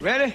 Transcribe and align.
Ready? 0.00 0.34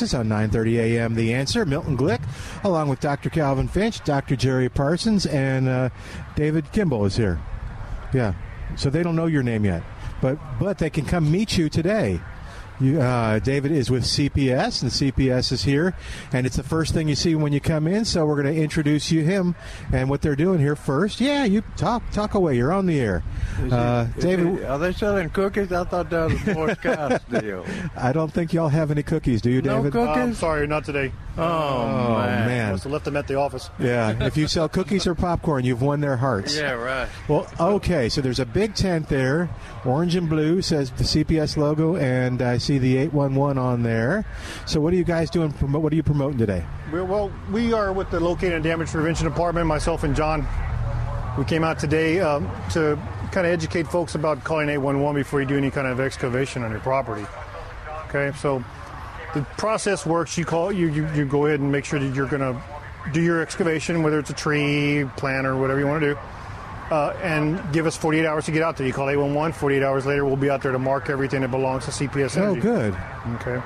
on 0.01 0.27
9:30 0.27 0.77
a.m. 0.77 1.15
The 1.15 1.33
Answer. 1.33 1.65
Milton 1.65 1.95
Glueck, 1.95 2.21
along 2.63 2.89
with 2.89 2.99
Dr. 2.99 3.29
Calvin 3.29 3.67
Finch, 3.67 4.03
Dr. 4.03 4.35
Jerry 4.35 4.69
Parsons, 4.69 5.25
and 5.25 5.69
uh, 5.69 5.89
David 6.35 6.71
Kimball 6.71 7.05
is 7.05 7.15
here. 7.15 7.39
Yeah, 8.13 8.33
so 8.75 8.89
they 8.89 9.03
don't 9.03 9.15
know 9.15 9.27
your 9.27 9.43
name 9.43 9.63
yet, 9.63 9.83
but 10.21 10.37
but 10.59 10.79
they 10.79 10.89
can 10.89 11.05
come 11.05 11.31
meet 11.31 11.57
you 11.57 11.69
today. 11.69 12.19
You, 12.81 12.99
uh, 12.99 13.37
David 13.37 13.71
is 13.71 13.91
with 13.91 14.03
CPS, 14.03 14.81
and 14.81 14.91
CPS 14.91 15.51
is 15.51 15.63
here, 15.63 15.95
and 16.33 16.47
it's 16.47 16.55
the 16.55 16.63
first 16.63 16.95
thing 16.95 17.07
you 17.07 17.13
see 17.13 17.35
when 17.35 17.53
you 17.53 17.61
come 17.61 17.85
in. 17.85 18.05
So 18.05 18.25
we're 18.25 18.41
going 18.41 18.55
to 18.55 18.59
introduce 18.59 19.11
you 19.11 19.21
him 19.23 19.53
and 19.93 20.09
what 20.09 20.23
they're 20.23 20.35
doing 20.35 20.59
here 20.59 20.75
first. 20.75 21.21
Yeah, 21.21 21.45
you 21.45 21.61
talk 21.77 22.09
talk 22.11 22.33
away. 22.33 22.57
You're 22.57 22.73
on 22.73 22.87
the 22.87 22.99
air, 22.99 23.23
uh, 23.71 24.05
David. 24.19 24.65
Are 24.65 24.79
they 24.79 24.93
selling 24.93 25.29
cookies? 25.29 25.71
I 25.71 25.83
thought 25.83 26.09
that 26.09 26.31
was 26.31 26.47
a 26.47 26.53
Boy 26.55 26.73
Scouts 26.73 27.23
deal. 27.25 27.65
I 27.95 28.11
don't 28.13 28.33
think 28.33 28.51
y'all 28.51 28.69
have 28.69 28.89
any 28.89 29.03
cookies, 29.03 29.43
do 29.43 29.51
you, 29.51 29.61
David? 29.61 29.75
No 29.75 29.83
David? 29.83 29.93
cookies? 29.93 30.23
Um, 30.23 30.33
sorry, 30.33 30.65
not 30.65 30.83
today. 30.83 31.11
Oh, 31.37 32.17
man. 32.17 32.47
man. 32.47 32.71
Must 32.71 32.83
have 32.83 32.91
left 32.91 33.05
them 33.05 33.15
at 33.15 33.27
the 33.27 33.35
office. 33.35 33.69
Yeah, 33.79 34.25
if 34.25 34.35
you 34.35 34.47
sell 34.47 34.67
cookies 34.69 35.05
or 35.07 35.15
popcorn, 35.15 35.65
you've 35.65 35.81
won 35.81 36.01
their 36.01 36.17
hearts. 36.17 36.55
Yeah, 36.57 36.71
right. 36.71 37.07
Well, 37.27 37.47
okay, 37.59 38.09
so 38.09 38.21
there's 38.21 38.39
a 38.39 38.45
big 38.45 38.75
tent 38.75 39.07
there, 39.07 39.49
orange 39.85 40.15
and 40.15 40.27
blue, 40.27 40.61
says 40.61 40.91
the 40.91 41.03
CPS 41.03 41.57
logo, 41.57 41.95
and 41.95 42.41
I 42.41 42.57
see 42.57 42.70
the 42.77 42.97
811 42.97 43.57
on 43.57 43.83
there. 43.83 44.25
So, 44.65 44.79
what 44.79 44.93
are 44.93 44.95
you 44.95 45.03
guys 45.03 45.29
doing? 45.29 45.51
What 45.51 45.91
are 45.91 45.95
you 45.95 46.03
promoting 46.03 46.37
today? 46.37 46.65
We're, 46.91 47.03
well, 47.03 47.31
we 47.51 47.73
are 47.73 47.93
with 47.93 48.09
the 48.11 48.19
Locating 48.19 48.53
and 48.53 48.63
Damage 48.63 48.89
Prevention 48.89 49.27
Department, 49.27 49.67
myself 49.67 50.03
and 50.03 50.15
John. 50.15 50.47
We 51.37 51.45
came 51.45 51.63
out 51.63 51.79
today 51.79 52.19
um, 52.19 52.49
to 52.71 52.99
kind 53.31 53.47
of 53.47 53.53
educate 53.53 53.87
folks 53.87 54.15
about 54.15 54.43
calling 54.43 54.67
811 54.69 55.21
before 55.21 55.41
you 55.41 55.47
do 55.47 55.57
any 55.57 55.71
kind 55.71 55.87
of 55.87 55.99
excavation 55.99 56.63
on 56.63 56.71
your 56.71 56.81
property. 56.81 57.25
Okay, 58.09 58.37
so 58.37 58.63
the 59.33 59.41
process 59.57 60.05
works. 60.05 60.37
You 60.37 60.45
call 60.45 60.71
you 60.71 60.89
you, 60.89 61.07
you 61.13 61.25
go 61.25 61.45
ahead 61.45 61.61
and 61.61 61.71
make 61.71 61.85
sure 61.85 61.99
that 61.99 62.13
you're 62.13 62.27
going 62.27 62.41
to 62.41 62.61
do 63.13 63.21
your 63.21 63.41
excavation, 63.41 64.03
whether 64.03 64.19
it's 64.19 64.29
a 64.29 64.33
tree, 64.33 65.05
plant, 65.17 65.47
or 65.47 65.57
whatever 65.57 65.79
you 65.79 65.87
want 65.87 66.01
to 66.01 66.13
do. 66.13 66.19
Uh, 66.91 67.17
and 67.23 67.71
give 67.71 67.85
us 67.85 67.95
48 67.95 68.25
hours 68.25 68.45
to 68.45 68.51
get 68.51 68.61
out 68.61 68.75
there. 68.75 68.85
You 68.85 68.91
call 68.91 69.09
811. 69.09 69.53
48 69.53 69.81
hours 69.81 70.05
later, 70.05 70.25
we'll 70.25 70.35
be 70.35 70.49
out 70.49 70.61
there 70.61 70.73
to 70.73 70.79
mark 70.79 71.09
everything 71.09 71.39
that 71.39 71.49
belongs 71.49 71.85
to 71.85 71.91
CPS 71.91 72.35
Energy. 72.35 72.59
Oh, 72.59 72.61
good. 72.61 72.97
Okay. 73.35 73.61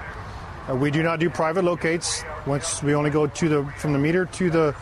Uh, 0.69 0.75
we 0.75 0.91
do 0.91 1.01
not 1.01 1.19
do 1.19 1.29
private 1.29 1.63
locates. 1.63 2.23
Once 2.45 2.83
we 2.83 2.93
only 2.93 3.09
go 3.09 3.25
to 3.25 3.49
the 3.49 3.65
from 3.77 3.93
the 3.93 3.99
meter 3.99 4.25
to 4.25 4.49
the 4.51 4.75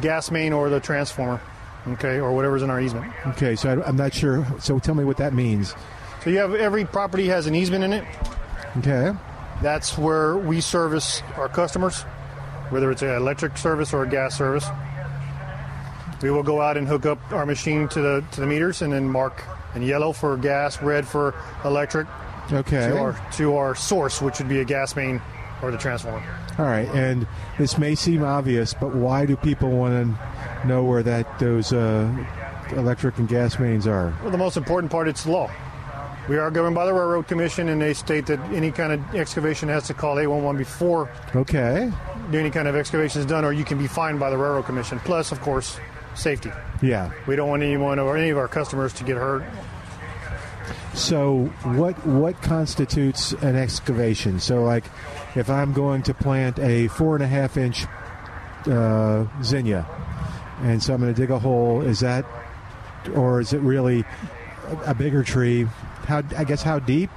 gas 0.00 0.30
main 0.30 0.54
or 0.54 0.70
the 0.70 0.80
transformer. 0.80 1.40
Okay, 1.88 2.18
or 2.18 2.32
whatever's 2.32 2.62
in 2.62 2.70
our 2.70 2.80
easement. 2.80 3.12
Okay, 3.28 3.54
so 3.54 3.70
I, 3.70 3.86
I'm 3.86 3.96
not 3.96 4.12
sure. 4.12 4.44
So, 4.58 4.78
tell 4.80 4.94
me 4.94 5.04
what 5.04 5.18
that 5.18 5.32
means. 5.32 5.74
So 6.24 6.30
you 6.30 6.38
have 6.38 6.54
every 6.54 6.84
property 6.84 7.28
has 7.28 7.46
an 7.46 7.54
easement 7.54 7.84
in 7.84 7.92
it. 7.92 8.04
Okay. 8.78 9.12
That's 9.62 9.96
where 9.96 10.36
we 10.36 10.60
service 10.60 11.22
our 11.36 11.48
customers, 11.48 12.02
whether 12.70 12.90
it's 12.90 13.02
an 13.02 13.10
electric 13.10 13.56
service 13.56 13.94
or 13.94 14.02
a 14.02 14.08
gas 14.08 14.36
service. 14.36 14.66
We 16.22 16.30
will 16.30 16.42
go 16.42 16.60
out 16.60 16.76
and 16.76 16.86
hook 16.88 17.04
up 17.06 17.18
our 17.32 17.44
machine 17.46 17.88
to 17.88 18.00
the 18.00 18.24
to 18.32 18.40
the 18.40 18.46
meters 18.46 18.82
and 18.82 18.92
then 18.92 19.08
mark 19.08 19.42
in 19.74 19.82
yellow 19.82 20.12
for 20.12 20.36
gas, 20.36 20.80
red 20.82 21.06
for 21.06 21.34
electric, 21.64 22.06
Okay. 22.52 22.88
to 22.88 22.98
our 22.98 23.16
to 23.32 23.56
our 23.56 23.74
source, 23.74 24.22
which 24.22 24.38
would 24.38 24.48
be 24.48 24.60
a 24.60 24.64
gas 24.64 24.96
main 24.96 25.20
or 25.62 25.70
the 25.70 25.78
transformer. 25.78 26.22
All 26.58 26.64
right, 26.64 26.88
and 26.94 27.26
this 27.58 27.76
may 27.76 27.94
seem 27.94 28.22
obvious, 28.24 28.72
but 28.74 28.94
why 28.94 29.26
do 29.26 29.36
people 29.36 29.70
want 29.70 30.16
to 30.16 30.66
know 30.68 30.84
where 30.84 31.02
that 31.02 31.38
those 31.38 31.72
uh, 31.72 32.10
electric 32.72 33.18
and 33.18 33.28
gas 33.28 33.58
mains 33.58 33.86
are? 33.86 34.14
Well, 34.22 34.30
the 34.30 34.38
most 34.38 34.56
important 34.56 34.90
part 34.90 35.08
it's 35.08 35.26
law. 35.26 35.50
We 36.30 36.38
are 36.38 36.50
governed 36.50 36.74
by 36.74 36.86
the 36.86 36.92
Railroad 36.94 37.28
Commission, 37.28 37.68
and 37.68 37.80
they 37.80 37.92
state 37.94 38.26
that 38.26 38.40
any 38.52 38.72
kind 38.72 38.92
of 38.92 39.14
excavation 39.14 39.68
has 39.68 39.86
to 39.88 39.94
call 39.94 40.18
811 40.18 40.58
before 40.58 41.08
Okay. 41.36 41.92
any 42.32 42.50
kind 42.50 42.66
of 42.66 42.74
excavation 42.74 43.20
is 43.20 43.26
done, 43.26 43.44
or 43.44 43.52
you 43.52 43.64
can 43.64 43.78
be 43.78 43.86
fined 43.86 44.18
by 44.18 44.30
the 44.30 44.36
Railroad 44.38 44.64
Commission. 44.64 44.98
Plus, 45.04 45.30
of 45.30 45.40
course, 45.40 45.78
safety. 46.16 46.50
Yeah. 46.82 47.12
We 47.26 47.36
don't 47.36 47.48
want 47.48 47.62
anyone 47.62 47.98
or 47.98 48.16
any 48.16 48.30
of 48.30 48.38
our 48.38 48.48
customers 48.48 48.92
to 48.94 49.04
get 49.04 49.16
hurt. 49.16 49.44
So 50.94 51.44
what 51.62 51.94
what 52.06 52.40
constitutes 52.40 53.32
an 53.32 53.54
excavation? 53.54 54.40
So 54.40 54.62
like, 54.62 54.84
if 55.34 55.50
I'm 55.50 55.72
going 55.72 56.02
to 56.04 56.14
plant 56.14 56.58
a 56.58 56.88
four 56.88 57.14
and 57.14 57.22
a 57.22 57.26
half 57.26 57.56
inch 57.58 57.84
uh, 58.66 59.26
zinnia, 59.42 59.86
and 60.62 60.82
so 60.82 60.94
I'm 60.94 61.00
going 61.00 61.14
to 61.14 61.20
dig 61.20 61.30
a 61.30 61.38
hole, 61.38 61.82
is 61.82 62.00
that, 62.00 62.24
or 63.14 63.40
is 63.40 63.52
it 63.52 63.60
really 63.60 64.04
a, 64.86 64.94
bigger 64.94 65.22
tree? 65.22 65.64
How 66.06 66.22
I 66.36 66.44
guess 66.44 66.62
how 66.62 66.78
deep? 66.78 67.10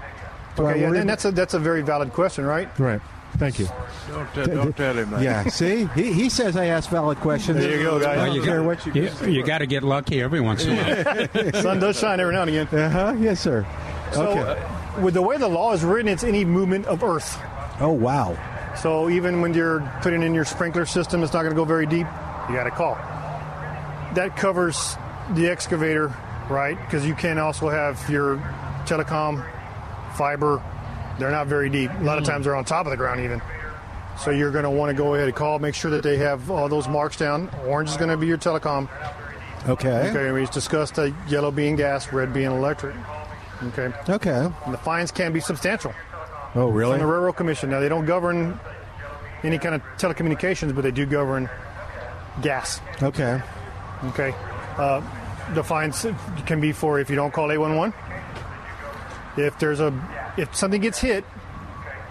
Okay, 0.58 0.82
yeah, 0.82 0.94
and 0.94 1.10
that's 1.10 1.24
a 1.24 1.32
that's 1.32 1.54
a 1.54 1.60
very 1.60 1.82
valid 1.82 2.12
question, 2.12 2.46
right? 2.46 2.68
Right. 2.78 3.02
Thank 3.38 3.60
you. 3.60 3.68
Don't, 4.10 4.34
t- 4.34 4.52
don't 4.52 4.76
tell 4.76 4.98
him 4.98 5.12
that. 5.12 5.22
Yeah. 5.22 5.44
See, 5.48 5.86
he, 5.96 6.12
he 6.12 6.30
says 6.30 6.58
I 6.58 6.66
ask 6.66 6.90
valid 6.90 7.20
questions. 7.20 7.60
There 7.60 7.78
you 7.78 7.84
go, 7.84 8.00
guys. 8.00 8.18
Well, 8.18 8.36
you 8.36 8.44
care 8.44 8.58
got- 8.58 8.66
what 8.66 8.86
you. 8.86 8.94
You, 8.94 9.32
you 9.32 9.44
got 9.46 9.60
to 9.60 9.66
get 9.68 9.84
lucky 9.84 10.22
every 10.22 10.42
once 10.42 10.66
in 10.66 10.78
a 10.78 11.28
while. 11.34 11.54
Sun 11.62 11.80
does 11.80 11.98
shine 12.00 12.20
every 12.20 12.34
now 12.34 12.42
and 12.42 12.50
again. 12.50 12.68
Uh 12.68 12.90
huh. 12.90 13.16
Yes, 13.20 13.40
sir. 13.40 13.66
So, 14.12 14.28
okay. 14.30 14.62
uh, 14.62 15.02
with 15.02 15.14
the 15.14 15.22
way 15.22 15.38
the 15.38 15.48
law 15.48 15.72
is 15.74 15.84
written, 15.84 16.08
it's 16.12 16.24
any 16.24 16.44
movement 16.44 16.86
of 16.88 17.04
earth. 17.04 17.40
oh 17.80 17.92
wow. 17.92 18.38
So 18.76 19.10
even 19.10 19.42
when 19.42 19.54
you're 19.54 19.82
putting 20.02 20.24
in 20.24 20.34
your 20.34 20.46
sprinkler 20.46 20.86
system, 20.86 21.22
it's 21.24 21.32
not 21.34 21.42
going 21.44 21.52
to 21.52 21.56
go 21.56 21.66
very 21.66 21.86
deep. 21.86 22.08
You 22.50 22.56
got 22.56 22.64
to 22.64 22.72
call. 22.72 22.96
That 24.16 24.36
covers 24.36 24.96
the 25.36 25.48
excavator, 25.48 26.08
right? 26.50 26.78
Because 26.80 27.06
you 27.06 27.14
can 27.14 27.38
also 27.38 27.70
have 27.70 28.10
your 28.10 28.38
telecom, 28.86 29.46
fiber. 30.16 30.62
They're 31.20 31.32
not 31.32 31.48
very 31.48 31.70
deep. 31.70 31.92
A 32.00 32.04
lot 32.04 32.18
of 32.18 32.24
times 32.24 32.46
they're 32.46 32.56
on 32.56 32.66
top 32.66 32.86
of 32.86 32.92
the 32.92 32.98
ground 32.98 33.20
even. 33.22 33.42
So 34.20 34.32
you're 34.32 34.52
going 34.52 34.64
to 34.64 34.70
want 34.70 34.90
to 34.90 34.94
go 34.96 35.14
ahead 35.16 35.28
and 35.28 35.36
call. 35.36 35.60
Make 35.60 35.76
sure 35.76 35.92
that 35.92 36.04
they 36.04 36.18
have 36.18 36.50
all 36.50 36.68
those 36.68 36.88
marks 36.88 37.18
down. 37.18 37.50
Orange 37.66 37.90
is 37.90 37.98
going 37.98 38.10
to 38.10 38.18
be 38.18 38.28
your 38.28 38.38
telecom. 38.38 38.90
Okay. 39.68 40.10
Okay, 40.10 40.32
we 40.32 40.42
just 40.42 40.54
discussed 40.54 40.96
the 40.96 41.14
yellow 41.28 41.52
being 41.52 41.76
gas, 41.76 42.12
red 42.12 42.34
being 42.34 42.52
electric. 42.52 42.96
Okay. 43.64 43.92
Okay. 44.10 44.50
And 44.66 44.74
the 44.74 44.78
fines 44.78 45.12
can 45.12 45.34
be 45.34 45.40
substantial 45.42 45.94
Oh 46.56 46.70
really? 46.70 46.94
from 46.94 47.00
the 47.02 47.06
Railroad 47.14 47.34
Commission. 47.34 47.70
Now, 47.70 47.80
they 47.82 47.90
don't 47.90 48.06
govern 48.06 48.60
any 49.44 49.58
kind 49.60 49.76
of 49.76 49.82
telecommunications, 49.98 50.74
but 50.74 50.82
they 50.82 50.92
do 50.92 51.06
govern 51.06 51.50
gas. 52.42 52.80
Okay. 53.04 53.42
Okay. 54.06 54.34
Uh, 54.78 55.02
the 55.54 55.64
fines 55.64 56.06
can 56.46 56.62
be 56.62 56.72
for 56.72 57.00
if 57.00 57.10
you 57.10 57.16
don't 57.16 57.32
call 57.34 57.52
811. 57.52 57.94
If 59.38 59.58
there's 59.60 59.80
a 59.80 59.92
if 60.40 60.56
something 60.56 60.82
gets 60.82 61.00
hit 61.00 61.26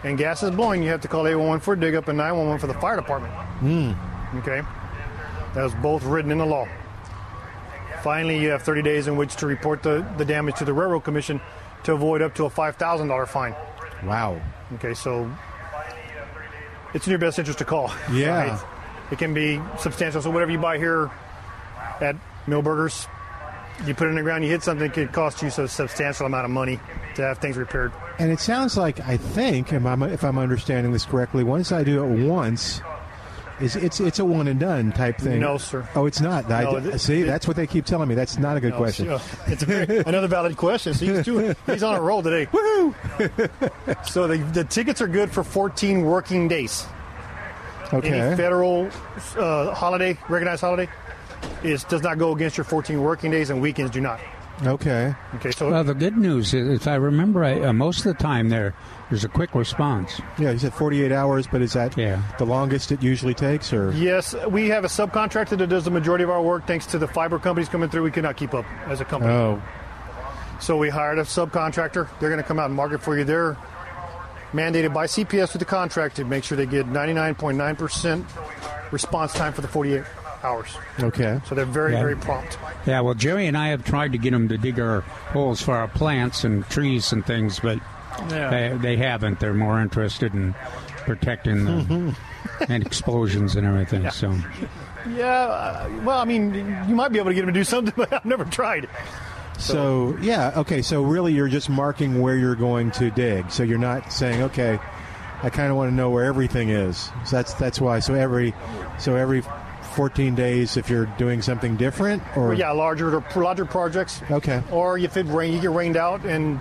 and 0.05 0.17
gas 0.19 0.43
is 0.43 0.51
blowing, 0.51 0.83
you 0.83 0.91
have 0.91 1.01
to 1.01 1.09
call 1.09 1.27
811 1.27 1.61
for 1.61 1.75
a 1.75 1.81
dig 1.81 1.95
up 1.95 2.09
and 2.09 2.19
911 2.19 2.61
for 2.61 2.67
the 2.67 2.79
fire 2.81 2.97
department. 2.97 3.33
Hmm. 3.33 3.93
Okay. 4.39 4.63
That 5.55 5.63
was 5.63 5.75
both 5.77 6.05
written 6.05 6.31
in 6.31 6.39
the 6.39 6.47
law. 6.47 6.69
Finally, 8.03 8.39
you 8.39 8.51
have 8.51 8.63
30 8.63 8.83
days 8.83 9.09
in 9.09 9.17
which 9.17 9.37
to 9.37 9.47
report 9.47 9.83
the, 9.83 10.07
the 10.19 10.25
damage 10.25 10.57
to 10.57 10.65
the 10.65 10.73
Railroad 10.73 11.01
Commission 11.01 11.41
to 11.85 11.93
avoid 11.95 12.23
up 12.23 12.35
to 12.37 12.45
a 12.45 12.51
$5,000 12.51 13.29
fine. 13.29 13.55
Wow. 14.05 14.41
Okay, 14.75 14.95
so 14.95 15.31
it's 16.95 17.07
in 17.07 17.11
your 17.11 17.19
best 17.19 17.39
interest 17.39 17.59
to 17.59 17.65
call. 17.65 17.93
Yeah. 18.13 18.59
Right? 18.59 18.65
It 19.11 19.19
can 19.19 19.33
be 19.33 19.59
substantial. 19.79 20.21
So 20.21 20.29
whatever 20.31 20.51
you 20.53 20.59
buy 20.59 20.77
here 20.77 21.11
at 22.03 22.15
Milberger's, 22.47 23.09
you 23.87 23.95
put 23.95 24.07
it 24.07 24.11
in 24.11 24.17
the 24.17 24.23
ground, 24.23 24.45
you 24.45 24.51
hit 24.51 24.63
something, 24.63 24.87
it 24.87 24.93
could 24.93 25.13
cost 25.13 25.41
you 25.41 25.49
a 25.49 25.67
substantial 25.67 26.27
amount 26.27 26.45
of 26.45 26.51
money 26.51 26.79
to 27.19 27.23
have 27.25 27.39
things 27.39 27.57
repaired. 27.57 27.93
And 28.19 28.31
it 28.33 28.41
sounds 28.41 28.77
like 28.77 29.01
I 29.01 29.17
think, 29.19 29.73
if 29.73 29.85
I'm, 29.85 30.03
if 30.03 30.25
I'm 30.25 30.39
understanding 30.39 30.93
this 30.93 31.05
correctly, 31.05 31.45
once 31.45 31.71
I 31.71 31.85
do 31.85 32.03
it 32.05 32.27
once, 32.27 32.81
is 33.61 33.75
it's 33.75 33.99
it's 33.99 34.21
a 34.21 34.25
one 34.25 34.47
and 34.47 34.59
done 34.61 34.93
type 34.93 35.19
thing. 35.19 35.41
No, 35.41 35.59
sir. 35.59 35.87
Oh, 35.97 36.07
it's 36.07 36.21
not. 36.21 36.49
I- 36.51 36.63
No, 36.63 36.97
see, 36.97 37.17
th- 37.17 37.27
that's 37.27 37.47
what 37.49 37.57
they 37.57 37.67
keep 37.67 37.85
telling 37.85 38.09
me. 38.09 38.15
That's 38.15 38.39
not 38.39 38.57
a 38.57 38.61
good 38.61 38.71
No, 38.71 38.77
question. 38.77 39.11
uh, 39.11 39.19
It's 39.49 39.63
a 39.65 39.67
very, 39.67 39.99
another 39.99 40.29
valid 40.29 40.57
question. 40.57 40.95
So 40.95 41.05
he's, 41.07 41.25
doing, 41.25 41.57
he's 41.67 41.83
on 41.83 41.97
a 41.97 42.01
roll 42.01 42.23
today. 42.23 42.47
Woohoo! 42.53 44.07
so 44.07 44.29
the, 44.29 44.39
the 44.39 44.63
tickets 44.65 45.01
are 45.03 45.09
good 45.09 45.31
for 45.33 45.43
14 45.43 46.03
working 46.05 46.47
days. 46.49 46.87
Okay. 47.93 48.11
Any 48.21 48.37
federal 48.37 48.89
uh, 49.37 49.75
holiday, 49.75 50.17
recognized 50.29 50.61
holiday, 50.61 50.89
is 51.65 51.83
does 51.85 52.03
not 52.03 52.19
go 52.19 52.33
against 52.33 52.57
your 52.57 52.65
14 52.65 53.03
working 53.03 53.31
days, 53.33 53.51
and 53.51 53.61
weekends 53.61 53.91
do 53.91 54.01
not. 54.01 54.21
Okay. 54.67 55.15
Okay, 55.37 55.51
so 55.53 55.71
Well, 55.71 55.85
the 55.85 55.95
good 55.95 56.17
news 56.17 56.53
is, 56.53 56.69
if 56.69 56.89
I 56.89 56.97
remember 56.97 57.41
right, 57.41 57.65
uh, 57.65 57.73
most 57.73 58.05
of 58.05 58.17
the 58.17 58.23
time 58.23 58.49
there, 58.49 58.75
there's 59.09 59.25
a 59.25 59.29
quick 59.29 59.55
response. 59.55 60.21
Yeah, 60.37 60.51
you 60.51 60.59
said 60.59 60.75
48 60.75 61.13
hours, 61.13 61.47
but 61.47 61.63
is 61.63 61.75
that 61.75 61.97
Yeah. 61.97 62.21
the 62.39 62.45
longest 62.45 62.91
it 62.91 63.03
usually 63.03 63.35
takes, 63.35 63.73
or 63.73 63.93
yes, 63.93 64.35
we 64.49 64.69
have 64.71 64.85
a 64.85 64.89
subcontractor 64.89 65.57
that 65.59 65.69
does 65.69 65.85
the 65.85 65.91
majority 65.93 66.25
of 66.25 66.31
our 66.31 66.43
work. 66.43 66.67
Thanks 66.67 66.87
to 66.87 66.99
the 66.99 67.07
fiber 67.07 67.39
companies 67.39 67.69
coming 67.69 67.89
through, 67.89 68.03
we 68.03 68.11
cannot 68.11 68.37
keep 68.37 68.53
up 68.53 68.65
as 68.89 69.01
a 69.01 69.05
company. 69.05 69.33
oh, 69.33 69.63
So 70.61 70.77
we 70.77 70.89
hired 70.89 71.19
a 71.19 71.23
subcontractor. 71.23 72.09
They're 72.19 72.31
going 72.31 72.43
to 72.43 72.47
come 72.49 72.59
out 72.59 72.67
and 72.67 72.75
market 72.75 73.01
for 73.01 73.17
you. 73.17 73.23
They're 73.23 73.57
mandated 74.53 74.93
by 74.93 75.07
CPS 75.07 75.53
with 75.53 75.61
the 75.61 75.67
contract 75.67 76.17
to 76.17 76.25
make 76.25 76.43
sure 76.43 76.57
they 76.57 76.67
get 76.67 76.87
99.9% 76.87 78.25
response 78.91 79.33
time 79.35 79.53
for 79.53 79.61
the 79.61 79.69
48 79.69 80.03
hours. 80.43 80.77
okay. 81.01 81.41
So 81.47 81.55
they're 81.55 81.65
very, 81.65 81.93
Yeah. 81.93 82.01
very 82.03 82.17
prompt. 82.17 82.59
Yeah, 82.87 83.01
well, 83.01 83.15
Jerry 83.15 83.47
and 83.47 83.57
I 83.57 83.69
have 83.69 83.85
tried 83.85 84.13
to 84.13 84.19
get 84.19 84.31
them 84.33 84.49
to 84.49 84.59
dig 84.59 84.79
our 84.81 85.01
holes 85.01 85.61
for 85.61 85.75
our 85.77 85.89
plants 85.89 86.45
and 86.45 86.69
trees 86.69 87.13
and 87.13 87.25
things, 87.27 87.61
but 87.61 87.79
they, 88.29 88.77
they 88.81 88.97
haven't. 88.97 89.41
They're 89.41 89.55
more 89.55 89.81
interested 89.81 90.35
in 90.35 90.55
protecting 90.99 91.65
the, 91.65 92.17
and 92.69 92.85
explosions 92.85 93.57
and 93.57 93.67
everything. 93.67 94.11
So, 94.11 94.35
Yeah, 95.15 95.27
uh, 95.27 95.91
well, 96.05 96.19
I 96.19 96.25
mean, 96.25 96.55
you 96.89 96.95
might 96.95 97.13
be 97.13 97.19
able 97.19 97.31
to 97.31 97.35
get 97.35 97.43
them 97.43 97.55
to 97.55 97.61
do 97.61 97.65
something, 97.65 97.95
but 97.97 98.13
I've 98.13 98.25
never 98.25 98.45
tried. 98.45 98.89
So 99.59 100.17
yeah, 100.21 100.53
okay. 100.59 100.83
So 100.83 101.03
really, 101.03 101.33
you're 101.33 101.49
just 101.49 101.69
marking 101.69 102.21
where 102.21 102.37
you're 102.37 102.55
going 102.55 102.93
to 102.93 103.11
dig. 103.11 103.51
So 103.51 103.65
you're 103.65 103.77
not 103.77 104.13
saying, 104.13 104.41
okay, 104.43 104.79
I 105.43 105.51
kind 105.51 105.71
of 105.73 105.77
want 105.77 105.91
to 105.91 105.95
know 105.95 106.11
where 106.11 106.25
everything 106.27 106.69
is. 106.69 107.11
So 107.25 107.35
that's 107.37 107.55
that's 107.55 107.81
why. 107.81 107.99
So 107.99 108.15
every 108.15 108.55
so 109.01 109.17
every 109.17 109.43
14 109.99 110.37
days, 110.37 110.77
if 110.77 110.89
you're 110.89 111.07
doing 111.19 111.43
something 111.43 111.75
different, 111.75 112.23
or 112.37 112.51
But 112.51 112.59
yeah, 112.59 112.71
larger 112.71 113.21
larger 113.35 113.65
projects. 113.65 114.23
okay, 114.31 114.63
Or 114.71 114.97
if 114.97 115.17
it 115.17 115.27
rain, 115.27 115.53
you 115.53 115.61
get 115.61 115.73
rained 115.73 115.97
out 115.97 116.25
and 116.25 116.53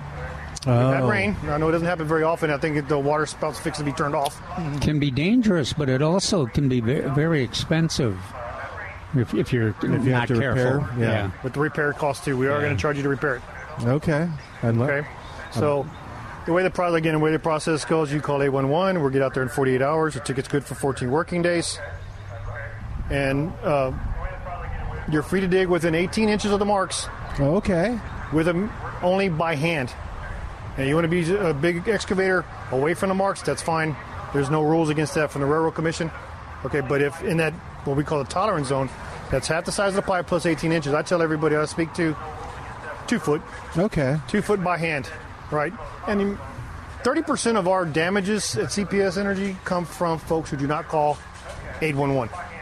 we've 0.65 0.73
had 0.75 1.03
Oh. 1.03 1.07
rain. 1.07 1.35
I 1.47 1.59
know 1.59 1.69
it 1.69 1.73
doesn't 1.73 1.87
happen 1.87 2.07
very 2.07 2.23
often. 2.23 2.49
I 2.49 2.57
think 2.57 2.87
the 2.87 2.97
water 2.97 3.27
spout's 3.27 3.59
fixed 3.59 3.77
to 3.79 3.85
be 3.85 3.91
turned 3.91 4.15
off. 4.15 4.41
can 4.81 4.97
be 4.97 5.11
dangerous, 5.11 5.71
but 5.71 5.87
it 5.87 6.01
also 6.01 6.47
can 6.47 6.67
be 6.67 6.81
very, 6.81 7.07
very 7.11 7.43
expensive 7.43 8.17
if, 9.15 9.35
if 9.35 9.53
you're 9.53 9.67
if 9.69 9.83
you 9.83 9.91
have 9.91 10.05
not 10.07 10.27
to 10.29 10.39
careful. 10.39 10.79
repair, 10.79 10.89
yeah. 10.99 11.29
With 11.43 11.53
the 11.53 11.59
repair 11.59 11.93
cost 11.93 12.25
too, 12.25 12.35
we 12.37 12.47
are 12.47 12.53
Yeah. 12.55 12.61
going 12.63 12.75
to 12.75 12.81
charge 12.81 12.97
you 12.97 13.03
to 13.03 13.09
repair 13.09 13.35
it. 13.35 13.41
okay, 13.85 14.27
Unle- 14.63 14.89
Okay. 14.89 15.07
So 15.51 15.85
the 16.47 16.53
way 16.53 16.63
the 16.63 16.71
process 16.71 16.95
again, 16.97 17.13
the 17.13 17.19
way 17.19 17.31
the 17.31 17.37
process 17.37 17.85
goes, 17.85 18.11
you 18.11 18.19
call 18.19 18.41
811. 18.41 18.99
We'll 18.99 19.11
get 19.11 19.21
out 19.21 19.35
there 19.35 19.43
in 19.43 19.49
48 19.49 19.83
hours. 19.83 20.15
The 20.15 20.21
ticket's 20.21 20.47
good 20.47 20.63
for 20.65 20.73
14 20.73 21.11
working 21.11 21.43
days, 21.43 21.79
and 23.09 23.51
uh, 23.63 23.91
you're 25.11 25.23
free 25.23 25.41
to 25.41 25.47
dig 25.47 25.67
within 25.67 25.95
18 25.95 26.29
inches 26.29 26.51
of 26.51 26.59
the 26.59 26.65
marks 26.65 27.07
okay, 27.39 27.99
with 28.33 28.45
them 28.45 28.71
only 29.01 29.29
by 29.29 29.55
hand. 29.55 29.93
And 30.77 30.87
you 30.87 30.95
want 30.95 31.05
to 31.05 31.09
be 31.09 31.33
a 31.35 31.53
big 31.53 31.87
excavator 31.87 32.45
away 32.71 32.93
from 32.93 33.09
the 33.09 33.15
marks, 33.15 33.41
that's 33.41 33.61
fine. 33.61 33.95
There's 34.33 34.49
no 34.49 34.61
rules 34.61 34.89
against 34.89 35.15
that 35.15 35.31
from 35.31 35.41
the 35.41 35.47
Railroad 35.47 35.71
Commission. 35.71 36.11
Okay, 36.65 36.81
but 36.81 37.01
if 37.01 37.23
in 37.23 37.37
that 37.37 37.53
what 37.85 37.97
we 37.97 38.03
call 38.03 38.19
the 38.19 38.29
tolerance 38.29 38.67
zone, 38.67 38.89
that's 39.31 39.47
half 39.47 39.65
the 39.65 39.71
size 39.71 39.89
of 39.89 39.95
the 39.95 40.01
pipe 40.01 40.27
plus 40.27 40.45
18 40.45 40.71
inches. 40.71 40.93
I 40.93 41.01
tell 41.01 41.21
everybody 41.21 41.55
I 41.55 41.65
speak 41.65 41.93
to 41.95 42.15
two 43.07 43.19
foot, 43.19 43.41
okay, 43.77 44.19
two 44.27 44.41
foot 44.41 44.63
by 44.63 44.77
hand, 44.77 45.09
right? 45.49 45.73
And 46.07 46.37
30% 47.03 47.57
of 47.57 47.67
our 47.67 47.85
damages 47.85 48.57
at 48.57 48.69
CPS 48.69 49.17
Energy 49.17 49.55
come 49.63 49.85
from 49.85 50.19
folks 50.19 50.49
who 50.49 50.57
do 50.57 50.67
not 50.67 50.87
call 50.87 51.17
811 51.81 52.56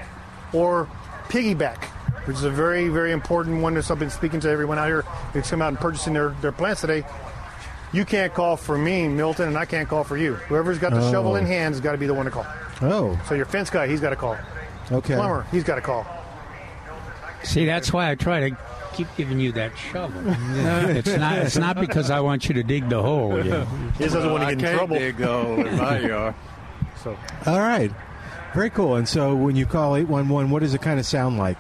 or 0.54 0.88
piggyback, 1.30 1.84
which 2.26 2.38
is 2.38 2.44
a 2.44 2.50
very, 2.50 2.88
very 2.90 3.12
important 3.12 3.62
one. 3.62 3.74
That's 3.74 3.88
something 3.88 4.10
speaking 4.10 4.40
to 4.42 4.50
everyone 4.50 4.78
out 4.80 4.88
here 4.88 5.02
who's 5.34 5.50
come 5.50 5.62
out 5.62 5.70
and 5.70 5.78
purchasing 5.80 6.14
their, 6.14 6.30
their 6.42 6.52
plants 6.52 6.82
today. 6.82 7.04
You 7.94 8.04
can't 8.04 8.34
call 8.34 8.58
for 8.58 8.78
me, 8.78 9.08
Milton, 9.08 9.48
and 9.48 9.58
I 9.58 9.66
can't 9.66 9.88
call 9.88 10.04
for 10.04 10.18
you. 10.18 10.34
Whoever's 10.34 10.80
got 10.80 10.92
the 10.92 11.00
Oh. 11.00 11.12
shovel 11.12 11.36
in 11.38 11.46
hand 11.46 11.76
has 11.76 11.82
got 11.82 11.94
to 11.94 11.98
be 11.98 12.08
the 12.08 12.14
one 12.14 12.26
to 12.26 12.32
call. 12.32 12.46
oh, 12.82 13.18
So 13.28 13.36
your 13.36 13.46
fence 13.46 13.70
guy, 13.70 13.88
he's 13.88 14.02
got 14.02 14.10
to 14.10 14.16
call. 14.18 14.38
okay. 14.92 15.16
Plumber, 15.16 15.46
he's 15.52 15.64
got 15.64 15.76
to 15.76 15.82
call. 15.82 16.06
See, 17.44 17.66
that's 17.66 17.94
why 17.94 18.10
I 18.10 18.16
try 18.16 18.50
to 18.50 18.58
keep 18.94 19.08
giving 19.16 19.40
you 19.40 19.52
that 19.54 19.72
shovel. 19.78 20.20
it's 20.26 21.16
not. 21.16 21.38
It's 21.38 21.58
not 21.58 21.80
because 21.80 22.10
I 22.10 22.20
want 22.20 22.48
you 22.50 22.56
to 22.56 22.64
dig 22.64 22.90
the 22.90 23.02
hole. 23.02 23.38
You 23.44 23.52
know. 23.52 23.66
He 23.98 24.04
just 24.06 24.16
doesn't 24.16 24.32
want 24.32 24.42
to 24.44 24.48
I 24.48 24.56
get 24.56 24.60
in 24.60 24.66
can't 24.66 24.78
trouble. 24.78 24.98
dig 24.98 25.22
a 25.22 25.28
hole 25.28 25.66
in 25.66 25.78
my 25.78 26.00
yard. 26.08 26.36
So 27.04 27.16
All 27.46 27.60
right. 27.60 27.92
Very 28.56 28.70
cool. 28.70 28.96
And 28.96 29.08
so 29.08 29.36
when 29.36 29.56
you 29.56 29.66
call 29.66 29.96
811, 29.98 30.50
what 30.50 30.62
does 30.62 30.74
it 30.74 30.82
kind 30.82 31.00
of 31.00 31.06
sound 31.06 31.38
like? 31.38 31.58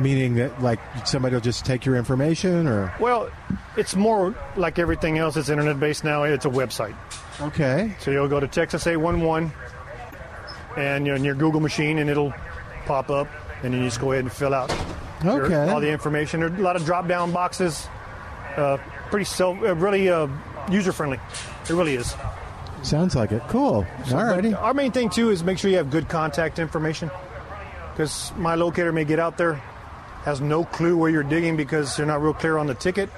Meaning 0.00 0.34
that, 0.36 0.62
like, 0.62 0.78
somebody 1.06 1.34
will 1.34 1.40
just 1.40 1.64
take 1.64 1.84
your 1.84 1.96
information 1.96 2.66
or? 2.66 2.94
Well, 3.00 3.30
it's 3.76 3.96
more 3.96 4.34
like 4.56 4.78
everything 4.78 5.18
else. 5.18 5.36
It's 5.36 5.48
internet 5.48 5.80
based 5.80 6.04
now. 6.04 6.22
It's 6.24 6.44
a 6.44 6.50
website. 6.50 6.94
Okay. 7.40 7.94
So 8.00 8.10
you'll 8.10 8.28
go 8.28 8.38
to 8.38 8.46
Texas 8.46 8.86
811 8.86 9.52
and 10.76 11.06
you're 11.06 11.16
in 11.16 11.24
your 11.24 11.34
Google 11.34 11.60
machine 11.60 11.98
and 11.98 12.08
it'll 12.10 12.32
pop 12.84 13.10
up 13.10 13.26
and 13.62 13.74
you 13.74 13.80
just 13.84 14.00
go 14.00 14.12
ahead 14.12 14.24
and 14.24 14.32
fill 14.32 14.54
out 14.54 14.70
your- 15.24 15.70
all 15.70 15.80
the 15.80 15.90
information. 15.90 16.40
There 16.40 16.50
are 16.52 16.54
a 16.54 16.60
lot 16.60 16.76
of 16.76 16.84
drop 16.84 17.08
down 17.08 17.32
boxes. 17.32 17.88
Uh, 18.56 18.76
pretty 19.10 19.24
self, 19.24 19.58
uh, 19.62 19.74
really 19.74 20.08
uh, 20.08 20.28
user 20.70 20.92
friendly. 20.92 21.18
It 21.64 21.70
really 21.70 21.94
is. 21.94 22.14
Sounds 22.86 23.16
like 23.16 23.32
it. 23.32 23.42
Cool. 23.48 23.84
All 24.12 24.24
righty. 24.24 24.54
Our 24.54 24.72
main 24.72 24.92
thing 24.92 25.10
too 25.10 25.30
is 25.30 25.42
make 25.42 25.58
sure 25.58 25.70
you 25.70 25.76
have 25.78 25.90
good 25.90 26.08
contact 26.08 26.58
information 26.58 27.10
because 27.92 28.32
my 28.36 28.54
locator 28.54 28.92
may 28.92 29.04
get 29.04 29.18
out 29.18 29.36
there, 29.38 29.54
has 30.22 30.40
no 30.40 30.64
clue 30.64 30.96
where 30.96 31.10
you're 31.10 31.22
digging 31.22 31.56
because 31.56 31.96
they're 31.96 32.06
not 32.06 32.22
real 32.22 32.34
clear 32.34 32.58
on 32.58 32.66
the 32.66 32.74
ticket. 32.74 33.10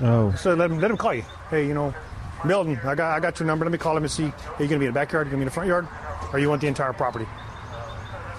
Oh, 0.00 0.34
So 0.34 0.54
let 0.54 0.70
him 0.70 0.80
let 0.80 0.90
him 0.90 0.96
call 0.96 1.14
you. 1.14 1.24
Hey, 1.50 1.66
you 1.66 1.74
know, 1.74 1.94
Milton, 2.44 2.76
I 2.84 2.94
got 2.96 3.16
I 3.16 3.20
got 3.20 3.38
your 3.38 3.46
number. 3.46 3.64
Let 3.64 3.70
me 3.72 3.78
call 3.78 3.96
him 3.96 4.02
and 4.02 4.10
see. 4.10 4.24
Are 4.24 4.28
you 4.58 4.66
going 4.66 4.68
to 4.70 4.78
be 4.78 4.86
in 4.86 4.92
the 4.92 4.98
backyard? 4.98 5.28
Are 5.28 5.30
you 5.30 5.36
going 5.36 5.36
to 5.36 5.36
be 5.36 5.42
in 5.42 5.44
the 5.46 5.50
front 5.52 5.68
yard? 5.68 5.86
Or 6.32 6.38
you 6.40 6.48
want 6.48 6.60
the 6.60 6.66
entire 6.66 6.92
property? 6.92 7.26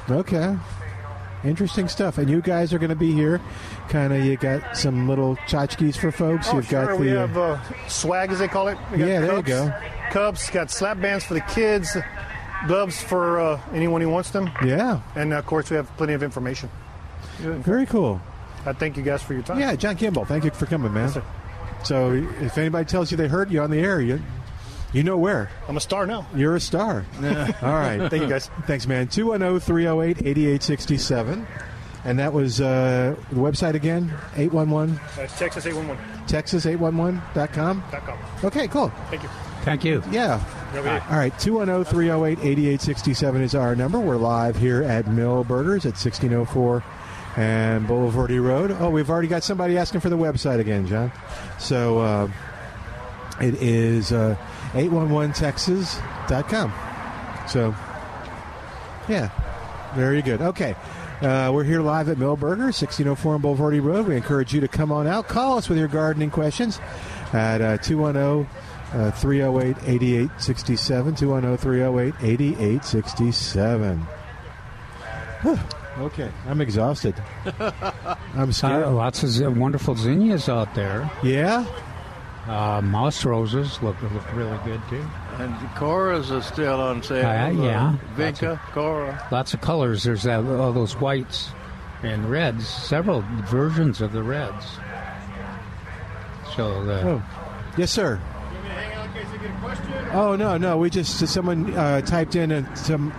okay. 0.10 0.58
Interesting 1.44 1.88
stuff. 1.88 2.18
And 2.18 2.28
you 2.30 2.42
guys 2.42 2.74
are 2.74 2.80
going 2.80 2.90
to 2.90 2.96
be 2.96 3.12
here. 3.14 3.40
Kind 3.90 4.12
of, 4.14 4.26
you 4.26 4.36
got 4.36 4.76
some 4.76 5.08
little 5.08 5.36
tchotchkes 5.48 5.96
for 5.96 6.12
folks. 6.12 6.48
Oh, 6.50 6.56
You've 6.56 6.68
sure. 6.68 6.86
got 6.88 7.00
we 7.00 7.10
the. 7.10 7.20
have 7.20 7.38
uh, 7.38 7.88
swag, 7.88 8.32
as 8.32 8.40
they 8.40 8.48
call 8.48 8.68
it. 8.68 8.78
Yeah, 8.92 9.20
there 9.22 9.36
you 9.36 9.44
go. 9.44 9.72
Cups. 10.12 10.50
Got 10.50 10.72
slap 10.72 11.00
bands 11.02 11.26
for 11.26 11.34
the 11.34 11.42
kids. 11.42 11.96
Gloves 12.68 13.02
for 13.02 13.40
uh, 13.40 13.62
anyone 13.74 14.02
who 14.02 14.10
wants 14.10 14.32
them. 14.32 14.50
yeah. 14.64 15.02
And 15.16 15.34
of 15.34 15.46
course, 15.46 15.70
we 15.70 15.76
have 15.76 15.88
plenty 15.98 16.14
of 16.14 16.24
information. 16.24 16.70
Very 17.40 17.86
cool. 17.86 18.20
I 18.66 18.74
thank 18.74 18.98
you 18.98 19.04
guys 19.04 19.22
for 19.22 19.34
your 19.34 19.44
time. 19.44 19.60
Yeah, 19.60 19.76
John 19.76 19.96
Kimball, 19.96 20.26
thank 20.26 20.44
you 20.46 20.52
for 20.52 20.66
coming, 20.66 20.92
man. 20.94 21.10
sir. 21.10 21.24
So, 21.84 22.14
if 22.42 22.58
anybody 22.58 22.86
tells 22.86 23.12
you 23.12 23.18
they 23.18 23.28
heard 23.28 23.52
you 23.52 23.62
on 23.62 23.70
the 23.70 23.78
air, 23.78 24.02
you, 24.02 24.20
you 24.92 25.04
know 25.04 25.18
where. 25.18 25.52
I'm 25.68 25.78
a 25.78 25.82
star 25.82 26.08
now. 26.08 26.26
You're 26.34 26.56
a 26.56 26.60
star. 26.60 27.06
All 27.22 27.22
right. 27.74 28.00
Thank 28.10 28.24
you, 28.24 28.28
guys. 28.30 28.50
Thanks, 28.66 28.88
man. 28.88 29.08
210 29.08 29.60
308 29.60 30.26
8867. 30.26 31.46
And 32.06 32.18
that 32.20 32.34
was 32.34 32.62
uh, 32.62 33.16
the 33.30 33.36
website 33.40 33.74
again 33.76 34.12
811 34.36 35.00
That's 35.16 35.38
Texas 35.38 35.66
811.com. 35.66 36.28
texas811.com. 36.28 37.84
Okay, 38.46 38.68
cool. 38.68 38.90
Thank 39.10 39.24
you. 39.24 39.30
Thank 39.66 39.84
you. 39.84 40.02
Yeah. 40.12 40.42
Over. 40.76 41.04
All 41.10 41.18
right, 41.18 41.38
210 41.40 41.92
308 41.92 42.38
8867 42.38 43.42
is 43.42 43.56
our 43.56 43.76
number. 43.76 44.00
We're 44.00 44.16
live 44.16 44.56
here 44.56 44.84
at 44.84 45.06
Milberger's 45.06 45.88
at 45.88 45.98
1604 45.98 46.84
and 47.36 47.88
Bulverde 47.88 48.44
Road. 48.44 48.78
Oh, 48.80 48.92
we've 48.92 49.10
already 49.10 49.28
got 49.28 49.44
somebody 49.44 49.76
asking 49.76 50.02
for 50.02 50.10
the 50.10 50.20
website 50.20 50.60
again, 50.60 50.86
John. 50.86 51.12
So 51.58 51.98
uh, 51.98 52.30
it 53.42 53.56
is 53.56 54.12
uh, 54.12 54.38
811texas.com. 54.74 56.72
So, 57.50 57.74
yeah, 59.10 59.32
very 59.96 60.22
good. 60.22 60.44
Okay. 60.44 60.76
Uh, 61.22 61.50
we're 61.52 61.64
here 61.64 61.82
live 61.82 62.08
at 62.10 62.18
Milberger, 62.18 62.66
1604 62.66 63.34
on 63.34 63.42
Bulverde 63.42 63.82
Road. 63.82 64.08
We 64.08 64.16
encourage 64.16 64.54
you 64.54 64.62
to 64.62 64.68
come 64.68 64.92
on 64.92 65.08
out. 65.08 65.28
Call 65.28 65.58
us 65.58 65.70
with 65.70 65.80
your 65.80 65.88
gardening 65.88 66.30
questions 66.30 66.80
at 67.34 67.62
uh, 67.62 67.80
210 67.80 68.22
uh, 68.22 68.46
308 69.12 69.78
8867. 69.86 71.16
210 71.16 71.58
308 71.58 72.14
8867. 72.22 74.08
Okay, 75.98 76.30
I'm 76.48 76.62
exhausted. 76.62 77.16
I'm 78.36 78.52
scared. 78.52 78.84
Uh, 78.86 78.92
lots 78.92 79.24
of 79.24 79.30
z- 79.30 79.48
wonderful 79.48 79.96
zinnias 79.96 80.50
out 80.50 80.74
there. 80.75 81.10
yeah. 81.24 81.66
Uh, 82.48 82.80
mouse 82.80 83.25
roses 83.25 83.82
look 83.82 84.00
look 84.04 84.34
really 84.36 84.56
good 84.64 84.80
too. 84.88 85.04
And 85.40 85.52
the 85.62 85.66
Coras 85.80 86.32
are 86.32 86.44
still 86.44 86.80
on 86.80 87.02
sale. 87.02 87.25
Uh, 87.25 87.50
yeah. 87.64 87.98
Vinca, 88.16 88.60
Cora. 88.72 89.28
Lots 89.32 89.56
of 89.56 89.62
colors. 89.62 90.04
There's 90.04 90.22
that, 90.24 90.46
all 90.46 90.72
those 90.72 90.94
whites 90.96 91.50
and 92.04 92.30
reds. 92.30 92.68
Several 92.68 93.24
versions 93.46 94.00
of 94.00 94.12
the 94.12 94.22
reds. 94.22 94.64
So 96.56 96.84
the 96.86 97.02
Oh, 97.10 97.24
yes, 97.78 97.92
sir. 97.92 98.22
Oh 100.14 100.36
no, 100.38 100.58
no. 100.58 100.78
We 100.78 100.90
just 100.90 101.25
someone 101.28 101.74
uh, 101.75 102.02
typed 102.02 102.36
in 102.36 102.52
and 102.52 102.78
some 102.78 103.14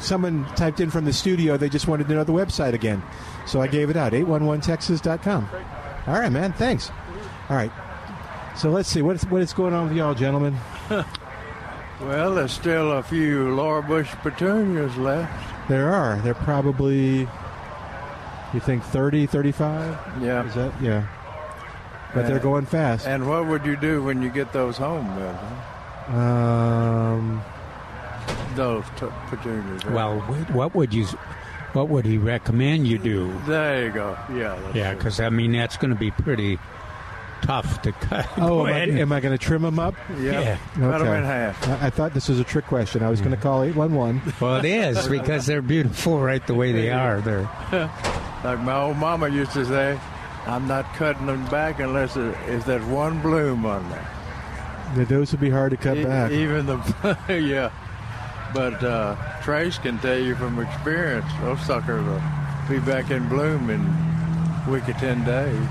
someone 0.00 0.44
typed 0.54 0.80
in 0.80 0.90
from 0.90 1.04
the 1.04 1.12
studio. 1.12 1.56
They 1.56 1.68
just 1.68 1.86
wanted 1.88 2.08
to 2.08 2.14
know 2.14 2.24
the 2.24 2.32
website 2.32 2.72
again, 2.72 3.02
so 3.46 3.60
I 3.60 3.66
gave 3.66 3.90
it 3.90 3.96
out. 3.96 4.12
811texas.com. 4.12 5.48
All 6.06 6.14
right, 6.14 6.32
man. 6.32 6.52
Thanks. 6.52 6.90
All 7.48 7.56
right. 7.56 7.72
So 8.56 8.70
let's 8.70 8.88
see 8.88 9.02
what 9.02 9.16
is, 9.16 9.26
what 9.26 9.40
is 9.40 9.52
going 9.52 9.72
on 9.72 9.88
with 9.88 9.96
y'all, 9.96 10.14
gentlemen. 10.14 10.56
Well, 12.02 12.34
there's 12.34 12.50
still 12.52 12.92
a 12.92 13.02
few 13.02 13.54
Laura 13.54 13.80
Bush 13.80 14.10
petunias 14.22 14.96
left. 14.96 15.68
There 15.68 15.92
are. 15.92 16.16
They're 16.22 16.34
probably. 16.34 17.28
You 18.52 18.60
think 18.60 18.82
30, 18.82 19.26
35? 19.26 20.20
Yeah. 20.20 20.44
Is 20.44 20.54
that 20.56 20.82
yeah? 20.82 21.06
But 22.14 22.26
they're 22.26 22.38
going 22.38 22.66
fast. 22.66 23.06
And 23.06 23.26
what 23.28 23.46
would 23.46 23.64
you 23.64 23.76
do 23.76 24.02
when 24.02 24.20
you 24.22 24.28
get 24.30 24.52
those 24.52 24.76
home, 24.76 25.06
Milton? 25.16 26.18
Um, 26.20 27.42
Those 28.54 28.84
t- 28.96 29.06
petunias. 29.28 29.84
right? 29.84 29.94
well, 29.94 30.20
what 30.52 30.74
would 30.74 30.92
you 30.92 31.06
what 31.72 31.88
would 31.88 32.04
he 32.04 32.18
recommend 32.18 32.86
you 32.86 32.98
do? 32.98 33.32
there 33.46 33.86
you 33.86 33.92
go. 33.92 34.18
Yeah. 34.34 34.58
That's 34.62 34.74
Yeah, 34.76 34.94
because 34.94 35.20
I 35.20 35.30
mean 35.30 35.52
that's 35.52 35.76
going 35.78 35.90
to 35.92 35.98
be 35.98 36.10
pretty 36.10 36.58
tough 37.40 37.80
to 37.82 37.92
cut. 37.92 38.28
oh, 38.36 38.66
am 38.66 38.74
I, 38.74 38.80
am 39.00 39.10
I 39.12 39.20
going 39.20 39.36
to 39.36 39.42
trim 39.42 39.62
them 39.62 39.78
up? 39.78 39.94
yeah. 40.18 40.40
yeah. 40.40 40.58
Cut 40.74 41.00
'em 41.00 41.06
Okay. 41.08 41.18
in 41.18 41.24
half. 41.24 41.68
I, 41.82 41.86
I 41.86 41.90
thought 41.90 42.12
this 42.14 42.28
was 42.28 42.38
a 42.40 42.44
trick 42.44 42.66
question. 42.66 43.02
I 43.02 43.08
was 43.08 43.20
going 43.20 43.34
to 43.34 43.40
call 43.40 43.62
811. 43.62 44.34
Well, 44.38 44.56
it 44.56 44.64
is 44.66 45.08
because 45.08 45.46
they're 45.46 45.62
beautiful 45.62 46.20
right 46.20 46.46
the 46.46 46.54
way 46.54 46.72
they 46.72 46.90
are. 46.90 47.20
They're 47.22 47.48
Like 48.44 48.58
my 48.60 48.76
old 48.82 48.96
mama 48.98 49.28
used 49.28 49.52
to 49.52 49.64
say, 49.64 49.98
I'm 50.46 50.66
not 50.66 50.92
cutting 50.94 51.26
them 51.26 51.44
back 51.46 51.78
unless 51.80 52.16
it, 52.16 52.34
if 52.48 52.64
there's 52.64 52.84
one 52.86 53.20
bloom 53.22 53.64
on 53.64 53.88
there. 53.90 54.08
Yeah, 54.96 55.04
Those 55.04 55.30
would 55.32 55.40
be 55.40 55.50
hard 55.50 55.70
to 55.70 55.76
cut 55.76 55.96
E- 55.96 56.04
back. 56.04 56.32
Even 56.32 56.66
the 56.66 56.76
yeah, 57.28 57.70
but 58.52 58.82
uh, 58.82 59.16
Trace 59.42 59.78
can 59.78 59.98
tell 60.00 60.18
you 60.18 60.34
from 60.34 60.58
experience, 60.58 61.26
those 61.40 61.60
suckers 61.64 62.04
will 62.04 62.22
be 62.68 62.78
back 62.80 63.10
in 63.10 63.28
bloom 63.28 63.70
in 63.70 63.80
a 63.80 64.70
week 64.70 64.88
or 64.88 64.92
ten 64.94 65.24
days, 65.24 65.66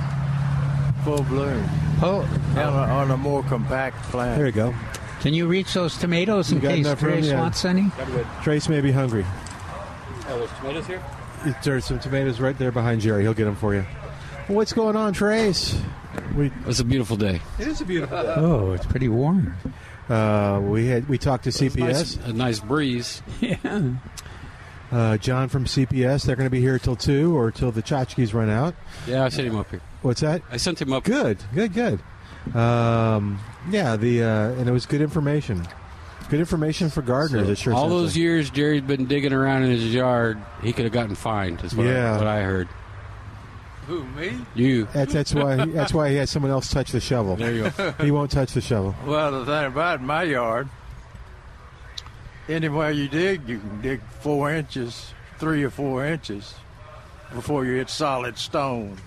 full 1.03 1.23
bloom 1.23 1.63
oh, 2.01 2.21
on, 2.51 2.57
a, 2.57 2.93
on 2.93 3.11
a 3.11 3.17
more 3.17 3.43
compact 3.43 3.97
plant. 4.03 4.37
There 4.37 4.47
you 4.47 4.51
go. 4.53 4.73
can 5.19 5.33
you 5.33 5.47
reach 5.47 5.73
those 5.73 5.97
tomatoes 5.97 6.51
in 6.51 6.61
case 6.61 6.85
enough 6.85 7.03
room? 7.03 7.13
Trace 7.13 7.27
Yeah. 7.27 7.39
wants 7.41 7.65
any? 7.65 7.91
Trace 8.41 8.69
may 8.69 8.81
be 8.81 8.91
hungry. 8.91 9.25
Oh, 10.29 10.37
there's 10.39 10.51
tomatoes 10.59 10.87
here? 10.87 11.03
There's 11.63 11.85
some 11.85 11.99
tomatoes 11.99 12.39
right 12.39 12.57
there 12.57 12.71
behind 12.71 13.01
Jerry. 13.01 13.23
He'll 13.23 13.33
get 13.33 13.45
them 13.45 13.55
for 13.55 13.75
you. 13.75 13.85
What's 14.51 14.73
going 14.73 14.95
on, 14.97 15.13
Trace? 15.13 15.79
We 16.35 16.51
It's 16.67 16.79
a 16.81 16.83
beautiful 16.85 17.15
day. 17.15 17.41
it 17.57 17.67
is 17.67 17.79
a 17.81 17.85
beautiful 17.85 18.21
day. 18.21 18.33
Oh, 18.35 18.73
it's 18.73 18.85
pretty 18.85 19.07
warm. 19.07 19.55
Uh, 20.09 20.59
we 20.61 20.87
had 20.87 21.07
we 21.07 21.17
talked 21.17 21.45
to 21.45 21.51
CPS. 21.51 21.77
nice- 21.77 22.17
a 22.27 22.33
nice 22.33 22.59
breeze. 22.59 23.21
Yeah. 23.39 23.91
Uh, 24.91 25.15
John 25.17 25.47
from 25.47 25.63
CPS. 25.65 26.25
They're 26.25 26.35
going 26.35 26.47
to 26.47 26.51
be 26.51 26.59
here 26.59 26.77
till 26.77 26.97
two 26.97 27.33
or 27.37 27.49
till 27.49 27.71
the 27.71 27.81
tchotchkes 27.81 28.33
run 28.33 28.49
out. 28.49 28.75
Yeah, 29.07 29.23
I 29.23 29.29
sent 29.29 29.47
him 29.47 29.55
up 29.55 29.69
here. 29.71 29.79
What's 30.01 30.19
that? 30.19 30.41
I 30.51 30.57
sent 30.57 30.81
him 30.81 30.91
up. 30.91 31.05
Good, 31.05 31.37
good, 31.53 31.73
good. 31.73 32.01
Um, 32.53 33.39
yeah, 33.69 33.95
the 33.95 34.23
uh, 34.23 34.27
and 34.59 34.67
it 34.67 34.71
was 34.73 34.85
good 34.85 35.01
information. 35.01 35.65
Good 36.29 36.41
information 36.41 36.89
for 36.89 37.01
gardeners. 37.01 37.47
it 37.47 37.57
sure 37.57 37.73
All 37.73 37.87
those 37.87 38.09
like. 38.11 38.17
years 38.17 38.49
Jerry's 38.49 38.81
been 38.81 39.05
digging 39.05 39.31
around 39.31 39.63
in 39.63 39.71
his 39.71 39.93
yard, 39.93 40.41
he 40.61 40.73
could 40.73 40.83
have 40.83 40.93
gotten 40.93 41.15
fined. 41.15 41.63
Is 41.63 41.73
what, 41.73 41.85
Yeah. 41.87 42.15
I, 42.15 42.17
what 42.17 42.27
I 42.27 42.41
heard. 42.41 42.67
Who 43.87 44.03
me? 44.05 44.37
You. 44.55 44.87
That's 44.93 45.13
that's 45.13 45.33
why 45.33 45.65
that's 45.65 45.93
why 45.93 46.09
he 46.09 46.15
had 46.15 46.29
someone 46.29 46.51
else 46.51 46.69
touch 46.71 46.91
the 46.91 46.99
shovel. 46.99 47.35
There 47.35 47.51
you 47.51 47.69
go. 47.71 47.91
He 47.99 48.11
won't 48.11 48.31
touch 48.31 48.53
the 48.53 48.61
shovel. 48.61 48.95
Well, 49.05 49.31
the 49.31 49.45
thing 49.45 49.65
about 49.65 50.01
my 50.01 50.23
yard, 50.23 50.69
anywhere 52.47 52.91
you 52.91 53.07
dig, 53.07 53.47
you 53.47 53.59
can 53.59 53.81
dig 53.81 54.01
four 54.19 54.51
inches, 54.51 55.13
three 55.39 55.63
or 55.63 55.69
four 55.69 56.05
inches, 56.05 56.53
before 57.33 57.65
you 57.65 57.73
hit 57.73 57.89
solid 57.89 58.37
stone. 58.37 58.97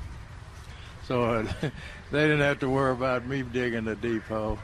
So 1.07 1.23
uh, 1.25 1.47
they 2.11 2.23
didn't 2.23 2.41
have 2.41 2.59
to 2.61 2.69
worry 2.69 2.93
about 2.93 3.27
me 3.27 3.43
digging 3.43 3.87
a 3.89 3.95
deep 3.95 4.25
hole. 4.25 4.59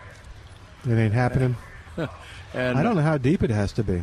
It 0.88 0.94
ain't 0.94 1.14
happening. 1.14 1.56
And 2.52 2.76
I 2.76 2.82
don't 2.82 2.96
know 2.96 3.02
how 3.02 3.16
deep 3.16 3.44
it 3.44 3.50
has 3.50 3.70
to 3.74 3.84
be. 3.84 4.02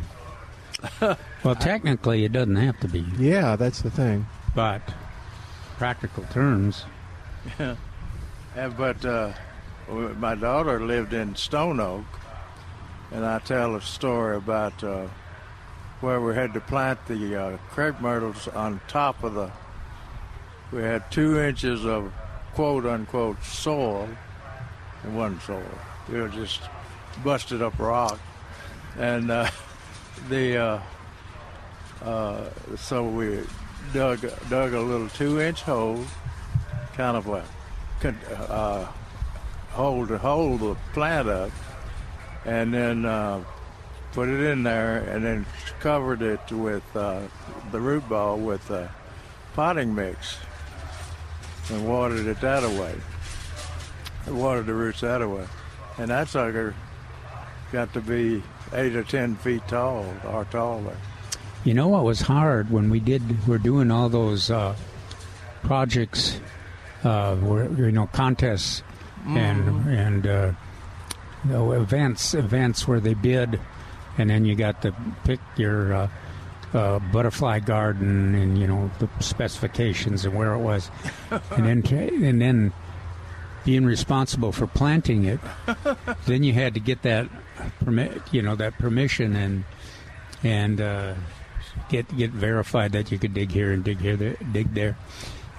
Well, 1.44 1.54
technically, 1.54 2.24
it 2.24 2.32
doesn't 2.32 2.56
have 2.56 2.80
to 2.80 2.88
be, 2.88 3.04
Yeah, 3.18 3.56
that's 3.56 3.82
the 3.82 3.90
thing. 3.90 4.26
but 4.54 4.80
practical 5.78 6.24
terms. 6.24 6.84
Uh, 8.56 8.68
but 8.70 9.04
uh, 9.04 9.30
my 10.16 10.34
daughter 10.34 10.80
lived 10.80 11.12
in 11.12 11.36
Stone 11.36 11.78
Oak, 11.78 12.04
and 13.12 13.24
I 13.24 13.38
tell 13.38 13.76
a 13.76 13.80
story 13.80 14.36
about 14.36 14.82
uh, 14.82 15.06
where 16.00 16.20
we 16.20 16.34
had 16.34 16.54
to 16.54 16.60
plant 16.60 16.98
the 17.06 17.36
uh, 17.36 17.56
crepe 17.68 18.00
myrtles 18.00 18.48
on 18.48 18.80
top 18.88 19.22
of 19.22 19.34
the. 19.34 19.52
We 20.72 20.82
had 20.82 21.08
two 21.12 21.38
inches 21.38 21.84
of 21.84 22.12
quote 22.54 22.84
unquote 22.84 23.44
soil. 23.44 24.08
It 25.04 25.10
wasn't 25.10 25.42
soil. 25.42 25.78
It 26.12 26.16
was 26.16 26.32
just 26.32 26.62
busted 27.22 27.62
up 27.62 27.78
rock, 27.78 28.18
and 28.98 29.30
uh, 29.30 29.50
the 30.28 30.56
uh, 30.56 30.80
uh, 32.02 32.50
so 32.76 33.04
we 33.04 33.44
dug 33.92 34.20
dug 34.48 34.74
a 34.74 34.80
little 34.80 35.08
two 35.08 35.40
inch 35.40 35.62
hole, 35.62 36.04
kind 36.94 37.16
of 37.16 37.26
a 37.28 37.44
uh, 38.50 38.86
hold 39.70 40.10
hold 40.10 40.60
the 40.60 40.76
plant 40.92 41.28
up, 41.28 41.50
and 42.44 42.72
then 42.72 43.04
uh, 43.04 43.42
put 44.12 44.28
it 44.28 44.40
in 44.40 44.62
there, 44.62 44.98
and 44.98 45.24
then 45.24 45.46
covered 45.80 46.22
it 46.22 46.40
with 46.50 46.84
uh, 46.96 47.20
the 47.72 47.80
root 47.80 48.08
ball 48.08 48.38
with 48.38 48.70
uh, 48.70 48.88
potting 49.54 49.94
mix, 49.94 50.38
and 51.70 51.88
watered 51.88 52.26
it 52.26 52.40
that 52.40 52.64
away. 52.64 52.94
Watered 54.26 54.66
the 54.66 54.74
roots 54.74 55.00
that 55.00 55.22
away, 55.22 55.46
and 55.96 56.10
that 56.10 56.28
sucker 56.28 56.74
got 57.72 57.92
to 57.94 58.00
be 58.00 58.42
eight 58.72 58.94
or 58.94 59.04
ten 59.04 59.36
feet 59.36 59.66
tall 59.68 60.04
or 60.26 60.44
taller. 60.46 60.96
You 61.64 61.74
know 61.74 61.88
what 61.88 62.04
was 62.04 62.20
hard 62.20 62.70
when 62.70 62.88
we 62.88 63.00
did? 63.00 63.46
We're 63.46 63.58
doing 63.58 63.90
all 63.90 64.08
those 64.08 64.50
uh, 64.50 64.74
projects, 65.62 66.40
uh, 67.04 67.36
where 67.36 67.70
you 67.70 67.92
know 67.92 68.06
contests 68.06 68.82
and 69.26 69.88
and 69.88 70.26
uh, 70.26 70.52
you 71.44 71.50
know, 71.50 71.72
events 71.72 72.34
events 72.34 72.86
where 72.86 73.00
they 73.00 73.14
bid, 73.14 73.60
and 74.16 74.30
then 74.30 74.44
you 74.44 74.54
got 74.54 74.82
to 74.82 74.94
pick 75.24 75.40
your 75.56 75.94
uh, 75.94 76.08
uh, 76.74 76.98
butterfly 77.12 77.58
garden 77.58 78.34
and 78.34 78.58
you 78.58 78.66
know 78.66 78.90
the 78.98 79.08
specifications 79.20 80.24
and 80.24 80.34
where 80.34 80.54
it 80.54 80.60
was, 80.60 80.90
and 81.50 81.66
then 81.66 81.84
and 82.24 82.40
then 82.40 82.72
being 83.64 83.84
responsible 83.84 84.52
for 84.52 84.66
planting 84.66 85.24
it. 85.24 85.40
then 86.26 86.42
you 86.42 86.52
had 86.52 86.74
to 86.74 86.80
get 86.80 87.02
that 87.02 87.28
permit, 87.84 88.22
you 88.32 88.40
know, 88.40 88.54
that 88.54 88.78
permission 88.78 89.36
and 89.36 89.64
and. 90.42 90.80
Uh, 90.80 91.14
get 91.88 92.14
get 92.16 92.30
verified 92.30 92.92
that 92.92 93.10
you 93.12 93.18
could 93.18 93.34
dig 93.34 93.50
here 93.50 93.72
and 93.72 93.82
dig 93.84 93.98
here, 94.00 94.16
there, 94.16 94.36
dig 94.52 94.72
there, 94.74 94.96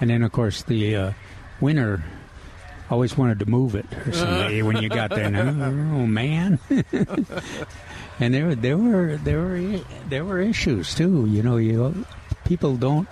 and 0.00 0.10
then 0.10 0.22
of 0.22 0.32
course 0.32 0.62
the 0.62 0.96
uh, 0.96 1.12
winner 1.60 2.02
always 2.90 3.16
wanted 3.16 3.38
to 3.38 3.46
move 3.46 3.74
it 3.76 3.86
or 4.06 4.12
something 4.12 4.64
when 4.66 4.82
you 4.82 4.88
got 4.88 5.10
there. 5.10 5.30
Oh 5.30 6.06
man! 6.06 6.58
and 8.20 8.34
there 8.34 8.46
were 8.46 8.54
there 8.54 8.76
were 8.76 9.16
there 9.18 9.40
were 9.40 9.80
there 10.08 10.24
were 10.24 10.40
issues 10.40 10.94
too. 10.94 11.26
You 11.26 11.42
know, 11.42 11.56
you 11.56 12.04
people 12.44 12.76
don't 12.76 13.08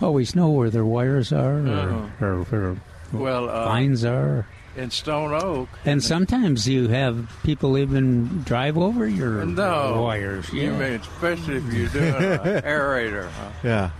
always 0.00 0.34
know 0.34 0.50
where 0.50 0.70
their 0.70 0.84
wires 0.84 1.32
are 1.32 1.58
or, 1.58 1.68
Uh-huh. 1.68 2.24
or 2.26 2.44
where 2.44 2.76
Well, 3.12 3.48
uh, 3.50 3.66
lines 3.66 4.04
are. 4.04 4.46
In 4.80 4.90
Stone 4.90 5.34
Oak, 5.34 5.68
And 5.84 6.02
sometimes 6.02 6.66
you 6.66 6.88
have 6.88 7.28
people 7.42 7.76
even 7.76 8.42
drive 8.44 8.78
over 8.78 9.06
your 9.06 9.44
No. 9.44 10.00
wires. 10.02 10.50
You 10.52 10.62
Yeah. 10.72 10.78
mean 10.78 11.00
especially 11.00 11.56
if 11.56 11.64
you're 11.72 11.88
doing 11.88 12.14
an 12.14 12.38
aerator, 12.64 13.28
huh? 13.30 13.90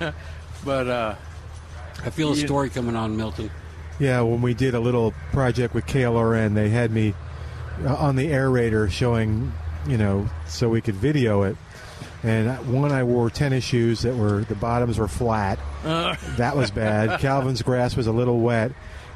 Yeah. 0.00 0.12
But 0.64 0.88
uh, 0.88 1.14
I 2.04 2.10
feel 2.10 2.32
a 2.32 2.36
story 2.36 2.68
coming 2.70 2.96
on, 2.96 3.16
Milton. 3.16 3.50
Yeah, 3.98 4.20
when 4.22 4.42
we 4.42 4.52
did 4.52 4.74
a 4.74 4.80
little 4.80 5.14
project 5.32 5.74
with 5.74 5.86
KLRN, 5.86 6.54
they 6.54 6.68
had 6.68 6.90
me 6.90 7.14
uh, 7.86 7.94
on 7.94 8.16
the 8.16 8.26
aerator 8.28 8.90
showing, 8.90 9.52
you 9.86 9.96
know, 9.96 10.28
so 10.48 10.68
we 10.68 10.80
could 10.80 10.96
video 10.96 11.44
it. 11.44 11.56
And 12.22 12.50
one, 12.72 12.90
I 12.90 13.04
wore 13.04 13.30
tennis 13.30 13.62
shoes 13.64 14.02
that 14.02 14.16
were 14.16 14.40
the 14.44 14.54
bottoms 14.56 14.98
were 14.98 15.08
flat. 15.08 15.58
Uh. 15.84 16.16
That 16.36 16.56
was 16.56 16.70
bad. 16.72 17.20
Calvin's 17.20 17.62
grass 17.62 17.96
was 17.96 18.06
a 18.08 18.12
little 18.12 18.40
wet, 18.40 18.72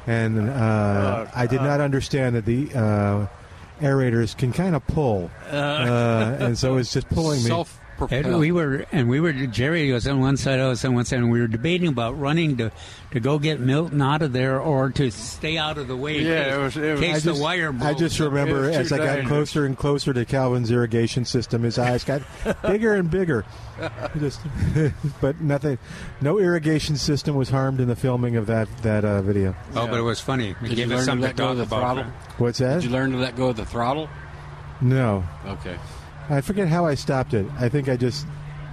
and 0.07 0.49
uh, 0.49 1.27
I 1.35 1.47
did 1.47 1.61
not 1.61 1.79
understand 1.79 2.35
that 2.35 2.45
the 2.45 2.69
uh, 2.73 3.27
aerators 3.81 4.35
can 4.37 4.51
kind 4.51 4.75
of 4.75 4.85
pull, 4.87 5.29
uh, 5.49 6.37
and 6.39 6.57
so 6.57 6.77
it's 6.77 6.93
just 6.93 7.09
pulling 7.09 7.43
me. 7.43 7.49
And 8.09 8.39
we 8.39 8.51
were, 8.51 8.85
and 8.91 9.07
we 9.09 9.19
were. 9.19 9.31
Jerry 9.33 9.91
was 9.91 10.07
on 10.07 10.19
one 10.19 10.37
side, 10.37 10.59
I 10.59 10.67
was 10.67 10.83
on 10.85 10.93
one 10.95 11.05
side, 11.05 11.19
and 11.19 11.29
we 11.31 11.39
were 11.41 11.47
debating 11.47 11.87
about 11.89 12.19
running 12.19 12.57
to, 12.57 12.71
to 13.11 13.19
go 13.19 13.37
get 13.39 13.59
Milton 13.59 14.01
out 14.01 14.21
of 14.21 14.33
there 14.33 14.59
or 14.59 14.89
to 14.91 15.11
stay 15.11 15.57
out 15.57 15.77
of 15.77 15.87
the 15.87 15.95
way. 15.95 16.19
in 16.19 16.25
Yeah, 16.25 16.43
case, 16.43 16.53
it 16.53 16.57
was- 16.57 16.77
it 16.77 16.81
was- 16.91 17.01
in 17.01 17.05
case 17.07 17.09
I 17.09 17.19
just, 17.19 17.37
the 17.37 17.43
wire. 17.43 17.75
I 17.81 17.93
just 17.93 18.19
remember 18.19 18.69
as 18.69 18.89
too 18.89 18.95
I 18.95 18.97
got 18.97 19.25
closer 19.27 19.65
and 19.65 19.77
closer 19.77 20.13
to 20.13 20.25
Calvin's 20.25 20.71
irrigation 20.71 21.25
system, 21.25 21.63
his 21.63 21.77
eyes 21.77 22.03
got 22.03 22.21
bigger 22.63 22.95
and 22.95 23.09
bigger. 23.11 23.45
Just, 24.19 24.41
but 25.21 25.41
nothing, 25.41 25.79
no 26.21 26.37
irrigation 26.37 26.95
system 26.97 27.35
was 27.35 27.49
harmed 27.49 27.79
in 27.79 27.87
the 27.87 27.95
filming 27.95 28.35
of 28.35 28.45
that 28.45 28.67
that 28.83 29.03
uh, 29.03 29.23
video. 29.23 29.55
Oh, 29.75 29.87
but 29.87 29.97
it 29.97 30.01
was 30.03 30.19
funny. 30.19 30.49
It 30.51 30.57
Did 30.61 30.69
you 30.69 30.75
gave 30.75 30.91
us 30.91 30.91
learn 30.91 30.99
to 30.99 31.05
something 31.05 31.21
let 31.23 31.35
go 31.35 31.49
of 31.49 31.57
the 31.57 31.65
talk 31.65 31.71
about. 31.79 31.95
throttle? 31.95 32.11
What's 32.37 32.59
that? 32.59 32.75
Did 32.75 32.83
you 32.83 32.89
learn 32.91 33.11
to 33.13 33.17
let 33.17 33.35
go 33.35 33.47
of 33.49 33.55
the 33.57 33.65
throttle? 33.65 34.07
No, 34.81 35.23
Okay. 35.47 35.77
I 36.29 36.41
forget 36.41 36.67
how 36.67 36.85
I 36.85 36.95
stopped 36.95 37.33
it. 37.33 37.45
I 37.59 37.69
think 37.69 37.89
I 37.89 37.97
just 37.97 38.25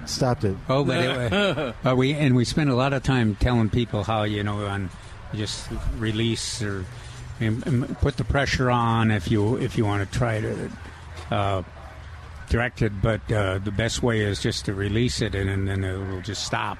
stopped 0.07 0.45
it. 0.45 0.57
Oh, 0.69 0.85
but 0.85 0.99
it, 0.99 1.33
uh, 1.33 1.73
we 1.97 2.15
and 2.15 2.35
we 2.35 2.45
spent 2.45 2.71
a 2.71 2.75
lot 2.75 2.93
of 2.93 3.03
time 3.03 3.37
telling 3.37 3.71
people 3.71 4.05
how 4.05 4.23
you 4.23 4.43
know 4.43 4.67
on 4.67 4.91
just 5.35 5.69
release 5.99 6.63
or 6.63 6.85
and, 7.41 7.67
and 7.67 7.99
put 8.01 8.17
the 8.17 8.25
pressure 8.25 8.71
on 8.71 9.11
if 9.11 9.31
you 9.31 9.57
if 9.57 9.77
you 9.77 9.85
want 9.85 10.11
to 10.11 10.19
try 10.19 10.41
to 10.41 10.71
uh, 11.31 11.63
direct 12.49 12.83
it. 12.83 12.93
But 13.01 13.31
uh, 13.31 13.59
the 13.59 13.73
best 13.73 14.03
way 14.03 14.21
is 14.21 14.41
just 14.41 14.65
to 14.67 14.75
release 14.75 15.21
it, 15.21 15.35
and, 15.35 15.49
and 15.49 15.69
then 15.69 15.85
it 15.85 15.97
will 15.97 16.23
just 16.23 16.45
stop. 16.45 16.79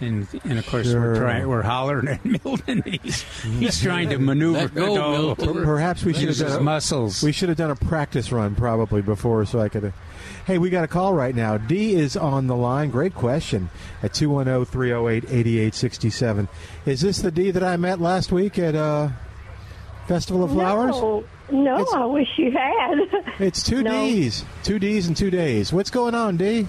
And, 0.00 0.26
and 0.44 0.58
of 0.58 0.66
course 0.66 0.86
Sure. 0.90 1.00
we're 1.00 1.16
trying 1.18 1.46
we're 1.48 1.62
hollering 1.62 2.08
at 2.08 2.24
Milton. 2.24 2.82
He's, 3.02 3.22
he's 3.42 3.82
trying 3.82 4.08
to 4.10 4.18
maneuver. 4.18 4.68
Go, 4.68 4.94
no, 4.94 5.34
Perhaps 5.34 6.04
we 6.04 6.14
should 6.14 6.28
have 6.28 6.38
done 6.38 6.60
a, 6.60 6.62
muscles. 6.62 7.22
we 7.22 7.32
should 7.32 7.48
have 7.50 7.58
done 7.58 7.70
a 7.70 7.76
practice 7.76 8.32
run 8.32 8.54
probably 8.54 9.02
before, 9.02 9.44
so 9.44 9.60
I 9.60 9.68
could. 9.68 9.82
have 9.84 9.94
Hey, 10.46 10.56
we 10.58 10.70
got 10.70 10.84
a 10.84 10.88
call 10.88 11.12
right 11.14 11.34
now. 11.34 11.58
D 11.58 11.94
is 11.94 12.16
on 12.16 12.46
the 12.46 12.56
line. 12.56 12.90
Great 12.90 13.14
question 13.14 13.68
at 14.02 14.10
oh, 14.12 14.14
210 14.14 14.64
308 14.64 15.24
8867. 15.24 16.48
Is 16.86 17.00
this 17.02 17.18
the 17.18 17.30
D 17.30 17.50
that 17.50 17.62
I 17.62 17.76
met 17.76 18.00
last 18.00 18.32
week 18.32 18.58
at 18.58 18.74
uh, 18.74 19.10
Festival 20.08 20.42
of 20.44 20.50
Flowers? 20.50 20.96
No, 20.96 21.24
no 21.52 21.74
It's- 21.80 21.94
I 21.94 22.04
wish 22.06 22.28
you 22.38 22.50
had. 22.52 22.98
It's 23.38 23.62
two 23.62 23.82
No. 23.82 23.90
D's. 23.92 24.44
Two 24.64 24.78
D's 24.78 25.08
in 25.08 25.14
two 25.14 25.30
days. 25.30 25.72
What's 25.72 25.90
going 25.90 26.14
on, 26.14 26.36
D? 26.36 26.66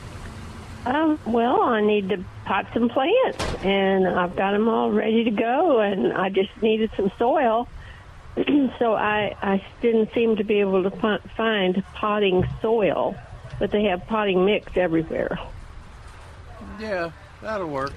Um, 0.85 1.19
well, 1.25 1.61
I 1.61 1.81
need 1.81 2.09
to 2.09 2.23
pot 2.45 2.67
some 2.73 2.89
plants, 2.89 3.43
and 3.63 4.07
I've 4.07 4.35
got 4.35 4.51
them 4.51 4.67
all 4.67 4.91
ready 4.91 5.23
to 5.25 5.31
go, 5.31 5.79
and 5.79 6.11
I 6.13 6.29
just 6.29 6.49
needed 6.61 6.89
some 6.95 7.11
soil. 7.19 7.67
so 8.79 8.93
I, 8.95 9.35
I 9.41 9.63
didn't 9.81 10.13
seem 10.13 10.37
to 10.37 10.43
be 10.43 10.59
able 10.59 10.83
to 10.83 10.91
fi- 10.91 11.19
find 11.37 11.83
potting 11.93 12.47
soil, 12.61 13.15
but 13.59 13.71
they 13.71 13.83
have 13.85 14.07
potting 14.07 14.43
mix 14.45 14.75
everywhere. 14.75 15.37
Yeah, 16.79 17.11
that'll 17.41 17.67
work. 17.67 17.93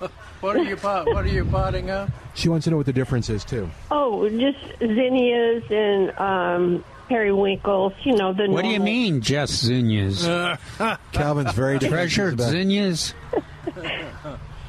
What 0.40 0.56
are 0.56 0.62
you 0.62 0.76
pot? 0.76 1.06
What 1.06 1.24
are 1.24 1.28
you 1.28 1.44
potting 1.44 1.90
up? 1.90 2.10
She 2.34 2.48
wants 2.48 2.62
to 2.64 2.70
know 2.70 2.76
what 2.76 2.86
the 2.86 2.92
difference 2.92 3.28
is, 3.28 3.44
too. 3.44 3.68
Oh, 3.90 4.28
just 4.28 4.58
zinnias 4.78 5.64
and 5.68 6.16
um, 6.16 6.84
periwinkles. 7.08 7.92
You 8.04 8.16
know 8.16 8.32
the. 8.32 8.48
what 8.48 8.62
do 8.64 8.70
you 8.70 8.80
mean, 8.80 9.20
just 9.20 9.64
zinnias? 9.64 10.24
Calvin's 11.12 11.52
very 11.52 11.78
Treasured 11.78 12.34
about- 12.34 12.50
zinnias? 12.50 13.14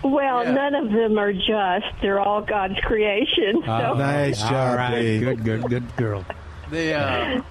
Well, 0.01 0.43
Yeah. 0.46 0.51
none 0.53 0.75
of 0.75 0.91
them 0.91 1.17
are 1.19 1.34
just. 1.34 1.86
They're 2.01 2.19
all 2.19 2.41
God's 2.41 2.79
creation. 2.81 3.62
So. 3.65 3.72
Oh, 3.72 3.93
Nice 3.96 4.41
all 4.43 4.50
job, 4.50 4.77
right. 4.77 4.91
Dave. 4.91 5.22
Good, 5.22 5.43
good, 5.43 5.63
good 5.69 5.96
girl. 5.98 6.25
The 6.72 6.93
uh, 6.93 7.41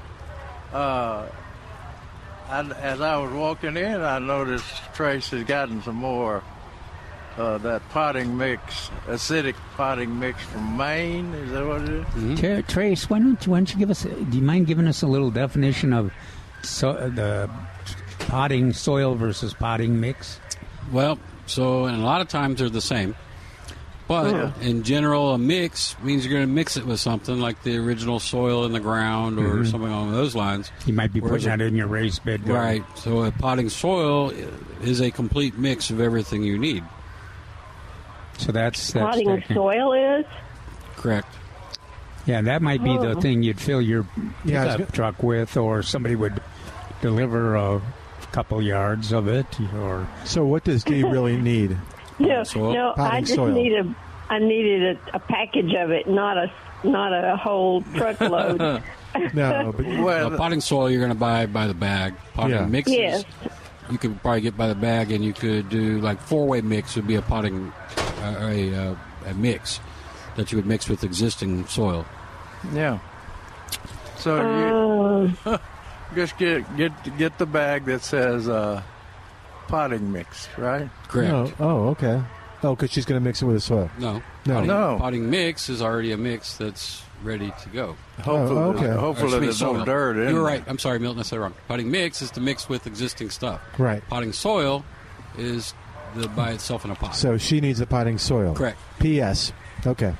uh, 0.74 1.26
I, 2.48 2.60
as 2.80 3.00
I 3.02 3.16
was 3.18 3.32
walking 3.32 3.76
in, 3.76 4.00
I 4.00 4.18
noticed 4.18 4.64
Trace 4.94 5.28
has 5.30 5.44
gotten 5.44 5.82
some 5.82 5.96
more 5.96 6.42
uh, 7.38 7.58
that 7.58 7.88
potting 7.90 8.36
mix, 8.36 8.90
acidic 9.06 9.54
potting 9.76 10.18
mix 10.18 10.42
from 10.42 10.76
Maine. 10.76 11.32
Is 11.34 11.52
that 11.52 11.66
what 11.66 11.82
it 11.82 11.88
is? 11.88 12.04
Mm-hmm. 12.06 12.34
Tra- 12.34 12.62
Trace, 12.62 13.08
why 13.08 13.20
don't 13.20 13.44
you 13.46 13.52
why 13.52 13.58
don't 13.58 13.72
you 13.72 13.78
give 13.78 13.90
us? 13.90 14.02
Do 14.02 14.36
you 14.36 14.42
mind 14.42 14.66
giving 14.66 14.88
us 14.88 15.02
a 15.02 15.06
little 15.06 15.30
definition 15.30 15.92
of 15.92 16.12
so, 16.62 16.90
uh, 16.90 17.08
the 17.08 17.50
potting 18.20 18.72
soil 18.72 19.14
versus 19.14 19.54
potting 19.54 20.00
mix? 20.00 20.40
Well, 20.92 21.18
so 21.46 21.84
and 21.84 22.02
a 22.02 22.04
lot 22.04 22.20
of 22.20 22.28
times 22.28 22.58
they're 22.58 22.68
the 22.68 22.80
same. 22.80 23.14
But 24.08 24.34
oh, 24.34 24.52
in 24.62 24.84
general, 24.84 25.34
a 25.34 25.38
mix 25.38 25.94
means 26.02 26.24
you're 26.24 26.32
going 26.32 26.48
to 26.48 26.52
mix 26.52 26.78
it 26.78 26.86
with 26.86 26.98
something 26.98 27.38
like 27.38 27.62
the 27.62 27.76
original 27.76 28.18
soil 28.18 28.64
in 28.64 28.72
the 28.72 28.80
ground 28.80 29.38
or 29.38 29.42
mm-hmm. 29.42 29.64
something 29.64 29.90
along 29.90 30.12
those 30.12 30.34
lines. 30.34 30.72
You 30.86 30.94
might 30.94 31.12
be 31.12 31.20
Whereas 31.20 31.44
putting 31.44 31.58
that 31.58 31.64
in 31.66 31.76
your 31.76 31.88
raised 31.88 32.24
bed. 32.24 32.48
Right. 32.48 32.82
So 32.96 33.24
a 33.24 33.32
potting 33.32 33.68
soil 33.68 34.32
is 34.80 35.02
a 35.02 35.10
complete 35.10 35.58
mix 35.58 35.90
of 35.90 36.00
everything 36.00 36.42
you 36.42 36.56
need. 36.56 36.84
So 38.38 38.52
that's, 38.52 38.92
that's 38.92 39.04
potting 39.04 39.26
technical. 39.26 39.54
soil 39.70 39.92
is. 39.92 40.24
Correct. 40.96 41.28
Yeah, 42.26 42.40
that 42.42 42.62
might 42.62 42.82
be 42.82 42.96
the 42.96 43.12
Oh. 43.16 43.20
thing 43.20 43.42
you'd 43.42 43.60
fill 43.60 43.80
your 43.82 44.06
Yeah, 44.44 44.62
I 44.62 44.66
was 44.66 44.76
pickup 44.76 44.92
truck 44.94 45.22
with, 45.22 45.56
or 45.56 45.82
somebody 45.82 46.14
would 46.16 46.40
deliver 47.00 47.56
a 47.56 47.80
couple 48.32 48.60
yards 48.62 49.12
of 49.12 49.28
it, 49.28 49.46
or 49.76 50.06
So, 50.24 50.44
what 50.44 50.64
does 50.64 50.84
D 50.84 51.02
really 51.10 51.36
need? 51.36 51.76
No, 52.18 52.42
soil? 52.44 52.72
no, 52.74 52.94
I 52.96 53.20
just 53.20 53.34
soil. 53.34 53.52
need 53.52 53.72
a. 53.72 53.94
I 54.30 54.38
needed 54.40 54.98
a, 55.12 55.16
a 55.16 55.18
package 55.20 55.72
of 55.74 55.90
it, 55.90 56.06
not 56.08 56.36
a 56.36 56.50
not 56.84 57.12
a 57.14 57.36
whole 57.36 57.82
truckload. 57.94 58.82
No, 59.32 59.72
but 59.74 59.86
Well, 59.86 60.30
Now, 60.30 60.36
potting 60.36 60.60
soil 60.60 60.90
you're 60.90 61.00
going 61.00 61.08
to 61.12 61.18
buy 61.18 61.46
by 61.46 61.66
the 61.66 61.74
bag. 61.74 62.14
Potting 62.34 62.54
Yeah. 62.56 62.66
mixes 62.66 62.94
Yes. 62.94 63.24
You 63.90 63.98
could 63.98 64.20
probably 64.22 64.40
get 64.42 64.56
by 64.56 64.68
the 64.68 64.74
bag, 64.74 65.10
and 65.12 65.24
you 65.24 65.32
could 65.32 65.68
do 65.68 66.00
like 66.00 66.20
four 66.20 66.46
way 66.46 66.60
mix 66.60 66.96
would 66.96 67.06
be 67.06 67.14
a 67.16 67.22
potting 67.22 67.72
uh, 68.20 68.36
a, 68.40 68.74
uh, 68.74 68.96
a 69.26 69.34
mix 69.34 69.80
that 70.36 70.52
you 70.52 70.56
would 70.58 70.66
mix 70.66 70.88
with 70.88 71.04
existing 71.04 71.66
soil. 71.66 72.04
yeah. 72.72 72.98
So 74.16 75.32
you 75.44 75.58
just 76.14 76.36
get 76.38 76.76
get 76.76 77.18
get 77.18 77.38
the 77.38 77.46
bag 77.46 77.84
that 77.86 78.02
says 78.02 78.48
uh, 78.48 78.82
potting 79.68 80.12
mix, 80.12 80.48
right? 80.58 80.88
Correct. 81.08 81.30
no. 81.30 81.52
Oh, 81.60 81.88
okay. 81.90 82.20
Oh, 82.62 82.74
because 82.74 82.90
she's 82.90 83.04
going 83.04 83.20
to 83.20 83.24
mix 83.24 83.40
it 83.40 83.44
with 83.46 83.54
the 83.56 83.60
soil. 83.60 83.88
No. 83.98 84.20
No. 84.44 84.54
Potting, 84.54 84.66
No. 84.66 84.96
Potting 84.98 85.30
mix 85.30 85.68
is 85.68 85.80
already 85.80 86.10
a 86.10 86.16
mix 86.16 86.56
that's 86.56 87.02
ready 87.22 87.52
to 87.62 87.68
go. 87.70 87.96
Hopefully, 88.22 88.60
Oh, 88.60 88.70
okay. 88.74 88.88
hopefully 88.90 89.36
Or, 89.36 89.40
there's 89.40 89.60
no 89.62 89.84
dirt 89.84 90.16
in 90.18 90.34
You're 90.34 90.40
it. 90.40 90.44
right. 90.44 90.64
I'm 90.66 90.78
sorry, 90.78 90.98
Milton. 90.98 91.20
I 91.20 91.22
said 91.22 91.36
it 91.36 91.40
wrong. 91.40 91.54
Potting 91.66 91.90
mix 91.90 92.22
is 92.22 92.30
to 92.32 92.40
mix 92.40 92.68
with 92.68 92.86
existing 92.86 93.30
stuff. 93.30 93.60
Right. 93.78 94.02
Potting 94.08 94.32
soil 94.32 94.84
is 95.36 95.74
the 96.14 96.28
by 96.28 96.50
itself 96.52 96.84
in 96.84 96.90
a 96.90 96.94
pot. 96.94 97.14
So 97.14 97.36
she 97.38 97.60
needs 97.60 97.78
the 97.78 97.86
potting 97.86 98.18
soil. 98.18 98.54
Correct. 98.54 98.78
P.S. 99.00 99.52
Okay. 99.86 100.14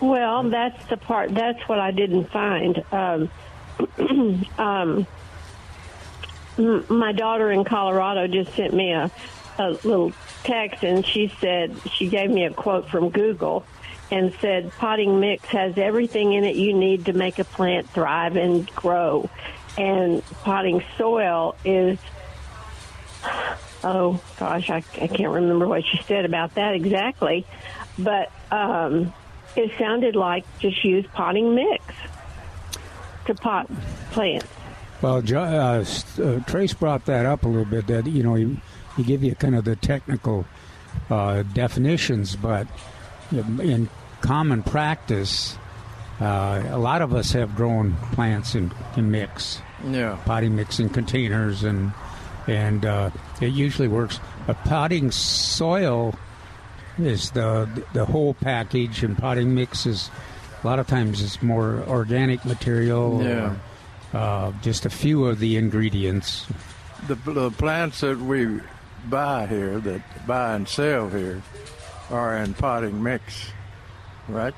well, 0.00 0.48
that's 0.48 0.84
the 0.86 0.96
part. 0.96 1.34
That's 1.34 1.60
what 1.68 1.78
I 1.78 1.90
didn't 1.90 2.30
find. 2.30 2.82
Um, 2.92 3.30
um, 4.58 5.06
my 6.88 7.12
daughter 7.12 7.50
in 7.50 7.64
Colorado 7.64 8.26
just 8.26 8.54
sent 8.54 8.74
me 8.74 8.92
a, 8.92 9.10
a 9.58 9.70
little 9.70 10.12
text, 10.44 10.84
and 10.84 11.04
she 11.04 11.32
said 11.40 11.74
she 11.92 12.08
gave 12.08 12.30
me 12.30 12.44
a 12.44 12.50
quote 12.52 12.88
from 12.88 13.10
Google, 13.10 13.64
and 14.10 14.34
said 14.40 14.72
potting 14.78 15.20
mix 15.20 15.44
has 15.48 15.78
everything 15.78 16.32
in 16.32 16.44
it 16.44 16.56
you 16.56 16.72
need 16.72 17.06
to 17.06 17.12
make 17.12 17.38
a 17.38 17.44
plant 17.44 17.88
thrive 17.90 18.36
and 18.36 18.68
grow, 18.74 19.28
and 19.78 20.24
potting 20.42 20.82
soil 20.96 21.56
is 21.64 21.98
oh 23.84 24.20
gosh, 24.38 24.70
I, 24.70 24.76
I 25.00 25.06
can't 25.06 25.32
remember 25.32 25.66
what 25.66 25.84
she 25.84 26.02
said 26.02 26.24
about 26.24 26.54
that 26.54 26.74
exactly, 26.74 27.46
but 27.98 28.30
um, 28.50 29.12
it 29.56 29.72
sounded 29.78 30.16
like 30.16 30.44
just 30.58 30.84
use 30.84 31.06
potting 31.12 31.54
mix 31.54 31.84
to 33.26 33.34
pot 33.34 33.70
plants. 34.12 34.46
Well, 35.02 35.22
uh, 35.34 35.84
uh, 36.22 36.40
Trace 36.46 36.74
brought 36.74 37.06
that 37.06 37.24
up 37.24 37.44
a 37.44 37.48
little 37.48 37.64
bit. 37.64 37.86
That 37.86 38.06
you 38.06 38.22
know, 38.22 38.34
he, 38.34 38.60
he 38.96 39.02
give 39.02 39.24
you 39.24 39.34
kind 39.34 39.54
of 39.54 39.64
the 39.64 39.76
technical 39.76 40.44
uh, 41.08 41.42
definitions, 41.42 42.36
but 42.36 42.66
in 43.32 43.88
common 44.20 44.62
practice, 44.62 45.56
uh, 46.20 46.62
a 46.70 46.78
lot 46.78 47.02
of 47.02 47.14
us 47.14 47.32
have 47.32 47.54
grown 47.56 47.94
plants 48.12 48.54
in, 48.54 48.72
in 48.96 49.10
mix, 49.10 49.60
Yeah. 49.88 50.18
potting 50.24 50.54
mix 50.56 50.78
in 50.80 50.88
containers, 50.90 51.62
and 51.64 51.92
and 52.46 52.84
uh, 52.84 53.10
it 53.40 53.48
usually 53.52 53.86
works. 53.88 54.18
A 54.48 54.54
potting 54.54 55.10
soil 55.10 56.14
is 56.98 57.30
the 57.32 57.68
the 57.92 58.04
whole 58.04 58.34
package, 58.34 59.02
and 59.04 59.16
potting 59.16 59.54
mix 59.54 59.86
is 59.86 60.10
a 60.62 60.66
lot 60.66 60.78
of 60.78 60.86
times 60.86 61.22
it's 61.22 61.42
more 61.42 61.82
organic 61.88 62.44
material. 62.44 63.22
Yeah. 63.22 63.54
Or, 64.12 64.18
uh, 64.18 64.52
just 64.60 64.84
a 64.86 64.90
few 64.90 65.24
of 65.26 65.38
the 65.38 65.56
ingredients. 65.56 66.44
the, 67.06 67.14
the 67.14 67.50
plants 67.52 68.00
that 68.00 68.18
we 68.18 68.60
buy 69.08 69.46
here, 69.46 69.78
that 69.78 70.26
buy 70.26 70.54
and 70.56 70.68
sell 70.68 71.08
here, 71.08 71.40
are 72.10 72.36
in 72.38 72.52
potting 72.54 73.00
mix, 73.04 73.52
right? 74.32 74.54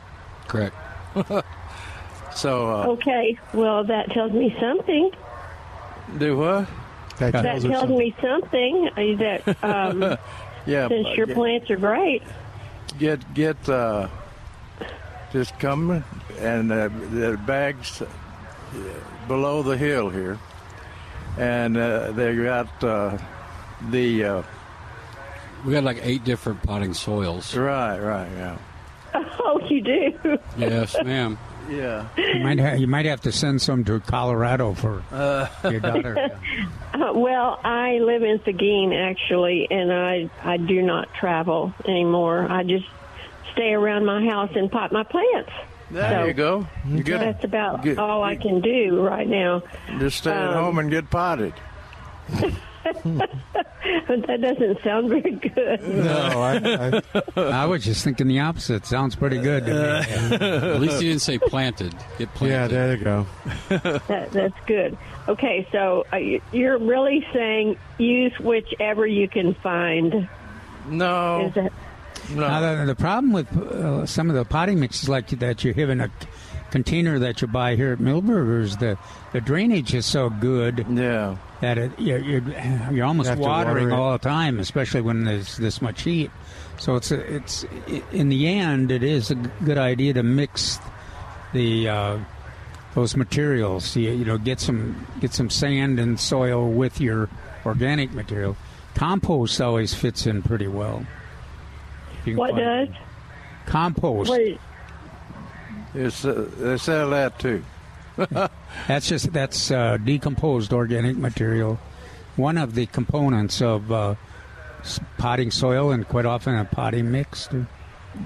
Correct. 0.48 0.74
so, 2.35 2.70
uh, 2.70 2.87
Okay, 2.88 3.38
well, 3.52 3.85
that 3.85 4.11
tells 4.11 4.32
me 4.32 4.54
something. 4.61 5.11
do 6.18 6.37
what? 6.37 6.66
That 7.18 7.32
That 7.32 7.42
tells 7.42 7.62
tells 7.64 7.80
something. 7.80 7.98
me 7.98 8.14
something 8.20 8.90
uh, 8.96 9.18
that 9.18 9.64
um, 9.64 10.16
Yeah, 10.66 10.88
since 10.88 11.06
but 11.08 11.16
your 11.16 11.26
get- 11.26 11.37
plants 11.37 11.70
are 11.70 11.76
great. 11.76 12.22
get 12.98 13.35
get 13.35 13.68
uh, 13.68 14.08
just 15.32 15.58
come 15.58 16.04
and 16.38 16.70
uh, 16.72 16.88
the 17.11 17.38
bags 17.46 18.00
uh, 18.02 18.06
below 19.28 19.62
the 19.62 19.76
hill 19.76 20.08
here, 20.11 20.38
and 21.38 21.76
uh, 21.76 22.12
they 22.12 22.35
got 22.37 22.85
uh, 22.85 23.18
the 23.90 24.24
uh, 24.24 24.42
We 25.64 25.72
got 25.72 25.85
like 25.85 26.00
eight 26.02 26.24
different 26.24 26.62
potting 26.62 26.94
soils. 26.94 27.54
right, 27.56 27.98
right, 27.98 28.28
yeah, 28.37 28.56
Oh, 29.44 29.61
you 29.68 29.83
do. 29.83 30.38
Yes, 30.57 30.96
ma'am. 31.03 31.38
yeah. 31.68 32.07
You 32.16 32.40
might, 32.40 32.59
ha- 32.61 32.75
you 32.75 32.87
might 32.87 33.07
have 33.07 33.20
to 33.22 33.33
send 33.33 33.61
some 33.61 33.85
to 33.85 34.01
Colorado 34.01 34.75
for 34.75 35.03
your 35.64 35.81
daughter. 35.81 36.38
Uh, 36.94 37.11
well, 37.14 37.59
I 37.64 37.92
live 38.01 38.22
in 38.22 38.38
Seguin 38.44 38.92
actually, 38.92 39.66
and 39.70 39.90
I 39.90 40.29
I 40.44 40.59
do 40.59 40.83
not 40.83 41.12
travel 41.14 41.72
anymore. 41.88 42.46
I 42.48 42.64
just 42.64 42.85
stay 43.55 43.72
around 43.72 44.05
my 44.05 44.22
house 44.27 44.51
and 44.55 44.70
pot 44.70 44.92
my 44.92 45.03
plants. 45.03 45.51
There 45.90 46.20
So- 46.20 46.27
you 46.27 46.33
go. 46.35 46.66
You 46.87 47.03
get 47.03 47.20
That's 47.20 47.44
about 47.44 47.83
Get- 47.83 47.98
all 47.98 48.22
I 48.22 48.37
can 48.37 48.61
do 48.61 49.01
right 49.01 49.27
now. 49.27 49.62
just 49.98 50.18
stay 50.18 50.31
at 50.33 50.48
um, 50.48 50.55
home 50.64 50.79
and 50.79 50.90
get 50.90 51.09
potted. 51.11 51.55
But 54.06 54.26
that 54.26 54.40
doesn't 54.40 54.82
sound 54.82 55.08
very 55.08 55.32
good. 55.32 55.82
No, 55.88 56.40
I, 56.40 57.02
I, 57.36 57.40
I 57.62 57.66
was 57.66 57.84
just 57.84 58.04
thinking 58.04 58.26
the 58.28 58.40
opposite. 58.40 58.86
Sounds 58.86 59.14
pretty 59.16 59.38
good. 59.38 59.66
To 59.66 59.72
me. 59.72 60.36
At 60.36 60.80
least 60.80 61.02
you 61.02 61.08
didn't 61.10 61.22
say 61.22 61.38
planted. 61.38 61.94
Get 62.18 62.32
planted. 62.34 62.52
yeah, 62.54 62.66
there 62.68 62.96
you 62.96 63.02
go. 63.04 63.26
That, 64.08 64.30
that's 64.32 64.54
good. 64.66 64.96
Okay, 65.28 65.66
so 65.72 66.04
uh, 66.12 66.16
you- 66.16 66.42
you're 66.52 66.78
really 66.78 67.26
saying 67.32 67.76
use 67.98 68.32
whichever 68.38 69.06
you 69.06 69.28
can 69.28 69.54
find. 69.54 70.28
No, 70.88 71.46
Is 71.46 71.54
that 71.54 71.72
Now, 72.30 72.60
no. 72.60 72.76
the, 72.78 72.86
the 72.86 72.94
problem 72.96 73.32
with 73.32 73.56
uh, 73.56 74.06
some 74.06 74.30
of 74.30 74.36
the 74.36 74.44
potting 74.44 74.78
mixes 74.80 75.08
like 75.08 75.28
that 75.28 75.64
you're 75.64 75.90
in 75.90 76.00
a 76.00 76.08
c- 76.08 76.12
container 76.72 77.20
that 77.20 77.40
you 77.40 77.46
buy 77.46 77.76
here 77.76 77.92
at 77.92 77.98
Milberger's, 78.00 78.78
the, 78.78 78.98
the 79.32 79.40
drainage 79.40 79.94
is 79.94 80.06
so 80.06 80.30
good 80.30 80.85
Yeah, 80.88 81.37
that 81.61 81.78
it, 81.78 81.92
you're, 82.00 82.18
you're, 82.18 82.42
you're 82.90 83.04
almost 83.04 83.30
You 83.30 83.37
watering 83.37 83.90
water 83.90 84.02
all 84.02 84.12
the 84.12 84.18
time, 84.18 84.58
especially 84.58 85.02
when 85.02 85.24
there's 85.24 85.56
this 85.58 85.80
much 85.80 86.02
heat. 86.02 86.30
So 86.78 86.96
it's 86.96 87.12
a, 87.12 87.20
it's 87.37 87.64
in 88.11 88.30
the 88.30 88.48
end, 88.48 88.90
it 88.90 89.04
is 89.04 89.30
a 89.30 89.37
good 89.37 89.78
idea 89.78 90.14
to 90.14 90.22
mix 90.24 90.80
the 91.52 91.88
uh, 91.88 92.18
those 92.94 93.16
materials. 93.16 93.94
You, 93.94 94.11
you 94.11 94.24
know, 94.24 94.38
get 94.38 94.58
some 94.58 95.06
get 95.20 95.32
some 95.32 95.50
sand 95.50 96.00
and 96.00 96.18
soil 96.18 96.68
with 96.68 97.00
your 97.00 97.28
organic 97.64 98.12
material. 98.14 98.56
Compost 98.94 99.61
always 99.61 99.94
fits 99.94 100.26
in 100.26 100.42
pretty 100.42 100.66
well. 100.66 101.06
If 102.20 102.26
you 102.26 102.32
can 102.32 102.38
what 102.38 102.50
find- 102.52 102.88
does? 102.88 102.96
Compost. 103.66 104.30
What 104.30 104.40
is, 104.40 104.58
it's 105.94 106.24
uh, 106.24 106.48
they 106.59 106.76
sell 106.78 107.11
that 107.11 107.38
too. 107.38 107.64
That's 108.88 109.09
just 109.09 109.33
that's 109.33 109.70
uh, 109.70 109.96
decomposed 109.96 110.72
organic 110.72 111.16
material. 111.16 111.78
One 112.37 112.59
of 112.59 112.74
the 112.74 112.87
components 112.87 113.62
of 113.62 113.90
uh, 113.90 114.14
potting 115.18 115.50
soil, 115.50 115.92
and 115.92 116.07
quite 116.07 116.26
often 116.26 116.55
a 116.55 116.64
potting 116.64 117.11
mix. 117.11 117.46
Too. 117.46 117.66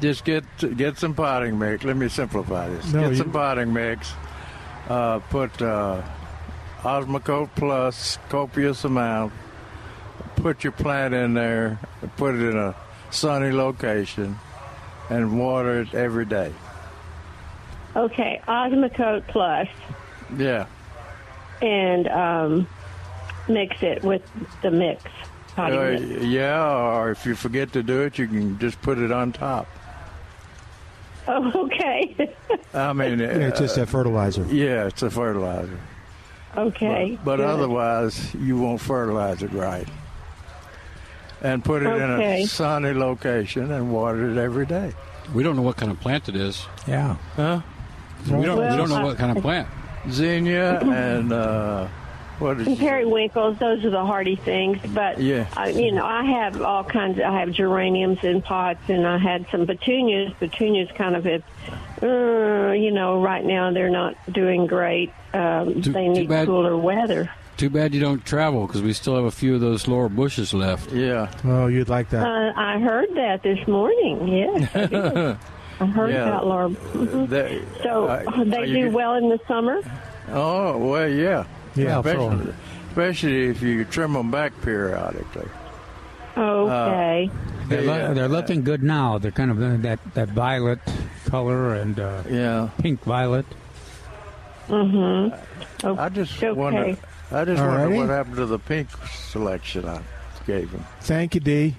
Just 0.01 0.25
get 0.25 0.45
get 0.77 0.99
some 0.99 1.15
potting 1.15 1.59
mix. 1.59 1.85
Let 1.85 1.97
me 1.97 2.09
simplify 2.09 2.69
this. 2.69 2.93
No, 2.93 3.03
get 3.03 3.11
you- 3.11 3.17
some 3.17 3.33
potting 3.33 3.73
mix. 3.73 4.13
Uh, 4.89 5.19
put 5.31 5.61
uh, 5.63 6.03
Osmocote 6.81 7.51
Plus, 7.57 8.19
copious 8.29 8.85
amount. 8.85 9.33
Put 10.37 10.65
your 10.65 10.73
plant 10.73 11.15
in 11.15 11.35
there. 11.35 11.79
Put 12.17 12.35
it 12.37 12.43
in 12.43 12.57
a 12.57 12.75
sunny 13.11 13.53
location, 13.53 14.39
and 15.11 15.39
water 15.39 15.81
it 15.83 15.95
every 15.95 16.25
day. 16.25 16.53
Okay, 17.97 18.41
Osmocote 18.47 19.27
Plus, 19.29 19.69
Yeah, 20.37 20.67
and 21.63 22.07
um, 22.09 22.69
mix 23.49 23.83
it 23.83 24.03
with 24.05 24.23
the 24.63 24.71
mix. 24.71 25.03
Uh, 25.59 25.69
yeah. 26.21 26.63
Or 26.71 27.11
if 27.11 27.25
you 27.25 27.35
forget 27.35 27.73
to 27.73 27.83
do 27.83 28.03
it, 28.03 28.19
you 28.19 28.29
can 28.29 28.59
just 28.59 28.81
put 28.83 28.99
it 28.99 29.11
on 29.11 29.33
top. 29.33 29.67
Oh, 31.29 31.65
okay, 31.65 32.15
I 32.73 32.93
mean, 32.93 33.19
Yeah, 33.19 33.27
it's 33.27 33.59
just 33.59 33.77
uh, 33.79 33.83
a 33.83 33.87
fertilizer. 33.87 34.45
yeah, 34.49 34.87
it's 34.87 35.03
a 35.03 35.11
fertilizer. 35.11 35.77
okay. 36.57 37.19
But 37.25 37.39
good. 37.39 37.47
otherwise, 37.47 38.33
you 38.37 38.57
won't 38.57 38.81
fertilize 38.81 39.43
it 39.43 39.53
right. 39.53 39.89
And 41.43 41.65
put 41.65 41.83
it 41.83 41.89
in 41.89 42.21
a 42.21 42.47
sunny 42.47 42.93
location 42.93 43.73
and 43.73 43.93
water 43.93 44.31
it 44.31 44.37
every 44.37 44.67
day. 44.67 44.93
We 45.35 45.43
don't 45.43 45.57
know 45.57 45.63
what 45.63 45.77
kind 45.79 45.91
of 45.91 45.99
plant 45.99 46.29
it 46.29 46.37
is. 46.37 46.65
Yeah. 46.87 47.17
Huh? 47.35 47.63
We 48.27 48.45
don't, 48.45 48.59
Well, 48.59 48.71
we 48.71 48.77
don't 48.77 48.89
know 48.89 48.97
I- 48.97 49.05
what 49.05 49.17
kind 49.19 49.37
of 49.37 49.43
plant. 49.43 49.69
Zinnia 50.11 50.79
and 50.81 51.33
uh, 51.33 51.89
what 52.39 52.61
is 52.61 52.67
And 52.69 52.79
periwinkles, 52.79 53.59
those 53.59 53.85
are 53.85 53.91
the 53.91 54.05
hardy 54.05 54.37
things. 54.37 54.79
But 54.95 55.21
Yeah. 55.21 55.47
I, 55.57 55.71
you 55.71 55.91
know, 55.93 56.05
I 56.07 56.25
have 56.25 56.63
all 56.63 56.85
kinds. 56.85 57.19
I 57.21 57.41
have 57.41 57.51
geraniums 57.51 58.23
in 58.23 58.41
pots, 58.43 58.89
and 58.89 59.07
I 59.07 59.19
had 59.19 59.47
some 59.51 59.67
petunias. 59.67 60.33
Petunias 60.39 60.91
kind 60.95 61.17
of 61.17 61.25
have, 61.25 61.43
uh, 62.03 62.73
you 62.73 62.93
know, 62.93 63.21
right 63.21 63.45
now 63.45 63.73
they're 63.73 63.91
not 63.91 64.15
doing 64.33 64.67
great. 64.67 65.13
Um, 65.35 65.83
Too- 65.83 65.93
they 65.93 66.09
need 66.09 66.29
bad. 66.29 66.47
cooler 66.47 66.77
weather. 66.77 67.29
Too 67.57 67.71
bad 67.71 67.95
you 67.95 68.01
don't 68.03 68.23
travel 68.25 68.67
because 68.67 68.83
we 68.83 68.93
still 68.93 69.17
have 69.17 69.25
a 69.25 69.31
few 69.31 69.55
of 69.55 69.63
those 69.63 69.89
Laura 69.89 70.11
Bushes 70.11 70.53
left. 70.53 70.93
Yeah. 70.93 71.31
Oh, 71.43 71.69
you'd 71.69 71.89
like 71.89 72.11
that. 72.11 72.23
Uh, 72.27 72.53
I 72.55 72.79
heard 72.79 73.09
that 73.15 73.43
this 73.43 73.67
morning. 73.67 74.29
Yes, 74.29 75.39
I, 75.81 75.87
heard 75.87 76.11
Yeah. 76.11 76.29
about 76.29 76.47
Laura. 76.47 76.69
Mhm. 76.71 77.29
They, 77.29 77.63
So 77.83 78.05
uh, 78.09 78.23
uh, 78.27 78.45
they 78.45 78.67
do 78.67 78.73
you- 78.73 78.91
well 78.91 79.15
in 79.15 79.29
the 79.29 79.39
summer. 79.47 79.81
Oh, 80.33 80.77
well, 80.79 81.09
yeah. 81.09 81.45
Yeah, 81.75 81.99
especially, 82.01 82.55
especially 82.89 83.47
if 83.49 83.63
you 83.63 83.85
trim 83.85 84.15
them 84.15 84.31
back 84.31 84.53
periodically. 84.63 85.47
Okay. 86.37 87.31
They're, 87.69 87.81
They, 87.83 87.87
lo- 87.87 88.01
uh, 88.11 88.15
they're 88.15 88.29
looking 88.29 88.63
good 88.63 88.83
now. 88.83 89.19
They're 89.19 89.31
kind 89.31 89.51
of 89.51 89.63
uh, 89.63 89.77
that, 89.79 89.99
that 90.15 90.29
violet 90.31 90.79
color 91.27 91.75
and 91.75 91.99
uh, 92.01 92.23
Yeah. 92.29 92.69
pink 92.81 93.03
violet. 93.05 93.47
mm-hmm. 94.69 95.35
I 95.99 96.09
just 96.09 96.37
Okay. 96.43 96.53
wonder. 96.53 96.97
I 97.31 97.45
just 97.45 97.61
wonder 97.63 97.89
Alrighty. 97.89 97.97
what 97.99 98.09
happened 98.09 98.37
to 98.37 98.47
the 98.47 98.59
pink 98.59 98.89
selection 99.31 99.85
I 99.89 100.01
gave 100.47 100.71
him. 100.71 100.85
Thank 101.01 101.35
you, 101.35 101.41
Dee. 101.41 101.75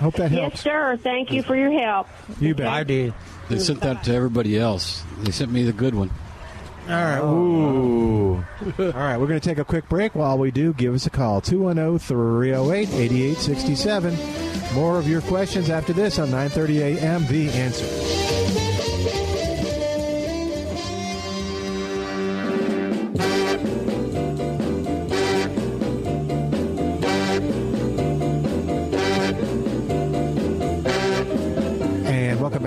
Hope 0.00 0.14
that 0.14 0.30
helps. 0.30 0.56
Yes, 0.56 0.62
sir. 0.62 0.98
Thank 1.02 1.32
you 1.32 1.42
for 1.42 1.56
your 1.56 1.72
help. 1.72 2.08
You 2.40 2.54
bet. 2.54 2.68
I 2.68 2.84
did. 2.84 3.14
They 3.48 3.58
sent 3.58 3.80
that 3.80 4.04
to 4.04 4.14
everybody 4.14 4.58
else. 4.58 5.02
They 5.20 5.32
sent 5.32 5.50
me 5.50 5.64
the 5.64 5.72
good 5.72 5.94
one. 5.94 6.10
All 6.88 6.94
right. 6.94 7.18
Oh, 7.20 7.34
Ooh. 7.34 8.44
All 8.78 8.92
right. 8.92 9.18
We're 9.18 9.26
going 9.26 9.40
to 9.40 9.46
take 9.48 9.58
a 9.58 9.64
quick 9.64 9.88
break. 9.88 10.14
While 10.14 10.38
we 10.38 10.50
do, 10.50 10.72
give 10.72 10.94
us 10.94 11.06
a 11.06 11.10
call 11.10 11.40
210 11.40 11.98
308 11.98 12.88
8867. 12.88 14.74
More 14.74 14.98
of 14.98 15.08
your 15.08 15.20
questions 15.22 15.70
after 15.70 15.92
this 15.92 16.18
on 16.18 16.28
9:30 16.28 16.98
a.m. 16.98 17.26
The 17.26 17.50
answer. 17.50 18.57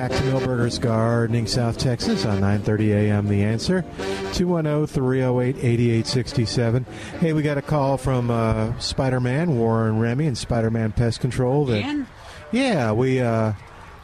Back 0.01 0.13
to 0.13 0.23
Milberger's 0.23 0.79
Gardening, 0.79 1.45
South 1.45 1.77
Texas 1.77 2.25
on 2.25 2.41
9:30 2.41 2.89
a.m. 2.89 3.27
The 3.27 3.43
Answer, 3.43 3.85
oh, 3.99 4.31
210-308-8867. 4.31 6.87
Hey, 7.19 7.33
we 7.33 7.43
got 7.43 7.59
a 7.59 7.61
call 7.61 7.99
from 7.99 8.31
uh, 8.31 8.75
Spider-Man 8.79 9.59
Warren 9.59 9.99
Remy 9.99 10.25
and 10.25 10.35
Spider-Man 10.35 10.93
Pest 10.93 11.19
Control. 11.19 11.65
That, 11.65 12.07
yeah, 12.51 12.91
we 12.91 13.19
uh, 13.19 13.53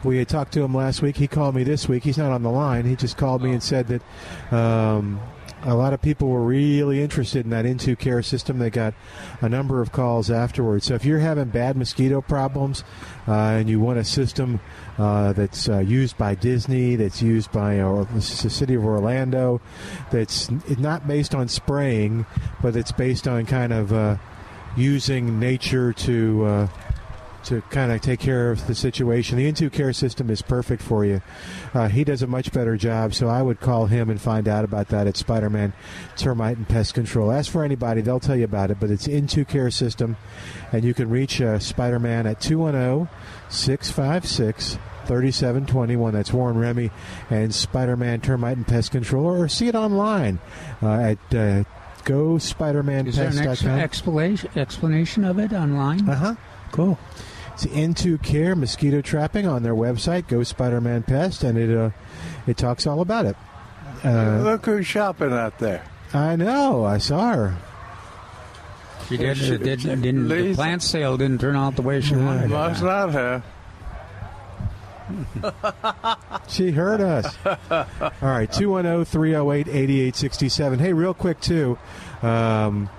we 0.04 0.24
talked 0.24 0.52
to 0.52 0.62
him 0.62 0.72
last 0.72 1.02
week. 1.02 1.16
He 1.16 1.26
called 1.26 1.56
me 1.56 1.64
this 1.64 1.88
week. 1.88 2.04
He's 2.04 2.16
not 2.16 2.30
on 2.30 2.44
the 2.44 2.52
line. 2.52 2.84
He 2.84 2.94
just 2.94 3.16
called 3.16 3.42
me 3.42 3.50
and 3.50 3.60
said 3.60 3.88
that 3.88 4.02
um, 4.56 5.18
a 5.62 5.74
lot 5.74 5.92
of 5.92 6.00
people 6.00 6.28
were 6.28 6.42
really 6.42 7.02
interested 7.02 7.44
in 7.44 7.50
that 7.50 7.64
In2Care 7.64 8.24
system. 8.24 8.58
They 8.58 8.70
got 8.70 8.94
a 9.40 9.48
number 9.48 9.80
of 9.80 9.92
calls 9.92 10.30
afterwards. 10.30 10.86
So 10.86 10.94
if 10.94 11.04
you're 11.04 11.18
having 11.18 11.48
bad 11.48 11.76
mosquito 11.76 12.20
problems 12.20 12.84
uh, 13.26 13.32
and 13.32 13.68
you 13.68 13.80
want 13.80 13.98
a 13.98 14.04
system 14.04 14.60
uh, 14.98 15.32
that's 15.32 15.68
uh, 15.68 15.78
used 15.78 16.16
by 16.16 16.34
Disney, 16.34 16.96
that's 16.96 17.20
used 17.22 17.50
by 17.52 17.78
uh, 17.78 18.04
the 18.04 18.20
city 18.20 18.74
of 18.74 18.84
Orlando, 18.84 19.60
that's 20.10 20.50
not 20.78 21.06
based 21.06 21.34
on 21.34 21.48
spraying, 21.48 22.26
but 22.62 22.76
it's 22.76 22.92
based 22.92 23.26
on 23.26 23.46
kind 23.46 23.72
of 23.72 23.92
uh, 23.92 24.16
using 24.76 25.40
nature 25.40 25.92
to 25.92 26.44
uh, 26.44 26.68
to 27.44 27.60
kind 27.70 27.92
of 27.92 28.00
take 28.00 28.20
care 28.20 28.50
of 28.50 28.66
the 28.66 28.74
situation. 28.74 29.38
The 29.38 29.50
In2Care 29.50 29.94
system 29.94 30.30
is 30.30 30.42
perfect 30.42 30.82
for 30.82 31.04
you. 31.04 31.22
Uh, 31.74 31.88
he 31.88 32.04
does 32.04 32.22
a 32.22 32.26
much 32.26 32.52
better 32.52 32.76
job, 32.76 33.14
so 33.14 33.28
I 33.28 33.42
would 33.42 33.60
call 33.60 33.86
him 33.86 34.10
and 34.10 34.20
find 34.20 34.48
out 34.48 34.64
about 34.64 34.88
that 34.88 35.06
at 35.06 35.16
Spider 35.16 35.50
Man 35.50 35.72
Termite 36.16 36.56
and 36.56 36.68
Pest 36.68 36.94
Control. 36.94 37.30
Ask 37.30 37.50
for 37.50 37.64
anybody, 37.64 38.00
they'll 38.00 38.20
tell 38.20 38.36
you 38.36 38.44
about 38.44 38.70
it, 38.70 38.78
but 38.80 38.90
it's 38.90 39.06
In2Care 39.06 39.72
system, 39.72 40.16
and 40.72 40.84
you 40.84 40.94
can 40.94 41.08
reach 41.08 41.40
uh, 41.40 41.58
Spider 41.58 41.98
Man 41.98 42.26
at 42.26 42.40
210 42.40 43.08
656 43.48 44.78
3721. 45.06 46.12
That's 46.12 46.32
Warren 46.32 46.58
Remy 46.58 46.90
and 47.30 47.54
Spider 47.54 47.96
Man 47.96 48.20
Termite 48.20 48.58
and 48.58 48.66
Pest 48.66 48.90
Control, 48.90 49.26
or 49.26 49.48
see 49.48 49.68
it 49.68 49.74
online 49.74 50.38
uh, 50.82 51.14
at 51.14 51.34
uh, 51.34 51.64
Is 53.06 53.16
there 53.16 53.28
an 53.28 53.38
ex- 53.38 53.64
explanation, 53.64 54.50
explanation 54.56 55.24
of 55.24 55.38
it 55.38 55.52
online? 55.52 56.08
Uh 56.08 56.14
huh. 56.14 56.34
Cool. 56.72 56.98
It's 57.54 57.66
In2Care 57.66 58.56
mosquito 58.56 59.00
trapping 59.00 59.46
on 59.46 59.62
their 59.62 59.74
website, 59.74 60.28
Go 60.28 60.42
Spider 60.44 60.80
Man 60.80 61.02
Pest, 61.02 61.42
and 61.42 61.58
it 61.58 61.76
uh, 61.76 61.90
it 62.46 62.56
talks 62.56 62.86
all 62.86 63.00
about 63.00 63.26
it. 63.26 63.36
Uh, 64.04 64.42
Look 64.44 64.66
who's 64.66 64.86
shopping 64.86 65.32
out 65.32 65.58
there. 65.58 65.84
I 66.14 66.36
know. 66.36 66.84
I 66.84 66.98
saw 66.98 67.32
her. 67.34 67.56
She 69.08 69.16
did, 69.16 69.40
it 69.40 69.62
did, 69.62 69.80
didn't, 69.80 70.28
the 70.28 70.54
plant 70.54 70.82
sale 70.82 71.16
didn't 71.16 71.40
turn 71.40 71.56
out 71.56 71.76
the 71.76 71.82
way 71.82 72.00
she 72.00 72.14
wanted. 72.14 72.50
Must 72.50 72.82
not 72.82 73.10
have. 73.10 73.44
She 76.48 76.70
heard 76.70 77.00
us. 77.00 77.36
All 77.46 77.86
right, 78.20 78.50
210 78.50 79.04
308 79.06 79.68
8867. 79.68 80.78
Hey, 80.78 80.92
real 80.92 81.14
quick, 81.14 81.40
too. 81.40 81.78
Um, 82.22 82.90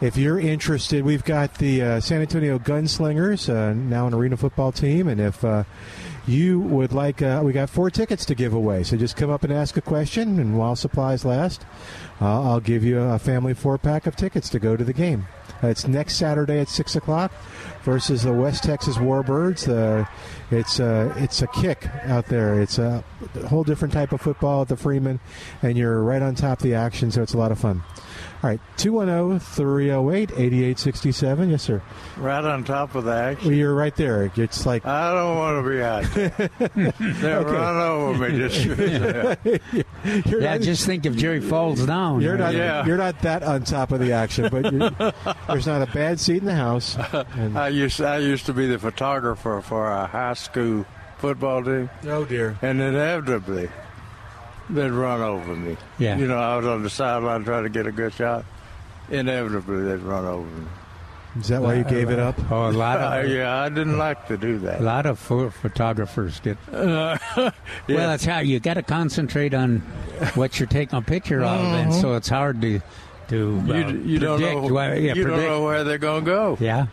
if 0.00 0.16
you're 0.16 0.40
interested, 0.40 1.04
we've 1.04 1.24
got 1.24 1.56
the 1.56 1.82
uh, 1.82 2.00
San 2.00 2.22
Antonio 2.22 2.58
Gunslingers, 2.58 3.52
uh, 3.52 3.74
now 3.74 4.06
an 4.06 4.14
arena 4.14 4.36
football 4.36 4.72
team. 4.72 5.08
And 5.08 5.20
if 5.20 5.44
uh, 5.44 5.64
you 6.26 6.58
would 6.58 6.92
like, 6.92 7.20
uh, 7.20 7.42
we 7.44 7.52
got 7.52 7.68
four 7.68 7.90
tickets 7.90 8.24
to 8.26 8.34
give 8.34 8.54
away. 8.54 8.82
So 8.82 8.96
just 8.96 9.16
come 9.16 9.28
up 9.28 9.44
and 9.44 9.52
ask 9.52 9.76
a 9.76 9.82
question. 9.82 10.38
And 10.38 10.56
while 10.56 10.74
supplies 10.74 11.26
last, 11.26 11.66
uh, 12.20 12.42
I'll 12.42 12.60
give 12.60 12.82
you 12.82 12.98
a 12.98 13.18
family 13.18 13.52
four 13.52 13.76
pack 13.76 14.06
of 14.06 14.16
tickets 14.16 14.48
to 14.50 14.58
go 14.58 14.74
to 14.74 14.84
the 14.84 14.94
game. 14.94 15.26
It's 15.62 15.86
next 15.86 16.16
Saturday 16.16 16.60
at 16.60 16.70
6 16.70 16.96
o'clock 16.96 17.32
versus 17.82 18.22
the 18.22 18.32
West 18.32 18.64
Texas 18.64 18.96
Warbirds. 18.96 19.68
Uh, 19.68 20.06
it's 20.50 20.80
it's 20.80 21.42
a 21.42 21.46
kick 21.48 21.86
out 22.04 22.24
there. 22.26 22.62
It's 22.62 22.78
a 22.78 23.04
whole 23.46 23.64
different 23.64 23.92
type 23.92 24.12
of 24.12 24.22
football 24.22 24.62
at 24.62 24.68
the 24.68 24.76
Freeman, 24.78 25.20
and 25.60 25.76
you're 25.76 26.02
right 26.02 26.22
on 26.22 26.34
top 26.34 26.60
of 26.60 26.62
the 26.62 26.74
action, 26.74 27.10
so 27.10 27.22
it's 27.22 27.34
a 27.34 27.38
lot 27.38 27.52
of 27.52 27.58
fun. 27.58 27.82
All 28.42 28.48
right, 28.48 28.60
oh, 28.62 28.72
210 28.78 29.38
308 29.38 30.30
8867. 30.30 31.50
Yes, 31.50 31.62
sir. 31.62 31.82
Right 32.16 32.42
on 32.42 32.64
top 32.64 32.94
of 32.94 33.04
the 33.04 33.12
action. 33.12 33.48
Well, 33.48 33.56
you're 33.56 33.74
right 33.74 33.94
there. 33.94 34.30
It's 34.34 34.64
like. 34.64 34.86
I 34.86 35.12
don't 35.12 35.36
want 35.36 35.62
to 35.62 35.70
be 35.70 35.82
out 35.82 36.04
there. 36.14 36.92
they 37.20 37.34
Okay. 37.34 37.52
run 37.52 37.76
over 37.76 38.28
me. 38.30 38.38
Just 38.48 38.64
You're 40.26 40.40
yeah, 40.40 40.52
not- 40.54 40.62
just 40.62 40.86
think 40.86 41.04
if 41.04 41.14
Jerry 41.16 41.40
falls 41.42 41.84
down. 41.84 42.22
You're 42.22 42.38
not. 42.38 42.54
Yeah. 42.54 42.86
You're 42.86 42.96
not 42.96 43.20
that 43.22 43.42
on 43.42 43.64
top 43.64 43.92
of 43.92 44.00
the 44.00 44.12
action, 44.12 44.48
but 44.50 44.72
you're, 44.72 44.90
there's 45.46 45.66
not 45.66 45.82
a 45.82 45.92
bad 45.92 46.18
seat 46.18 46.38
in 46.38 46.46
the 46.46 46.54
house. 46.54 46.96
And, 47.34 47.58
I 47.58 47.68
used 47.68 48.00
I 48.00 48.18
used 48.18 48.46
to 48.46 48.54
be 48.54 48.66
the 48.66 48.78
photographer 48.78 49.60
for 49.60 49.90
a 49.92 50.06
high 50.06 50.32
school 50.34 50.86
football 51.18 51.62
team, 51.62 51.90
oh 52.06 52.24
dear. 52.24 52.56
and 52.62 52.80
inevitably 52.80 53.68
they'd 54.74 54.90
run 54.90 55.20
over 55.20 55.54
me. 55.56 55.76
Yeah. 55.98 56.16
You 56.16 56.26
know, 56.26 56.38
I 56.38 56.56
was 56.56 56.66
on 56.66 56.82
the 56.82 56.90
sideline 56.90 57.44
trying 57.44 57.64
to 57.64 57.68
get 57.70 57.86
a 57.86 57.92
good 57.92 58.12
shot. 58.14 58.44
Inevitably, 59.10 59.82
they'd 59.82 59.98
run 60.00 60.24
over 60.24 60.46
me. 60.46 60.66
Is 61.38 61.46
that 61.48 61.62
why 61.62 61.74
you 61.74 61.84
gave 61.84 62.10
it 62.10 62.18
up? 62.18 62.36
Oh, 62.50 62.68
a 62.68 62.72
lot 62.72 62.98
of 62.98 63.28
yeah, 63.30 63.62
I 63.62 63.68
didn't 63.68 63.98
like 63.98 64.26
to 64.28 64.36
do 64.36 64.58
that. 64.60 64.80
a 64.80 64.82
lot 64.82 65.06
of 65.06 65.16
pho- 65.18 65.50
photographers 65.50 66.40
did. 66.40 66.58
Uh, 66.72 67.18
Well, 67.36 67.52
that's 68.08 68.24
how 68.24 68.40
you 68.40 68.58
got 68.58 68.74
to 68.74 68.82
concentrate 68.82 69.54
on 69.54 69.78
what 70.34 70.58
you're 70.58 70.66
taking 70.68 70.98
a 70.98 71.02
picture 71.02 71.42
of, 71.42 71.60
and 71.60 71.94
so 71.94 72.14
it's 72.14 72.28
hard 72.28 72.60
to 72.62 72.80
to 73.28 73.62
uh, 73.68 73.74
you, 73.74 73.98
you 74.00 74.18
don't 74.18 74.40
predict. 74.40 74.60
know. 74.62 74.74
where- 74.74 74.98
yeah, 74.98 75.14
you 75.14 75.24
don't 75.24 75.36
know 75.40 75.62
where 75.62 75.84
they're 75.84 75.98
going 75.98 76.24
to 76.24 76.30
go. 76.30 76.56
Yeah. 76.60 76.86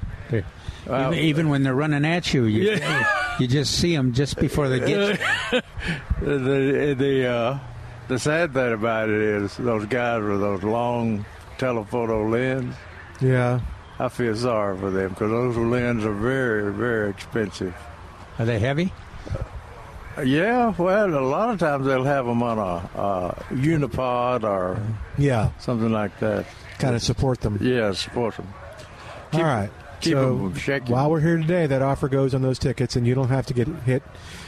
Well- 0.87 1.13
even, 1.13 1.25
even 1.25 1.49
when 1.49 1.63
they're 1.63 1.75
running 1.75 2.05
at 2.05 2.33
you, 2.33 2.45
you, 2.45 2.71
Yeah. 2.71 3.05
you 3.39 3.47
just 3.47 3.77
see 3.79 3.95
them 3.95 4.13
just 4.13 4.37
before 4.39 4.69
they 4.69 4.79
get 4.79 4.89
you. 4.89 5.61
the 6.21 6.95
the 6.97 7.27
uh, 7.27 7.59
the 8.07 8.17
sad 8.19 8.53
thing 8.53 8.73
about 8.73 9.09
it 9.09 9.21
is 9.21 9.55
those 9.57 9.85
guys 9.85 10.23
with 10.23 10.39
those 10.39 10.63
long 10.63 11.25
telephoto 11.57 12.27
lens. 12.29 12.75
Yeah. 13.19 13.59
I 13.99 14.09
feel 14.09 14.35
sorry 14.35 14.77
for 14.77 14.91
them 14.91 15.09
because 15.09 15.31
those 15.31 15.57
lenses 15.57 16.05
are 16.05 16.13
very 16.13 16.71
very 16.71 17.09
expensive. 17.09 17.75
Are 18.39 18.45
they 18.45 18.59
heavy? 18.59 18.93
Yeah, 20.23 20.73
well, 20.79 21.13
a 21.13 21.21
lot 21.21 21.49
of 21.49 21.59
times 21.59 21.85
they'll 21.85 22.03
have 22.03 22.25
them 22.25 22.41
on 22.41 22.57
a, 22.57 22.99
a 22.99 23.43
unipod 23.53 24.43
or 24.43 24.79
Yeah. 25.17 25.51
something 25.59 25.91
like 25.91 26.19
that. 26.21 26.45
Kind 26.79 26.95
of 26.95 27.03
support 27.03 27.41
them. 27.41 27.59
Yeah, 27.61 27.91
support 27.91 28.35
them. 28.35 28.47
All 29.33 29.43
right. 29.43 29.69
Keep 30.01 30.13
so 30.13 30.45
'em 30.45 30.55
shaking. 30.55 30.91
while 30.93 31.09
we're 31.09 31.19
here 31.19 31.37
today, 31.37 31.65
that 31.67 31.81
offer 31.81 32.07
goes 32.07 32.33
on 32.35 32.41
those 32.41 32.59
tickets, 32.59 32.95
and 32.95 33.05
you 33.07 33.15
don't 33.15 33.29
have 33.29 33.45
to 33.47 33.53
get 33.53 33.67
hit. 33.85 34.03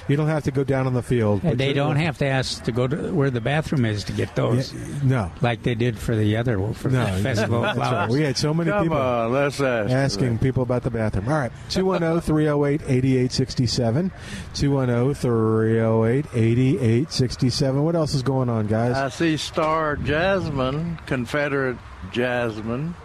You 0.08 0.16
don't 0.18 0.28
have 0.28 0.44
to 0.46 0.52
go 0.52 0.64
down 0.64 0.88
on 0.88 0.94
the 0.96 1.04
field. 1.04 1.42
And 1.44 1.60
they 1.60 1.72
don't 1.72 1.98
have 1.98 2.18
to 2.18 2.26
ask 2.26 2.64
to 2.64 2.72
go 2.72 2.88
to 2.88 3.14
where 3.14 3.30
the 3.30 3.42
bathroom 3.42 3.86
is 3.86 4.04
to 4.06 4.12
get 4.12 4.36
those, 4.36 4.74
Yeah, 4.74 4.80
no. 5.04 5.32
like 5.42 5.62
they 5.62 5.76
did 5.76 6.00
for 6.00 6.16
the 6.16 6.36
other 6.38 6.58
for 6.74 6.90
No, 6.90 7.06
the 7.16 7.22
Festival 7.24 7.58
of 7.58 7.64
that's 7.76 7.78
right. 7.78 7.90
Flowers. 7.90 8.14
We 8.14 8.22
had 8.24 8.36
so 8.38 8.52
many 8.54 8.72
Come 8.72 8.84
people 8.84 8.98
on, 8.98 9.32
let's 9.34 9.62
ask. 9.62 9.92
asking 9.92 10.40
people 10.40 10.64
about 10.64 10.82
the 10.82 10.90
bathroom. 10.90 11.28
All 11.28 11.38
right, 11.38 11.52
oh, 11.54 11.70
210 11.70 12.22
308 12.22 12.82
8867. 12.88 14.12
210 14.56 15.14
308 15.14 16.26
8867. 16.34 17.84
What 17.84 17.96
else 17.96 18.16
is 18.16 18.24
going 18.24 18.50
on, 18.50 18.66
guys? 18.66 18.96
I 18.96 19.10
see 19.10 19.38
Star 19.38 19.96
Jasmine, 19.96 20.98
Confederate 21.06 21.78
Jasmine. 22.12 22.96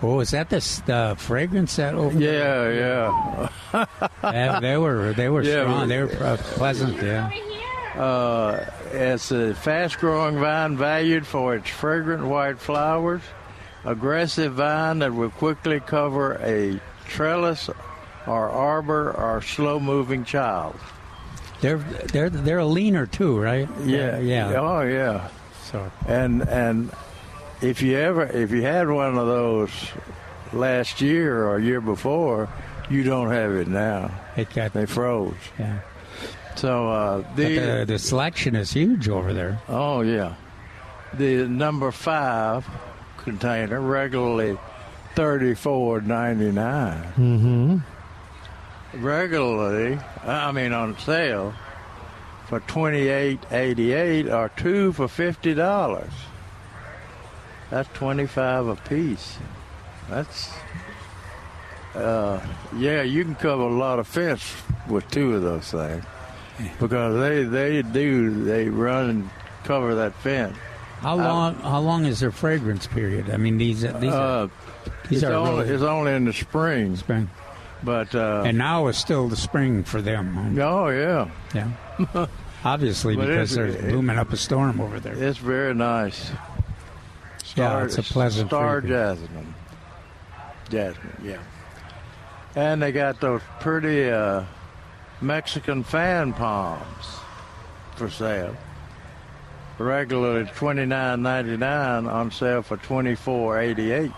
Oh, 0.00 0.20
is 0.20 0.30
that 0.30 0.48
the, 0.50 0.56
s- 0.56 0.80
the 0.86 1.14
fragrance 1.18 1.76
that 1.76 1.94
over? 1.94 2.18
Yeah, 2.18 3.48
yeah. 3.72 3.86
Yeah, 4.22 4.60
they 4.60 4.76
were 4.76 5.12
they 5.12 5.28
were 5.28 5.42
Yeah, 5.42 5.62
strong. 5.62 5.88
They 5.88 6.02
were 6.02 6.12
uh, 6.22 6.36
pleasant. 6.38 7.02
Yeah. 7.02 7.30
Uh, 7.96 8.64
it's 8.92 9.30
a 9.32 9.54
fast-growing 9.54 10.38
vine 10.38 10.76
valued 10.76 11.26
for 11.26 11.54
its 11.56 11.68
fragrant 11.68 12.24
white 12.24 12.58
flowers. 12.60 13.22
Aggressive 13.84 14.54
vine 14.54 15.00
that 15.00 15.12
will 15.12 15.30
quickly 15.30 15.80
cover 15.80 16.34
a 16.42 16.80
trellis 17.06 17.68
or 18.26 18.48
arbor 18.50 19.12
or 19.16 19.42
slow-moving 19.42 20.24
child. 20.24 20.76
They're 21.60 21.78
they're 21.78 22.30
they're 22.30 22.58
a 22.58 22.66
leaner 22.66 23.06
too, 23.06 23.38
right? 23.40 23.68
Yeah, 23.84 24.18
yeah. 24.18 24.54
Oh, 24.56 24.82
yeah. 24.82 25.28
So 25.64 25.90
And 26.06 26.42
and 26.48 26.90
if 27.62 27.82
you 27.82 27.96
ever 27.98 28.24
if 28.26 28.50
you 28.50 28.62
had 28.62 28.88
one 28.88 29.18
of 29.18 29.26
those 29.26 29.70
last 30.52 31.00
year 31.00 31.46
or 31.48 31.58
year 31.58 31.80
before, 31.80 32.48
you 32.90 33.02
don't 33.02 33.30
have 33.30 33.52
it 33.52 33.68
now. 33.68 34.10
it 34.36 34.52
got 34.54 34.72
They 34.72 34.86
froze. 34.86 35.34
yeah. 35.58 35.80
So 36.56 36.88
uh, 36.90 37.34
the 37.36 37.58
the 37.58 37.84
the 37.86 37.98
selection 37.98 38.56
is 38.56 38.72
huge 38.72 39.08
over 39.08 39.32
there. 39.32 39.60
Oh 39.68 40.00
yeah, 40.00 40.34
the 41.14 41.46
number 41.46 41.92
five 41.92 42.66
container 43.18 43.80
regularly 43.80 44.58
thirty 45.14 45.54
four 45.54 46.00
ninety 46.00 46.50
nine. 46.50 47.02
mm-hmm. 47.16 47.78
Regularly, 48.94 49.98
I 50.24 50.50
mean 50.50 50.72
on 50.72 50.98
sale 50.98 51.54
for 52.48 52.58
twenty 52.60 53.08
eight 53.08 53.40
eighty 53.52 53.92
eight 53.92 54.28
or 54.28 54.48
two 54.48 54.92
for 54.94 55.06
fifty 55.08 55.54
dollars. 55.54 56.10
That's 57.70 57.88
twenty 57.92 58.26
five 58.26 58.66
a 58.66 58.76
piece. 58.76 59.38
That's 60.08 60.50
uh, 61.94 62.40
yeah, 62.76 63.02
you 63.02 63.24
can 63.24 63.34
cover 63.34 63.62
a 63.62 63.72
lot 63.74 63.98
of 63.98 64.06
fence 64.06 64.54
with 64.88 65.08
two 65.10 65.34
of 65.34 65.42
those 65.42 65.70
things 65.70 66.04
because 66.80 67.18
they 67.20 67.44
they 67.44 67.82
do 67.82 68.44
they 68.44 68.68
run 68.68 69.10
and 69.10 69.30
cover 69.64 69.94
that 69.96 70.14
fence. 70.14 70.56
How 71.00 71.16
long 71.16 71.54
how 71.56 71.80
long 71.80 72.06
is 72.06 72.20
their 72.20 72.30
fragrance 72.32 72.86
period? 72.86 73.30
I 73.30 73.36
mean 73.36 73.58
these 73.58 73.82
these 73.82 74.12
are 74.12 74.44
Uh, 74.44 74.48
these 75.08 75.22
it's, 75.22 75.30
are 75.30 75.34
only, 75.34 75.62
really 75.62 75.74
it's 75.74 75.82
only 75.82 76.12
in 76.14 76.24
the 76.24 76.32
spring, 76.32 76.96
spring. 76.96 77.30
but 77.82 78.14
uh, 78.14 78.42
And 78.46 78.58
now 78.58 78.88
is 78.88 78.96
still 78.98 79.28
the 79.28 79.36
spring 79.36 79.84
for 79.84 80.00
them. 80.02 80.34
huh? 80.34 80.62
oh 80.62 80.88
yeah, 80.88 81.28
Yeah. 81.54 82.26
Obviously, 82.64 83.14
because 83.14 83.54
they're 83.54 83.66
it- 83.68 83.88
blooming 83.90 84.18
up 84.18 84.32
a 84.32 84.36
storm 84.36 84.80
over 84.80 84.98
there. 85.00 85.14
it's 85.14 85.38
very 85.38 85.74
nice. 85.74 86.30
Yeah, 87.58 87.84
it's 87.84 87.98
a 87.98 88.02
pleasant 88.02 88.50
star 88.50 88.80
jasmine. 88.80 89.54
Jasmine, 90.70 91.20
yeah. 91.24 91.42
And 92.54 92.82
they 92.82 92.92
got 92.92 93.20
those 93.20 93.42
pretty 93.60 94.10
uh, 94.10 94.44
Mexican 95.20 95.82
fan 95.82 96.32
palms 96.32 97.18
for 97.96 98.08
sale. 98.08 98.56
Regularly 99.78 100.50
twenty 100.54 100.86
nine 100.86 101.22
ninety 101.22 101.56
nine 101.56 102.06
on 102.06 102.30
sale 102.30 102.62
for 102.62 102.76
twenty 102.78 103.14
four 103.14 103.60
eighty 103.60 103.92
eight. 103.92 104.12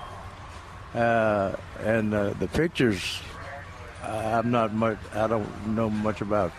Uh, 0.95 1.55
and 1.81 2.15
uh, 2.15 2.31
the 2.41 2.49
pictures, 2.49 3.21
I'm 4.03 4.51
not 4.51 4.73
much. 4.73 4.99
I 5.15 5.27
don't 5.27 5.69
know 5.69 5.91
much 5.91 6.21
about 6.21 6.53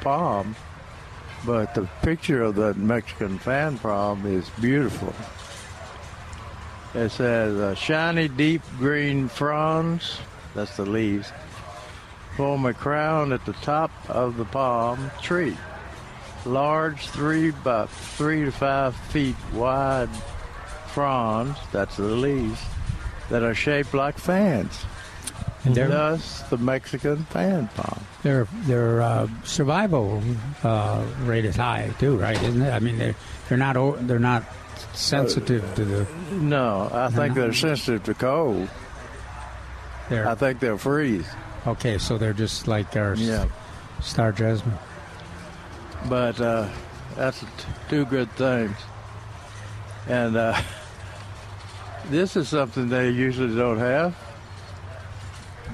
palms, 0.00 0.56
but 1.46 1.74
the 1.74 1.88
picture 2.02 2.42
of 2.42 2.56
the 2.56 2.74
Mexican 2.74 3.38
fan 3.38 3.78
palm 3.78 4.26
is 4.26 4.48
beautiful. 4.60 5.14
It 6.94 7.10
says 7.10 7.56
uh, 7.58 7.74
shiny 7.74 8.28
deep 8.28 8.62
green 8.78 9.28
fronds, 9.28 10.18
that's 10.54 10.76
the 10.76 10.84
leaves, 10.84 11.30
form 12.36 12.66
a 12.66 12.74
crown 12.74 13.32
at 13.32 13.44
the 13.46 13.52
top 13.54 13.90
of 14.08 14.36
the 14.36 14.44
palm 14.44 15.10
tree. 15.22 15.56
Large, 16.44 17.06
three 17.08 17.50
by 17.52 17.86
three 17.86 18.44
to 18.44 18.50
five 18.50 18.96
feet 18.96 19.36
wide 19.52 20.08
fronds, 20.88 21.56
that's 21.70 21.96
the 21.96 22.02
leaves, 22.04 22.60
that 23.28 23.42
are 23.44 23.54
shaped 23.54 23.94
like 23.94 24.18
fans. 24.18 24.84
And 25.64 25.74
they're- 25.74 25.88
Thus, 25.88 26.40
the 26.48 26.56
Mexican 26.56 27.18
fan 27.26 27.68
palm. 27.74 28.00
Their 28.22 28.46
their 28.64 29.00
uh, 29.00 29.28
survival 29.44 30.22
uh, 30.64 31.02
rate 31.22 31.44
is 31.46 31.56
high 31.56 31.90
too, 31.98 32.16
right? 32.16 32.40
Isn't 32.42 32.60
it? 32.62 32.70
I 32.70 32.78
mean, 32.80 32.98
they're 32.98 33.14
they're 33.48 33.56
not 33.58 34.06
they're 34.06 34.18
not 34.18 34.42
sensitive 35.00 35.74
to 35.74 35.84
the. 35.84 36.06
No, 36.32 36.88
I 36.92 37.08
think 37.08 37.34
No. 37.34 37.42
they're 37.42 37.52
sensitive 37.52 38.02
to 38.04 38.14
cold. 38.14 38.68
They're, 40.08 40.28
I 40.28 40.34
think 40.34 40.60
they'll 40.60 40.78
freeze. 40.78 41.26
okay, 41.66 41.98
so 41.98 42.18
they're 42.18 42.32
just 42.32 42.66
like 42.68 42.96
our 42.96 43.14
Yeah. 43.14 43.46
star 44.00 44.32
jasmine. 44.32 44.78
But 46.08 46.40
uh, 46.40 46.68
that's 47.16 47.44
two 47.88 48.04
good 48.06 48.30
things. 48.32 48.74
And 50.08 50.36
uh, 50.36 50.60
this 52.10 52.36
is 52.36 52.48
something 52.48 52.88
they 52.88 53.10
usually 53.10 53.54
don't 53.54 53.78
have. 53.78 54.16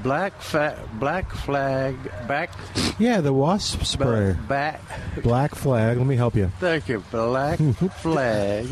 Black 0.03 0.39
fa- 0.43 0.79
black 1.01 1.31
flag 1.33 1.97
back 2.29 2.51
Yeah, 2.99 3.23
the 3.23 3.33
wasp 3.33 3.83
sprayer. 3.85 4.35
back. 4.47 4.83
Black 5.23 5.55
flag. 5.55 5.97
Let 5.97 6.07
me 6.07 6.17
help 6.17 6.35
you. 6.37 6.51
Thank 6.61 6.89
you. 6.91 7.03
Black 7.11 7.59
flag, 8.03 8.67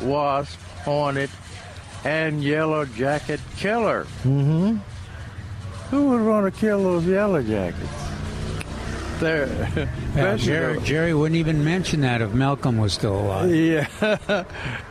wasp, 0.00 0.58
hornet, 0.84 1.30
and 2.04 2.42
yellow 2.42 2.84
jacket 2.84 3.40
killer. 3.56 4.04
Mm-hmm. 4.22 4.76
Who 5.90 6.08
would 6.10 6.22
want 6.22 6.52
to 6.52 6.60
kill 6.60 6.82
those 6.82 7.06
yellow 7.06 7.42
jackets? 7.42 8.04
They're 9.20 9.88
Yeah, 10.16 10.36
Jerry, 10.36 10.80
Jerry 10.80 11.14
wouldn't 11.14 11.38
even 11.38 11.64
mention 11.64 12.00
that 12.00 12.20
if 12.20 12.32
Malcolm 12.32 12.78
was 12.78 12.92
still 12.92 13.16
alive. 13.16 13.54
Yeah. 13.54 13.86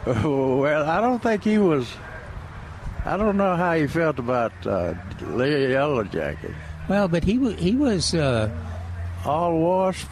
well, 0.05 0.89
I 0.89 1.01
don't 1.01 1.21
think 1.21 1.43
he 1.43 1.57
was. 1.57 1.91
I 3.05 3.17
don't 3.17 3.35
know 3.35 3.55
how 3.55 3.73
he 3.75 3.85
felt 3.85 4.17
about 4.17 4.53
uh, 4.65 4.93
Yellow 5.27 6.05
Jacket. 6.05 6.51
Well, 6.87 7.07
but 7.07 7.23
he 7.23 7.53
he 7.53 7.75
was 7.75 8.13
uh, 8.13 8.49
all 9.25 9.59
wasp. 9.59 10.09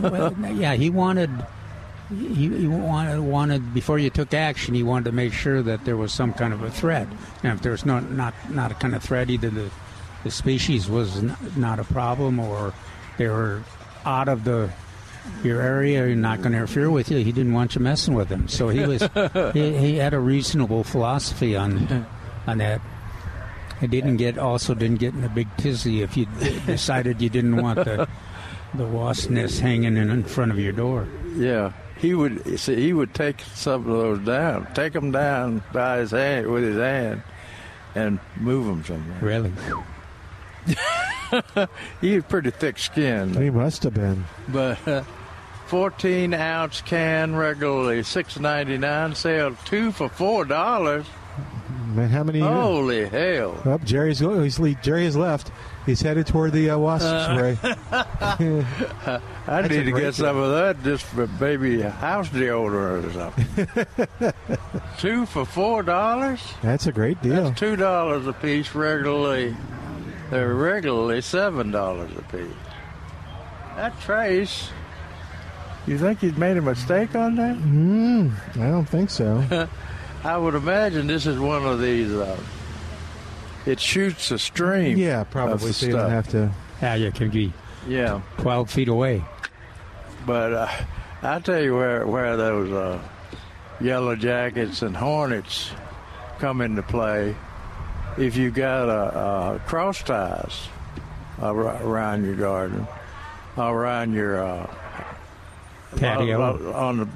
well, 0.00 0.32
yeah, 0.54 0.74
he 0.74 0.90
wanted 0.90 1.30
he, 2.10 2.48
he 2.48 2.66
wanted 2.66 3.20
wanted 3.20 3.72
before 3.72 3.98
you 3.98 4.10
took 4.10 4.34
action. 4.34 4.74
He 4.74 4.82
wanted 4.82 5.06
to 5.06 5.12
make 5.12 5.32
sure 5.32 5.62
that 5.62 5.84
there 5.84 5.96
was 5.96 6.12
some 6.12 6.32
kind 6.32 6.52
of 6.52 6.62
a 6.62 6.70
threat, 6.70 7.06
and 7.42 7.52
if 7.52 7.62
there's 7.62 7.86
not 7.86 8.10
not 8.10 8.34
not 8.50 8.72
a 8.72 8.74
kind 8.74 8.94
of 8.94 9.02
threat, 9.02 9.30
either 9.30 9.50
the 9.50 9.70
the 10.24 10.30
species 10.30 10.88
was 10.88 11.18
n- 11.18 11.36
not 11.56 11.78
a 11.78 11.84
problem 11.84 12.38
or 12.38 12.74
they 13.16 13.28
were 13.28 13.62
out 14.04 14.28
of 14.28 14.44
the 14.44 14.70
your 15.44 15.60
area 15.60 16.06
you're 16.06 16.16
not 16.16 16.38
going 16.38 16.52
to 16.52 16.58
interfere 16.58 16.90
with 16.90 17.10
you 17.10 17.18
he 17.18 17.30
didn't 17.30 17.52
want 17.52 17.74
you 17.74 17.80
messing 17.80 18.14
with 18.14 18.28
him. 18.28 18.48
So 18.48 18.68
he 18.68 18.80
was 18.80 19.02
he, 19.52 19.76
he 19.76 19.96
had 19.96 20.14
a 20.14 20.18
reasonable 20.18 20.84
philosophy 20.84 21.56
on 21.56 22.06
on 22.46 22.58
that. 22.58 22.80
He 23.80 23.86
didn't 23.86 24.16
get 24.16 24.36
also 24.36 24.74
didn't 24.74 24.98
get 24.98 25.14
in 25.14 25.24
a 25.24 25.28
big 25.28 25.48
tizzy 25.56 26.02
if 26.02 26.16
you 26.16 26.26
decided 26.66 27.22
you 27.22 27.30
didn't 27.30 27.56
want 27.56 27.84
the 27.84 28.08
the 28.74 28.86
wasp 28.86 29.30
nest 29.30 29.60
hanging 29.60 29.96
in, 29.96 30.10
in 30.10 30.24
front 30.24 30.52
of 30.52 30.58
your 30.58 30.72
door. 30.72 31.06
Yeah, 31.34 31.72
he 32.00 32.14
would. 32.14 32.58
See, 32.58 32.76
he 32.76 32.92
would 32.92 33.14
take 33.14 33.40
some 33.54 33.82
of 33.82 33.86
those 33.86 34.18
down, 34.20 34.66
take 34.74 34.92
them 34.94 35.10
down 35.12 35.62
by 35.72 35.98
his 35.98 36.10
hand 36.12 36.46
with 36.48 36.62
his 36.64 36.76
hand, 36.76 37.22
and 37.94 38.18
move 38.36 38.66
them 38.66 38.84
somewhere. 38.84 39.18
really 39.20 39.52
He 42.00 42.14
had 42.14 42.28
pretty 42.28 42.50
thick 42.50 42.78
skin. 42.78 43.34
He 43.40 43.50
must 43.50 43.84
have 43.84 43.94
been. 43.94 44.24
But 44.48 44.86
uh, 44.88 45.04
14 45.66 46.34
ounce 46.34 46.80
can 46.80 47.36
regularly 47.36 48.02
six 48.02 48.38
ninety 48.40 48.76
nine. 48.78 49.14
Sell 49.14 49.54
two 49.64 49.92
for 49.92 50.08
four 50.08 50.44
dollars. 50.44 51.06
Man, 51.94 52.08
how 52.08 52.24
many? 52.24 52.40
Holy 52.40 53.06
hell! 53.06 53.60
Oh, 53.64 53.78
Jerry's 53.78 54.20
go- 54.20 54.42
he's 54.42 54.58
le- 54.58 54.74
Jerry 54.76 55.04
has 55.04 55.16
left. 55.16 55.50
He's 55.86 56.00
headed 56.02 56.26
toward 56.26 56.52
the 56.52 56.70
uh, 56.70 56.78
wasp 56.78 57.06
spray. 57.06 57.58
I 57.62 59.16
That's 59.46 59.68
need 59.70 59.84
to 59.84 59.90
great 59.90 60.02
get 60.02 60.14
some 60.14 60.36
of 60.36 60.50
that 60.52 60.82
just 60.84 61.04
for 61.04 61.26
maybe 61.40 61.80
house 61.80 62.28
deodorant 62.28 63.08
or 63.08 63.12
something. 63.12 64.32
two 64.98 65.26
for 65.26 65.44
four 65.46 65.82
dollars. 65.82 66.40
That's 66.62 66.86
a 66.86 66.92
great 66.92 67.20
deal. 67.22 67.44
That's 67.44 67.58
two 67.58 67.76
dollars 67.76 68.26
a 68.26 68.32
piece 68.34 68.74
regularly. 68.74 69.56
They're 70.30 70.54
regularly 70.54 71.22
seven 71.22 71.70
dollars 71.70 72.10
a 72.16 72.22
piece. 72.22 72.52
That 73.76 73.98
trace. 74.00 74.70
You 75.86 75.98
think 75.98 76.20
he's 76.20 76.36
made 76.36 76.58
a 76.58 76.62
mistake 76.62 77.14
on 77.14 77.36
that? 77.36 77.56
Mm, 77.56 78.32
I 78.56 78.70
don't 78.70 78.88
think 78.88 79.08
so. 79.08 79.68
I 80.24 80.36
would 80.36 80.54
imagine 80.54 81.06
this 81.06 81.26
is 81.26 81.38
one 81.38 81.64
of 81.64 81.80
these. 81.80 82.12
Uh, 82.12 82.38
it 83.70 83.80
shoots 83.80 84.30
a 84.30 84.38
stream. 84.38 84.98
yeah, 84.98 85.24
probably. 85.24 85.72
So 85.72 85.86
you 85.86 85.92
don't 85.92 86.10
have 86.10 86.28
to. 86.28 86.50
yeah 86.82 86.94
you 86.94 87.10
can 87.12 87.30
be 87.30 87.52
Yeah, 87.86 88.20
12 88.38 88.70
feet 88.70 88.88
away 88.88 89.24
but 90.26 90.52
uh, 90.52 90.68
I 91.22 91.38
tell 91.40 91.62
you 91.62 91.74
where 91.74 92.06
where 92.06 92.36
those 92.36 92.70
uh, 92.72 93.02
yellow 93.80 94.16
jackets 94.16 94.82
and 94.82 94.96
hornets 94.96 95.70
come 96.38 96.60
into 96.60 96.82
play. 96.82 97.34
If 98.18 98.36
you 98.36 98.50
got 98.50 98.88
a, 98.88 99.54
a 99.54 99.58
cross 99.60 100.02
ties 100.02 100.68
around 101.40 102.24
your 102.24 102.34
garden, 102.34 102.86
around 103.56 104.12
your 104.12 104.44
uh, 104.44 104.74
Patio. 105.96 106.40
on, 106.40 106.66
on 106.74 106.96
the 106.98 107.08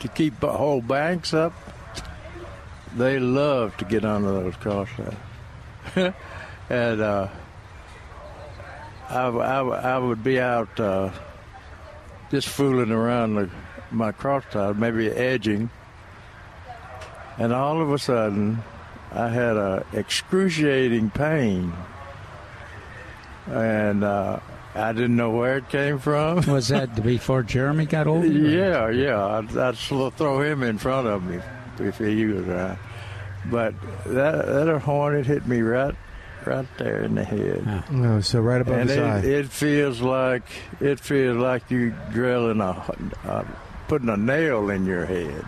to 0.00 0.08
keep 0.08 0.40
the 0.40 0.50
whole 0.50 0.80
banks 0.80 1.32
up, 1.32 1.52
they 2.96 3.20
love 3.20 3.76
to 3.76 3.84
get 3.84 4.04
under 4.04 4.32
those 4.32 4.56
cross 4.56 4.88
ties. 4.96 5.14
and 6.70 7.00
uh, 7.00 7.28
I, 9.08 9.26
I, 9.26 9.60
I 9.60 9.98
would 9.98 10.24
be 10.24 10.40
out 10.40 10.78
uh, 10.80 11.10
just 12.30 12.48
fooling 12.48 12.90
around 12.90 13.34
the, 13.34 13.50
my 13.90 14.12
cross 14.12 14.44
ties, 14.50 14.74
maybe 14.76 15.08
edging, 15.08 15.70
and 17.38 17.52
all 17.52 17.80
of 17.80 17.92
a 17.92 17.98
sudden, 17.98 18.62
I 19.12 19.28
had 19.28 19.56
a 19.56 19.84
excruciating 19.92 21.10
pain, 21.10 21.72
and 23.48 24.02
uh, 24.02 24.40
I 24.74 24.92
didn't 24.92 25.16
know 25.16 25.30
where 25.30 25.58
it 25.58 25.68
came 25.68 25.98
from. 25.98 26.46
was 26.46 26.68
that 26.68 27.02
before 27.02 27.42
Jeremy 27.42 27.84
got 27.84 28.06
older 28.06 28.26
Yeah, 28.26 28.88
yeah. 28.88 29.22
I'd, 29.22 29.56
I'd 29.56 29.76
throw 29.76 30.40
him 30.40 30.62
in 30.62 30.78
front 30.78 31.06
of 31.06 31.22
me 31.22 31.40
if 31.78 31.98
he 31.98 32.24
was 32.26 32.46
around. 32.46 32.78
But 33.50 33.74
that 34.06 34.46
that 34.46 34.78
hornet 34.82 35.26
hit 35.26 35.46
me 35.46 35.60
right, 35.60 35.94
right 36.46 36.66
there 36.78 37.02
in 37.02 37.14
the 37.16 37.24
head, 37.24 37.90
No, 37.90 38.20
so 38.20 38.40
right 38.40 38.60
above 38.60 38.78
and 38.78 38.88
his 38.90 38.98
eye. 38.98 39.18
it, 39.18 39.24
it 39.24 39.48
feels 39.48 40.00
like 40.00 40.44
it 40.80 41.00
feels 41.00 41.36
like 41.36 41.70
you 41.70 41.92
drilling 42.12 42.60
a, 42.60 42.84
uh, 43.24 43.44
putting 43.88 44.08
a 44.08 44.16
nail 44.16 44.70
in 44.70 44.86
your 44.86 45.04
head, 45.06 45.44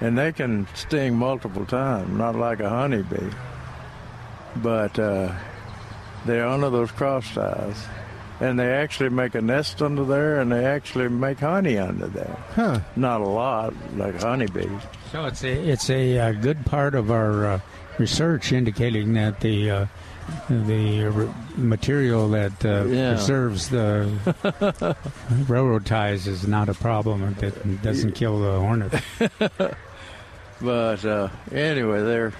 and 0.00 0.16
they 0.16 0.32
can 0.32 0.66
sting 0.74 1.16
multiple 1.16 1.66
times, 1.66 2.16
not 2.16 2.36
like 2.36 2.60
a 2.60 2.68
honeybee, 2.68 3.30
but 4.56 4.96
uh, 4.98 5.32
they're 6.26 6.46
under 6.46 6.70
those 6.70 6.90
cross 6.92 7.34
ties. 7.34 7.86
And 8.40 8.56
they 8.56 8.70
actually 8.72 9.08
make 9.08 9.34
a 9.34 9.40
nest 9.40 9.82
under 9.82 10.04
there, 10.04 10.40
and 10.40 10.52
they 10.52 10.64
actually 10.64 11.08
make 11.08 11.40
honey 11.40 11.76
under 11.76 12.06
there. 12.06 12.36
Huh. 12.54 12.78
Not 12.94 13.20
a 13.20 13.26
lot, 13.26 13.74
like 13.96 14.20
honeybees. 14.22 14.70
So 15.12 15.24
it's 15.24 15.42
a 15.44 15.52
it's 15.52 15.88
a 15.90 16.18
uh, 16.18 16.32
good 16.32 16.64
part 16.66 16.94
of 16.94 17.10
our 17.10 17.46
uh, 17.46 17.60
research 17.98 18.52
indicating 18.52 19.14
that 19.14 19.40
the 19.40 19.70
uh, 19.70 19.86
the 20.50 21.06
r- 21.06 21.34
material 21.56 22.28
that 22.30 22.64
uh, 22.64 22.84
Yeah. 22.86 23.14
preserves 23.14 23.70
the 23.70 24.96
railroad 25.48 25.86
ties 25.86 26.26
is 26.26 26.46
not 26.46 26.68
a 26.68 26.74
problem. 26.74 27.34
That 27.40 27.82
doesn't 27.82 28.12
kill 28.12 28.40
the 28.40 28.58
hornet. 28.60 29.02
But 30.60 31.04
uh, 31.04 31.28
anyway, 31.52 32.02
they're 32.02 32.32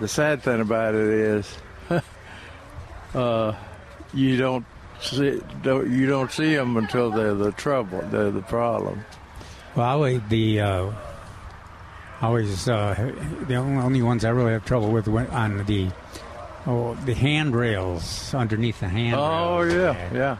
the 0.00 0.08
sad 0.08 0.42
thing 0.42 0.62
about 0.62 0.94
it 0.94 1.06
is, 1.06 1.58
uh, 3.14 3.54
you 4.14 4.38
don't 4.38 4.64
see 5.02 5.42
don't, 5.62 5.90
you 5.92 6.06
don't 6.06 6.32
see 6.32 6.54
them 6.54 6.78
until 6.78 7.10
they're 7.10 7.34
the 7.34 7.52
trouble, 7.52 8.00
they're 8.10 8.30
the 8.30 8.40
problem. 8.40 9.04
Well, 9.76 10.04
I- 10.04 10.22
the 10.30 10.60
uh, 10.60 10.90
always 12.22 12.68
uh, 12.68 13.12
the 13.48 13.56
only 13.56 14.02
ones 14.02 14.24
I 14.24 14.30
really 14.30 14.52
have 14.52 14.64
trouble 14.64 14.90
with 14.90 15.08
were 15.08 15.28
on 15.30 15.64
the 15.66 15.90
oh 16.66 16.94
the 17.04 17.14
handrails 17.14 18.32
underneath 18.34 18.80
the 18.80 18.88
handrails. 18.88 19.28
Oh 19.30 19.62
yeah, 19.62 20.14
yeah. 20.14 20.36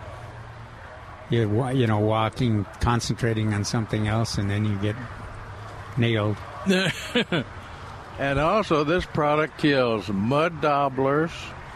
You 1.31 1.49
wa- 1.49 1.71
you 1.71 1.87
know 1.87 1.99
walking, 1.99 2.65
concentrating 2.81 3.53
on 3.55 3.65
something 3.65 4.07
else, 4.09 4.39
and 4.39 4.51
then 4.51 4.65
you 4.65 4.77
get 4.77 4.97
nailed. 5.97 6.37
and 8.19 8.39
also, 8.39 8.85
this 8.85 9.05
product 9.07 9.59
kills 9.59 10.09
mud 10.09 10.61
dobblers. 10.61 11.31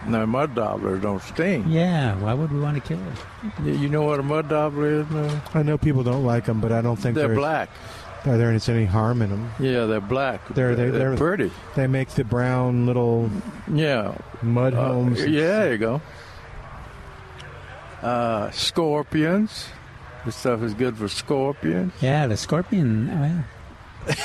No, 0.07 0.27
mud 0.27 0.55
dobblers 0.55 1.03
don't 1.03 1.23
sting. 1.23 1.65
Yeah, 1.69 2.15
why 2.21 2.35
would 2.35 2.53
we 2.53 2.61
want 2.61 2.77
to 2.77 2.87
kill 2.87 3.01
it? 3.01 3.59
Y- 3.65 3.71
You 3.83 3.89
know 3.89 4.03
what 4.03 4.21
a 4.21 4.23
mud 4.23 4.49
dabbler 4.49 5.01
is? 5.01 5.11
No? 5.11 5.41
I 5.55 5.63
know 5.63 5.79
people 5.79 6.03
don't 6.05 6.25
like 6.25 6.45
them, 6.45 6.61
but 6.61 6.71
I 6.71 6.81
don't 6.83 6.97
think 6.97 7.15
They're 7.15 7.29
there's- 7.29 7.39
black. 7.39 7.71
Are 8.27 8.37
there 8.37 8.51
any 8.51 8.85
harm 8.87 9.23
in 9.23 9.31
them? 9.31 9.51
Yeah, 9.61 9.85
they're 9.87 10.01
black. 10.01 10.47
They're 10.49 10.75
they, 10.75 10.91
They're 10.91 11.11
they're 11.11 11.17
pretty. 11.17 11.51
They 11.77 11.87
make 11.87 12.09
the 12.11 12.25
brown 12.25 12.85
little 12.87 13.31
Yeah. 13.73 14.17
mud 14.43 14.75
Uh, 14.75 14.89
homes. 14.89 15.25
yeah, 15.25 15.41
there 15.61 15.73
you 15.73 15.79
go. 15.79 16.01
Uh, 18.03 18.51
scorpions. 18.51 19.69
This 20.25 20.37
stuff 20.37 20.63
is 20.63 20.75
good 20.75 20.97
for 20.97 21.09
scorpions. 21.09 21.93
Yeah, 22.01 22.27
the 22.27 22.37
scorpion. 22.37 23.09
Well, 23.09 23.45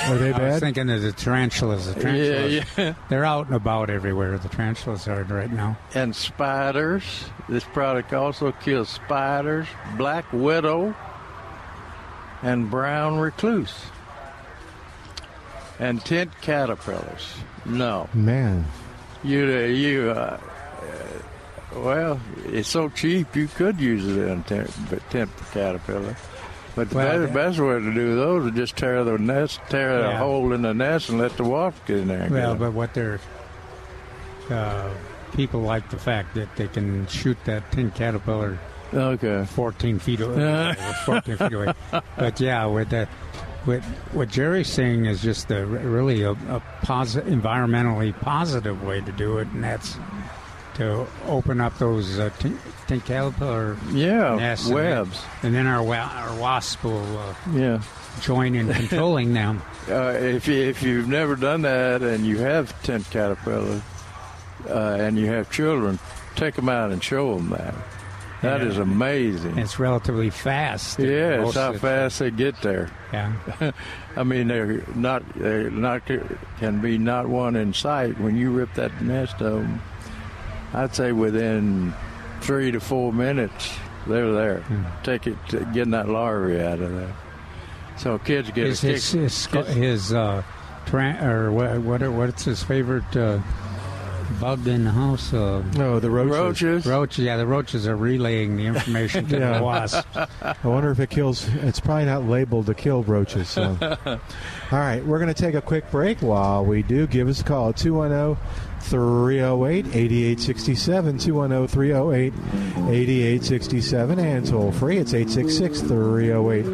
Are 0.08 0.18
they 0.18 0.32
bad? 0.32 0.42
I 0.42 0.50
was 0.54 0.60
thinking 0.60 0.90
of 0.90 1.02
the 1.02 1.12
tarantulas. 1.12 1.94
The 1.94 2.00
tarantulas. 2.02 2.54
Yeah, 2.54 2.64
yeah. 2.78 2.94
They're 3.10 3.26
out 3.26 3.48
and 3.48 3.56
about 3.56 3.90
everywhere. 3.90 4.38
The 4.38 4.50
tarantulas 4.50 5.08
are 5.08 5.24
right 5.24 5.52
now. 5.52 5.78
And 5.94 6.16
spiders. 6.16 7.04
This 7.48 7.64
product 7.64 8.14
also 8.14 8.52
kills 8.52 8.90
spiders, 8.90 9.68
black 9.98 10.26
widow, 10.34 10.96
and 12.42 12.70
brown 12.70 13.18
recluse. 13.20 13.74
And 15.80 16.04
tent 16.06 16.32
caterpillars. 16.42 17.34
No. 17.66 18.08
Man, 18.14 18.66
You, 19.24 19.44
uh, 19.46 19.68
you, 19.68 20.10
uh, 20.12 20.40
uh, 21.74 21.80
well, 21.80 22.20
it's 22.48 22.70
so 22.70 22.90
cheap 22.90 23.36
you 23.36 23.48
could 23.48 23.80
use 23.80 24.06
it 24.08 24.28
in 24.28 24.44
tent, 24.44 24.72
but 24.90 25.08
tent 25.10 25.30
caterpillar. 25.54 26.16
But 26.76 26.90
the 26.90 26.96
Well, 26.96 27.20
best, 27.22 27.34
best 27.34 27.60
way 27.60 27.80
to 27.80 27.94
do 27.94 28.16
those 28.16 28.46
is 28.52 28.56
just 28.58 28.78
tear 28.78 29.04
the 29.04 29.18
nest, 29.18 29.60
tear 29.70 30.06
a 30.06 30.18
hole 30.18 30.54
in 30.54 30.62
the 30.62 30.74
nest, 30.74 31.10
and 31.10 31.20
let 31.20 31.36
the 31.38 31.44
wasp 31.44 31.86
get 31.86 31.98
in 32.00 32.08
there. 32.08 32.22
and 32.22 32.32
Well, 32.32 32.56
but 32.56 32.74
what 32.74 32.94
they're 32.94 33.20
uh, 34.50 34.90
people 35.34 35.62
like 35.62 35.90
the 35.90 35.98
fact 35.98 36.36
that 36.36 36.56
they 36.56 36.68
can 36.68 37.08
shoot 37.08 37.38
that 37.46 37.72
tent 37.72 37.96
caterpillar 37.96 38.58
okay, 38.94 39.46
14 39.46 40.00
feet 40.00 40.22
away. 40.22 40.76
14 41.06 41.38
feet 41.38 41.54
away. 41.54 41.74
But 42.18 42.40
yeah, 42.40 42.66
with 42.66 42.90
that, 42.90 43.10
with 43.66 43.84
what 44.14 44.30
Jerry's 44.30 44.70
saying 44.70 45.06
is 45.06 45.22
just 45.22 45.52
a, 45.52 45.66
really 45.66 46.24
a, 46.24 46.32
a 46.32 46.64
posi- 46.84 47.24
environmentally 47.24 48.18
positive 48.22 48.84
way 48.84 49.02
to 49.02 49.12
do 49.12 49.38
it, 49.38 49.48
and 49.50 49.64
that's 49.64 49.98
to 50.76 51.06
open 51.28 51.60
up 51.62 51.78
those 51.78 52.18
uh, 52.18 52.30
tin, 52.40 52.58
tent 52.88 53.06
caterpillar 53.06 53.78
yeah, 53.92 54.36
nests, 54.36 54.68
and 54.68 54.78
then- 54.78 54.86
webs. 54.98 55.22
and 55.44 55.54
then 55.54 55.68
our 55.68 55.84
wa- 55.84 55.96
our 56.16 56.36
wasp 56.40 56.84
will 56.84 57.18
uh, 57.20 57.34
Yeah. 57.54 57.82
join 58.22 58.56
in 58.56 58.72
controlling 58.74 59.34
them. 59.36 59.62
Uh, 59.90 60.14
if 60.18 60.48
you, 60.48 60.56
if 60.56 60.82
you've 60.82 61.08
never 61.10 61.36
done 61.36 61.62
that 61.64 62.02
and 62.02 62.26
you 62.26 62.38
have 62.38 62.80
tent 62.84 63.06
caterpillar 63.10 63.82
uh, 64.70 64.98
and 65.00 65.18
you 65.20 65.26
have 65.28 65.52
children, 65.52 66.00
take 66.36 66.56
them 66.56 66.70
out 66.70 66.92
and 66.92 67.04
show 67.04 67.36
them 67.36 67.50
that. 67.50 67.74
That 68.42 68.62
is 68.62 68.80
amazing. 68.80 69.60
It's 69.60 69.78
relatively 69.78 70.32
fast. 70.32 70.98
yeah, 70.98 71.46
it's 71.46 71.56
how 71.56 71.74
fast 71.74 72.20
they 72.20 72.32
get 72.32 72.60
there. 72.62 72.90
Yeah. 73.14 73.72
I 74.16 74.24
mean, 74.24 74.48
they're 74.48 74.84
not 74.96 75.24
they're 75.36 75.70
not 75.70 76.06
can 76.06 76.82
be 76.82 76.98
not 76.98 77.28
one 77.28 77.56
in 77.56 77.74
sight 77.74 78.20
when 78.20 78.36
you 78.36 78.52
rip 78.52 78.74
that 78.74 79.00
nest 79.02 79.42
of 79.42 79.62
them. 79.62 79.82
I'd 80.74 80.96
say 80.96 81.12
within 81.12 81.94
three 82.42 82.72
to 82.72 82.80
four 82.80 83.14
minutes 83.14 83.72
they're 84.08 84.32
there. 84.32 84.62
Hmm. 84.62 85.04
Take 85.04 85.28
it, 85.28 85.38
getting 85.74 85.92
that 85.92 86.10
larvae 86.10 86.60
out 86.60 86.80
of 86.80 86.96
there. 86.96 87.14
So 87.98 88.18
kids 88.18 88.50
get 88.50 88.66
his 88.66 88.84
a 88.84 88.88
kick. 88.88 88.94
his 88.96 89.12
his, 89.46 89.68
his 89.68 90.14
uh, 90.14 90.42
or 90.92 91.52
what 91.52 91.80
what 91.82 92.02
what's 92.12 92.44
his 92.44 92.64
favorite 92.64 93.16
uh, 93.16 93.40
bug 94.32 94.66
in 94.68 94.86
the 94.86 94.92
house? 94.92 95.34
Uh, 95.34 95.64
no, 95.76 96.00
the 96.00 96.10
roaches. 96.10 96.32
roaches. 96.38 96.86
roaches. 96.86 97.26
Yeah, 97.26 97.38
the 97.38 97.46
roaches 97.48 97.88
are 97.88 97.96
relaying 97.96 98.58
the 98.58 98.66
information 98.66 99.28
to 99.28 99.40
Yeah. 99.40 99.58
the 99.60 99.64
wasps. 99.64 100.08
I 100.42 100.56
wonder 100.64 100.92
if 100.92 101.00
it 101.00 101.10
kills. 101.10 101.48
It's 101.56 101.80
probably 101.80 102.06
not 102.06 102.24
labeled 102.26 102.66
to 102.68 102.74
kill 102.74 103.04
roaches. 103.04 103.50
So. 103.50 103.78
All 104.06 104.20
right, 104.80 105.04
we're 105.06 105.20
going 105.20 105.34
to 105.34 105.40
take 105.42 105.56
a 105.56 105.62
quick 105.62 105.90
break. 105.92 106.20
While 106.22 106.66
we 106.66 106.82
do, 106.84 107.06
give 107.08 107.28
us 107.28 107.42
a 107.42 107.44
call 107.44 107.70
at 107.70 107.78
210 107.78 108.42
308 108.82 109.86
8867. 109.96 111.18
210 111.20 111.68
308 111.68 112.34
8867. 112.90 114.20
And 114.20 114.46
toll 114.48 114.72
free, 114.72 114.98
it's 114.98 115.14
866 115.14 115.82
308 115.82 116.66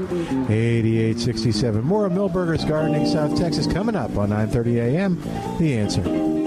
8867. 0.51 1.83
More 1.83 2.05
of 2.05 2.11
Milberger's 2.13 2.63
Gardening 2.65 3.07
South 3.07 3.37
Texas 3.37 3.67
coming 3.67 3.95
up 3.95 4.15
on 4.17 4.29
930 4.29 4.79
a.m. 4.79 5.21
The 5.59 5.77
answer. 5.77 6.46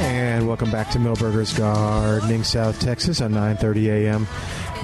And 0.00 0.48
welcome 0.48 0.70
back 0.70 0.90
to 0.92 0.98
Milberger's 0.98 1.52
Gardening 1.56 2.42
South 2.42 2.80
Texas 2.80 3.20
on 3.20 3.32
9:30 3.32 3.88
a.m. 4.06 4.26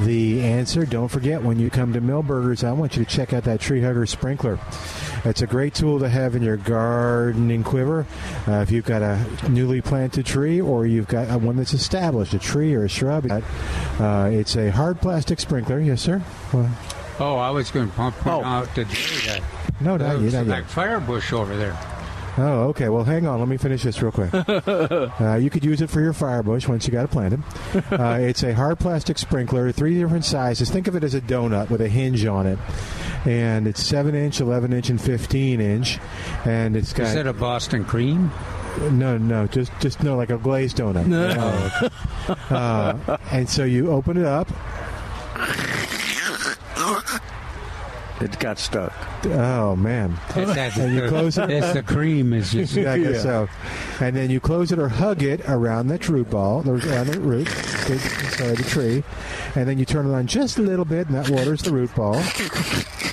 The 0.04 0.42
answer. 0.42 0.84
Don't 0.84 1.08
forget 1.08 1.42
when 1.42 1.58
you 1.58 1.70
come 1.70 1.94
to 1.94 2.00
Milberger's, 2.02 2.62
I 2.62 2.72
want 2.72 2.96
you 2.96 3.04
to 3.04 3.10
check 3.10 3.32
out 3.32 3.44
that 3.44 3.60
tree 3.60 3.80
hugger 3.80 4.04
sprinkler. 4.04 4.58
It's 5.24 5.40
a 5.40 5.46
great 5.46 5.74
tool 5.74 5.98
to 6.00 6.08
have 6.08 6.36
in 6.36 6.42
your 6.42 6.58
gardening 6.58 7.64
quiver. 7.64 8.06
Uh, 8.46 8.56
if 8.60 8.70
you've 8.70 8.84
got 8.84 9.00
a 9.00 9.24
newly 9.48 9.80
planted 9.80 10.26
tree 10.26 10.60
or 10.60 10.84
you've 10.86 11.08
got 11.08 11.30
uh, 11.30 11.38
one 11.38 11.56
that's 11.56 11.72
established, 11.72 12.34
a 12.34 12.38
tree 12.38 12.74
or 12.74 12.84
a 12.84 12.88
shrub, 12.88 13.26
uh, 13.30 14.28
it's 14.30 14.54
a 14.56 14.70
hard 14.70 15.00
plastic 15.00 15.40
sprinkler. 15.40 15.80
Yes, 15.80 16.02
sir. 16.02 16.22
Well, 16.52 16.70
Oh, 17.18 17.36
I 17.36 17.48
was 17.50 17.70
going 17.70 17.88
to 17.90 17.94
point 17.96 18.14
Oh. 18.26 18.44
out 18.44 18.74
to 18.74 18.84
Jerry 18.84 19.26
that 19.26 19.42
no, 19.80 19.96
not 19.96 20.18
was 20.18 20.34
Not 20.34 20.46
that 20.48 20.58
yet. 20.58 20.70
fire 20.70 21.00
bush 21.00 21.32
over 21.32 21.56
there. 21.56 21.74
Oh, 22.38 22.68
okay. 22.68 22.88
Well, 22.88 23.04
hang 23.04 23.26
on. 23.26 23.38
Let 23.38 23.48
me 23.48 23.56
finish 23.56 23.82
this 23.82 24.00
real 24.02 24.12
quick. 24.12 24.30
uh, 24.34 25.38
you 25.40 25.48
could 25.50 25.64
use 25.64 25.80
it 25.80 25.88
for 25.88 26.00
your 26.00 26.12
firebush 26.12 26.68
once 26.68 26.86
you 26.86 26.92
got 26.92 27.04
it 27.04 27.10
planted. 27.10 27.42
Uh, 27.90 28.18
it's 28.20 28.42
a 28.42 28.52
hard 28.54 28.78
plastic 28.78 29.18
sprinkler, 29.18 29.72
three 29.72 29.98
different 29.98 30.24
sizes. 30.24 30.70
Think 30.70 30.86
of 30.86 30.96
it 30.96 31.04
as 31.04 31.14
a 31.14 31.20
donut 31.20 31.70
with 31.70 31.80
a 31.80 31.88
hinge 31.88 32.24
on 32.26 32.46
it, 32.46 32.58
and 33.24 33.66
it's 33.66 33.82
seven 33.82 34.14
inch, 34.14 34.40
eleven 34.40 34.72
inch, 34.72 34.90
and 34.90 35.00
fifteen 35.00 35.60
inch, 35.60 35.98
and 36.44 36.76
it's 36.76 36.92
got 36.92 37.08
Is 37.08 37.14
it 37.14 37.26
a 37.26 37.32
Boston 37.32 37.84
cream? 37.84 38.30
no, 38.90 39.16
no, 39.16 39.46
just 39.46 39.72
just 39.80 40.02
no, 40.02 40.16
like 40.16 40.30
a 40.30 40.36
glazed 40.38 40.76
donut. 40.76 41.06
Okay. 42.28 42.54
uh, 42.54 43.16
and 43.30 43.48
so 43.48 43.64
you 43.64 43.90
open 43.90 44.16
it 44.18 44.26
up. 44.26 44.48
It 48.20 48.38
got 48.38 48.58
stuck. 48.58 48.92
Oh 49.26 49.76
man! 49.76 50.16
It's 50.34 50.76
And 50.78 50.94
you 50.94 51.08
close 51.08 51.36
it. 51.38 51.50
It's 51.50 51.72
the 51.72 51.82
cream 51.82 52.32
is 52.32 52.52
just 52.52 52.74
Yeah, 52.74 52.92
I 52.92 52.98
guess 52.98 53.16
Yeah. 53.16 53.22
so. 53.22 53.48
And 54.00 54.16
then 54.16 54.30
you 54.30 54.40
close 54.40 54.72
it 54.72 54.78
or 54.78 54.88
hug 54.88 55.22
it 55.22 55.40
around 55.48 55.88
that 55.88 56.08
root 56.08 56.30
ball, 56.30 56.62
around 56.68 57.06
the 57.08 57.20
root, 57.20 57.46
the- 57.46 57.98
sorry, 58.36 58.54
the 58.54 58.62
tree. 58.64 59.04
And 59.54 59.68
then 59.68 59.78
you 59.78 59.84
turn 59.84 60.06
it 60.06 60.14
on 60.14 60.26
just 60.26 60.58
a 60.58 60.62
little 60.62 60.84
bit, 60.84 61.08
and 61.08 61.16
that 61.16 61.28
waters 61.30 61.62
the 61.62 61.72
root 61.72 61.94
ball. 61.94 62.22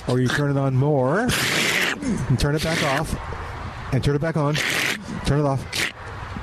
Or 0.08 0.20
you 0.20 0.28
turn 0.28 0.50
it 0.50 0.58
on 0.58 0.74
more, 0.76 1.20
and 2.28 2.38
turn 2.38 2.54
it 2.54 2.62
back 2.62 2.82
off, 2.82 3.14
and 3.92 4.04
turn 4.04 4.14
it 4.16 4.20
back 4.20 4.36
on, 4.36 4.54
turn 5.24 5.40
it 5.40 5.46
off, 5.46 5.64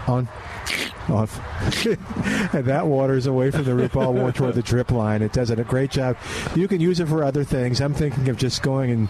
on, 0.07 0.27
off. 1.09 1.39
and 2.53 2.65
that 2.65 2.87
waters 2.87 3.25
away 3.25 3.51
from 3.51 3.63
the 3.63 3.75
root 3.75 3.93
more 4.13 4.31
toward 4.31 4.55
the 4.55 4.61
drip 4.61 4.91
line. 4.91 5.21
It 5.21 5.33
does 5.33 5.49
it 5.49 5.59
a 5.59 5.63
great 5.63 5.91
job. 5.91 6.17
You 6.55 6.67
can 6.67 6.81
use 6.81 6.99
it 6.99 7.07
for 7.07 7.23
other 7.23 7.43
things. 7.43 7.81
I'm 7.81 7.93
thinking 7.93 8.29
of 8.29 8.37
just 8.37 8.61
going 8.61 8.91
and 8.91 9.09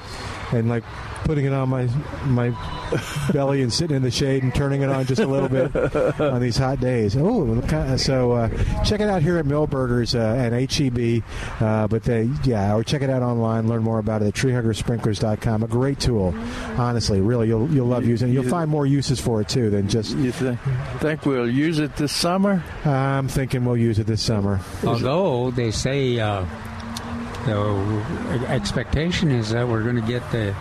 and 0.52 0.70
like 0.70 0.84
putting 1.24 1.46
it 1.46 1.54
on 1.54 1.70
my 1.70 1.86
my 2.26 2.50
belly 3.32 3.62
and 3.62 3.72
sitting 3.72 3.96
in 3.96 4.04
the 4.04 4.12
shade 4.12 4.44
and 4.44 4.54
turning 4.54 4.82
it 4.82 4.90
on 4.90 5.06
just 5.06 5.22
a 5.22 5.28
little 5.28 5.50
bit 5.50 5.74
on 6.20 6.42
these 6.42 6.58
hot 6.58 6.80
days. 6.80 7.16
Oh, 7.18 7.62
so 7.98 8.32
uh, 8.34 8.50
check 8.84 9.00
it 9.00 9.10
out 9.10 9.22
here 9.22 9.38
at 9.38 9.46
Milberger's 9.46 10.16
uh, 10.16 10.36
and 10.38 10.72
HEB. 10.72 11.24
Uh, 11.62 11.88
but 11.88 12.04
they 12.04 12.30
yeah, 12.44 12.76
or 12.76 12.84
check 12.84 13.02
it 13.02 13.10
out 13.10 13.22
online. 13.22 13.68
Learn 13.68 13.84
more 13.84 14.00
about 14.00 14.22
it 14.22 14.28
at 14.28 14.34
treehuggersprinklers.com. 14.34 15.64
A 15.64 15.68
great 15.68 16.00
tool, 16.00 16.34
honestly. 16.78 17.22
Really, 17.22 17.48
you'll 17.48 17.70
you'll 17.72 17.88
love 17.88 18.06
using 18.06 18.30
it. 18.30 18.34
You'll 18.34 18.44
find 18.50 18.70
more 18.70 18.86
uses 18.86 19.20
for 19.20 19.42
it 19.42 19.50
too 19.50 19.70
than 19.70 19.88
just 19.88 20.16
You 20.18 20.32
th- 20.32 20.58
think 21.00 21.26
we'll 21.26 21.50
use 21.50 21.80
it 21.80 21.96
this 21.96 22.12
summer? 22.12 22.64
I'm 22.86 23.28
thinking 23.28 23.66
we'll 23.66 23.78
use 23.78 24.00
it 24.00 24.08
this 24.08 24.22
summer. 24.22 24.60
Although 24.86 25.52
they 25.52 25.72
say 25.72 26.20
uh, 26.20 26.46
the 27.46 28.46
expectation 28.48 29.32
is 29.32 29.50
that 29.52 29.68
we're 29.68 29.84
going 29.84 29.96
to 29.96 30.02
get 30.08 30.30
the 30.32 30.56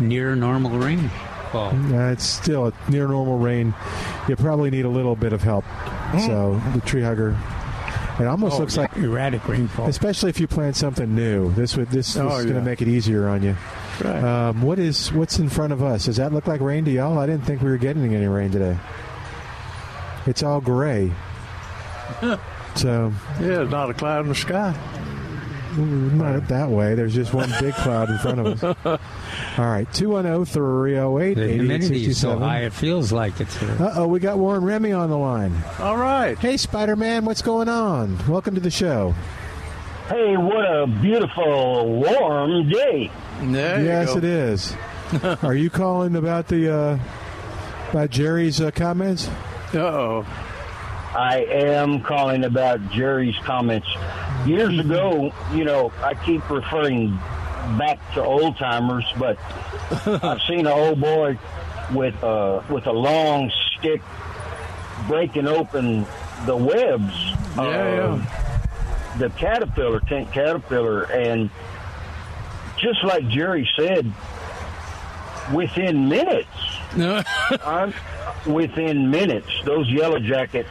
near 0.00 0.34
normal 0.36 0.78
rainfall. 0.78 1.70
Uh, 1.74 2.10
it's 2.12 2.24
still 2.24 2.66
a 2.68 2.72
near 2.90 3.08
normal 3.08 3.38
rain. 3.38 3.74
You 4.28 4.36
probably 4.36 4.70
need 4.70 4.84
a 4.84 4.88
little 4.90 5.16
bit 5.16 5.32
of 5.32 5.42
help. 5.42 5.64
So 6.26 6.60
the 6.74 6.80
tree 6.82 7.02
hugger. 7.02 7.36
It 8.20 8.26
almost 8.26 8.56
Oh, 8.56 8.58
looks 8.58 8.76
like 8.76 8.96
erratic 8.96 9.46
rainfall. 9.46 9.86
especially 9.86 10.30
if 10.30 10.40
you 10.40 10.48
plant 10.48 10.74
something 10.74 11.14
new. 11.14 11.52
This 11.52 11.76
would 11.76 11.88
this, 11.90 12.14
this 12.14 12.16
Oh, 12.16 12.36
is 12.38 12.44
going 12.46 12.56
to 12.56 12.62
make 12.62 12.82
it 12.82 12.88
easier 12.88 13.28
on 13.28 13.44
you. 13.44 13.56
Right. 14.02 14.22
Um, 14.24 14.62
what 14.62 14.78
is 14.80 15.12
what's 15.12 15.38
in 15.38 15.48
front 15.48 15.72
of 15.72 15.82
us? 15.84 16.06
Does 16.06 16.16
that 16.16 16.32
look 16.32 16.46
like 16.48 16.60
rain 16.60 16.84
to 16.86 16.90
y'all? 16.90 17.16
I 17.18 17.26
didn't 17.26 17.44
think 17.44 17.62
we 17.62 17.70
were 17.70 17.76
getting 17.78 18.12
any 18.14 18.26
rain 18.26 18.50
today. 18.50 18.76
It's 20.26 20.42
all 20.42 20.60
gray. 20.60 21.12
So 22.74 23.12
Yeah, 23.40 23.62
not 23.64 23.90
a 23.90 23.94
cloud 23.94 24.22
in 24.22 24.28
the 24.28 24.34
sky. 24.34 24.74
Not 25.78 26.48
that 26.48 26.68
way. 26.68 26.94
There's 26.94 27.14
just 27.14 27.32
one 27.32 27.50
big 27.60 27.74
cloud 27.74 28.10
in 28.10 28.18
front 28.18 28.40
of 28.40 28.64
us. 28.64 28.76
All 29.58 29.66
right, 29.66 29.86
oh, 29.88 29.94
210 29.94 30.44
308 30.44 31.34
The 31.34 31.52
humidity 31.52 32.06
is 32.06 32.20
so 32.20 32.38
high, 32.38 32.60
it 32.60 32.72
feels 32.72 33.12
like 33.12 33.40
it's. 33.40 33.60
Uh 33.62 33.92
oh, 33.96 34.06
we 34.06 34.20
got 34.20 34.38
Warren 34.38 34.64
Remy 34.64 34.92
on 34.92 35.10
the 35.10 35.18
line. 35.18 35.54
All 35.78 35.96
right. 35.96 36.38
Hey, 36.38 36.56
Spider 36.56 36.96
Man, 36.96 37.24
what's 37.24 37.42
going 37.42 37.68
on? 37.68 38.18
Welcome 38.28 38.54
to 38.54 38.60
the 38.60 38.70
show. 38.70 39.14
Hey, 40.08 40.36
what 40.36 40.64
a 40.64 40.86
beautiful 40.86 42.00
warm 42.00 42.68
day. 42.68 43.10
There 43.42 43.84
yes, 43.84 44.16
it 44.16 44.24
is. 44.24 44.74
Are 45.42 45.54
you 45.54 45.70
calling 45.70 46.16
about 46.16 46.48
the 46.48 46.74
uh, 46.74 46.98
about 47.90 48.10
Jerry's 48.10 48.60
uh, 48.60 48.70
comments? 48.70 49.28
Uh 49.74 49.78
oh. 49.78 50.47
I 51.14 51.44
am 51.48 52.02
calling 52.02 52.44
about 52.44 52.90
Jerry's 52.90 53.36
comments. 53.38 53.88
Years 54.46 54.78
ago, 54.78 55.32
you 55.52 55.64
know, 55.64 55.92
I 56.02 56.14
keep 56.14 56.48
referring 56.50 57.16
back 57.78 57.98
to 58.14 58.22
old 58.24 58.56
timers, 58.58 59.04
but 59.18 59.38
I've 60.22 60.40
seen 60.42 60.60
an 60.60 60.68
old 60.68 61.00
boy 61.00 61.38
with 61.92 62.22
uh, 62.22 62.62
with 62.68 62.86
a 62.86 62.92
long 62.92 63.50
stick 63.78 64.00
breaking 65.06 65.48
open 65.48 66.06
the 66.44 66.56
webs 66.56 67.14
Yeah, 67.56 68.12
of 68.14 69.18
the 69.18 69.30
caterpillar, 69.30 70.00
tent 70.00 70.30
caterpillar, 70.32 71.04
and 71.04 71.50
just 72.78 73.02
like 73.02 73.26
Jerry 73.28 73.68
said, 73.76 74.12
within 75.52 76.08
minutes, 76.08 76.48
within 78.46 79.10
minutes, 79.10 79.48
those 79.64 79.88
yellow 79.88 80.20
jackets 80.20 80.70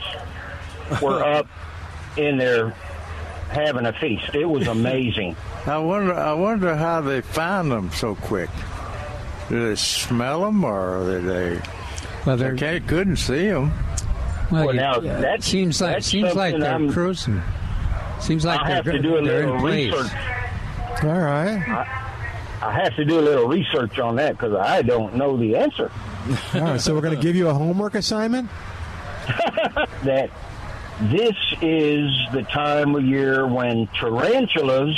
were 1.01 1.23
up 1.23 1.47
in 2.17 2.37
there 2.37 2.69
having 3.49 3.85
a 3.85 3.93
feast. 3.93 4.33
It 4.35 4.45
was 4.45 4.67
amazing. 4.67 5.35
I 5.65 5.77
wonder. 5.77 6.13
I 6.13 6.33
wonder 6.33 6.75
how 6.75 7.01
they 7.01 7.21
find 7.21 7.71
them 7.71 7.91
so 7.91 8.15
quick. 8.15 8.49
Do 9.49 9.69
they 9.69 9.75
smell 9.75 10.41
them, 10.45 10.63
or 10.63 11.05
did 11.05 11.25
they? 11.25 11.61
Well, 12.25 12.35
they 12.37 12.55
can't, 12.55 12.85
couldn't 12.87 13.15
see 13.17 13.47
them. 13.47 13.71
Well, 14.51 14.65
Well, 14.65 14.75
you- 14.75 14.81
now, 14.81 14.99
yeah, 15.01 15.19
that's- 15.19 15.45
seems 15.45 15.79
like 15.81 15.95
that's 15.95 16.07
seems 16.07 16.35
like 16.35 16.51
something 16.51 16.59
they're 16.61 16.71
I'm- 16.71 16.91
cruising. 16.91 17.41
Seems 18.19 18.43
like 18.45 18.59
I'll 18.59 18.65
they're, 18.65 18.75
have 18.75 18.85
to 18.85 18.99
do 18.99 19.17
a 19.17 19.21
little 19.21 19.53
in 19.55 19.59
place. 19.61 19.93
research. 19.93 20.11
All 21.03 21.09
right. 21.19 21.85
I 22.61 22.73
have 22.73 22.95
to 22.95 23.05
do 23.05 23.19
a 23.19 23.21
little 23.21 23.47
research 23.47 23.99
on 23.99 24.15
that 24.15 24.31
because 24.31 24.53
I 24.55 24.81
don't 24.81 25.15
know 25.15 25.37
the 25.37 25.55
answer. 25.55 25.91
All 26.55 26.61
right, 26.61 26.81
so 26.81 26.95
we're 26.95 27.01
going 27.01 27.15
to 27.15 27.21
give 27.21 27.35
you 27.35 27.47
a 27.49 27.53
homework 27.53 27.93
assignment. 27.95 28.49
that 30.03 30.31
this 31.01 31.35
is 31.61 32.11
the 32.33 32.43
time 32.51 32.95
of 32.95 33.05
year 33.05 33.45
when 33.45 33.87
tarantulas 33.87 34.97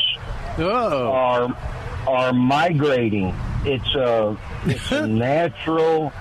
are 1.12 1.56
are 2.08 2.34
migrating. 2.34 3.36
It's 3.66 3.96
a 3.96 4.38
it's 4.66 4.92
a 4.92 5.06
natural 5.08 6.14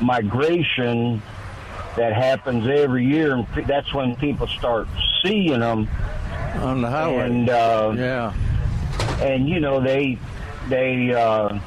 migration 0.00 1.20
that 1.96 2.12
happens 2.12 2.66
every 2.68 3.06
year, 3.06 3.34
and 3.34 3.46
that's 3.66 3.92
when 3.92 4.16
people 4.16 4.46
start 4.46 4.88
seeing 5.22 5.60
them 5.60 5.88
on 6.56 6.82
the 6.82 6.90
highway. 6.90 7.26
And 7.26 7.50
uh, 7.50 7.94
yeah, 7.96 8.34
and 9.20 9.48
you 9.48 9.58
know 9.58 9.80
they 9.80 10.18
they 10.68 11.12
uh, 11.12 11.58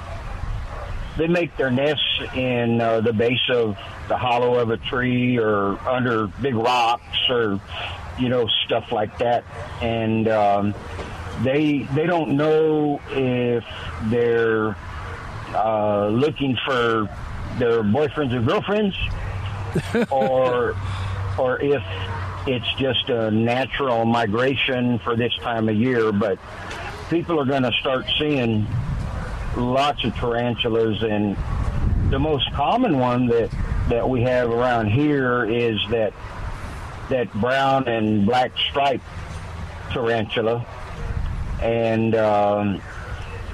they 1.17 1.27
make 1.27 1.55
their 1.57 1.71
nests 1.71 2.03
in 2.33 2.79
uh, 2.79 3.01
the 3.01 3.13
base 3.13 3.49
of 3.49 3.77
the 4.07 4.17
hollow 4.17 4.55
of 4.55 4.69
a 4.69 4.77
tree 4.77 5.37
or 5.37 5.77
under 5.87 6.27
big 6.27 6.55
rocks 6.55 7.29
or 7.29 7.59
you 8.19 8.29
know 8.29 8.47
stuff 8.65 8.91
like 8.91 9.17
that. 9.19 9.43
And 9.81 10.27
um, 10.27 10.75
they 11.43 11.87
they 11.93 12.05
don't 12.05 12.37
know 12.37 13.01
if 13.09 13.63
they're 14.03 14.75
uh, 15.53 16.07
looking 16.07 16.57
for 16.65 17.09
their 17.57 17.81
boyfriends 17.81 18.33
or 18.33 18.41
girlfriends 18.41 18.95
or 20.11 20.75
or 21.37 21.59
if 21.61 21.83
it's 22.47 22.73
just 22.75 23.09
a 23.09 23.29
natural 23.29 24.05
migration 24.05 24.99
for 24.99 25.15
this 25.15 25.33
time 25.41 25.69
of 25.69 25.75
year. 25.75 26.11
But 26.11 26.39
people 27.09 27.39
are 27.39 27.45
going 27.45 27.63
to 27.63 27.71
start 27.73 28.05
seeing 28.17 28.67
lots 29.55 30.03
of 30.03 30.15
tarantulas 30.15 31.01
and 31.03 31.35
the 32.11 32.19
most 32.19 32.51
common 32.53 32.97
one 32.97 33.27
that 33.27 33.49
that 33.89 34.07
we 34.07 34.21
have 34.21 34.49
around 34.49 34.87
here 34.87 35.45
is 35.45 35.79
that 35.89 36.13
that 37.09 37.31
brown 37.35 37.87
and 37.87 38.25
black 38.25 38.51
striped 38.69 39.05
tarantula 39.91 40.65
and 41.61 42.15
um, 42.15 42.81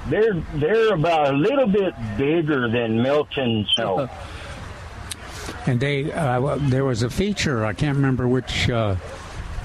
they're 0.08 0.34
they're 0.54 0.94
about 0.94 1.34
a 1.34 1.36
little 1.36 1.66
bit 1.66 1.94
bigger 2.16 2.68
than 2.68 3.02
Milton 3.02 3.66
snow. 3.74 4.08
And 5.66 5.80
they, 5.80 6.12
uh, 6.12 6.56
there 6.60 6.84
was 6.84 7.02
a 7.02 7.08
feature. 7.08 7.64
I 7.64 7.72
can't 7.72 7.96
remember 7.96 8.28
which 8.28 8.68
uh, 8.68 8.96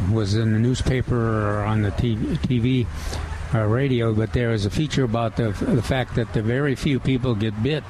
was 0.10 0.34
in 0.36 0.54
the 0.54 0.60
newspaper 0.60 1.60
or 1.60 1.64
on 1.64 1.82
the 1.82 1.92
TV, 1.92 2.88
uh, 3.54 3.66
radio, 3.66 4.14
but 4.14 4.32
there 4.32 4.50
was 4.50 4.66
a 4.66 4.70
feature 4.70 5.04
about 5.04 5.36
the 5.36 5.52
the 5.52 5.82
fact 5.82 6.16
that 6.16 6.32
the 6.34 6.42
very 6.42 6.76
few 6.76 7.02
people 7.02 7.36
get 7.36 7.62
bit 7.62 7.84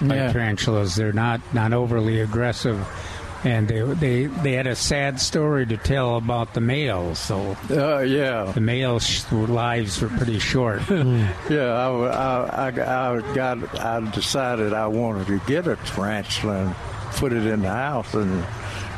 Yeah. 0.00 0.32
tarantulas. 0.32 0.94
They're 0.94 1.12
not 1.12 1.40
not 1.54 1.72
overly 1.72 2.20
aggressive, 2.20 2.86
and 3.44 3.66
they 3.68 3.80
they 3.82 4.26
they 4.26 4.52
had 4.52 4.66
a 4.66 4.76
sad 4.76 5.20
story 5.20 5.66
to 5.66 5.76
tell 5.76 6.16
about 6.16 6.54
the 6.54 6.60
males. 6.60 7.18
So, 7.18 7.56
uh, 7.70 8.00
yeah, 8.00 8.50
the 8.54 8.60
males' 8.60 9.30
lives 9.32 10.00
were 10.00 10.08
pretty 10.08 10.38
short. 10.38 10.82
yeah. 10.90 11.72
I, 11.72 11.88
I, 11.88 12.68
I, 12.70 13.16
I 13.16 13.34
got. 13.34 13.78
I 13.80 14.10
decided 14.10 14.72
I 14.72 14.86
wanted 14.86 15.26
to 15.28 15.38
get 15.46 15.66
a 15.66 15.76
tarantula 15.76 16.66
and 16.66 16.74
put 17.16 17.32
it 17.32 17.46
in 17.46 17.62
the 17.62 17.70
house 17.70 18.12
and 18.14 18.44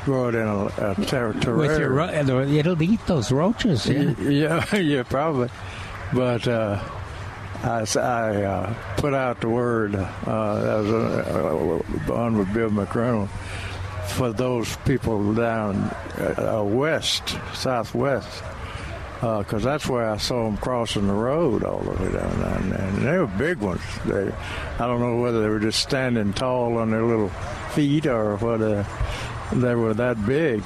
grow 0.05 0.29
it 0.29 0.35
in 0.35 0.47
a, 0.47 0.65
a 0.67 1.05
ter- 1.05 1.33
With 1.55 1.79
your, 1.79 1.91
ro- 1.91 2.09
it'll 2.09 2.83
eat 2.83 3.07
those 3.07 3.31
roaches. 3.31 3.87
Yeah. 3.87 4.15
Yeah, 4.21 4.77
yeah, 4.77 5.03
probably. 5.05 5.51
But 6.15 6.49
uh, 6.49 6.83
I, 7.63 7.85
I, 7.97 8.43
uh, 8.45 8.75
put 8.99 9.15
out 9.15 9.41
the 9.41 9.49
word. 9.49 9.95
Uh, 9.95 10.61
that 10.61 10.77
was 10.77 12.09
uh, 12.09 12.13
on 12.13 12.39
with 12.39 12.53
Bill 12.55 12.71
McReynolds 12.71 13.31
for 14.09 14.33
those 14.33 14.77
people 14.79 15.35
down 15.35 15.77
uh, 16.19 16.61
uh, 16.61 16.65
west, 16.65 17.37
southwest, 17.55 18.43
because 19.21 19.63
that's 19.63 19.87
where 19.87 20.09
I 20.09 20.17
saw 20.17 20.45
them 20.45 20.57
crossing 20.57 21.09
the 21.09 21.13
road 21.13 21.65
all 21.65 21.81
the 21.81 21.91
way 21.91 22.13
down 22.13 22.41
there, 22.41 22.79
and, 22.89 22.99
they 22.99 23.19
were 23.19 23.27
big 23.27 23.59
ones. 23.59 23.83
They, 24.07 24.33
I 24.79 24.87
don't 24.87 25.01
know 25.01 25.21
whether 25.21 25.43
they 25.43 25.49
were 25.49 25.61
just 25.61 25.81
standing 25.81 26.33
tall 26.33 26.79
on 26.79 26.91
their 26.91 27.05
little 27.05 27.31
feet 27.75 28.07
or 28.07 28.37
whether 28.37 28.87
they 29.53 29.75
were 29.75 29.95
that 29.95 30.25
big. 30.27 30.63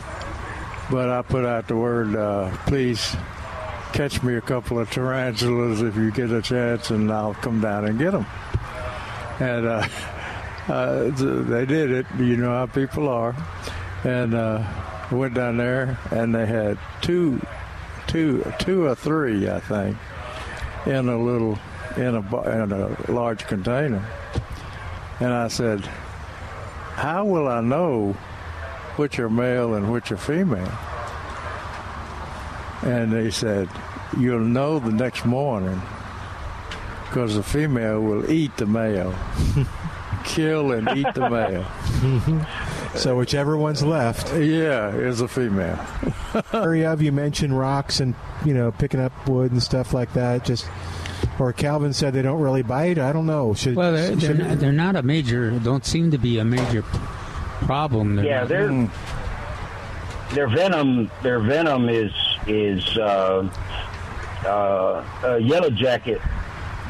But 0.90 1.08
I 1.08 1.22
put 1.22 1.46
out 1.46 1.68
the 1.68 1.76
word, 1.76 2.14
uh, 2.14 2.54
please 2.66 3.16
catch 3.92 4.22
me 4.22 4.36
a 4.36 4.40
couple 4.40 4.78
of 4.78 4.90
tarantulas 4.90 5.82
if 5.82 5.96
you 5.96 6.10
get 6.10 6.30
a 6.30 6.40
chance, 6.40 6.90
and 6.90 7.12
I'll 7.12 7.34
come 7.34 7.60
down 7.60 7.84
and 7.84 7.98
get 7.98 8.12
them. 8.12 8.26
And 9.38 9.66
uh, 9.66 9.86
uh, 10.68 11.10
they 11.10 11.66
did 11.66 11.90
it. 11.90 12.06
You 12.18 12.36
know 12.36 12.50
how 12.50 12.66
people 12.66 13.08
are. 13.08 13.36
And 14.04 14.34
uh, 14.34 14.64
went 15.12 15.34
down 15.34 15.58
there, 15.58 15.98
and 16.10 16.34
they 16.34 16.46
had 16.46 16.78
two, 17.02 17.40
two, 18.06 18.50
two 18.58 18.86
or 18.86 18.94
three, 18.94 19.48
I 19.48 19.60
think, 19.60 19.96
in 20.86 21.08
a 21.08 21.16
little, 21.16 21.58
in 21.96 22.16
a 22.16 22.62
in 22.62 22.72
a 22.72 23.12
large 23.12 23.46
container. 23.46 24.04
And 25.20 25.32
I 25.32 25.46
said, 25.48 25.80
"How 26.94 27.24
will 27.24 27.46
I 27.46 27.60
know 27.60 28.14
which 28.96 29.20
are 29.20 29.30
male 29.30 29.74
and 29.74 29.92
which 29.92 30.10
are 30.10 30.16
female?" 30.16 30.72
And 32.82 33.12
they 33.12 33.30
said, 33.30 33.68
You'll 34.18 34.40
know 34.40 34.78
the 34.78 34.90
next 34.92 35.24
morning 35.24 35.80
because 37.08 37.36
the 37.36 37.42
female 37.42 38.00
will 38.00 38.30
eat 38.30 38.56
the 38.56 38.66
male, 38.66 39.14
kill 40.24 40.72
and 40.72 40.88
eat 40.96 41.06
the 41.14 41.28
male. 41.30 42.46
So 42.94 43.16
whichever 43.16 43.56
one's 43.56 43.82
left. 43.82 44.34
Yeah, 44.38 44.94
is 44.94 45.22
a 45.22 45.28
female. 45.28 45.78
area 46.52 46.92
of 46.92 47.00
you 47.00 47.10
mentioned 47.10 47.58
rocks 47.58 48.00
and 48.00 48.14
you 48.44 48.52
know 48.52 48.70
picking 48.70 49.00
up 49.00 49.26
wood 49.26 49.50
and 49.50 49.62
stuff 49.62 49.94
like 49.94 50.12
that. 50.12 50.44
Just 50.44 50.68
or 51.38 51.54
Calvin 51.54 51.94
said 51.94 52.12
they 52.12 52.20
don't 52.20 52.38
really 52.42 52.60
bite. 52.62 52.98
I 52.98 53.14
don't 53.14 53.24
know. 53.24 53.54
Should, 53.54 53.76
Well, 53.76 53.94
they're, 53.94 54.14
they're, 54.14 54.20
should- 54.36 54.38
not, 54.40 54.58
they're 54.58 54.72
not 54.72 54.96
a 54.96 55.02
major. 55.02 55.52
Don't 55.58 55.86
seem 55.86 56.10
to 56.10 56.18
be 56.18 56.38
a 56.38 56.44
major 56.44 56.82
problem. 57.62 58.16
They're 58.16 58.26
Yeah, 58.26 58.40
not- 58.40 58.48
they're 58.50 58.90
their 60.34 60.48
venom. 60.48 61.10
Their 61.22 61.40
venom 61.40 61.88
is 61.88 62.12
is 62.46 62.84
uh, 62.98 63.48
uh, 64.46 65.36
yellow 65.36 65.70
jacket 65.70 66.20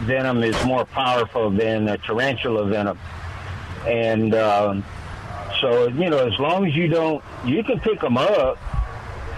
venom 0.01 0.43
is 0.43 0.57
more 0.65 0.85
powerful 0.87 1.51
than 1.51 1.89
a 1.89 1.99
tarantula 1.99 2.67
venom, 2.67 2.99
and 3.87 4.35
um, 4.35 4.85
so 5.61 5.89
you 5.89 6.11
know 6.11 6.27
as 6.27 6.39
long 6.39 6.67
as 6.67 6.75
you 6.75 6.89
don't, 6.89 7.23
you 7.45 7.63
can 7.63 7.79
pick 7.81 8.01
them 8.01 8.17
up 8.17 8.59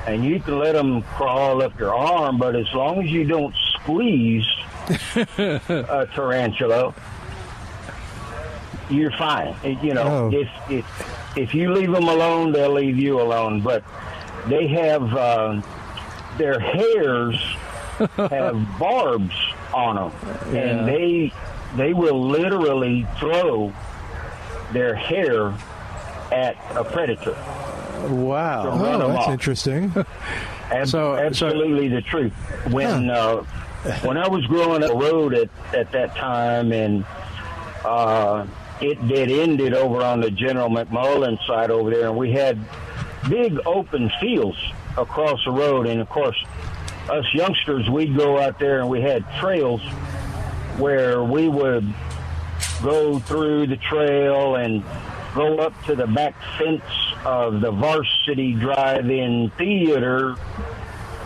and 0.06 0.24
you 0.24 0.38
can 0.38 0.58
let 0.58 0.72
them 0.72 1.02
crawl 1.02 1.62
up 1.62 1.78
your 1.78 1.94
arm, 1.94 2.38
but 2.38 2.54
as 2.54 2.66
long 2.74 3.02
as 3.02 3.10
you 3.10 3.24
don't 3.24 3.54
squeeze 3.72 4.44
a 5.38 6.06
tarantula, 6.14 6.94
you're 8.90 9.10
fine. 9.12 9.54
You 9.82 9.94
know, 9.94 10.02
Oh. 10.02 10.30
if 10.32 10.48
if 10.70 11.36
if 11.36 11.54
you 11.54 11.72
leave 11.72 11.90
them 11.90 12.04
alone, 12.08 12.52
they'll 12.52 12.72
leave 12.72 12.98
you 12.98 13.20
alone. 13.20 13.60
But 13.60 13.82
they 14.46 14.66
have 14.68 15.14
uh, 15.14 15.60
their 16.38 16.58
hairs 16.58 17.36
have 18.16 18.78
barbs 18.78 19.34
on 19.72 19.96
them, 19.96 20.12
Yeah. 20.52 20.60
and 20.60 20.88
they 20.88 21.32
they 21.76 21.92
will 21.92 22.28
literally 22.28 23.06
throw 23.18 23.72
their 24.72 24.94
hair 24.94 25.52
at 26.32 26.56
a 26.76 26.84
predator. 26.84 27.36
Wow. 28.08 28.64
To 28.64 28.68
run 28.70 29.02
oh, 29.02 29.08
that's 29.08 29.26
off. 29.26 29.32
interesting. 29.32 29.92
Ab- 30.70 30.94
absolutely 30.94 31.88
the 31.88 32.02
truth. 32.02 32.32
When 32.72 33.10
uh, 33.10 33.42
when 34.02 34.16
I 34.16 34.28
was 34.28 34.44
growing 34.46 34.82
up 34.82 34.90
the 34.90 34.96
road 34.96 35.34
at, 35.34 35.48
at 35.74 35.92
that 35.92 36.16
time, 36.16 36.72
and 36.72 37.04
uh, 37.84 38.46
it 38.80 39.06
dead 39.08 39.30
ended 39.30 39.74
over 39.74 40.02
on 40.02 40.20
the 40.20 40.30
General 40.30 40.68
McMullen 40.68 41.38
side 41.46 41.70
over 41.70 41.90
there, 41.90 42.08
and 42.08 42.16
we 42.16 42.32
had 42.32 42.58
big 43.28 43.58
open 43.66 44.10
fields 44.20 44.58
across 44.96 45.42
the 45.44 45.50
road, 45.50 45.86
and 45.86 46.00
of 46.00 46.08
course, 46.08 46.36
us 47.08 47.24
youngsters, 47.34 47.88
we'd 47.90 48.16
go 48.16 48.38
out 48.40 48.58
there 48.58 48.80
and 48.80 48.88
we 48.88 49.00
had 49.00 49.24
trails 49.40 49.80
where 50.78 51.22
we 51.22 51.48
would 51.48 51.92
go 52.82 53.18
through 53.18 53.66
the 53.66 53.76
trail 53.76 54.56
and 54.56 54.82
go 55.34 55.58
up 55.58 55.72
to 55.84 55.94
the 55.96 56.06
back 56.06 56.34
fence 56.58 56.82
of 57.24 57.60
the 57.60 57.70
Varsity 57.70 58.52
Drive-In 58.54 59.50
Theater 59.58 60.36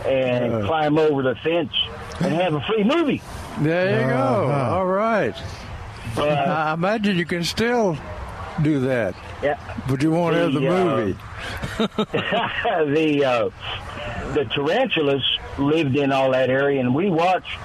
and 0.05 0.53
Uh. 0.63 0.65
climb 0.67 0.97
over 0.97 1.21
the 1.23 1.35
fence 1.35 1.71
and 2.21 2.33
have 2.33 2.53
a 2.53 2.61
free 2.61 2.83
movie. 2.83 3.21
There 3.59 4.01
you 4.01 4.07
go. 4.07 4.15
Uh-huh. 4.15 4.75
All 4.77 4.85
right. 4.85 5.35
But 6.15 6.29
I 6.47 6.73
imagine 6.73 7.17
you 7.17 7.25
can 7.25 7.43
still 7.43 7.97
do 8.61 8.79
that. 8.81 9.13
Yeah. 9.41 9.57
But 9.87 10.01
you 10.01 10.11
won't 10.11 10.35
have 10.35 10.53
the 10.53 10.59
The, 10.59 10.67
uh, 10.67 10.83
movie. 10.83 11.17
the 12.93 13.25
uh, 13.25 13.49
the 14.33 14.45
tarantulas 14.53 15.23
lived 15.57 15.95
in 15.95 16.11
all 16.11 16.31
that 16.31 16.49
area, 16.49 16.79
and 16.81 16.93
we 16.93 17.09
watched. 17.09 17.57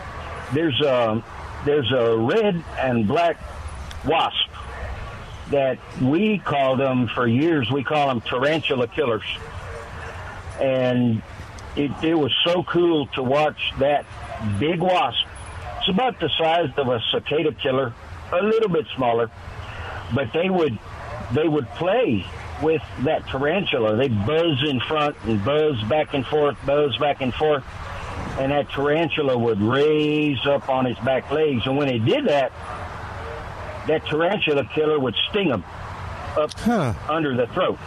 There's 0.53 0.81
a 0.81 1.22
there's 1.64 1.91
a 1.93 2.16
red 2.16 2.62
and 2.79 3.09
black 3.09 3.39
wasp 4.05 4.49
that 5.51 5.79
we 6.01 6.39
called 6.39 6.79
them 6.79 7.09
for 7.09 7.27
years. 7.27 7.70
We 7.70 7.83
call 7.83 8.09
them 8.09 8.20
tarantula 8.20 8.87
killers, 8.89 9.25
and 10.61 11.22
it, 11.77 11.91
it 12.05 12.14
was 12.14 12.33
so 12.45 12.62
cool 12.64 13.07
to 13.09 13.22
watch 13.22 13.72
that 13.81 14.07
big 14.61 14.81
wasp. 14.81 15.27
It's 15.79 15.89
about 15.89 16.20
the 16.20 16.31
size 16.39 16.70
of 16.77 16.89
a 16.89 17.01
cicada 17.11 17.53
killer, 17.53 17.93
a 18.33 18.43
little 18.43 18.68
bit 18.70 18.87
smaller, 18.95 19.31
but 20.14 20.33
they 20.33 20.49
would 20.49 20.79
they 21.35 21.49
would 21.49 21.68
play 21.70 22.24
with 22.62 22.82
that 23.03 23.26
tarantula. 23.28 23.97
They 23.97 24.09
buzz 24.09 24.62
in 24.66 24.80
front 24.80 25.16
and 25.24 25.45
buzz 25.45 25.82
back 25.85 26.14
and 26.14 26.24
forth, 26.26 26.57
buzz 26.64 26.97
back 26.99 27.20
and 27.20 27.35
forth, 27.35 27.64
and 28.39 28.53
that 28.53 28.70
tarantula 28.70 29.37
would 29.37 29.61
raise 29.61 30.45
up 30.47 30.68
on 30.68 30.87
its 30.87 31.01
back 31.01 31.30
legs. 31.30 31.66
And 31.66 31.76
when 31.76 31.89
it 31.89 32.05
did 32.05 32.26
that, 32.28 32.53
that 33.89 34.07
tarantula 34.07 34.64
killer 34.74 34.99
would 34.99 35.14
sting 35.30 35.49
him 35.49 35.64
up 36.37 36.68
under 37.09 37.37
the 37.37 37.47
throat. 37.49 37.78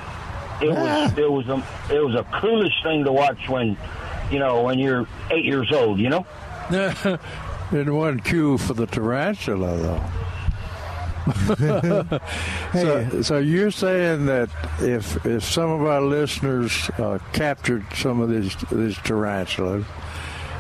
It 0.62 0.70
was 0.70 0.78
ah. 0.78 1.14
it 1.16 1.32
was 1.32 1.48
a 1.48 1.64
it 1.94 2.04
was 2.04 2.16
a 2.16 2.24
coolest 2.40 2.82
thing 2.84 3.04
to 3.04 3.12
watch 3.12 3.48
when 3.48 3.78
you 4.32 4.40
know 4.40 4.64
when 4.64 4.80
you're 4.80 5.08
eight 5.32 5.46
years 5.46 5.72
old. 5.72 6.00
You 6.00 6.10
know. 6.10 6.26
it 7.72 7.90
wasn't 7.90 8.26
cue 8.26 8.58
for 8.58 8.74
the 8.74 8.88
tarantula, 8.88 9.78
though. 9.78 10.27
So, 12.74 13.22
so 13.22 13.38
you're 13.40 13.72
saying 13.72 14.26
that 14.28 14.50
if 14.80 15.26
if 15.26 15.44
some 15.44 15.70
of 15.70 15.86
our 15.86 16.02
listeners 16.02 16.90
uh, 16.98 17.20
captured 17.34 17.86
some 17.96 18.22
of 18.22 18.30
these 18.30 18.56
these 18.72 18.98
tarantulas 18.98 19.86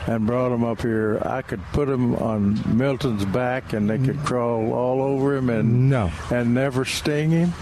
and 0.08 0.26
brought 0.26 0.50
them 0.50 0.64
up 0.64 0.82
here, 0.82 1.22
I 1.26 1.42
could 1.42 1.62
put 1.74 1.88
them 1.88 2.16
on 2.16 2.78
Milton's 2.78 3.26
back 3.26 3.74
and 3.74 3.90
they 3.90 3.98
could 3.98 4.18
crawl 4.24 4.74
all 4.74 5.02
over 5.02 5.36
him 5.36 5.50
and 5.50 5.90
no. 5.90 6.12
and 6.32 6.54
never 6.54 6.86
sting 6.86 7.32
him. 7.32 7.54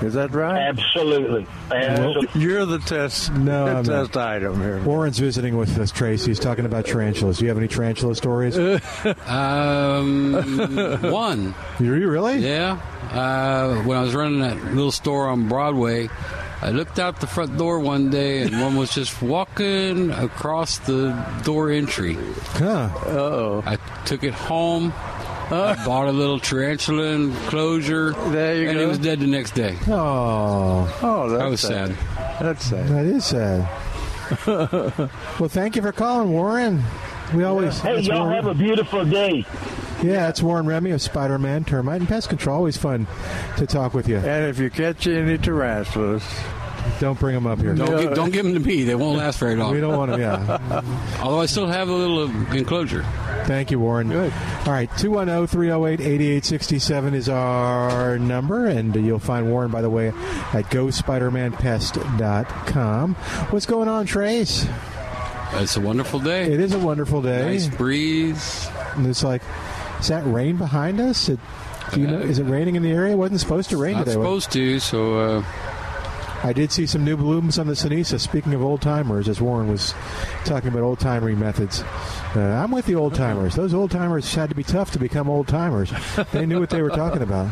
Is 0.00 0.14
that 0.14 0.30
right? 0.32 0.58
Absolutely. 0.68 1.46
Absolutely. 1.72 2.40
You're 2.40 2.64
the 2.66 2.78
test. 2.78 3.32
No, 3.32 3.64
the 3.64 3.70
I'm 3.70 3.84
not. 3.84 4.04
test 4.04 4.16
item 4.16 4.60
here. 4.60 4.80
Warren's 4.82 5.18
visiting 5.18 5.56
with 5.56 5.76
us, 5.78 5.90
Tracy. 5.90 6.30
He's 6.30 6.38
talking 6.38 6.64
about 6.66 6.86
tarantulas. 6.86 7.38
Do 7.38 7.44
you 7.44 7.48
have 7.48 7.58
any 7.58 7.68
tarantula 7.68 8.14
stories? 8.14 8.56
Um, 9.26 10.32
one. 11.12 11.54
You 11.80 11.92
really? 12.10 12.38
Yeah. 12.38 12.80
Uh, 13.12 13.82
when 13.82 13.96
I 13.98 14.02
was 14.02 14.14
running 14.14 14.40
that 14.40 14.56
little 14.74 14.92
store 14.92 15.28
on 15.28 15.48
Broadway, 15.48 16.08
I 16.60 16.70
looked 16.70 16.98
out 16.98 17.20
the 17.20 17.26
front 17.26 17.56
door 17.56 17.80
one 17.80 18.10
day 18.10 18.42
and 18.42 18.60
one 18.60 18.76
was 18.76 18.92
just 18.92 19.22
walking 19.22 20.10
across 20.10 20.78
the 20.78 21.10
door 21.44 21.70
entry. 21.70 22.16
Huh. 22.54 22.90
oh. 23.06 23.62
I 23.64 23.76
took 24.04 24.24
it 24.24 24.34
home. 24.34 24.92
I 25.50 25.82
bought 25.84 26.08
a 26.08 26.12
little 26.12 26.38
tarantula 26.38 27.04
enclosure. 27.12 28.12
There 28.30 28.56
you 28.62 28.68
and 28.68 28.78
go. 28.78 28.84
it 28.84 28.86
was 28.86 28.98
dead 28.98 29.20
the 29.20 29.26
next 29.26 29.52
day. 29.54 29.78
Oh, 29.88 30.98
oh, 31.02 31.28
that 31.30 31.48
was 31.48 31.60
sad. 31.60 31.96
That's 32.40 32.64
sad. 32.64 32.88
That 32.88 33.06
is 33.06 33.24
sad. 33.24 33.68
well, 34.46 35.48
thank 35.48 35.74
you 35.76 35.82
for 35.82 35.92
calling, 35.92 36.30
Warren. 36.32 36.82
We 37.34 37.44
always. 37.44 37.78
Hey, 37.80 38.00
y'all 38.00 38.26
Warren- 38.26 38.34
have 38.34 38.46
a 38.46 38.54
beautiful 38.54 39.04
day. 39.04 39.44
Yeah, 40.02 40.26
that's 40.26 40.42
Warren 40.42 40.66
Remy 40.66 40.92
of 40.92 41.02
Spider 41.02 41.38
Man 41.38 41.64
Termite 41.64 42.00
and 42.00 42.08
Pest 42.08 42.28
Control. 42.28 42.56
Always 42.56 42.76
fun 42.76 43.06
to 43.56 43.66
talk 43.66 43.94
with 43.94 44.06
you. 44.08 44.18
And 44.18 44.46
if 44.46 44.58
you 44.58 44.70
catch 44.70 45.06
any 45.08 45.38
tarantulas, 45.38 46.22
don't 47.00 47.18
bring 47.18 47.34
them 47.34 47.46
up 47.46 47.58
here. 47.58 47.74
Don't, 47.74 48.00
give, 48.00 48.14
don't 48.14 48.32
give 48.32 48.44
them 48.44 48.54
to 48.54 48.60
me. 48.60 48.84
They 48.84 48.94
won't 48.94 49.18
last 49.18 49.38
very 49.38 49.56
long. 49.56 49.72
We 49.72 49.80
don't 49.80 49.96
want 49.96 50.12
them, 50.12 50.20
yeah. 50.20 50.82
Although 51.22 51.40
I 51.40 51.46
still 51.46 51.66
have 51.66 51.88
a 51.88 51.92
little 51.92 52.24
enclosure. 52.54 53.04
Thank 53.44 53.70
you, 53.70 53.80
Warren. 53.80 54.08
Good. 54.08 54.32
All 54.66 54.72
right, 54.72 54.90
210 54.98 55.46
308 55.46 56.00
8867 56.00 57.14
is 57.14 57.28
our 57.28 58.18
number, 58.18 58.66
and 58.66 58.94
you'll 58.94 59.18
find 59.18 59.50
Warren, 59.50 59.70
by 59.70 59.80
the 59.80 59.90
way, 59.90 60.08
at 60.08 60.64
GoSpiderManPest.com. 60.70 63.14
What's 63.14 63.66
going 63.66 63.88
on, 63.88 64.06
Trace? 64.06 64.66
It's 65.54 65.76
a 65.76 65.80
wonderful 65.80 66.20
day. 66.20 66.52
It 66.52 66.60
is 66.60 66.74
a 66.74 66.78
wonderful 66.78 67.22
day. 67.22 67.42
Nice 67.42 67.68
breeze. 67.68 68.68
And 68.96 69.06
it's 69.06 69.24
like, 69.24 69.42
is 70.00 70.08
that 70.08 70.24
rain 70.26 70.56
behind 70.56 71.00
us? 71.00 71.28
It, 71.28 71.38
do 71.92 72.00
you 72.00 72.06
know, 72.06 72.18
is 72.18 72.38
it 72.38 72.44
raining 72.44 72.76
in 72.76 72.82
the 72.82 72.90
area? 72.90 73.14
It 73.14 73.16
wasn't 73.16 73.40
supposed 73.40 73.70
to 73.70 73.78
rain 73.78 73.94
Not 73.94 74.04
today. 74.04 74.16
was 74.18 74.44
supposed 74.44 74.52
to, 74.52 74.78
so. 74.78 75.18
Uh, 75.18 75.44
I 76.44 76.52
did 76.52 76.70
see 76.70 76.86
some 76.86 77.04
new 77.04 77.16
blooms 77.16 77.58
on 77.58 77.66
the 77.66 77.72
cenizo. 77.74 78.18
Speaking 78.20 78.54
of 78.54 78.62
old 78.62 78.80
timers, 78.80 79.28
as 79.28 79.40
Warren 79.40 79.68
was 79.68 79.92
talking 80.44 80.68
about 80.68 80.82
old 80.82 81.00
timering 81.00 81.38
methods, 81.38 81.82
uh, 82.36 82.40
I'm 82.40 82.70
with 82.70 82.86
the 82.86 82.94
old 82.94 83.14
timers. 83.14 83.56
Those 83.56 83.74
old 83.74 83.90
timers 83.90 84.32
had 84.32 84.48
to 84.50 84.54
be 84.54 84.62
tough 84.62 84.92
to 84.92 84.98
become 85.00 85.28
old 85.28 85.48
timers. 85.48 85.92
They 86.32 86.46
knew 86.46 86.60
what 86.60 86.70
they 86.70 86.80
were 86.82 86.90
talking 86.90 87.22
about. 87.22 87.50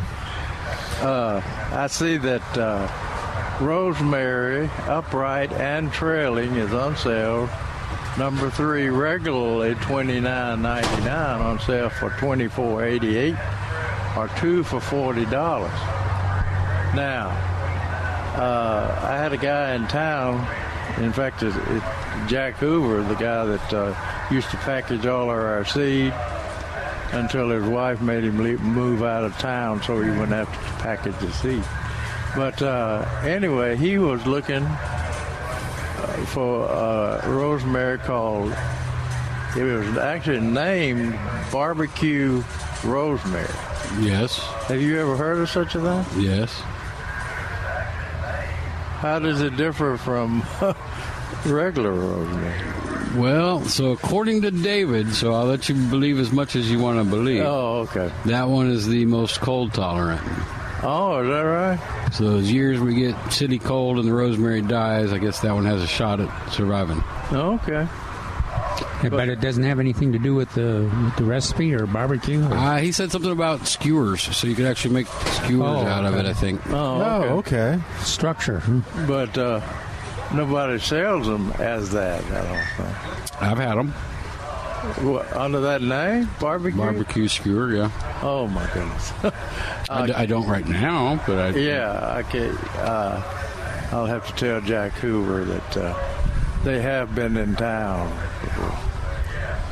uh, 1.01 1.41
I 1.73 1.87
see 1.87 2.17
that 2.17 2.57
uh, 2.57 2.87
rosemary, 3.59 4.69
upright 4.87 5.51
and 5.51 5.91
trailing, 5.91 6.55
is 6.55 6.73
on 6.73 6.95
sale. 6.95 7.49
Number 8.17 8.49
three, 8.49 8.87
regularly 8.89 9.75
twenty 9.75 10.19
nine 10.19 10.61
ninety 10.61 11.03
nine, 11.03 11.41
on 11.41 11.59
sale 11.59 11.89
for 11.89 12.09
twenty 12.11 12.47
four 12.47 12.83
eighty 12.83 13.17
eight, 13.17 13.35
or 14.15 14.29
two 14.39 14.63
for 14.63 14.79
forty 14.79 15.25
dollars. 15.25 15.71
Now, 16.95 17.35
uh, 18.37 18.99
I 19.03 19.17
had 19.17 19.33
a 19.33 19.37
guy 19.37 19.75
in 19.75 19.87
town. 19.87 20.35
In 21.03 21.11
fact, 21.11 21.43
it, 21.43 21.55
it, 21.55 21.83
Jack 22.27 22.55
Hoover, 22.55 23.03
the 23.03 23.15
guy 23.15 23.45
that 23.45 23.73
uh, 23.73 23.93
used 24.31 24.49
to 24.51 24.57
package 24.57 25.05
all 25.05 25.23
of 25.23 25.37
our 25.37 25.65
seed, 25.65 26.13
until 27.13 27.49
his 27.49 27.63
wife 27.63 28.01
made 28.01 28.23
him 28.23 28.37
leave, 28.37 28.61
move 28.61 29.03
out 29.03 29.23
of 29.23 29.37
town 29.37 29.81
so 29.81 30.01
he 30.01 30.09
wouldn't 30.09 30.29
have 30.29 30.51
to 30.51 30.83
package 30.83 31.17
the 31.19 31.31
seed. 31.33 31.63
But 32.35 32.61
uh, 32.61 33.05
anyway, 33.23 33.75
he 33.75 33.97
was 33.97 34.25
looking 34.25 34.63
uh, 34.63 36.25
for 36.27 36.69
uh, 36.69 37.27
rosemary 37.27 37.97
called. 37.97 38.55
It 39.57 39.63
was 39.63 39.97
actually 39.97 40.41
named 40.41 41.17
barbecue 41.51 42.43
rosemary. 42.83 43.47
Yes. 43.99 44.37
Have 44.67 44.81
you 44.81 44.99
ever 44.99 45.15
heard 45.15 45.39
of 45.39 45.49
such 45.49 45.73
a 45.75 45.81
thing? 45.81 46.23
Yes. 46.23 46.61
How 48.97 49.19
does 49.19 49.41
it 49.41 49.55
differ 49.57 49.97
from 49.97 50.43
regular 51.45 51.91
rosemary? 51.93 52.53
Well, 53.15 53.63
so 53.65 53.91
according 53.91 54.41
to 54.41 54.51
David, 54.51 55.13
so 55.13 55.33
I'll 55.33 55.45
let 55.45 55.69
you 55.69 55.75
believe 55.75 56.19
as 56.19 56.31
much 56.31 56.55
as 56.55 56.69
you 56.69 56.79
want 56.79 56.97
to 56.97 57.03
believe. 57.03 57.43
Oh, 57.45 57.87
okay. 57.89 58.11
That 58.25 58.49
one 58.49 58.69
is 58.69 58.87
the 58.87 59.05
most 59.05 59.39
cold 59.39 59.73
tolerant. 59.73 60.21
Oh, 60.83 61.21
is 61.21 61.29
that 61.29 61.41
right? 61.41 62.13
So 62.13 62.23
those 62.25 62.51
years 62.51 62.79
we 62.79 62.95
get 62.95 63.15
city 63.31 63.59
cold 63.59 63.97
and 63.99 64.07
the 64.07 64.13
rosemary 64.13 64.61
dies, 64.61 65.11
I 65.13 65.17
guess 65.19 65.39
that 65.41 65.53
one 65.53 65.65
has 65.65 65.81
a 65.81 65.87
shot 65.87 66.19
at 66.19 66.49
surviving. 66.49 67.03
Okay. 67.31 67.87
Yeah, 69.03 69.09
but 69.09 69.29
it 69.29 69.39
doesn't 69.41 69.63
have 69.63 69.79
anything 69.79 70.11
to 70.13 70.19
do 70.19 70.33
with 70.33 70.51
the 70.55 70.89
with 71.03 71.15
the 71.17 71.23
recipe 71.23 71.73
or 71.75 71.85
barbecue. 71.85 72.43
Or? 72.43 72.53
Uh, 72.53 72.77
he 72.79 72.91
said 72.91 73.11
something 73.11 73.31
about 73.31 73.67
skewers, 73.67 74.21
so 74.35 74.47
you 74.47 74.55
could 74.55 74.65
actually 74.65 74.93
make 74.95 75.07
skewers 75.07 75.61
Oh, 75.83 75.85
out 75.85 76.03
of 76.05 76.15
it. 76.15 76.25
I 76.25 76.33
think. 76.33 76.61
Oh, 76.71 77.01
okay. 77.39 77.57
okay. 77.59 77.83
Structure. 77.99 78.63
But 79.07 79.37
uh, 79.37 79.61
nobody 80.33 80.79
sells 80.79 81.27
them 81.27 81.51
as 81.59 81.91
that. 81.91 82.23
I 82.25 82.43
don't 82.47 82.87
think. 82.87 83.41
I've 83.41 83.57
had 83.59 83.75
them. 83.75 83.93
What, 85.05 85.31
under 85.35 85.59
that 85.61 85.81
name, 85.81 86.29
barbecue. 86.39 86.77
Barbecue 86.77 87.27
skewer, 87.27 87.75
yeah. 87.75 87.91
Oh 88.23 88.47
my 88.47 88.65
goodness. 88.73 89.11
I, 89.89 90.05
d- 90.07 90.13
I 90.13 90.25
don't 90.25 90.47
right 90.47 90.65
now, 90.67 91.21
but 91.27 91.37
I. 91.37 91.49
Yeah, 91.59 92.13
I 92.15 92.23
can. 92.23 92.55
Uh, 92.77 93.21
I'll 93.91 94.05
have 94.05 94.25
to 94.27 94.33
tell 94.33 94.61
Jack 94.61 94.93
Hoover 94.93 95.43
that 95.45 95.77
uh, 95.77 96.61
they 96.63 96.81
have 96.81 97.13
been 97.15 97.37
in 97.37 97.55
town 97.55 98.09
before. 98.41 98.66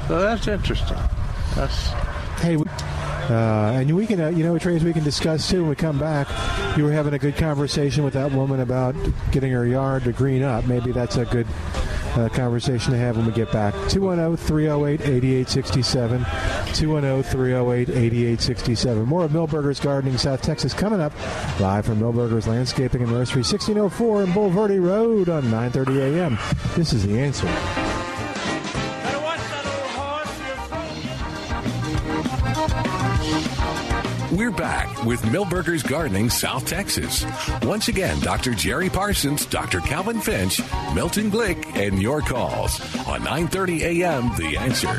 So 0.08 0.20
that's 0.22 0.48
interesting. 0.48 0.98
That's 1.56 1.88
Hey, 2.42 2.58
we- 2.58 2.66
uh, 3.30 3.72
and 3.74 3.96
we 3.96 4.06
can, 4.06 4.22
uh, 4.22 4.28
you 4.28 4.44
know, 4.44 4.58
Trace, 4.60 4.84
we 4.84 4.94
can 4.94 5.04
discuss 5.04 5.50
too 5.50 5.62
when 5.62 5.70
we 5.70 5.76
come 5.76 5.98
back. 5.98 6.28
You 6.78 6.84
were 6.84 6.92
having 6.92 7.14
a 7.14 7.18
good 7.20 7.38
conversation 7.38 8.04
with 8.04 8.14
that 8.14 8.32
woman 8.32 8.60
about 8.60 8.94
getting 9.32 9.52
her 9.52 9.66
yard 9.66 10.04
to 10.04 10.12
green 10.12 10.44
up. 10.44 10.66
Maybe 10.68 10.92
that's 10.92 11.16
a 11.18 11.26
good 11.26 11.48
uh, 12.16 12.30
conversation 12.30 12.92
to 12.92 12.98
have 13.00 13.18
when 13.18 13.26
we 13.26 13.32
get 13.32 13.52
back. 13.52 13.74
oh, 13.76 13.88
210 13.88 14.38
308 14.38 15.02
8867. 15.02 16.20
210 16.76 17.24
308 17.24 17.90
8867. 17.90 19.06
More 19.06 19.24
of 19.24 19.32
Milberger's 19.32 19.80
Gardening 19.80 20.18
South 20.18 20.42
Texas 20.42 20.74
coming 20.74 21.02
up 21.02 21.14
live 21.60 21.86
from 21.86 22.00
Milberger's 22.00 22.48
Landscaping 22.48 23.02
and 23.02 23.12
Nursery, 23.12 23.42
1604 23.42 24.24
in 24.24 24.30
Bulverde 24.30 24.80
Road 24.86 25.30
on 25.30 25.44
9:30 25.46 26.16
a.m. 26.16 26.38
This 26.76 26.94
is 26.94 27.08
the 27.08 27.20
answer. 27.20 27.48
We're 34.36 34.52
back 34.52 35.06
with 35.06 35.22
Milberger's 35.22 35.82
Gardening 35.82 36.30
South 36.30 36.68
Texas. 36.68 37.26
Once 37.64 37.88
again, 37.88 38.20
Dr. 38.20 38.54
Jerry 38.54 38.90
Parsons, 38.90 39.46
Dr. 39.46 39.80
Calvin 39.80 40.20
Finch, 40.20 40.60
Milton 40.94 41.32
Glueck, 41.32 41.78
and 41.78 42.02
your 42.02 42.20
calls 42.20 42.82
on 43.08 43.22
9:30 43.22 44.02
a.m. 44.02 44.36
The 44.36 44.58
Answer. 44.58 44.90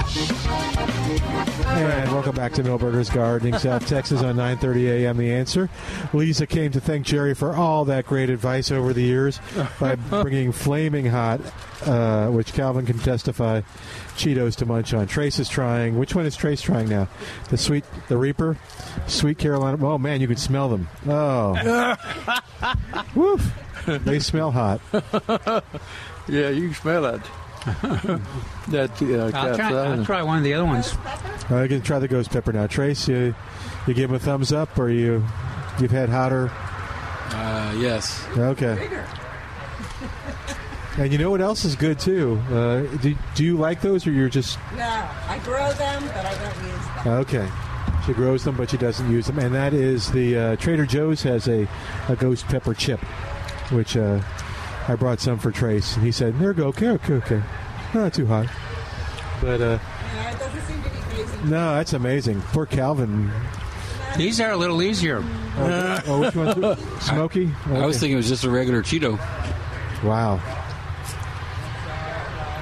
And 1.68 2.12
welcome 2.12 2.34
back 2.34 2.54
to 2.54 2.62
Milberger's 2.62 3.10
Gardening, 3.10 3.58
South 3.58 3.86
Texas 3.88 4.22
on 4.22 4.36
9:30 4.36 5.02
a.m. 5.02 5.18
The 5.18 5.30
Answer. 5.30 5.68
Lisa 6.14 6.46
came 6.46 6.72
to 6.72 6.80
thank 6.80 7.04
Jerry 7.04 7.34
for 7.34 7.54
all 7.54 7.84
that 7.84 8.06
great 8.06 8.30
advice 8.30 8.70
over 8.70 8.94
the 8.94 9.02
years 9.02 9.38
by 9.78 9.94
bringing 10.22 10.50
flaming 10.50 11.04
hot, 11.04 11.40
uh, 11.84 12.28
which 12.28 12.52
Calvin 12.52 12.86
can 12.86 12.98
testify, 12.98 13.60
Cheetos 14.16 14.56
to 14.56 14.66
munch 14.66 14.94
on. 14.94 15.06
Trace 15.06 15.38
is 15.38 15.48
trying. 15.48 15.98
Which 15.98 16.14
one 16.14 16.26
is 16.26 16.36
Trace 16.36 16.62
trying 16.62 16.88
now? 16.88 17.08
The 17.50 17.58
sweet, 17.58 17.84
the 18.08 18.16
Reaper, 18.16 18.56
sweet 19.06 19.38
Carolina. 19.38 19.84
Oh 19.86 19.98
man, 19.98 20.20
you 20.20 20.26
can 20.26 20.36
smell 20.36 20.68
them. 20.68 20.88
Oh, 21.06 21.96
woof! 23.14 23.52
They 23.86 24.18
smell 24.18 24.50
hot. 24.50 24.80
yeah, 26.28 26.48
you 26.50 26.68
can 26.68 26.74
smell 26.74 27.04
it. 27.06 27.22
that 28.68 29.02
uh, 29.02 29.36
I'll 29.36 29.56
try. 29.56 29.72
I'll 29.72 30.04
try 30.04 30.22
one 30.22 30.38
of 30.38 30.44
the 30.44 30.54
other 30.54 30.64
ones. 30.64 30.94
I 31.50 31.66
can 31.66 31.82
try 31.82 31.98
the 31.98 32.08
ghost 32.08 32.30
pepper 32.30 32.52
now. 32.52 32.68
Trace, 32.68 33.08
you 33.08 33.34
you 33.86 33.94
give 33.94 34.10
him 34.10 34.16
a 34.16 34.20
thumbs 34.20 34.52
up, 34.52 34.78
or 34.78 34.88
you 34.88 35.24
you've 35.80 35.90
had 35.90 36.08
hotter. 36.08 36.50
Uh, 37.32 37.74
yes. 37.78 38.24
Okay. 38.36 38.88
And 40.98 41.12
you 41.12 41.18
know 41.18 41.30
what 41.30 41.42
else 41.42 41.64
is 41.66 41.76
good 41.76 41.98
too? 41.98 42.40
Uh, 42.50 42.80
do, 43.02 43.14
do 43.34 43.44
you 43.44 43.56
like 43.58 43.82
those, 43.82 44.06
or 44.06 44.12
you're 44.12 44.28
just 44.30 44.58
No, 44.76 44.82
I 45.28 45.38
grow 45.44 45.70
them, 45.74 46.02
but 46.06 46.24
I 46.24 46.34
don't 46.34 46.64
use 46.64 47.04
them. 47.04 47.08
okay? 47.48 47.48
She 48.06 48.12
grows 48.14 48.44
them, 48.44 48.56
but 48.56 48.70
she 48.70 48.76
doesn't 48.78 49.10
use 49.10 49.26
them, 49.26 49.38
and 49.38 49.54
that 49.54 49.74
is 49.74 50.10
the 50.12 50.36
uh, 50.38 50.56
Trader 50.56 50.86
Joe's 50.86 51.22
has 51.24 51.48
a, 51.48 51.68
a 52.08 52.16
ghost 52.16 52.46
pepper 52.46 52.72
chip, 52.72 53.00
which 53.72 53.96
uh, 53.96 54.20
I 54.88 54.94
brought 54.94 55.20
some 55.20 55.38
for 55.38 55.50
Trace, 55.50 55.96
and 55.96 56.04
he 56.04 56.12
said, 56.12 56.38
"There 56.38 56.48
you 56.52 56.54
go, 56.54 56.66
okay, 56.68 56.88
okay, 56.90 57.14
okay, 57.14 57.42
not 57.92 58.14
too 58.14 58.26
hot." 58.26 58.46
But 59.42 59.60
uh, 59.60 59.78
Yeah, 60.14 60.30
it 60.32 60.38
doesn't 60.38 60.60
seem 60.62 60.82
to 60.84 60.88
be 60.90 60.96
freezing. 60.96 61.50
no, 61.50 61.74
that's 61.74 61.92
amazing. 61.94 62.40
Poor 62.52 62.64
Calvin. 62.64 63.30
These 64.16 64.40
are 64.40 64.52
a 64.52 64.56
little 64.56 64.80
easier. 64.82 65.22
Oh, 65.58 66.02
oh, 66.06 66.20
which 66.20 66.34
one's 66.36 66.54
smoky? 67.04 67.50
I 67.66 67.72
was 67.72 67.80
Okay. 67.82 67.92
thinking 67.98 68.12
it 68.12 68.16
was 68.16 68.28
just 68.28 68.44
a 68.44 68.50
regular 68.50 68.82
Cheeto. 68.82 69.18
Wow. 70.04 70.40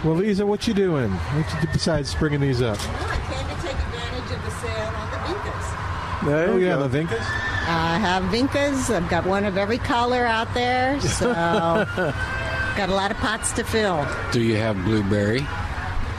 Well, 0.04 0.16
Lisa, 0.16 0.44
what 0.44 0.66
you 0.68 0.74
doing? 0.74 1.10
What 1.10 1.54
you 1.54 1.60
do 1.62 1.72
besides 1.72 2.14
bringing 2.14 2.40
these 2.40 2.60
up? 2.60 2.78
I 2.78 3.16
came 3.32 3.46
to 3.56 3.62
take 3.62 3.72
advantage 3.72 4.36
of 4.36 4.44
the 4.44 4.50
sale 4.50 4.88
on 4.88 5.10
the 5.10 5.16
Vincas. 5.16 6.26
There 6.26 6.48
Oh, 6.50 6.56
you 6.58 6.66
yeah, 6.66 6.74
go. 6.76 6.86
the 6.88 6.98
Vincas. 6.98 7.20
I 7.66 7.98
have 7.98 8.24
Vincas. 8.24 8.94
I've 8.94 9.08
got 9.08 9.24
one 9.24 9.44
of 9.46 9.56
every 9.56 9.78
color 9.78 10.26
out 10.26 10.52
there, 10.52 11.00
so 11.00 11.32
got 12.76 12.88
a 12.90 12.94
lot 12.94 13.10
of 13.10 13.16
pots 13.16 13.52
to 13.52 13.64
fill. 13.64 14.06
Do 14.32 14.42
you 14.42 14.56
have 14.56 14.76
blueberry? 14.84 15.40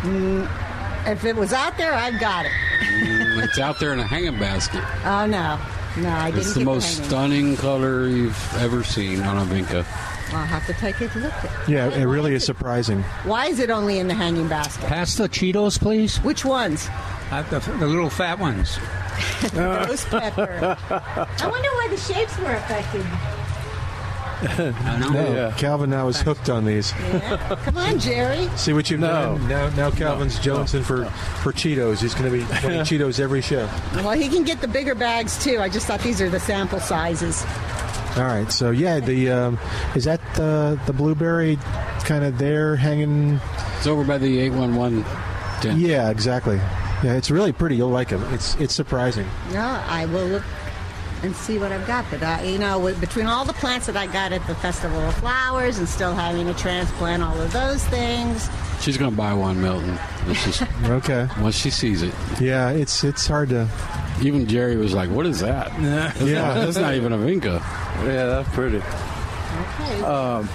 Mm, 0.01 0.49
if 1.07 1.23
it 1.23 1.36
was 1.36 1.53
out 1.53 1.77
there, 1.77 1.93
I've 1.93 2.19
got 2.19 2.47
it. 2.47 2.51
Mm, 2.81 3.43
it's 3.43 3.59
out 3.59 3.79
there 3.79 3.93
in 3.93 3.99
a 3.99 4.07
hanging 4.07 4.39
basket. 4.39 4.83
Oh 5.05 5.27
no, 5.27 5.59
no, 5.97 6.09
I 6.09 6.31
didn't. 6.31 6.39
It's 6.41 6.53
the 6.53 6.59
get 6.61 6.65
most 6.65 6.93
hanging. 6.95 7.09
stunning 7.09 7.57
color 7.57 8.07
you've 8.07 8.55
ever 8.55 8.83
seen 8.83 9.21
on 9.21 9.38
a 9.38 9.41
Vinca. 9.45 9.86
I'll 10.32 10.45
have 10.45 10.65
to 10.67 10.73
take 10.73 10.99
a 11.01 11.05
look 11.19 11.34
at. 11.34 11.69
Yeah, 11.69 11.88
it 11.89 12.05
really 12.05 12.34
is 12.34 12.43
surprising. 12.43 13.03
Why 13.23 13.45
is 13.47 13.59
it 13.59 13.69
only 13.69 13.99
in 13.99 14.07
the 14.07 14.13
hanging 14.15 14.47
basket? 14.47 14.86
Pass 14.86 15.15
the 15.15 15.30
Cheetos, 15.30 15.80
please. 15.80 16.17
Which 16.17 16.43
ones? 16.43 16.88
Uh, 17.32 17.43
the, 17.43 17.59
the 17.59 17.88
little 17.88 18.09
fat 18.09 18.39
ones. 18.39 18.78
Ghost 19.53 20.07
pepper. 20.09 20.78
I 20.89 21.47
wonder 21.47 21.69
why 21.69 21.88
the 21.89 21.97
shapes 21.97 22.38
were 22.39 22.53
affected. 22.53 23.05
I 24.41 24.97
know. 24.99 25.09
No, 25.34 25.53
Calvin 25.57 25.89
now 25.89 26.07
is 26.09 26.19
hooked 26.19 26.49
on 26.49 26.65
these. 26.65 26.91
Yeah. 27.13 27.57
Come 27.63 27.78
on, 27.78 27.99
Jerry. 27.99 28.49
See 28.57 28.73
what 28.73 28.91
you've 28.91 28.99
No. 28.99 29.38
done? 29.38 29.47
Now, 29.47 29.69
now 29.69 29.91
Calvin's 29.91 30.38
jonesing 30.39 30.84
for, 30.84 31.05
for 31.41 31.53
Cheetos. 31.53 32.01
He's 32.01 32.13
going 32.13 32.30
to 32.32 32.38
be 32.38 32.43
playing 32.59 32.82
Cheetos 32.86 33.19
every 33.19 33.41
show. 33.41 33.67
Well, 33.95 34.11
he 34.11 34.28
can 34.28 34.43
get 34.43 34.59
the 34.61 34.67
bigger 34.67 34.93
bags 34.93 35.41
too. 35.43 35.59
I 35.59 35.69
just 35.69 35.88
thought 35.88 36.01
these 36.01 36.19
are 36.21 36.30
the 36.30 36.39
sample 36.39 36.80
sizes. 36.82 37.43
All 38.18 38.24
right, 38.24 38.49
so 38.51 38.72
yeah, 38.72 38.99
the 39.01 39.30
um, 39.30 39.59
is 39.95 40.05
that 40.05 40.22
the 40.36 40.80
the 40.86 40.93
blueberry 40.93 41.57
kind 42.05 42.24
of 42.24 42.38
there 42.38 42.76
hanging? 42.78 43.39
It's 43.78 43.88
over 43.88 44.03
by 44.05 44.18
the 44.18 44.39
811 44.39 45.03
tent. 45.61 45.80
Yeah, 45.80 46.09
exactly. 46.09 46.55
Yeah, 47.03 47.13
it's 47.16 47.30
really 47.30 47.51
pretty. 47.51 47.76
You'll 47.76 47.89
like 47.89 48.11
it. 48.13 48.22
It's 48.34 48.55
it's 48.55 48.74
surprising. 48.74 49.28
No, 49.51 49.82
I 49.88 50.05
will 50.05 50.28
look 50.28 50.43
and 51.24 51.36
see 51.36 51.57
what 51.57 51.72
I've 51.74 51.86
got. 51.88 52.05
But 52.09 52.24
uh, 52.24 52.39
you 52.45 52.57
know, 52.57 52.80
with, 52.80 53.01
between 53.01 53.26
all 53.26 53.43
the 53.43 53.53
plants 53.53 53.86
that 53.88 53.97
I 53.97 54.07
got 54.07 54.32
at 54.32 54.45
the 54.47 54.55
Festival 54.55 54.99
of 54.99 55.13
Flowers 55.16 55.78
and 55.78 55.88
still 55.89 56.13
having 56.13 56.45
to 56.47 56.53
transplant 56.53 57.22
all 57.22 57.39
of 57.39 57.51
those 57.51 57.84
things, 57.86 58.49
She's 58.82 58.97
going 58.97 59.11
to 59.11 59.18
buy 59.18 59.34
one, 59.34 59.61
Milton. 59.61 59.97
Just, 60.28 60.61
Okay. 60.86 61.28
once 61.41 61.55
she 61.55 61.70
sees 61.70 62.01
it. 62.01 62.13
Yeah, 62.39 62.70
it's 62.72 63.03
it's 63.03 63.28
hard 63.28 63.49
to. 63.49 63.68
Even 64.22 64.47
Jerry 64.47 64.78
was 64.78 64.93
like, 64.93 65.09
"What 65.09 65.26
is 65.26 65.39
that?" 65.41 65.72
That's 65.80 66.22
Yeah. 66.22 66.41
not, 66.47 66.53
that's 66.66 66.78
not 66.78 66.93
even 66.95 67.11
a 67.13 67.18
Vinca. 67.18 67.59
Yeah, 68.05 68.26
that's 68.28 68.49
pretty. 68.49 68.78
okay. 68.78 70.01
Um, 70.03 70.49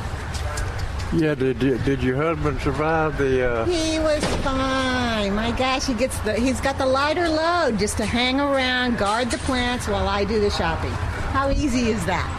yeah, 1.13 1.35
did, 1.35 1.59
did 1.59 1.85
did 1.85 2.03
your 2.03 2.17
husband 2.17 2.61
survive 2.61 3.19
the? 3.19 3.51
Uh, 3.51 3.65
he 3.67 3.99
was 3.99 4.25
fine. 4.43 5.35
My 5.35 5.51
gosh, 5.53 5.87
he 5.87 5.95
gets 5.95 6.19
the 6.21 6.35
he's 6.35 6.61
got 6.61 6.79
the 6.79 6.87
lighter 6.87 7.29
load 7.29 7.79
just 7.79 7.97
to 7.99 8.07
hang 8.07 8.41
around, 8.41 8.97
guard 8.99 9.31
the 9.31 9.39
plants 9.39 9.89
while 9.89 10.09
I 10.09 10.25
do 10.25 10.41
the 10.41 10.51
shopping. 10.51 10.93
How 11.33 11.51
easy 11.51 11.91
is 11.91 12.05
that? 12.07 12.37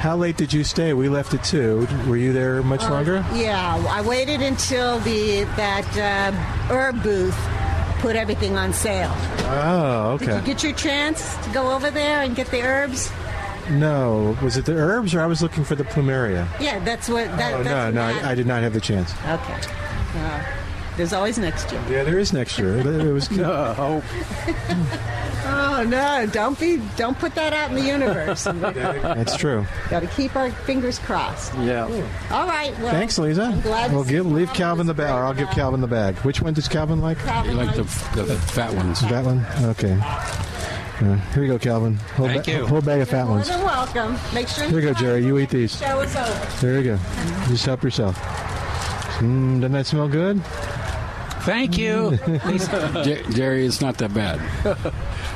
How 0.00 0.16
late 0.16 0.36
did 0.36 0.52
you 0.52 0.62
stay? 0.64 0.94
We 0.94 1.08
left 1.08 1.34
at 1.34 1.42
two. 1.44 1.86
Were 2.06 2.16
you 2.16 2.32
there 2.32 2.62
much 2.62 2.84
Uh, 2.84 2.90
longer? 2.90 3.24
Yeah, 3.34 3.84
I 3.90 4.00
waited 4.00 4.40
until 4.42 4.98
the 5.00 5.42
that 5.56 5.86
uh, 5.98 6.72
herb 6.72 7.02
booth 7.02 7.36
put 8.00 8.16
everything 8.16 8.56
on 8.56 8.72
sale. 8.72 9.12
Oh, 9.14 10.12
okay. 10.14 10.26
Did 10.26 10.34
you 10.36 10.42
get 10.42 10.62
your 10.62 10.72
chance 10.74 11.36
to 11.44 11.50
go 11.50 11.72
over 11.72 11.90
there 11.90 12.22
and 12.22 12.34
get 12.36 12.48
the 12.48 12.62
herbs? 12.62 13.10
No, 13.70 14.36
was 14.42 14.56
it 14.56 14.64
the 14.64 14.74
herbs 14.74 15.14
or 15.14 15.20
I 15.20 15.26
was 15.26 15.42
looking 15.42 15.62
for 15.64 15.74
the 15.74 15.84
plumeria? 15.84 16.48
Yeah, 16.60 16.78
that's 16.84 17.08
what. 17.08 17.26
That, 17.36 17.54
Oh, 17.54 17.62
that's 17.62 17.94
no, 17.94 18.00
no, 18.00 18.20
I, 18.26 18.30
I 18.30 18.34
did 18.34 18.46
not 18.46 18.62
have 18.62 18.72
the 18.72 18.80
chance. 18.80 19.12
Okay. 19.26 19.60
Uh, 20.16 20.44
there's 20.98 21.14
always 21.14 21.38
next 21.38 21.72
year. 21.72 21.80
Yeah, 21.88 22.04
there 22.04 22.18
is 22.18 22.32
next 22.34 22.58
year. 22.58 22.76
It 22.78 23.12
was. 23.12 23.30
No. 23.38 24.02
Oh 25.50 25.82
no! 25.88 26.26
Don't 26.26 26.58
be. 26.60 26.78
Don't 26.96 27.18
put 27.18 27.34
that 27.36 27.52
out 27.54 27.70
in 27.70 27.76
the 27.76 27.82
universe. 27.82 28.44
That's 28.44 29.36
true. 29.36 29.64
Got 29.88 30.00
to 30.00 30.06
keep 30.08 30.36
our 30.36 30.50
fingers 30.50 30.98
crossed. 30.98 31.54
Yeah. 31.54 31.84
All 32.30 32.46
right. 32.46 32.76
Well, 32.80 32.90
Thanks, 32.90 33.18
Lisa. 33.18 33.44
I'm 33.44 33.60
glad. 33.62 33.92
We'll 33.92 34.04
give 34.04 34.26
leave 34.26 34.52
Calvin 34.52 34.86
the 34.86 34.92
bag, 34.94 35.10
or 35.10 35.24
I'll 35.24 35.32
give 35.32 35.48
Calvin 35.50 35.80
the 35.80 35.86
bag. 35.86 36.16
Which 36.18 36.42
one 36.42 36.52
does 36.52 36.68
Calvin 36.68 37.00
like? 37.00 37.18
Calvin 37.20 37.52
You 37.52 37.56
like 37.56 37.74
the, 37.76 37.82
likes- 37.84 38.14
the 38.14 38.36
fat 38.36 38.74
ones. 38.74 39.00
That 39.02 39.24
one. 39.24 39.46
Okay. 39.70 39.98
Uh, 40.02 41.16
here 41.32 41.44
you 41.44 41.48
go, 41.48 41.58
Calvin. 41.58 41.94
Whole 41.94 42.26
Thank 42.26 42.44
ba- 42.44 42.50
you. 42.50 42.66
Whole 42.66 42.82
bag 42.82 43.00
of 43.00 43.08
fat 43.08 43.24
More 43.24 43.36
ones. 43.36 43.48
than 43.48 43.62
welcome. 43.62 44.18
Make 44.34 44.48
sure. 44.48 44.64
Here 44.68 44.80
you 44.80 44.88
go, 44.88 44.94
Jerry. 44.94 45.24
You 45.24 45.38
eat 45.38 45.48
these. 45.50 45.78
the 45.78 45.86
Show 45.86 46.00
is 46.00 46.14
over. 46.16 46.60
There 46.60 46.78
you 46.78 46.84
go. 46.84 46.98
Just 47.46 47.64
help 47.64 47.82
yourself. 47.84 48.16
Mm, 49.20 49.60
doesn't 49.60 49.72
that 49.72 49.86
smell 49.86 50.08
good? 50.08 50.42
Thank 51.42 51.78
you. 51.78 52.18
Jer- 53.04 53.22
Jerry, 53.30 53.64
it's 53.66 53.80
not 53.80 53.98
that 53.98 54.12
bad. 54.14 54.40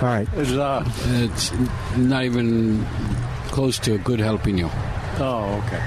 All 0.01 0.09
right. 0.09 0.29
It's 0.37 0.51
not. 0.51 0.87
It's 1.07 1.53
not 1.97 2.25
even 2.25 2.85
close 3.49 3.79
to 3.81 3.95
a 3.95 3.99
good 3.99 4.21
jalapeno. 4.21 4.71
Oh, 5.21 5.63
okay. 5.67 5.83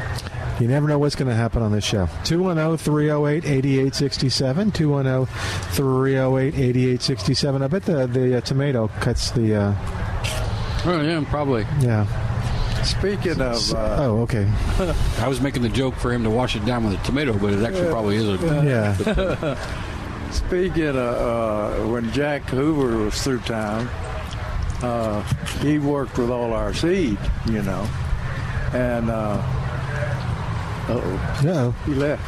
You 0.60 0.70
never 0.70 0.88
know 0.88 0.98
what's 0.98 1.16
going 1.16 1.28
to 1.28 1.36
happen 1.36 1.62
on 1.62 1.72
this 1.74 1.84
show. 1.84 2.08
oh, 2.10 2.22
210 2.24 2.78
308 2.78 3.44
8867. 3.46 4.72
210 4.72 5.26
308 5.74 6.48
8867. 6.56 7.62
I 7.62 7.68
bet 7.68 7.84
the, 7.84 8.08
the 8.08 8.38
uh, 8.38 8.42
tomato 8.42 8.88
cuts 9.00 9.32
the. 9.32 9.56
Uh, 9.56 9.76
Oh, 10.88 11.02
yeah, 11.02 11.26
probably. 11.30 11.64
yeah. 11.82 12.06
Speaking 12.84 13.42
of. 13.42 13.74
Uh, 13.74 13.96
Oh, 14.02 14.22
okay. 14.22 14.48
I 15.20 15.28
was 15.28 15.42
making 15.42 15.64
the 15.64 15.70
joke 15.70 15.96
for 15.96 16.14
him 16.14 16.24
to 16.24 16.30
wash 16.30 16.56
it 16.56 16.64
down 16.64 16.86
with 16.86 16.94
a 16.94 17.04
tomato, 17.04 17.34
but 17.34 17.52
it 17.54 17.64
actually 17.64 17.90
probably 17.90 18.18
is 18.18 18.28
a. 18.28 18.38
Yeah. 18.64 19.82
Speaking 20.36 20.90
of 20.90 20.96
uh, 20.96 21.88
when 21.88 22.12
Jack 22.12 22.44
Hoover 22.50 22.98
was 23.06 23.22
through 23.24 23.40
town, 23.40 23.88
uh, 24.84 25.22
he 25.62 25.80
worked 25.80 26.18
with 26.18 26.30
all 26.30 26.54
our 26.54 26.74
seed, 26.74 27.18
you 27.48 27.62
know, 27.64 27.88
and 28.74 29.10
uh 29.10 29.42
oh, 30.90 31.40
No. 31.44 31.72
he 31.86 31.94
left. 31.96 32.22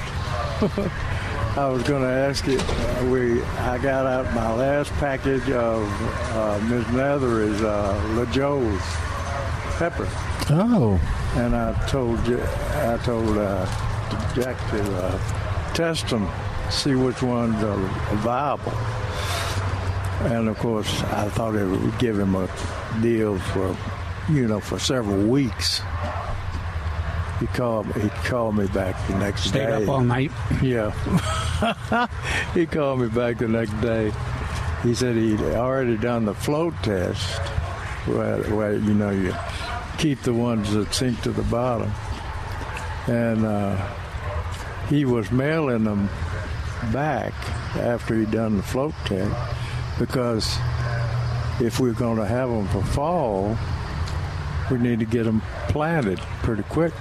I 1.58 1.68
was 1.70 1.84
going 1.84 2.02
to 2.04 2.08
ask 2.10 2.46
you. 2.48 2.58
Uh, 2.60 3.10
we 3.12 3.42
I 3.44 3.78
got 3.78 4.06
out 4.06 4.34
my 4.34 4.54
last 4.54 4.92
package 4.94 5.50
of 5.50 5.84
uh, 6.36 6.60
Ms. 6.70 6.86
Nethery's 6.88 7.62
uh, 7.62 8.00
LaJoe's 8.16 8.82
pepper, 9.78 10.08
Oh. 10.50 11.00
and 11.36 11.56
I 11.56 11.74
told 11.88 12.18
I 12.20 12.98
told 13.04 13.38
uh, 13.38 13.66
Jack 14.34 14.58
to 14.72 14.98
uh, 14.98 15.74
test 15.74 16.08
them, 16.10 16.28
see 16.70 16.96
which 16.96 17.22
ones 17.22 17.62
are 17.64 17.78
viable. 18.18 18.74
And 20.32 20.50
of 20.50 20.58
course, 20.58 21.04
I 21.04 21.30
thought 21.30 21.56
it 21.56 21.66
would 21.66 22.00
give 22.00 22.18
him 22.18 22.36
a 22.36 22.50
deal 23.02 23.38
for, 23.38 23.76
you 24.30 24.48
know, 24.48 24.60
for 24.60 24.80
several 24.80 25.24
weeks. 25.28 25.82
He 27.40 27.46
called. 27.48 27.86
He 27.94 28.10
called 28.10 28.56
me 28.56 28.66
back 28.68 28.96
the 29.08 29.18
next 29.20 29.44
Stayed 29.44 29.60
day. 29.60 29.66
Stayed 29.66 29.84
up 29.84 29.90
all 29.90 30.02
night. 30.02 30.32
Yeah. 30.62 32.08
he 32.56 32.66
called 32.66 33.02
me 33.02 33.10
back 33.10 33.38
the 33.38 33.48
next 33.48 33.80
day. 33.80 34.12
He 34.82 34.96
said 34.96 35.16
he'd 35.16 35.42
already 35.42 35.98
done 35.98 36.26
the 36.26 36.34
float 36.34 36.74
test, 36.82 37.40
where, 38.08 38.42
where 38.56 38.74
you 38.74 38.94
know 38.94 39.12
you 39.12 39.36
keep 40.00 40.22
the 40.22 40.34
ones 40.34 40.74
that 40.74 40.94
sink 40.96 41.22
to 41.22 41.32
the 41.32 41.44
bottom, 41.44 41.92
and 43.06 43.46
uh, 43.46 43.88
he 44.90 45.06
was 45.06 45.32
mailing 45.32 45.84
them 45.84 46.10
back 46.92 47.34
after 47.78 48.18
he'd 48.18 48.32
done 48.32 48.58
the 48.58 48.64
float 48.64 48.94
test 49.06 49.36
because 50.00 50.58
if 51.60 51.80
we're 51.80 51.94
going 51.94 52.18
to 52.18 52.26
have 52.26 52.50
them 52.50 52.68
for 52.68 52.84
fall, 52.84 53.58
we 54.70 54.78
need 54.78 55.00
to 55.00 55.06
get 55.06 55.24
them 55.24 55.42
planted 55.70 56.20
pretty 56.44 56.64
quick. 56.64 56.94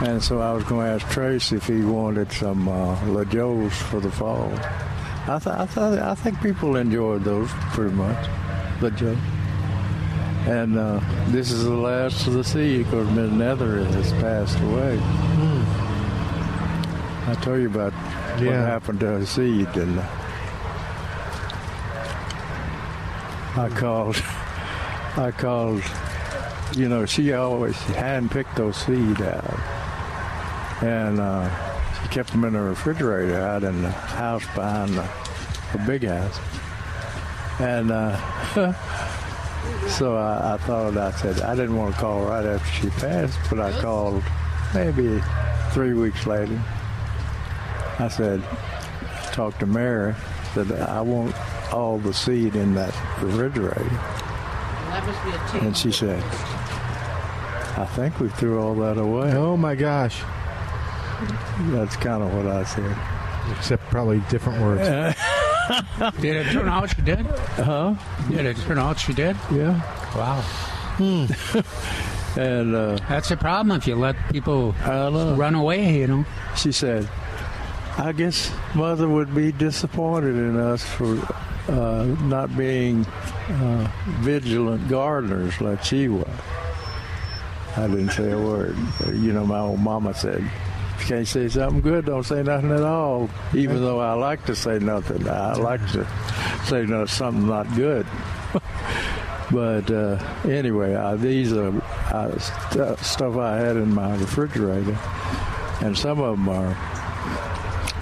And 0.00 0.22
so 0.22 0.40
I 0.40 0.52
was 0.52 0.64
going 0.64 0.86
to 0.86 0.92
ask 0.92 1.12
Trace 1.12 1.52
if 1.52 1.66
he 1.66 1.82
wanted 1.82 2.32
some 2.32 2.68
uh, 2.68 2.96
LaJoes 3.02 3.72
for 3.72 4.00
the 4.00 4.10
fall. 4.10 4.52
I, 5.26 5.38
th- 5.38 5.46
I, 5.56 5.66
th- 5.66 6.00
I 6.00 6.14
think 6.14 6.42
people 6.42 6.76
enjoyed 6.76 7.24
those 7.24 7.48
pretty 7.72 7.94
much, 7.94 8.26
LaJoe. 8.80 9.18
And 10.46 10.76
uh, 10.76 11.00
this 11.28 11.50
is 11.50 11.64
the 11.64 11.74
last 11.74 12.26
of 12.26 12.34
the 12.34 12.44
seed 12.44 12.84
because 12.84 13.08
Miss 13.12 13.30
Nethery 13.30 13.86
has 13.86 14.12
passed 14.14 14.58
away. 14.60 14.98
I 17.26 17.34
told 17.36 17.60
you 17.60 17.68
about 17.68 17.94
what 17.94 18.52
happened 18.52 19.00
to 19.00 19.06
her 19.06 19.24
seed, 19.24 19.68
and 19.76 19.98
I 23.56 23.70
called. 23.70 24.16
I 25.16 25.32
called. 25.34 25.82
You 26.76 26.88
know, 26.88 27.06
she 27.06 27.32
always 27.32 27.76
handpicked 27.76 28.56
those 28.56 28.76
seed 28.76 29.22
out, 29.22 29.58
and 30.82 31.18
uh, 31.18 32.02
she 32.02 32.08
kept 32.08 32.30
them 32.32 32.44
in 32.44 32.52
the 32.52 32.60
refrigerator 32.60 33.40
out 33.40 33.64
in 33.64 33.80
the 33.80 33.90
house 33.90 34.44
behind 34.54 34.90
the, 34.90 35.08
the 35.72 35.78
big 35.86 36.04
house. 36.04 36.38
And 37.58 37.90
uh, 37.90 38.16
so 39.88 40.16
I, 40.16 40.54
I 40.54 40.56
thought 40.58 40.98
I 40.98 41.10
said 41.12 41.40
I 41.40 41.54
didn't 41.54 41.76
want 41.76 41.94
to 41.94 42.00
call 42.00 42.26
right 42.26 42.44
after 42.44 42.82
she 42.82 42.90
passed, 42.90 43.38
but 43.48 43.60
I 43.60 43.72
called 43.80 44.22
maybe 44.74 45.22
three 45.70 45.94
weeks 45.94 46.26
later. 46.26 46.60
I 47.98 48.08
said, 48.08 48.42
talk 49.32 49.58
to 49.58 49.66
Mary. 49.66 50.14
Said 50.54 50.70
I 50.72 51.00
want 51.00 51.34
all 51.72 51.98
the 51.98 52.12
seed 52.14 52.54
in 52.56 52.74
that 52.74 52.94
refrigerator. 53.20 53.88
And 55.64 55.76
she 55.76 55.90
said, 55.90 56.22
I 57.76 57.86
think 57.94 58.20
we 58.20 58.28
threw 58.28 58.60
all 58.60 58.74
that 58.76 58.98
away. 58.98 59.32
Oh, 59.34 59.56
my 59.56 59.74
gosh. 59.74 60.20
That's 61.72 61.96
kind 61.96 62.22
of 62.22 62.32
what 62.34 62.46
I 62.46 62.64
said. 62.64 62.96
Except 63.56 63.82
probably 63.90 64.20
different 64.30 64.60
words. 64.62 64.80
Did 66.20 66.36
it 66.36 66.52
turn 66.52 66.68
out 66.68 66.90
she 66.94 67.02
did? 67.02 67.20
Huh? 67.26 67.94
Did 68.28 68.46
it 68.46 68.56
turn 68.58 68.78
out 68.78 68.98
she 68.98 69.12
did? 69.14 69.36
Yeah. 69.52 69.80
Wow. 70.14 70.44
And 72.36 72.74
uh, 72.74 72.96
That's 73.08 73.28
the 73.28 73.36
problem 73.36 73.76
if 73.76 73.86
you 73.86 73.94
let 73.94 74.16
people 74.28 74.74
I 74.82 74.88
don't 74.88 75.12
know. 75.14 75.34
run 75.36 75.54
away, 75.54 75.98
you 76.00 76.08
know. 76.08 76.24
She 76.56 76.72
said, 76.72 77.08
I 77.96 78.12
guess 78.12 78.52
mother 78.74 79.08
would 79.08 79.34
be 79.34 79.52
disappointed 79.52 80.34
in 80.34 80.58
us 80.58 80.82
for 80.82 81.16
uh, 81.68 82.04
not 82.22 82.56
being 82.56 83.06
uh, 83.06 83.90
vigilant 84.20 84.88
gardeners 84.88 85.60
like 85.60 85.84
she 85.84 86.08
was. 86.08 86.28
I 87.76 87.86
didn't 87.86 88.10
say 88.10 88.30
a 88.32 88.38
word. 88.38 88.76
You 89.06 89.32
know, 89.32 89.46
my 89.46 89.60
old 89.60 89.80
mama 89.80 90.12
said, 90.12 90.38
if 90.96 91.00
you 91.02 91.06
can't 91.06 91.26
say 91.26 91.48
something 91.48 91.80
good, 91.80 92.06
don't 92.06 92.24
say 92.24 92.42
nothing 92.42 92.72
at 92.72 92.82
all. 92.82 93.30
Even 93.54 93.80
though 93.80 94.00
I 94.00 94.12
like 94.14 94.44
to 94.46 94.56
say 94.56 94.78
nothing, 94.78 95.28
I 95.28 95.54
like 95.54 95.80
to 95.92 96.06
say 96.66 96.86
no, 96.86 97.06
something 97.06 97.46
not 97.46 97.72
good. 97.76 98.06
but 99.50 99.90
uh, 99.90 100.18
anyway, 100.44 101.16
these 101.18 101.52
are 101.52 101.72
st- 102.38 102.98
stuff 102.98 103.36
I 103.36 103.56
had 103.56 103.76
in 103.76 103.94
my 103.94 104.16
refrigerator, 104.16 104.98
and 105.80 105.96
some 105.96 106.20
of 106.20 106.36
them 106.36 106.48
are 106.48 106.76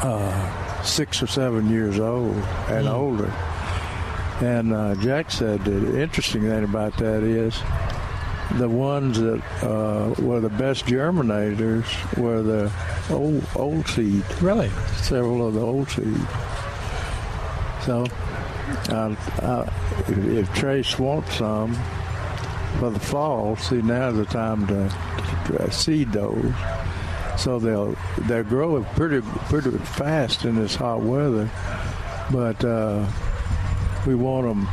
uh, 0.03 0.83
six 0.83 1.23
or 1.23 1.27
seven 1.27 1.71
years 1.71 1.99
old 1.99 2.37
and 2.69 2.89
older. 2.89 3.33
And 4.41 4.73
uh, 4.73 4.97
Jack 4.97 5.31
said 5.31 5.65
the 5.65 6.01
interesting 6.01 6.43
thing 6.43 6.65
about 6.65 6.97
that 6.99 7.23
is 7.23 7.61
the 8.59 8.69
ones 8.69 9.21
that 9.21 9.43
uh, 9.63 10.15
were 10.21 10.41
the 10.41 10.51
best 10.51 10.87
germinators 10.87 11.87
were 12.19 12.43
the 12.43 12.73
old 13.11 13.45
old 13.55 13.87
seed. 13.87 14.25
Really? 14.41 14.69
Several 14.97 15.47
of 15.47 15.55
the 15.55 15.61
old 15.61 15.89
seed. 15.89 16.27
So, 17.85 18.07
uh, 18.91 19.15
uh, 19.41 19.73
if, 20.09 20.19
if 20.19 20.55
Trace 20.55 20.99
wants 20.99 21.37
some 21.37 21.75
for 22.79 22.91
the 22.91 23.01
fall, 23.01 23.57
see 23.57 23.83
now's 23.83 24.17
the 24.17 24.25
time 24.25 24.67
to, 24.67 24.93
to 25.47 25.71
seed 25.71 26.13
those. 26.13 26.53
So 27.39 27.59
they'll 27.59 27.97
they're 28.19 28.45
growing 28.45 28.85
pretty 28.85 29.21
pretty 29.49 29.71
fast 29.79 30.45
in 30.45 30.57
this 30.57 30.75
hot 30.75 31.01
weather, 31.01 31.51
but 32.31 32.65
uh, 32.65 33.07
we 34.07 34.15
want 34.15 34.47
them 34.47 34.69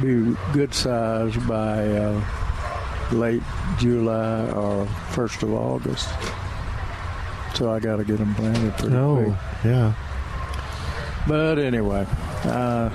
be 0.00 0.36
good 0.52 0.72
size 0.72 1.36
by 1.36 1.84
uh, 1.86 2.24
late 3.10 3.42
July 3.78 4.48
or 4.50 4.86
first 5.10 5.42
of 5.42 5.52
August. 5.52 6.08
So 7.54 7.72
I 7.72 7.80
got 7.80 7.96
to 7.96 8.04
get 8.04 8.18
them 8.18 8.34
planted 8.34 8.72
pretty 8.74 8.88
quick. 8.88 8.94
Oh, 8.94 9.38
yeah. 9.64 9.94
But 11.26 11.58
anyway, 11.58 12.06
uh, 12.44 12.90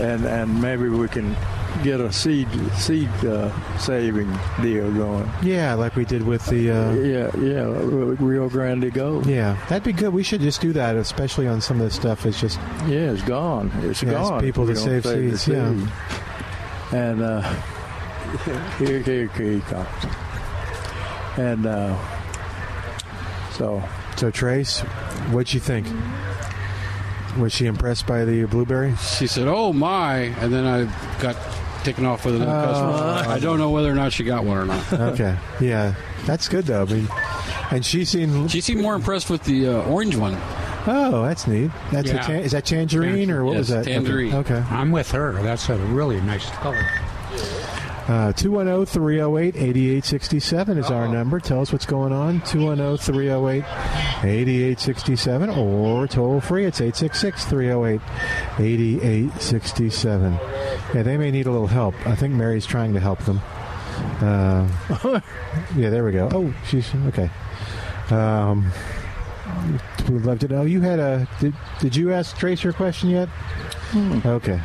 and 0.00 0.24
and 0.24 0.60
maybe 0.60 0.88
we 0.88 1.08
can 1.08 1.36
get 1.82 2.00
a 2.00 2.12
seed 2.12 2.48
seed 2.74 3.08
uh, 3.24 3.50
saving 3.78 4.32
deal 4.62 4.90
going. 4.92 5.28
Yeah, 5.42 5.74
like 5.74 5.96
we 5.96 6.04
did 6.04 6.22
with 6.22 6.44
the. 6.46 6.70
Uh, 6.70 6.92
yeah, 6.94 7.30
yeah, 7.38 7.62
Rio 8.24 8.48
Grande 8.48 8.92
Gold. 8.92 9.26
Yeah, 9.26 9.56
that'd 9.68 9.82
be 9.84 9.92
good. 9.92 10.12
We 10.12 10.22
should 10.22 10.40
just 10.40 10.60
do 10.60 10.72
that, 10.74 10.96
especially 10.96 11.46
on 11.46 11.60
some 11.60 11.78
of 11.80 11.86
this 11.86 11.94
stuff. 11.94 12.24
It's 12.26 12.40
just 12.40 12.58
yeah, 12.86 13.10
it's 13.12 13.22
gone. 13.22 13.70
It's 13.82 14.02
Yeah, 14.02 14.20
it's 14.20 14.30
gone. 14.30 14.40
people 14.40 14.64
to 14.66 14.72
we 14.72 14.74
don't 14.74 15.02
save 15.02 15.04
seeds, 15.04 15.48
yeah. 15.48 15.70
seed. 15.72 15.88
And 16.92 17.22
uh, 17.22 17.40
here, 18.78 19.00
here, 19.00 19.26
here 19.28 19.52
he 19.52 19.60
comes. 19.60 19.88
And 21.36 21.66
uh, 21.66 21.98
so, 23.52 23.82
so 24.16 24.30
Trace, 24.30 24.80
what'd 25.30 25.52
you 25.52 25.60
think? 25.60 25.86
Was 27.38 27.52
she 27.52 27.66
impressed 27.66 28.06
by 28.06 28.24
the 28.24 28.44
blueberry? 28.44 28.94
She 28.96 29.26
said, 29.26 29.48
"Oh 29.48 29.72
my!" 29.72 30.16
And 30.40 30.52
then 30.52 30.64
I 30.64 30.84
got 31.20 31.34
taken 31.84 32.04
off 32.06 32.24
with 32.24 32.36
another 32.36 32.50
Oh. 32.52 32.64
customer. 32.72 33.32
I 33.34 33.38
don't 33.38 33.58
know 33.58 33.70
whether 33.70 33.90
or 33.90 33.94
not 33.94 34.12
she 34.12 34.24
got 34.24 34.44
one 34.44 34.56
or 34.58 34.64
not. 34.66 34.92
okay, 34.92 35.36
yeah, 35.60 35.94
that's 36.26 36.48
good 36.48 36.64
though. 36.64 36.82
I 36.82 36.84
mean, 36.86 37.08
and 37.70 37.84
she 37.84 38.04
seemed 38.04 38.50
she 38.50 38.60
seemed 38.60 38.80
more 38.80 38.94
impressed 38.94 39.30
with 39.30 39.44
the 39.44 39.68
uh, 39.68 39.82
orange 39.82 40.16
one. 40.16 40.36
Oh, 40.86 41.22
that's 41.24 41.46
neat. 41.46 41.70
That's 41.92 42.10
a 42.10 42.14
Yeah. 42.14 42.20
tan- 42.22 42.40
is 42.40 42.52
that 42.52 42.66
tangerine 42.66 43.30
or 43.30 43.44
what 43.44 43.56
was 43.56 43.68
that? 43.68 43.84
tangerine. 43.86 44.34
Okay. 44.34 44.54
okay. 44.56 44.66
I'm 44.74 44.90
with 44.92 45.10
her. 45.12 45.32
That's 45.42 45.68
a 45.70 45.76
really 45.78 46.20
nice 46.20 46.48
color. 46.50 46.86
Uh, 48.06 48.32
210 48.34 48.84
308 48.84 49.56
8867 49.56 50.78
is 50.78 50.90
our 50.90 51.08
number. 51.08 51.40
Tell 51.40 51.62
us 51.62 51.72
what's 51.72 51.86
going 51.86 52.12
on. 52.12 52.42
210 52.42 52.98
308 52.98 53.64
8867 54.22 55.48
or 55.50 56.06
toll 56.06 56.40
free. 56.40 56.66
It's 56.66 56.82
866 56.82 57.46
308 57.46 58.00
8867. 58.58 60.32
Yeah, 60.94 61.02
they 61.02 61.16
may 61.16 61.30
need 61.30 61.46
a 61.46 61.50
little 61.50 61.66
help. 61.66 61.94
I 62.06 62.14
think 62.14 62.34
Mary's 62.34 62.66
trying 62.66 62.92
to 62.92 63.00
help 63.00 63.20
them. 63.20 63.40
Uh, 64.20 64.68
yeah, 65.76 65.88
there 65.88 66.04
we 66.04 66.12
go. 66.12 66.28
Oh, 66.30 66.54
she's 66.68 66.94
okay. 67.06 67.30
Um, 68.10 68.70
we'd 70.10 70.22
love 70.22 70.40
to 70.40 70.48
know. 70.48 70.62
You 70.62 70.82
had 70.82 70.98
a. 70.98 71.26
Did, 71.40 71.54
did 71.80 71.96
you 71.96 72.12
ask 72.12 72.36
Trace 72.36 72.62
your 72.62 72.74
question 72.74 73.08
yet? 73.08 73.28
Okay. 74.26 74.60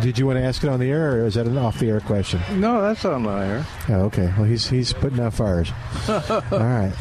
Did 0.00 0.18
you 0.18 0.26
want 0.26 0.38
to 0.38 0.44
ask 0.44 0.62
it 0.62 0.68
on 0.68 0.80
the 0.80 0.90
air, 0.90 1.22
or 1.22 1.26
is 1.26 1.34
that 1.34 1.46
an 1.46 1.56
off-the-air 1.56 2.00
question? 2.00 2.40
no, 2.60 2.82
that's 2.82 3.04
on 3.06 3.22
the 3.22 3.30
air. 3.30 3.66
Oh, 3.88 4.02
okay. 4.06 4.32
Well, 4.36 4.44
he's 4.44 4.68
he's 4.68 4.92
putting 4.92 5.18
out 5.18 5.32
fires. 5.32 5.70
All 6.08 6.42
right. 6.50 6.92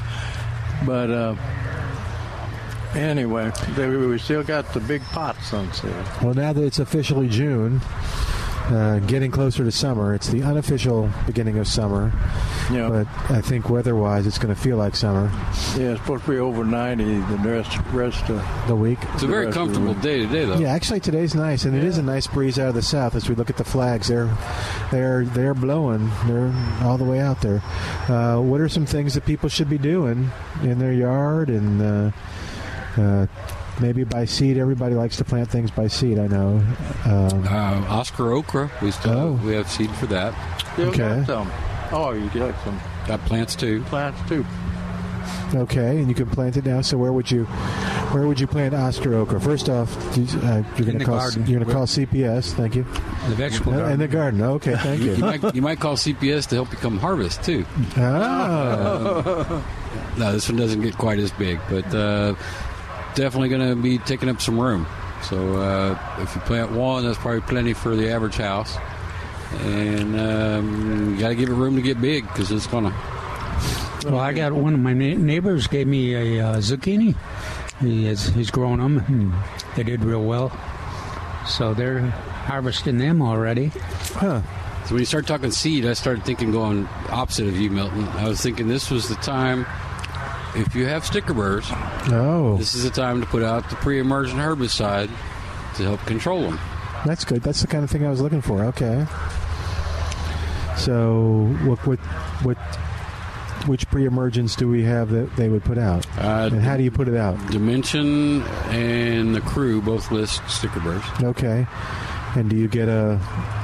But 0.85 1.09
uh, 1.11 1.35
anyway, 2.95 3.51
they, 3.75 3.89
we 3.89 4.17
still 4.19 4.43
got 4.43 4.73
the 4.73 4.79
big 4.79 5.01
pots 5.03 5.53
on 5.53 5.71
sale. 5.73 6.05
Well, 6.23 6.33
now 6.33 6.53
that 6.53 6.63
it's 6.63 6.79
officially 6.79 7.27
June, 7.27 7.81
uh, 8.69 8.99
getting 8.99 9.31
closer 9.31 9.63
to 9.63 9.71
summer, 9.71 10.13
it's 10.13 10.27
the 10.29 10.43
unofficial 10.43 11.09
beginning 11.25 11.57
of 11.57 11.67
summer. 11.67 12.11
Yeah. 12.71 12.89
But 12.89 13.31
I 13.31 13.41
think 13.41 13.69
weather-wise, 13.69 14.27
it's 14.27 14.37
going 14.37 14.53
to 14.53 14.59
feel 14.59 14.77
like 14.77 14.95
summer. 14.95 15.31
Yeah, 15.77 15.91
it's 15.91 16.01
supposed 16.01 16.25
to 16.25 16.31
be 16.31 16.37
over 16.37 16.65
90 16.65 17.03
the 17.03 17.37
rest, 17.37 17.77
rest 17.93 18.29
of 18.29 18.67
the 18.67 18.75
week. 18.75 18.99
It's 19.13 19.23
a 19.23 19.27
very 19.27 19.51
comfortable 19.51 19.93
day 19.95 20.19
today, 20.19 20.45
though. 20.45 20.57
Yeah, 20.57 20.73
actually 20.73 20.99
today's 20.99 21.33
nice, 21.33 21.65
and 21.65 21.75
it 21.75 21.83
is 21.83 21.97
a 21.97 22.03
nice 22.03 22.27
breeze 22.27 22.59
out 22.59 22.69
of 22.69 22.75
the 22.75 22.81
south. 22.81 23.15
As 23.15 23.29
we 23.29 23.35
look 23.35 23.49
at 23.49 23.57
the 23.57 23.63
flags, 23.63 24.07
they're 24.07 24.35
they're 24.91 25.23
they're 25.25 25.53
blowing. 25.53 26.09
They're 26.25 26.53
all 26.81 26.97
the 26.97 27.05
way 27.05 27.19
out 27.19 27.41
there. 27.41 27.61
Uh, 28.07 28.41
what 28.41 28.59
are 28.59 28.69
some 28.69 28.85
things 28.85 29.13
that 29.13 29.25
people 29.25 29.49
should 29.49 29.69
be 29.69 29.77
doing 29.77 30.29
in 30.63 30.79
their 30.79 30.93
yard 30.93 31.49
and 31.49 31.81
uh, 31.81 32.11
uh, 33.01 33.27
maybe 33.79 34.03
by 34.03 34.25
seed? 34.25 34.57
Everybody 34.57 34.95
likes 34.95 35.17
to 35.17 35.23
plant 35.23 35.49
things 35.49 35.71
by 35.71 35.87
seed. 35.87 36.19
I 36.19 36.27
know. 36.27 36.61
Um, 37.05 37.47
Uh, 37.47 37.85
Oscar 37.89 38.33
okra, 38.33 38.69
we 38.81 38.91
still 38.91 39.11
Oh. 39.19 39.39
we 39.45 39.53
have 39.53 39.69
seed 39.69 39.91
for 39.91 40.05
that. 40.07 40.33
Still 40.73 40.89
Okay. 40.89 41.17
got 41.19 41.27
some. 41.27 41.51
Oh, 41.91 42.11
you 42.11 42.29
got 42.33 42.53
some 42.63 42.79
Got 43.07 43.23
plants 43.25 43.55
too. 43.55 43.81
plants 43.83 44.19
too. 44.27 44.45
okay, 45.55 45.97
and 45.99 46.09
you 46.09 46.13
can 46.15 46.25
plant 46.27 46.57
it 46.57 46.65
now. 46.65 46.81
So 46.81 46.97
where 46.97 47.13
would 47.13 47.29
you 47.31 47.45
where 48.11 48.25
would 48.27 48.39
you 48.39 48.47
plant 48.47 48.73
Oscar 48.73 49.13
okra? 49.15 49.39
First 49.39 49.69
off, 49.69 49.89
you- 50.15 50.23
uh, 50.41 50.63
you're 50.77 50.85
going 50.85 50.97
to 50.99 51.03
call 51.05 51.17
garden. 51.17 51.45
you're 51.45 51.59
going 51.59 51.67
to 51.67 51.73
call 51.73 51.85
CPS. 51.85 52.53
Thank 52.53 52.75
you. 52.75 52.83
The 53.29 53.35
vegetable 53.35 53.73
Uh, 53.73 53.77
garden. 53.77 53.93
In 53.93 53.99
the 53.99 54.07
garden. 54.07 54.41
Okay, 54.41 54.75
thank 54.77 55.01
You, 55.01 55.11
you. 55.15 55.17
might, 55.17 55.55
you 55.55 55.61
might 55.61 55.79
call 55.81 55.95
CPS 55.97 56.47
to 56.47 56.55
help 56.55 56.71
you 56.71 56.77
come 56.77 56.97
harvest 56.99 57.43
too. 57.43 57.65
Ah. 57.97 59.61
No, 60.17 60.31
this 60.31 60.49
one 60.49 60.57
doesn't 60.57 60.81
get 60.81 60.97
quite 60.97 61.19
as 61.19 61.31
big, 61.31 61.59
but 61.69 61.85
uh, 61.93 62.33
definitely 63.17 63.49
going 63.49 63.67
to 63.67 63.75
be 63.75 63.97
taking 63.97 64.29
up 64.29 64.39
some 64.39 64.59
room. 64.59 64.87
So 65.23 65.57
uh, 65.57 65.99
if 66.19 66.33
you 66.35 66.41
plant 66.41 66.71
one, 66.71 67.03
that's 67.03 67.17
probably 67.17 67.41
plenty 67.41 67.73
for 67.73 67.95
the 67.95 68.09
average 68.09 68.37
house. 68.37 68.77
And 69.61 70.19
um, 70.19 71.15
you 71.15 71.19
got 71.19 71.29
to 71.29 71.35
give 71.35 71.49
it 71.49 71.53
room 71.53 71.75
to 71.75 71.81
get 71.81 71.99
big 71.99 72.27
because 72.27 72.51
it's 72.51 72.67
going 72.67 72.85
to. 72.85 72.93
Well, 74.05 74.19
I 74.19 74.31
got 74.33 74.53
one 74.53 74.73
of 74.73 74.79
my 74.79 74.93
neighbors 74.93 75.67
gave 75.67 75.87
me 75.87 76.13
a 76.13 76.45
uh, 76.45 76.57
zucchini. 76.57 77.15
He 77.79 78.05
has, 78.05 78.27
he's 78.27 78.51
grown 78.51 78.79
them. 78.79 79.03
And 79.07 79.33
they 79.75 79.83
did 79.83 80.03
real 80.03 80.23
well. 80.23 80.51
So 81.47 81.73
they're 81.73 82.01
harvesting 82.01 82.97
them 82.97 83.21
already. 83.21 83.71
Huh. 84.13 84.41
So 84.85 84.93
when 84.93 84.99
you 84.99 85.05
start 85.05 85.27
talking 85.27 85.51
seed, 85.51 85.85
I 85.85 85.93
started 85.93 86.23
thinking 86.23 86.51
going 86.51 86.87
opposite 87.09 87.47
of 87.47 87.57
you, 87.57 87.69
Milton. 87.69 88.07
I 88.09 88.27
was 88.27 88.39
thinking 88.41 88.67
this 88.67 88.91
was 88.91 89.09
the 89.09 89.15
time. 89.15 89.65
If 90.57 90.75
you 90.75 90.85
have 90.87 91.05
sticker 91.05 91.33
burrs, 91.33 91.65
Oh, 92.09 92.55
this 92.57 92.73
is 92.75 92.83
the 92.83 92.89
time 92.89 93.21
to 93.21 93.27
put 93.27 93.43
out 93.43 93.69
the 93.69 93.75
pre-emergent 93.77 94.39
herbicide 94.39 95.09
to 95.75 95.83
help 95.83 95.99
control 96.05 96.41
them. 96.41 96.59
that's 97.05 97.23
good. 97.25 97.41
That's 97.43 97.61
the 97.61 97.67
kind 97.67 97.83
of 97.83 97.89
thing 97.91 98.05
I 98.05 98.09
was 98.09 98.21
looking 98.21 98.41
for. 98.41 98.63
Okay. 98.65 99.05
So 100.77 101.47
what 101.65 101.79
what 101.87 101.99
what 102.43 102.57
which 103.67 103.89
pre-emergence 103.89 104.55
do 104.55 104.67
we 104.67 104.83
have 104.83 105.09
that 105.09 105.35
they 105.35 105.49
would 105.49 105.63
put 105.63 105.77
out? 105.77 106.05
Uh, 106.17 106.49
and 106.51 106.61
how 106.61 106.77
do 106.77 106.83
you 106.83 106.91
put 106.91 107.07
it 107.07 107.15
out? 107.17 107.35
Dimension 107.51 108.43
and 108.69 109.35
the 109.35 109.41
crew 109.41 109.81
both 109.81 110.11
list 110.11 110.41
sticker 110.49 110.79
burrs. 110.79 111.03
Okay. 111.21 111.65
And 112.35 112.49
do 112.49 112.55
you 112.55 112.67
get 112.67 112.87
a? 112.87 113.19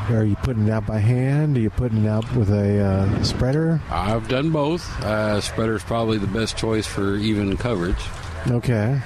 Are 0.09 0.23
you 0.23 0.35
putting 0.37 0.67
it 0.67 0.71
out 0.71 0.85
by 0.85 0.99
hand? 0.99 1.57
Are 1.57 1.59
you 1.59 1.69
putting 1.69 2.05
it 2.05 2.07
out 2.07 2.35
with 2.35 2.49
a 2.49 2.79
uh, 2.79 3.23
spreader? 3.23 3.81
I've 3.89 4.27
done 4.27 4.51
both. 4.51 4.89
Uh, 5.03 5.35
is 5.37 5.81
probably 5.83 6.17
the 6.17 6.27
best 6.27 6.57
choice 6.57 6.87
for 6.87 7.15
even 7.17 7.55
coverage. 7.57 8.01
Okay. 8.47 8.99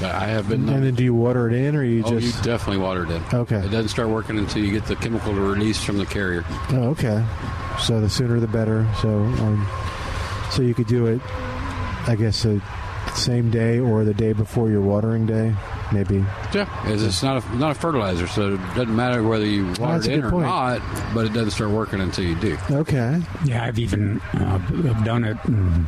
But 0.00 0.14
I 0.16 0.26
have 0.26 0.48
been. 0.48 0.68
And 0.68 0.84
then 0.84 0.94
do 0.94 1.04
you 1.04 1.14
water 1.14 1.48
it 1.48 1.54
in, 1.54 1.76
or 1.76 1.84
you 1.84 2.02
oh, 2.04 2.10
just? 2.10 2.36
you 2.36 2.42
definitely 2.42 2.82
watered 2.82 3.10
it. 3.10 3.22
in. 3.32 3.38
Okay. 3.38 3.56
It 3.56 3.70
doesn't 3.70 3.88
start 3.88 4.08
working 4.08 4.36
until 4.36 4.64
you 4.64 4.72
get 4.72 4.84
the 4.86 4.96
chemical 4.96 5.32
to 5.32 5.40
release 5.40 5.82
from 5.82 5.96
the 5.98 6.06
carrier. 6.06 6.44
Oh, 6.70 6.88
okay. 6.90 7.24
So 7.80 8.00
the 8.00 8.10
sooner 8.10 8.40
the 8.40 8.48
better. 8.48 8.86
So, 9.00 9.08
um, 9.08 9.66
so 10.50 10.62
you 10.62 10.74
could 10.74 10.88
do 10.88 11.06
it, 11.06 11.20
I 12.06 12.16
guess, 12.18 12.42
the 12.42 12.60
same 13.14 13.50
day 13.50 13.78
or 13.78 14.04
the 14.04 14.14
day 14.14 14.32
before 14.32 14.70
your 14.70 14.80
watering 14.80 15.26
day, 15.26 15.54
maybe. 15.92 16.24
Yeah, 16.54 16.68
it's 16.88 17.02
it's 17.02 17.22
not 17.22 17.44
a 17.44 17.56
not 17.56 17.72
a 17.72 17.74
fertilizer, 17.74 18.26
so 18.26 18.54
it 18.54 18.58
doesn't 18.74 18.94
matter 18.94 19.22
whether 19.22 19.46
you 19.46 19.66
water 19.78 19.98
that's 19.98 20.06
it 20.06 20.10
a 20.10 20.14
in 20.14 20.20
good 20.22 20.26
or 20.28 20.30
point. 20.30 20.46
not. 20.46 20.80
But 21.14 21.26
it 21.26 21.32
doesn't 21.32 21.50
start 21.52 21.70
working 21.70 22.00
until 22.00 22.24
you 22.24 22.34
do. 22.36 22.56
Okay. 22.70 23.20
Yeah, 23.44 23.64
I've 23.64 23.78
even 23.78 24.20
uh, 24.34 24.60
I've 24.68 25.04
done 25.04 25.24
it. 25.24 25.36
And 25.44 25.86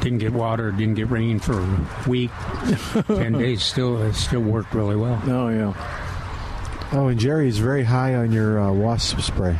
didn't 0.00 0.18
get 0.18 0.32
water, 0.34 0.70
didn't 0.70 0.94
get 0.94 1.08
rain 1.10 1.38
for 1.38 1.58
a 1.60 1.86
week, 2.06 2.30
ten 3.06 3.32
days. 3.32 3.62
Still, 3.62 4.02
it 4.02 4.12
still 4.14 4.40
worked 4.42 4.74
really 4.74 4.96
well. 4.96 5.20
Oh 5.26 5.48
yeah. 5.48 5.72
Oh, 6.92 7.08
and 7.08 7.18
Jerry 7.18 7.48
is 7.48 7.58
very 7.58 7.84
high 7.84 8.14
on 8.14 8.30
your 8.30 8.60
uh, 8.60 8.70
wasp 8.72 9.20
spray. 9.20 9.56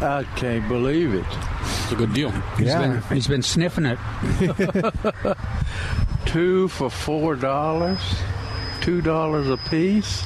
I 0.00 0.24
can't 0.36 0.66
believe 0.68 1.12
it. 1.14 1.24
It's 1.62 1.92
a 1.92 1.96
good 1.96 2.12
deal. 2.14 2.30
He's 2.56 2.68
Yeah. 2.68 3.00
been 3.00 3.16
he's 3.16 3.26
been 3.26 3.42
sniffing 3.42 3.86
it. 3.86 3.98
Two 6.26 6.68
for 6.68 6.90
four 6.90 7.36
dollars. 7.36 8.00
Two 8.84 9.00
dollars 9.00 9.48
a 9.48 9.56
piece. 9.56 10.24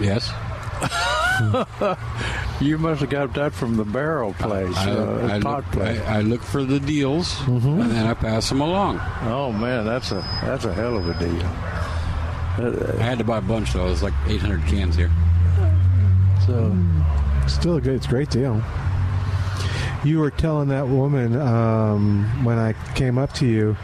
Yes. 0.00 0.32
You 2.60 2.78
must 2.78 3.00
have 3.00 3.10
got 3.10 3.34
that 3.34 3.52
from 3.52 3.76
the 3.76 3.84
barrel 3.84 4.34
place, 4.34 4.76
I, 4.76 4.90
uh, 4.92 5.28
I 5.32 5.40
pot 5.40 5.64
look, 5.64 5.72
place. 5.72 6.00
I, 6.02 6.18
I 6.18 6.20
look 6.20 6.42
for 6.42 6.62
the 6.62 6.78
deals 6.78 7.34
Mm-hmm. 7.40 7.80
and 7.80 7.90
then 7.90 8.06
I 8.06 8.14
pass 8.14 8.48
them 8.48 8.60
along. 8.60 9.00
oh 9.22 9.50
man, 9.50 9.84
that's 9.84 10.12
a 10.12 10.20
that's 10.42 10.64
a 10.64 10.72
hell 10.72 10.96
of 10.96 11.08
a 11.08 11.18
deal. 11.18 11.42
Uh, 12.64 12.96
I 13.00 13.02
had 13.02 13.18
to 13.18 13.24
buy 13.24 13.38
a 13.38 13.40
bunch 13.40 13.72
though. 13.72 13.86
It 13.86 13.90
was 13.90 14.02
like 14.04 14.14
800 14.28 14.62
cans 14.66 14.94
here. 14.94 15.10
so 16.46 16.76
Still 17.48 17.76
a 17.76 17.80
good, 17.80 17.96
it's 17.96 18.06
a 18.06 18.10
great 18.10 18.30
deal. 18.30 18.62
You 20.04 20.20
were 20.20 20.30
telling 20.30 20.68
that 20.68 20.86
woman 20.86 21.34
um, 21.40 22.44
when 22.44 22.58
I 22.58 22.74
came 22.94 23.18
up 23.18 23.32
to 23.34 23.46
you, 23.46 23.76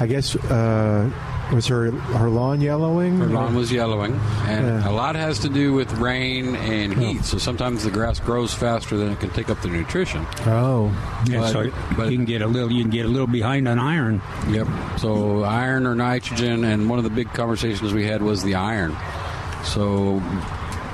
I 0.00 0.06
guess, 0.06 0.34
uh, 0.36 1.10
was 1.54 1.66
her 1.68 1.90
her 1.90 2.28
lawn 2.28 2.60
yellowing? 2.60 3.18
Her 3.18 3.26
lawn 3.26 3.54
was 3.54 3.70
yellowing, 3.72 4.18
and 4.46 4.66
Yeah. 4.66 4.88
a 4.88 4.92
lot 4.92 5.14
has 5.14 5.38
to 5.40 5.48
do 5.48 5.72
with 5.72 5.92
rain 5.98 6.56
and 6.56 6.92
heat. 6.92 7.24
So 7.24 7.38
sometimes 7.38 7.84
the 7.84 7.90
grass 7.90 8.18
grows 8.20 8.52
faster 8.52 8.96
than 8.96 9.10
it 9.10 9.20
can 9.20 9.30
take 9.30 9.48
up 9.50 9.60
the 9.62 9.68
nutrition. 9.68 10.26
Oh, 10.46 10.90
Yeah, 11.26 11.40
But- 11.40 11.52
so 11.52 11.70
but- 11.96 12.10
you 12.10 12.16
can 12.18 12.26
get 12.26 12.42
a 12.42 12.46
little 12.46 12.70
you 12.70 12.82
can 12.82 12.90
get 12.90 13.06
a 13.06 13.08
little 13.08 13.26
behind 13.26 13.66
on 13.68 13.78
iron. 13.78 14.20
Yep. 14.50 14.66
So 14.98 15.42
iron 15.44 15.86
or 15.86 15.94
nitrogen, 15.94 16.64
and 16.64 16.88
one 16.90 16.98
of 16.98 17.04
the 17.04 17.10
big 17.10 17.32
conversations 17.32 17.92
we 17.94 18.04
had 18.06 18.20
was 18.22 18.42
the 18.42 18.54
iron. 18.56 18.94
So 19.64 20.22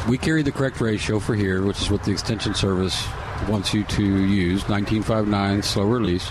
we 0.09 0.19
carry 0.19 0.43
the 0.43 0.53
correct 0.53 0.81
ratio 0.81 1.19
for 1.19 1.35
here, 1.35 1.63
which 1.63 1.81
is 1.83 1.91
what 1.91 2.05
the 2.05 2.13
Extension 2.13 2.55
Service 2.55 3.07
wants 3.49 3.73
you 3.75 3.83
to 3.85 4.03
use 4.03 4.69
1959 4.69 5.63
slow 5.63 5.85
release. 5.85 6.31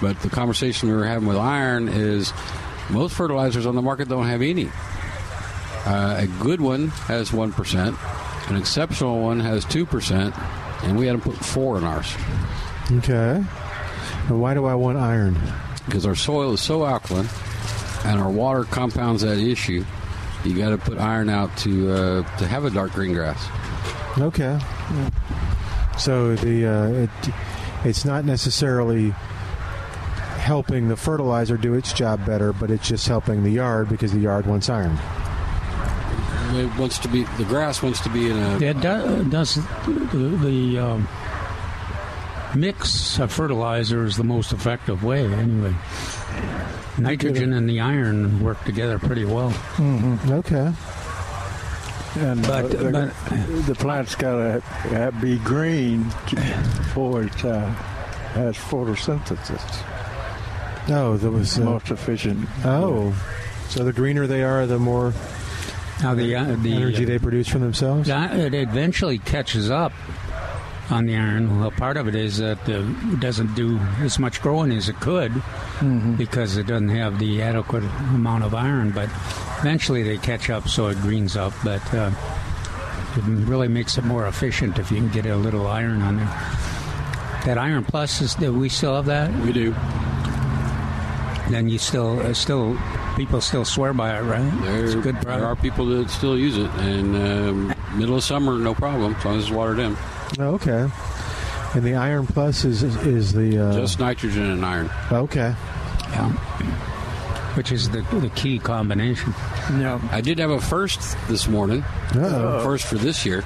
But 0.00 0.20
the 0.20 0.28
conversation 0.28 0.88
we 0.90 0.94
were 0.96 1.06
having 1.06 1.26
with 1.28 1.36
iron 1.38 1.88
is 1.88 2.32
most 2.90 3.14
fertilizers 3.14 3.66
on 3.66 3.74
the 3.74 3.82
market 3.82 4.08
don't 4.08 4.26
have 4.26 4.42
any. 4.42 4.68
Uh, 5.86 6.16
a 6.18 6.26
good 6.42 6.60
one 6.60 6.88
has 6.88 7.30
1%, 7.30 8.50
an 8.50 8.56
exceptional 8.56 9.20
one 9.20 9.40
has 9.40 9.64
2%, 9.66 10.84
and 10.84 10.98
we 10.98 11.06
had 11.06 11.12
to 11.12 11.30
put 11.30 11.36
four 11.36 11.76
in 11.78 11.84
ours. 11.84 12.14
Okay. 12.90 13.44
And 14.28 14.40
why 14.40 14.54
do 14.54 14.64
I 14.64 14.74
want 14.74 14.98
iron? 14.98 15.36
Because 15.84 16.06
our 16.06 16.14
soil 16.14 16.52
is 16.52 16.60
so 16.60 16.86
alkaline 16.86 17.28
and 18.04 18.20
our 18.20 18.30
water 18.30 18.64
compounds 18.64 19.22
that 19.22 19.38
issue, 19.38 19.84
you 20.44 20.56
got 20.56 20.70
to 20.70 20.78
put 20.78 20.98
iron 20.98 21.28
out 21.28 21.54
to 21.58 21.90
uh, 21.90 22.36
to 22.38 22.46
have 22.46 22.64
a 22.64 22.70
dark 22.70 22.92
green 22.92 23.14
grass. 23.14 23.48
Okay. 24.18 24.58
So 25.98 26.34
the 26.36 26.66
uh, 26.66 26.86
it 26.88 27.10
it's 27.84 28.04
not 28.04 28.24
necessarily 28.24 29.14
helping 30.44 30.88
the 30.88 30.96
fertilizer 30.96 31.56
do 31.56 31.72
its 31.74 31.92
job 31.92 32.24
better, 32.26 32.52
but 32.52 32.70
it's 32.70 32.86
just 32.86 33.08
helping 33.08 33.42
the 33.42 33.50
yard 33.50 33.88
because 33.88 34.12
the 34.12 34.20
yard 34.20 34.44
wants 34.46 34.68
iron. 34.68 34.96
It 36.54 36.78
wants 36.78 36.98
to 37.00 37.08
be 37.08 37.24
the 37.38 37.44
grass 37.44 37.82
wants 37.82 38.00
to 38.02 38.10
be 38.10 38.28
in 38.30 38.36
a 38.36 38.56
It 38.60 38.74
do- 38.80 39.24
does 39.30 39.54
the, 39.56 40.38
the 40.42 40.78
um, 40.78 41.08
mix 42.54 43.18
of 43.18 43.32
fertilizer 43.32 44.04
is 44.04 44.16
the 44.16 44.22
most 44.24 44.52
effective 44.52 45.02
way 45.02 45.24
anyway. 45.32 45.74
Nitrogen 46.98 47.52
and 47.54 47.68
the 47.68 47.80
iron 47.80 48.40
work 48.44 48.62
together 48.64 48.98
pretty 49.00 49.24
well. 49.24 49.50
Mm-hmm. 49.50 50.32
Okay. 50.32 50.72
And 52.20 52.42
But- 52.42 52.64
uh, 52.66 52.68
the, 52.68 52.90
but- 52.92 53.66
the 53.66 53.74
plant's 53.74 54.14
got 54.14 54.62
to 54.92 55.12
be 55.20 55.38
green 55.38 56.08
to, 56.28 56.36
before 56.36 57.22
it 57.24 57.44
uh, 57.44 57.66
has 58.34 58.56
photosynthesis. 58.56 59.82
No, 60.88 61.16
that 61.16 61.30
was 61.30 61.58
uh, 61.58 61.62
most 61.64 61.90
efficient. 61.90 62.46
Oh, 62.64 63.14
so 63.68 63.84
the 63.84 63.92
greener 63.92 64.26
they 64.26 64.42
are, 64.42 64.66
the 64.66 64.78
more 64.78 65.12
Now 66.02 66.14
the 66.14 66.34
uh, 66.36 66.56
the 66.60 66.74
energy 66.74 67.04
they 67.04 67.18
produce 67.18 67.48
from 67.48 67.62
themselves. 67.62 68.08
Yeah, 68.08 68.34
it 68.34 68.54
eventually 68.54 69.18
catches 69.18 69.70
up 69.70 69.92
on 70.90 71.06
the 71.06 71.16
iron. 71.16 71.60
Well, 71.60 71.70
part 71.70 71.96
of 71.96 72.08
it 72.08 72.14
is 72.14 72.36
that 72.38 72.58
uh, 72.68 72.84
it 73.12 73.20
doesn't 73.20 73.54
do 73.54 73.78
as 74.00 74.18
much 74.18 74.42
growing 74.42 74.70
as 74.72 74.88
it 74.90 75.00
could 75.00 75.32
because 76.18 76.58
it 76.58 76.66
doesn't 76.66 76.90
have 76.90 77.18
the 77.18 77.40
adequate 77.40 77.84
amount 78.12 78.44
of 78.44 78.54
iron. 78.54 78.90
But 78.90 79.08
eventually 79.60 80.02
they 80.02 80.18
catch 80.18 80.50
up, 80.50 80.68
so 80.68 80.88
it 80.88 80.98
greens 80.98 81.36
up. 81.36 81.54
But 81.64 81.82
uh, 81.94 82.10
it 83.16 83.24
really 83.24 83.68
makes 83.68 83.96
it 83.96 84.04
more 84.04 84.26
efficient 84.26 84.78
if 84.78 84.90
you 84.90 84.98
can 84.98 85.08
get 85.08 85.24
a 85.24 85.36
little 85.36 85.66
iron 85.66 86.02
on 86.02 86.18
there. 86.18 86.26
That 87.46 87.56
iron 87.58 87.84
plus 87.84 88.20
is 88.20 88.34
that 88.36 88.52
we 88.52 88.68
still 88.68 88.96
have 88.96 89.06
that. 89.06 89.32
We 89.44 89.52
do. 89.52 89.74
Then 91.50 91.68
you 91.68 91.78
still 91.78 92.20
uh, 92.20 92.32
still 92.32 92.76
people 93.16 93.40
still 93.40 93.64
swear 93.64 93.92
by 93.92 94.16
it, 94.18 94.22
right? 94.22 94.50
There, 94.62 94.84
it's 94.84 94.94
a 94.94 94.98
good 94.98 95.16
there 95.16 95.22
product. 95.24 95.44
are 95.44 95.56
people 95.56 95.86
that 95.86 96.08
still 96.10 96.38
use 96.38 96.56
it, 96.56 96.70
and 96.78 97.14
um, 97.16 97.74
middle 97.98 98.16
of 98.16 98.24
summer, 98.24 98.58
no 98.58 98.74
problem, 98.74 99.14
as 99.14 99.24
long 99.24 99.36
as 99.36 99.42
it's 99.44 99.52
watered 99.52 99.78
in. 99.78 99.96
Oh, 100.38 100.54
okay. 100.54 100.88
And 101.74 101.82
the 101.84 101.94
iron 101.96 102.26
plus 102.26 102.64
is 102.64 102.82
is 102.82 103.32
the 103.34 103.58
uh, 103.58 103.72
Just 103.74 103.98
nitrogen 103.98 104.44
and 104.50 104.64
iron. 104.64 104.90
okay. 105.12 105.54
Yeah. 106.10 106.30
Which 107.56 107.70
is 107.72 107.90
the 107.90 108.00
the 108.20 108.30
key 108.34 108.58
combination. 108.58 109.34
No. 109.72 110.00
I 110.10 110.20
did 110.22 110.38
have 110.38 110.50
a 110.50 110.60
first 110.60 111.16
this 111.28 111.46
morning. 111.46 111.82
Uh-oh. 112.14 112.62
First 112.64 112.86
for 112.86 112.96
this 112.96 113.24
year. 113.26 113.44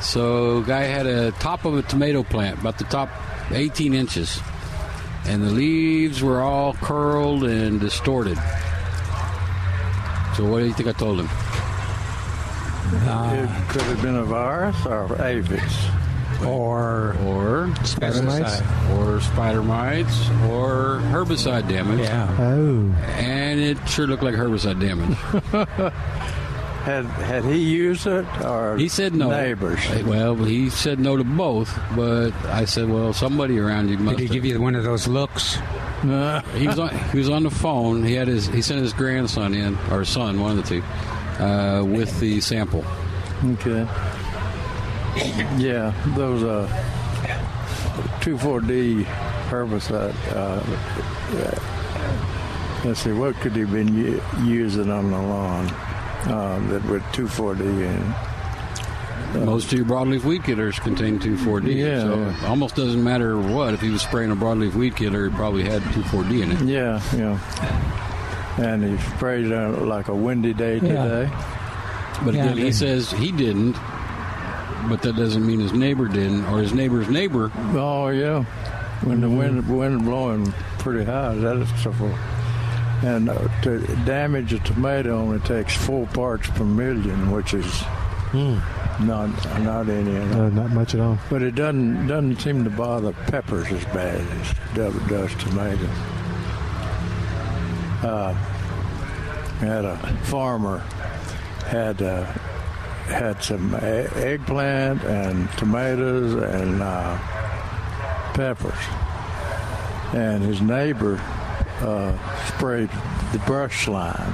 So, 0.00 0.60
guy 0.62 0.82
had 0.82 1.06
a 1.06 1.32
top 1.32 1.64
of 1.64 1.76
a 1.78 1.82
tomato 1.82 2.22
plant, 2.22 2.58
about 2.60 2.76
the 2.78 2.84
top 2.84 3.08
18 3.50 3.94
inches, 3.94 4.38
and 5.26 5.42
the 5.42 5.50
leaves 5.50 6.22
were 6.22 6.40
all 6.40 6.74
curled 6.74 7.44
and 7.44 7.80
distorted. 7.80 8.36
So, 10.36 10.44
what 10.44 10.60
do 10.60 10.66
you 10.66 10.72
think 10.72 10.88
I 10.88 10.92
told 10.92 11.20
him? 11.20 11.28
it 12.92 13.68
could 13.68 13.82
have 13.82 14.02
been 14.02 14.16
a 14.16 14.24
virus 14.24 14.86
or 14.86 15.20
aphids. 15.20 15.88
Or 16.44 17.16
or 17.24 17.68
pesticide. 17.68 18.98
or 18.98 19.20
spider 19.20 19.62
mites, 19.62 20.28
or 20.50 21.00
herbicide 21.04 21.68
damage. 21.68 22.00
Yeah. 22.00 22.36
Oh. 22.38 22.92
And 23.16 23.60
it 23.60 23.78
sure 23.88 24.06
looked 24.06 24.22
like 24.22 24.34
herbicide 24.34 24.80
damage. 24.80 25.16
Had 26.84 27.06
had 27.06 27.44
he 27.46 27.56
used 27.58 28.06
it 28.06 28.26
or 28.42 28.76
He 28.76 28.88
said 28.88 29.14
no. 29.14 29.30
neighbors? 29.30 29.80
Well, 30.04 30.34
he 30.36 30.68
said 30.68 30.98
no 31.00 31.16
to 31.16 31.24
both, 31.24 31.72
but 31.96 32.32
I 32.44 32.66
said, 32.66 32.90
well, 32.90 33.14
somebody 33.14 33.58
around 33.58 33.88
you 33.88 33.96
must. 33.96 34.18
Did 34.18 34.28
he 34.28 34.34
give 34.34 34.44
you 34.44 34.60
one 34.60 34.74
of 34.74 34.84
those 34.84 35.08
looks? 35.08 35.56
he 36.02 36.66
was 36.66 36.78
on. 36.78 36.90
He 37.10 37.16
was 37.18 37.30
on 37.30 37.42
the 37.44 37.50
phone. 37.50 38.04
He 38.04 38.12
had 38.12 38.28
his. 38.28 38.46
He 38.48 38.60
sent 38.60 38.82
his 38.82 38.92
grandson 38.92 39.54
in, 39.54 39.78
or 39.90 40.04
son, 40.04 40.40
one 40.40 40.58
of 40.58 40.68
the 40.68 40.80
two, 40.80 41.42
uh, 41.42 41.82
with 41.84 42.20
the 42.20 42.42
sample. 42.42 42.84
Okay. 43.42 43.86
Yeah, 45.56 45.94
those 46.16 46.42
uh, 46.42 48.18
two 48.20 48.36
four 48.36 48.60
D 48.60 49.04
herbicide. 49.48 50.14
Uh, 50.30 50.60
uh, 51.38 52.84
let's 52.84 53.00
see, 53.00 53.12
what 53.12 53.34
could 53.36 53.52
he 53.52 53.60
have 53.60 53.72
been 53.72 53.96
u- 53.96 54.22
using 54.44 54.90
on 54.90 55.10
the 55.10 55.16
lawn 55.18 55.72
Um, 56.26 56.32
uh, 56.32 56.72
that 56.72 56.84
with 56.84 57.12
two 57.12 57.28
four 57.28 57.54
D 57.54 57.64
in? 57.64 58.14
Most 59.34 59.72
of 59.72 59.78
your 59.78 59.86
broadleaf 59.86 60.22
weed 60.24 60.44
killers 60.44 60.78
contain 60.78 61.18
2,4-D. 61.18 61.72
Yeah, 61.72 62.00
so 62.02 62.16
yeah. 62.16 62.36
it 62.36 62.44
almost 62.44 62.76
doesn't 62.76 63.02
matter 63.02 63.36
what. 63.36 63.74
If 63.74 63.80
he 63.80 63.90
was 63.90 64.00
spraying 64.00 64.30
a 64.30 64.36
broadleaf 64.36 64.74
weed 64.74 64.94
killer, 64.94 65.28
he 65.28 65.34
probably 65.34 65.64
had 65.64 65.82
2,4-D 65.82 66.42
in 66.42 66.52
it. 66.52 66.60
Yeah, 66.62 67.02
yeah. 67.16 68.64
And 68.64 68.84
he 68.84 68.96
sprayed 69.16 69.46
it 69.46 69.52
on 69.52 69.88
like 69.88 70.06
a 70.06 70.14
windy 70.14 70.54
day 70.54 70.78
today. 70.78 70.94
Yeah. 70.94 71.02
today. 71.04 71.32
But 72.24 72.34
Yeah, 72.34 72.44
again, 72.44 72.58
he 72.58 72.72
says 72.72 73.10
he 73.10 73.32
didn't. 73.32 73.76
But 74.88 75.00
that 75.02 75.16
doesn't 75.16 75.46
mean 75.46 75.60
his 75.60 75.72
neighbor 75.72 76.08
didn't, 76.08 76.44
or 76.44 76.60
his 76.60 76.74
neighbor's 76.74 77.08
neighbor. 77.08 77.50
Oh 77.72 78.08
yeah, 78.08 78.42
when 79.02 79.22
the 79.22 79.28
mm-hmm. 79.28 79.38
wind 79.38 79.78
wind 79.78 80.04
blowing 80.04 80.52
pretty 80.78 81.04
high, 81.04 81.34
that 81.34 81.56
is 81.56 81.82
so 81.82 81.90
full. 81.90 82.14
And 83.04 83.28
uh, 83.28 83.48
to 83.62 83.80
damage 84.06 84.54
a 84.54 84.58
tomato 84.60 85.10
only 85.18 85.38
takes 85.40 85.76
four 85.76 86.06
parts 86.06 86.48
per 86.50 86.64
million, 86.64 87.30
which 87.30 87.52
is 87.52 87.82
not 88.32 89.28
not 89.60 89.88
any 89.90 90.16
at 90.16 90.32
all. 90.34 90.40
Uh, 90.40 90.48
not 90.48 90.70
much 90.70 90.94
at 90.94 91.00
all. 91.00 91.18
But 91.28 91.42
it 91.42 91.54
doesn't 91.54 92.06
doesn't 92.06 92.40
seem 92.40 92.64
to 92.64 92.70
bother 92.70 93.12
peppers 93.12 93.70
as 93.70 93.84
bad 93.86 94.20
as 94.20 94.50
it 94.94 95.08
does 95.08 95.34
tomatoes. 95.34 95.88
Uh, 98.02 98.32
had 99.60 99.84
a 99.84 99.96
farmer 100.24 100.78
had 101.66 102.00
uh, 102.00 102.24
had 103.04 103.42
some 103.42 103.74
e- 103.76 104.08
eggplant 104.24 105.02
and 105.04 105.50
tomatoes 105.58 106.34
and 106.34 106.82
uh, 106.82 107.18
peppers, 108.32 108.74
and 110.14 110.42
his 110.42 110.60
neighbor 110.62 111.20
uh, 111.84 112.46
sprayed 112.46 112.88
the 113.32 113.38
brush 113.46 113.86
line 113.86 114.32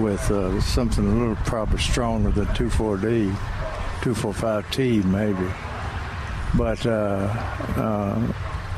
with 0.00 0.30
uh, 0.30 0.60
something 0.60 1.06
a 1.06 1.14
little 1.14 1.36
probably 1.44 1.78
stronger 1.78 2.30
than 2.30 2.46
2,4-D, 2.46 3.30
2,4,5-T 4.00 5.02
maybe. 5.02 5.52
But, 6.56 6.86
uh, 6.86 7.28
uh, 7.76 8.32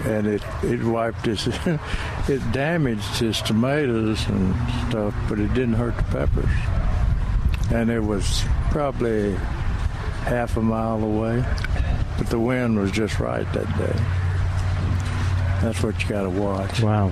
and 0.04 0.26
it, 0.26 0.42
it 0.62 0.82
wiped 0.82 1.26
his, 1.26 1.46
it 2.28 2.52
damaged 2.52 3.18
his 3.18 3.40
tomatoes 3.42 4.26
and 4.28 4.54
stuff, 4.88 5.14
but 5.28 5.38
it 5.38 5.52
didn't 5.54 5.74
hurt 5.74 5.96
the 5.96 6.02
peppers. 6.04 6.50
And 7.70 7.90
it 7.90 8.00
was 8.00 8.44
probably 8.70 9.34
half 10.24 10.56
a 10.56 10.62
mile 10.62 11.02
away, 11.02 11.44
but 12.18 12.28
the 12.28 12.38
wind 12.38 12.78
was 12.78 12.90
just 12.90 13.20
right 13.20 13.50
that 13.52 13.78
day. 13.78 14.23
That's 15.64 15.82
what 15.82 16.02
you 16.02 16.08
got 16.10 16.22
to 16.24 16.30
watch. 16.30 16.82
Wow. 16.82 17.10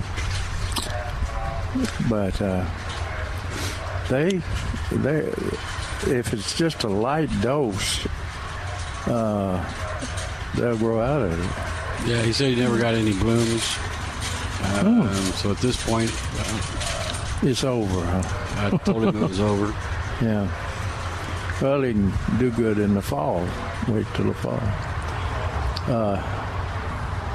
But 2.10 2.40
uh, 2.42 2.66
they, 4.10 4.42
they, 4.90 5.20
if 6.06 6.34
it's 6.34 6.54
just 6.54 6.84
a 6.84 6.88
light 6.88 7.30
dose, 7.40 8.06
uh, 9.06 9.64
they'll 10.54 10.76
grow 10.76 11.00
out 11.00 11.22
of 11.22 11.32
it. 11.32 12.10
Yeah, 12.10 12.20
he 12.22 12.32
said 12.34 12.50
he 12.50 12.56
never 12.60 12.78
got 12.78 12.94
any 12.94 13.14
blooms. 13.14 13.78
Um, 14.80 15.08
So 15.36 15.50
at 15.50 15.56
this 15.58 15.82
point, 15.82 16.10
It's 17.42 17.64
over, 17.64 18.04
huh? 18.04 18.68
I 18.70 18.76
told 18.84 19.04
him 19.04 19.16
it 19.22 19.28
was 19.28 19.40
over. 19.40 19.74
Yeah. 20.20 20.46
Well, 21.60 21.82
he 21.82 21.92
can 21.94 22.12
do 22.38 22.50
good 22.52 22.78
in 22.78 22.94
the 22.94 23.02
fall. 23.02 23.44
Wait 23.88 24.06
till 24.14 24.26
the 24.26 24.34
fall. 24.34 24.60
Uh, 25.88 26.41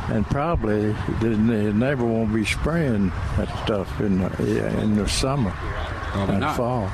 and 0.09 0.25
probably 0.27 0.93
the, 1.19 1.29
the 1.29 1.73
neighbor 1.73 2.05
won't 2.05 2.33
be 2.33 2.45
spraying 2.45 3.09
that 3.37 3.49
stuff 3.63 3.99
in 3.99 4.19
the, 4.19 4.81
in 4.81 4.95
the 4.95 5.07
summer 5.07 5.51
Probably 5.51 6.35
and 6.35 6.41
not. 6.41 6.57
fall. 6.57 6.89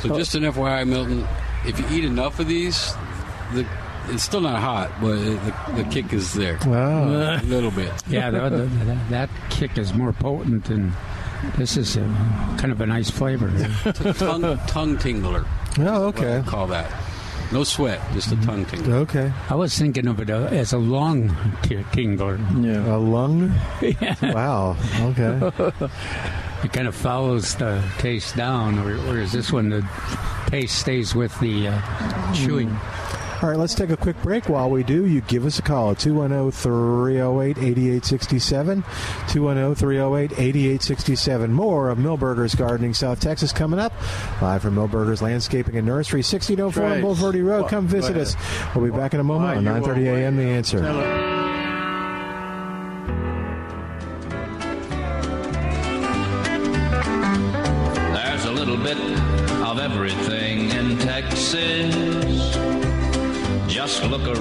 So 0.00 0.16
just 0.16 0.34
an 0.34 0.42
FYI, 0.42 0.86
Milton, 0.86 1.26
if 1.64 1.78
you 1.78 1.98
eat 1.98 2.04
enough 2.04 2.38
of 2.38 2.48
these, 2.48 2.94
the 3.54 3.66
it's 4.08 4.22
still 4.22 4.40
not 4.40 4.60
hot, 4.60 4.92
but 5.00 5.16
the, 5.16 5.82
the 5.82 5.88
kick 5.90 6.12
is 6.12 6.32
there. 6.34 6.58
Wow. 6.64 7.38
a 7.38 7.42
little 7.42 7.72
bit. 7.72 7.92
Yeah, 8.08 8.30
the, 8.30 8.50
the, 8.50 8.66
that, 8.84 9.10
that 9.10 9.30
kick 9.50 9.78
is 9.78 9.92
more 9.94 10.12
potent, 10.12 10.70
and 10.70 10.92
this 11.56 11.76
is 11.76 11.96
a, 11.96 12.00
kind 12.56 12.70
of 12.70 12.80
a 12.80 12.86
nice 12.86 13.10
flavor. 13.10 13.50
It's 13.84 14.00
a 14.00 14.12
tongue, 14.14 14.58
tongue 14.68 14.96
tingler. 14.96 15.44
Oh, 15.78 16.06
okay. 16.06 16.42
Call 16.46 16.68
that. 16.68 16.90
No 17.52 17.62
sweat, 17.64 18.00
just 18.12 18.32
a 18.32 18.36
tongue 18.42 18.64
tingler. 18.66 18.94
Okay. 19.06 19.32
I 19.48 19.54
was 19.54 19.76
thinking 19.78 20.08
of 20.08 20.20
it 20.20 20.30
uh, 20.30 20.48
as 20.50 20.72
a 20.72 20.78
lung 20.78 21.28
t- 21.62 21.76
tingler. 21.92 22.38
Yeah. 22.64 22.94
A 22.94 22.98
lung? 22.98 23.54
Yeah. 23.80 24.16
Wow. 24.34 24.76
Okay. 25.00 25.88
It 26.64 26.72
kind 26.72 26.88
of 26.88 26.94
follows 26.96 27.54
the 27.56 27.84
taste 27.98 28.34
down, 28.34 28.82
where- 28.82 28.96
whereas 28.96 29.30
this 29.30 29.52
one, 29.52 29.68
the 29.68 29.86
taste 30.46 30.78
stays 30.78 31.14
with 31.14 31.38
the 31.38 31.68
uh, 31.68 32.32
chewing. 32.32 32.74
All 33.42 33.50
right, 33.50 33.58
let's 33.58 33.74
take 33.74 33.90
a 33.90 33.98
quick 33.98 34.20
break. 34.22 34.48
While 34.48 34.70
we 34.70 34.82
do, 34.82 35.04
you 35.04 35.20
give 35.20 35.44
us 35.44 35.58
a 35.58 35.62
call 35.62 35.90
at 35.90 35.98
210 35.98 36.50
308 36.52 37.58
8867. 37.58 38.82
210 39.28 39.74
308 39.74 40.32
8867. 40.32 41.52
More 41.52 41.90
of 41.90 41.98
Milberger's 41.98 42.54
Gardening 42.54 42.94
South 42.94 43.20
Texas 43.20 43.52
coming 43.52 43.78
up. 43.78 43.92
Live 44.40 44.62
from 44.62 44.74
Milberger's 44.74 45.20
Landscaping 45.20 45.76
and 45.76 45.86
Nursery, 45.86 46.20
1604 46.20 46.82
on 46.82 46.90
Trace. 46.92 47.04
Bulverde 47.04 47.44
Road. 47.44 47.68
Come 47.68 47.86
visit 47.86 48.16
us. 48.16 48.36
We'll 48.74 48.90
be 48.90 48.96
back 48.96 49.12
in 49.12 49.20
a 49.20 49.24
moment 49.24 49.62
Why, 49.62 49.72
on 49.72 49.82
9.30 49.82 50.06
a.m. 50.06 50.36
The 50.36 50.42
Answer. 50.44 51.25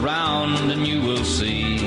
Around 0.01 0.71
and 0.71 0.85
you 0.85 1.01
will 1.01 1.23
see. 1.23 1.77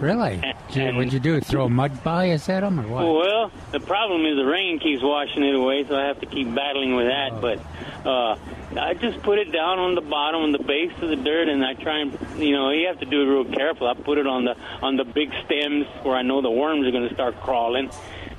Really? 0.00 0.42
Gee, 0.70 0.92
What'd 0.92 1.12
you 1.12 1.20
do? 1.20 1.40
Throw 1.40 1.68
mud 1.68 2.02
bias 2.04 2.48
at 2.48 2.60
them 2.60 2.80
or 2.80 2.86
what? 2.86 3.04
Well, 3.04 3.52
the 3.72 3.80
problem 3.80 4.26
is 4.26 4.36
the 4.36 4.44
rain 4.44 4.78
keeps 4.78 5.02
washing 5.02 5.42
it 5.42 5.54
away, 5.54 5.86
so 5.86 5.96
I 5.96 6.04
have 6.04 6.20
to 6.20 6.26
keep 6.26 6.54
battling 6.54 6.94
with 6.96 7.06
that. 7.06 7.40
But 7.40 7.60
uh, 8.06 8.36
I 8.78 8.94
just 8.94 9.22
put 9.22 9.38
it 9.38 9.52
down 9.52 9.78
on 9.78 9.94
the 9.94 10.02
bottom, 10.02 10.42
on 10.42 10.52
the 10.52 10.58
base 10.58 10.92
of 11.00 11.08
the 11.08 11.16
dirt, 11.16 11.48
and 11.48 11.64
I 11.64 11.74
try 11.74 12.00
and 12.00 12.12
you 12.38 12.52
know 12.52 12.70
you 12.70 12.88
have 12.88 13.00
to 13.00 13.06
do 13.06 13.22
it 13.22 13.24
real 13.24 13.44
careful. 13.44 13.86
I 13.88 13.94
put 13.94 14.18
it 14.18 14.26
on 14.26 14.44
the 14.44 14.56
on 14.82 14.96
the 14.96 15.04
big 15.04 15.32
stems 15.46 15.86
where 16.02 16.14
I 16.14 16.22
know 16.22 16.42
the 16.42 16.50
worms 16.50 16.86
are 16.86 16.90
going 16.90 17.08
to 17.08 17.14
start 17.14 17.40
crawling 17.40 17.90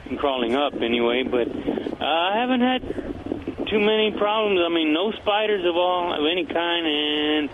and 0.09 0.19
crawling 0.19 0.55
up 0.55 0.73
anyway. 0.75 1.23
But 1.23 1.47
uh, 1.47 2.05
I 2.05 2.37
haven't 2.37 2.61
had 2.61 2.81
too 3.69 3.79
many 3.79 4.11
problems. 4.17 4.59
I 4.65 4.69
mean, 4.69 4.93
no 4.93 5.11
spiders 5.11 5.65
of 5.65 5.75
all 5.75 6.13
of 6.13 6.25
any 6.31 6.45
kind, 6.45 6.87
and 6.87 7.49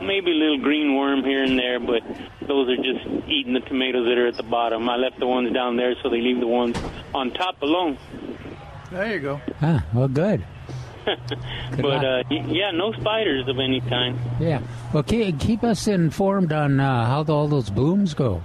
maybe 0.00 0.30
a 0.30 0.34
little 0.34 0.58
green 0.58 0.94
worm 0.94 1.24
here 1.24 1.42
and 1.42 1.58
there, 1.58 1.80
but 1.80 2.02
those 2.46 2.68
are 2.68 2.76
just 2.76 3.06
eating 3.28 3.54
the 3.54 3.60
tomatoes 3.60 4.06
that 4.06 4.18
are 4.18 4.26
at 4.26 4.36
the 4.36 4.42
bottom. 4.42 4.88
I 4.88 4.96
left 4.96 5.18
the 5.18 5.26
ones 5.26 5.52
down 5.52 5.76
there, 5.76 5.94
so 6.02 6.08
they 6.08 6.20
leave 6.20 6.40
the 6.40 6.46
ones 6.46 6.76
on 7.14 7.32
top 7.32 7.60
alone. 7.62 7.98
There 8.90 9.12
you 9.14 9.20
go. 9.20 9.40
Ah, 9.62 9.84
well, 9.92 10.08
good. 10.08 10.44
But 11.06 12.04
uh, 12.04 12.22
yeah, 12.30 12.70
no 12.72 12.92
spiders 12.92 13.46
of 13.48 13.58
any 13.58 13.80
kind. 13.80 14.18
Yeah. 14.40 14.60
Well, 14.92 15.02
keep, 15.02 15.38
keep 15.38 15.62
us 15.64 15.86
informed 15.86 16.52
on 16.52 16.80
uh, 16.80 17.04
how 17.06 17.24
all 17.32 17.48
those 17.48 17.70
blooms 17.70 18.14
go. 18.14 18.42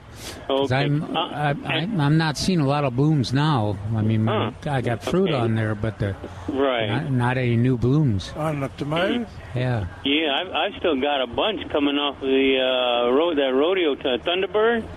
Okay. 0.50 0.76
I'm, 0.76 1.18
I, 1.18 1.56
I, 1.66 1.78
I'm 1.98 2.18
not 2.18 2.38
seeing 2.38 2.60
a 2.60 2.68
lot 2.68 2.84
of 2.84 2.96
blooms 2.96 3.34
now. 3.34 3.78
I 3.96 4.02
mean, 4.02 4.24
my, 4.26 4.54
I 4.68 4.82
got 4.82 5.02
fruit 5.04 5.30
Okay. 5.30 5.38
on 5.38 5.56
there, 5.56 5.74
but 5.74 5.98
the, 5.98 6.16
Right. 6.50 6.88
not, 6.88 7.12
not 7.12 7.38
any 7.38 7.58
new 7.58 7.78
blooms. 7.78 8.32
On 8.36 8.60
the 8.60 8.68
tomatoes? 8.70 9.26
Yeah. 9.56 9.88
Yeah, 10.06 10.36
I've, 10.42 10.52
I've 10.54 10.80
still 10.80 11.00
got 11.02 11.22
a 11.24 11.28
bunch 11.28 11.68
coming 11.72 11.96
off 11.98 12.20
the 12.20 12.58
uh, 12.60 13.12
road 13.12 13.38
that 13.38 13.54
rodeo 13.56 13.96
to 13.96 14.18
Thunderbird. 14.20 14.88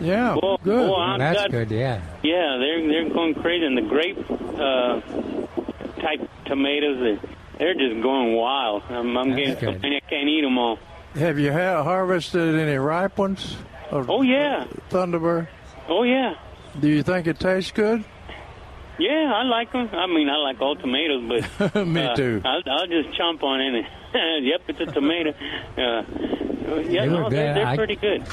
Yeah, 0.00 0.36
Well, 0.42 0.58
good. 0.62 0.90
well, 0.90 1.18
That's 1.18 1.42
got- 1.42 1.50
good, 1.52 1.70
yeah. 1.70 2.02
Yeah, 2.22 2.56
they're 2.58 2.86
they're 2.88 3.08
going 3.10 3.34
crazy, 3.34 3.64
and 3.64 3.78
the 3.78 3.82
grape 3.82 4.18
uh, 4.58 5.00
type 6.00 6.28
tomatoes 6.46 6.98
they're, 7.00 7.30
they're 7.58 7.74
just 7.74 8.02
going 8.02 8.34
wild. 8.34 8.82
I'm, 8.88 9.16
I'm 9.16 9.30
getting 9.36 9.54
so 9.54 9.72
good. 9.72 9.82
many 9.82 9.96
I 9.96 10.00
can't 10.10 10.28
eat 10.28 10.42
them 10.42 10.58
all. 10.58 10.78
Have 11.14 11.38
you 11.38 11.52
ha- 11.52 11.82
harvested 11.82 12.54
any 12.56 12.76
ripe 12.76 13.18
ones? 13.18 13.56
Of 13.90 14.08
Oh 14.10 14.22
yeah, 14.22 14.66
Thunderbird. 14.90 15.46
oh 15.88 16.02
yeah, 16.02 16.34
Do 16.80 16.88
you 16.88 17.02
think 17.02 17.26
it 17.26 17.38
tastes 17.38 17.70
good? 17.72 18.04
yeah. 18.98 19.32
I 19.34 19.42
like 19.44 19.72
them. 19.72 19.88
I 19.92 20.06
mean, 20.06 20.28
I 20.28 20.36
like 20.36 20.60
all 20.60 20.74
tomatoes, 20.76 21.42
but 21.62 21.86
Me 21.86 22.02
uh, 22.02 22.14
too. 22.16 22.42
I'll, 22.44 22.62
I'll 22.66 22.86
just 22.86 23.10
chomp 23.18 23.42
on 23.42 23.60
any. 23.60 23.86
yep, 24.46 24.62
it's 24.68 24.80
a 24.80 24.86
tomato. 24.86 25.30
Uh, 25.76 26.02
yeah, 26.80 27.02
they 27.02 27.06
no, 27.08 27.28
they're, 27.28 27.54
they're 27.54 27.66
I- 27.66 27.76
pretty 27.76 27.96
good. 27.96 28.26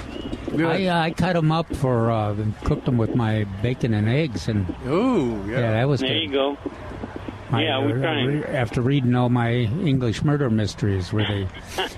I, 0.60 0.86
uh, 0.88 1.00
I 1.00 1.12
cut 1.12 1.34
them 1.34 1.52
up 1.52 1.74
for 1.76 2.12
uh, 2.12 2.34
and 2.34 2.58
cooked 2.66 2.84
them 2.86 2.98
with 2.98 3.16
my 3.16 3.46
bacon 3.62 3.94
and 3.94 4.10
eggs, 4.10 4.48
and 4.50 4.68
Ooh, 4.86 5.46
yeah, 5.48 5.62
that 5.72 5.88
was 5.88 6.02
there 6.02 6.10
good. 6.10 6.22
you 6.24 6.32
go. 6.32 6.58
Yeah, 7.52 7.78
uh, 7.78 7.82
we're 7.86 8.00
trying. 8.00 8.44
after 8.46 8.82
reading 8.82 9.14
all 9.16 9.30
my 9.30 9.52
English 9.52 10.24
murder 10.24 10.50
mysteries, 10.50 11.12
where 11.12 11.26
they 11.28 11.48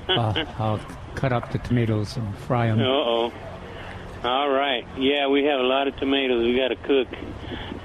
uh, 0.09 0.45
I'll 0.59 0.79
cut 1.15 1.31
up 1.33 1.51
the 1.51 1.59
tomatoes 1.59 2.17
and 2.17 2.35
fry 2.39 2.67
them. 2.67 2.79
Uh 2.79 2.83
oh. 2.85 3.33
All 4.23 4.49
right. 4.49 4.85
Yeah, 4.97 5.27
we 5.27 5.43
have 5.45 5.59
a 5.59 5.63
lot 5.63 5.87
of 5.87 5.95
tomatoes. 5.97 6.45
We 6.45 6.55
got 6.57 6.69
to 6.69 6.75
cook, 6.77 7.07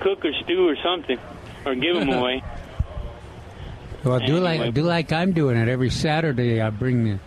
cook 0.00 0.24
or 0.24 0.32
stew 0.44 0.68
or 0.68 0.76
something, 0.84 1.18
or 1.66 1.74
give 1.74 1.96
them 1.96 2.08
away. 2.18 2.42
Well, 4.04 4.20
do 4.20 4.36
Anyway. 4.36 4.40
like 4.58 4.74
do 4.74 4.82
like 4.82 5.12
I'm 5.12 5.32
doing 5.32 5.56
it 5.56 5.68
every 5.68 5.90
Saturday. 5.90 6.60
I 6.60 6.70
bring 6.70 7.18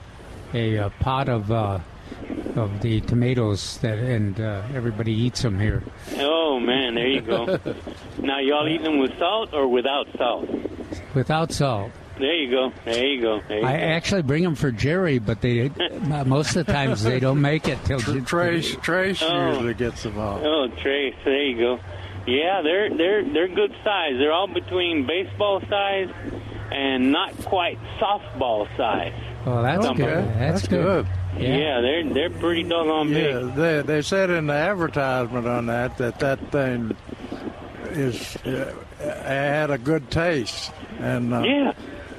a, 0.54 0.76
a 0.78 0.90
pot 1.02 1.28
of 1.28 1.52
uh, 1.52 1.80
of 2.56 2.82
the 2.82 3.02
tomatoes 3.02 3.78
that, 3.80 3.98
and 3.98 4.40
uh, 4.42 4.62
everybody 4.76 5.14
eats 5.14 5.42
them 5.42 5.60
here 5.60 5.82
Oh 6.18 6.60
man, 6.60 6.96
there 6.96 7.08
you 7.08 7.22
go. 7.22 7.46
now 8.20 8.40
y'all 8.40 8.68
eating 8.68 8.84
them 8.84 9.00
with 9.00 9.18
salt 9.18 9.54
or 9.54 9.68
without 9.68 10.08
salt? 10.18 10.50
without 11.16 11.52
salt. 11.52 11.92
There 12.20 12.36
you 12.36 12.52
go. 12.52 12.72
There 12.86 13.06
you 13.06 13.22
go. 13.22 13.42
There 13.48 13.60
you 13.60 13.66
I 13.66 13.72
go. 13.78 13.84
actually 13.84 14.22
bring 14.22 14.44
them 14.44 14.54
for 14.56 14.72
Jerry, 14.72 15.18
but 15.18 15.42
they 15.42 15.70
most 16.26 16.56
of 16.56 16.66
the 16.66 16.72
times 16.74 17.02
they 17.04 17.20
don't 17.20 17.42
make 17.42 17.68
it 17.68 17.84
till 17.86 18.00
Trace, 18.00 18.76
Trace 18.82 19.24
Oh. 19.24 19.50
usually 19.52 19.74
gets 19.74 20.04
them 20.04 20.20
all. 20.20 20.40
Oh, 20.46 20.68
Trace, 20.68 21.16
there 21.24 21.44
you 21.44 21.58
go. 21.58 21.80
Yeah, 22.28 22.62
they're 22.62 22.96
they're 22.96 23.24
they're 23.34 23.48
good 23.48 23.74
size. 23.84 24.14
They're 24.20 24.34
all 24.34 24.48
between 24.48 25.08
baseball 25.08 25.62
size 25.68 26.10
and 26.72 27.12
not 27.12 27.36
quite 27.46 27.80
softball 28.00 28.68
size. 28.78 29.14
Well, 29.46 29.64
that's 29.64 29.86
Okay, 29.88 29.98
good. 29.98 30.26
That's, 30.36 30.62
that's 30.62 30.68
good. 30.68 31.08
Yeah. 31.38 31.82
they're 31.82 32.04
they're 32.14 32.30
pretty 32.30 32.64
doggone 32.64 33.10
Yeah, 33.10 33.40
big. 33.40 33.56
they 33.56 33.82
they 33.82 34.02
said 34.02 34.30
in 34.30 34.48
the 34.48 34.54
advertisement 34.54 35.48
on 35.48 35.66
that 35.68 35.98
that 35.98 36.20
that 36.20 36.52
thing 36.52 36.96
is 37.92 38.36
uh, 38.46 38.74
had 39.00 39.70
a 39.72 39.78
good 39.78 40.10
taste, 40.12 40.72
and 41.00 41.34
uh, 41.34 41.42
Yeah. 41.44 41.74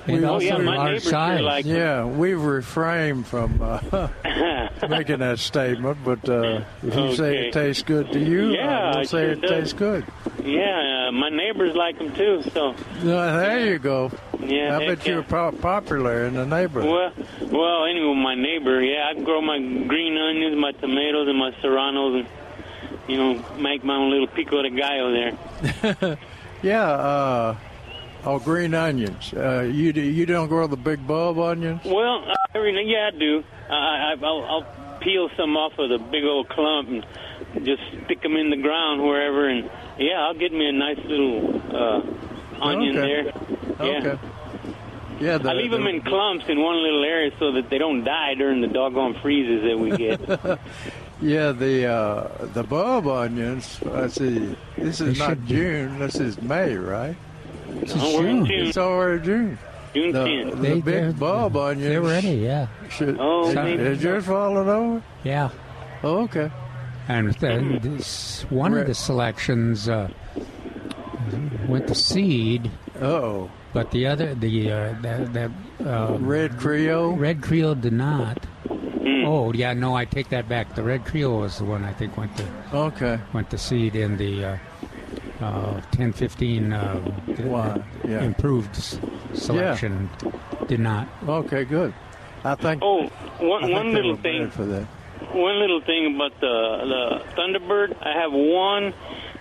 We- 0.07 0.15
And 0.15 0.25
Oh, 0.25 0.39
yeah, 0.41 0.53
also 0.53 0.63
my 0.65 0.77
large 0.77 0.89
neighbors 0.89 1.09
size. 1.11 1.41
like 1.43 1.65
yeah, 1.65 2.05
we've 2.05 2.41
refrained 2.43 3.27
from 3.27 3.61
uh, 3.63 4.09
making 4.89 5.19
that 5.21 5.39
statement, 5.39 5.99
but 6.05 6.29
uh, 6.29 6.63
if 6.83 6.95
you 6.97 7.15
say 7.17 7.49
it 7.49 7.53
tastes 7.53 7.83
good 7.83 8.13
to 8.13 8.19
you, 8.19 8.53
Yeah, 8.53 8.79
I 8.79 8.91
will 8.97 9.03
it 9.03 9.09
say 9.09 9.23
sure 9.25 9.31
it 9.33 9.41
does. 9.43 9.51
tastes 9.51 9.73
good. 9.75 10.05
Yeah, 10.45 11.07
uh, 11.09 11.13
my 11.13 11.29
neighbors 11.29 11.75
like 11.77 11.99
them 11.99 12.13
too. 12.15 12.43
So 12.53 12.75
No, 13.05 13.37
there 13.39 13.67
you 13.67 13.79
go. 13.79 14.11
Yeah, 14.41 14.77
I 14.77 14.83
heck 14.83 14.99
bet 14.99 15.07
you're 15.07 15.23
po- 15.23 15.53
popular 15.53 16.25
in 16.27 16.35
the 16.35 16.45
neighborhood. 16.47 16.91
well, 16.91 17.13
well, 17.53 17.85
anyway, 17.85 18.15
my 18.15 18.35
neighbor, 18.35 18.83
yeah, 18.83 19.09
I 19.15 19.21
grow 19.23 19.41
my 19.41 19.59
green 19.59 20.19
onions, 20.19 20.57
my 20.59 20.73
tomatoes, 20.73 21.29
and 21.29 21.39
my 21.39 21.53
serranos, 21.63 22.15
and 22.25 22.27
you 23.09 23.17
know, 23.19 23.45
make 23.59 23.85
my 23.85 23.95
own 23.95 24.11
little 24.11 24.27
pico 24.27 24.63
de 24.63 24.71
gallo 24.71 25.13
there. 25.13 26.19
yeah. 26.63 27.57
Oh, 28.25 28.39
green 28.39 28.73
onions. 28.75 29.33
Uh, 29.35 29.61
you 29.73 29.93
do, 29.93 30.01
you 30.01 30.27
don't 30.27 30.49
grow 30.49 30.67
the 30.67 30.77
big 30.77 31.05
bulb 31.07 31.39
onions? 31.39 31.81
Well, 31.85 32.25
uh, 32.31 32.35
every 32.55 32.73
yeah, 32.91 33.11
I 33.13 33.19
do. 33.19 33.43
I, 33.69 33.75
I, 33.75 34.15
I'll, 34.23 34.45
I'll 34.45 34.99
peel 35.01 35.29
some 35.37 35.57
off 35.57 35.73
of 35.79 35.89
the 35.91 35.99
big 35.99 36.23
old 36.25 36.49
clump 36.49 36.89
and 36.89 37.05
just 37.67 37.83
stick 38.05 38.23
them 38.23 38.37
in 38.37 38.51
the 38.51 38.57
ground 38.57 39.03
wherever, 39.03 39.49
and 39.49 39.69
yeah, 39.99 40.21
I'll 40.21 40.35
get 40.39 40.53
me 40.53 40.69
a 40.69 40.73
nice 40.73 40.99
little 41.05 41.61
uh, 41.75 42.63
onion 42.65 42.97
Okay. 42.97 43.09
there. 43.09 43.87
Yeah. 43.87 43.99
Okay. 44.11 44.19
Yeah, 45.21 45.39
the, 45.39 45.51
I 45.51 45.55
leave 45.55 45.71
them 45.73 45.85
the- 45.85 45.91
in 45.91 46.03
clumps 46.03 46.45
in 46.49 46.61
one 46.61 46.83
little 46.83 47.05
area 47.05 47.33
so 47.39 47.53
that 47.53 47.71
they 47.71 47.79
don't 47.79 48.05
die 48.05 48.35
during 48.35 48.61
the 48.61 48.67
doggone 48.69 49.15
freezes 49.21 49.63
that 49.69 49.79
we 49.79 49.97
get. 49.97 50.61
Yeah, 51.25 51.53
the 51.53 51.87
uh, 51.87 52.47
the 52.47 52.65
bulb 52.65 53.07
onions. 53.07 53.79
Let's 53.85 54.17
see. 54.17 54.57
This 54.77 55.01
is 55.01 55.17
They 55.17 55.25
not 55.25 55.29
should 55.29 55.47
be- 55.47 55.55
June. 55.55 55.99
This 56.01 56.17
is 56.17 56.43
May, 56.43 56.75
right? 56.75 57.15
This 57.81 57.95
is 57.95 58.03
Oh, 58.03 58.21
we're 58.21 58.27
in 58.29 58.37
June. 58.39 58.47
June. 58.47 58.67
It's 58.69 58.77
already 58.79 59.25
June. 59.25 59.59
June 59.95 60.13
the, 60.13 60.19
10th. 60.25 60.51
The 60.51 60.57
They- 60.57 60.81
they're- 60.81 61.07
big 61.09 61.19
bulb 61.19 61.57
on 61.57 61.79
you. 61.79 61.89
they're 61.89 62.01
ready, 62.01 62.29
yeah. 62.37 62.67
Should, 62.91 63.17
Oh, 63.21 63.49
is, 63.49 63.55
maybe 63.55 63.83
is 63.83 64.03
yours 64.03 64.25
falling 64.27 64.69
over? 64.69 65.03
Yeah. 65.25 65.51
Oh, 66.03 66.23
okay. 66.23 66.51
And 67.09 67.33
then 67.35 67.79
this, 67.83 68.45
one 68.49 68.75
of 68.75 68.87
the 68.87 68.95
selections 68.95 69.89
uh, 69.89 70.09
went 71.69 71.89
to 71.89 71.95
seed. 71.95 72.71
Oh. 73.01 73.51
But 73.73 73.91
the 73.91 74.07
other, 74.07 74.35
the 74.35 74.71
uh, 74.71 74.95
that, 75.03 75.33
that 75.33 75.51
uh, 75.85 76.17
Red 76.21 76.59
Creole, 76.59 77.15
Red 77.17 77.43
Creole 77.43 77.75
did 77.75 77.93
not. 77.95 78.45
Oh 79.25 79.53
yeah, 79.53 79.73
no, 79.73 79.97
I 79.97 80.05
take 80.05 80.29
that 80.29 80.49
back. 80.49 80.75
The 80.75 80.83
Red 80.83 81.05
Creole 81.07 81.41
was 81.41 81.59
the 81.59 81.65
one 81.65 81.85
I 81.85 81.93
think 81.93 82.17
went 82.19 82.37
to 82.37 82.45
Okay. 82.73 83.19
went 83.33 83.49
to 83.51 83.59
seed 83.59 83.97
in 83.97 84.17
the 84.19 84.45
uh, 85.43 85.47
uh, 85.47 85.81
10, 85.93 86.13
15 86.13 86.73
uh, 86.73 87.01
Wow, 87.45 87.83
yeah. 88.07 88.23
improved 88.23 88.77
s- 88.77 88.99
selection. 89.35 90.09
Did 90.69 90.81
not. 90.81 91.09
Okay, 91.27 91.65
good. 91.65 91.93
I 92.45 92.55
think. 92.55 92.83
Oh, 92.83 93.03
I 93.41 93.45
one, 93.45 93.63
think 93.63 93.73
one 93.75 93.93
little 93.93 94.17
thing. 94.17 94.51
for 94.51 94.65
that. 94.65 94.87
One 95.33 95.61
little 95.61 95.81
thing 95.81 96.15
about 96.15 96.39
the 96.41 96.47
the 96.93 97.41
Thunderbird. 97.41 97.97
I 98.05 98.21
have 98.21 98.33
one 98.33 98.93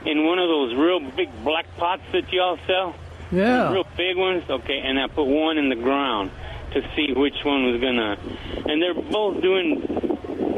in 0.05 0.25
one 0.25 0.39
of 0.39 0.47
those 0.47 0.75
real 0.75 0.99
big 0.99 1.29
black 1.43 1.65
pots 1.77 2.03
that 2.11 2.31
y'all 2.31 2.57
sell. 2.67 2.95
Yeah. 3.31 3.63
Those 3.65 3.73
real 3.73 3.87
big 3.97 4.17
ones. 4.17 4.43
Okay, 4.49 4.79
and 4.83 4.99
I 4.99 5.07
put 5.07 5.25
one 5.25 5.57
in 5.57 5.69
the 5.69 5.75
ground 5.75 6.31
to 6.73 6.81
see 6.95 7.11
which 7.13 7.43
one 7.43 7.71
was 7.71 7.81
gonna. 7.81 8.17
And 8.69 8.81
they're 8.81 8.93
both 8.93 9.41
doing 9.41 9.81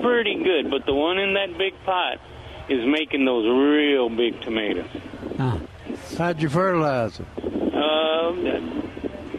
pretty 0.01 0.43
good, 0.43 0.69
but 0.69 0.85
the 0.85 0.93
one 0.93 1.17
in 1.17 1.33
that 1.35 1.57
big 1.57 1.73
pot 1.85 2.19
is 2.69 2.85
making 2.85 3.25
those 3.25 3.45
real 3.45 4.09
big 4.09 4.39
tomatoes. 4.41 4.89
How'd 6.17 6.41
you 6.41 6.49
fertilize 6.49 7.17
them? 7.17 7.27
Uh, 7.37 8.31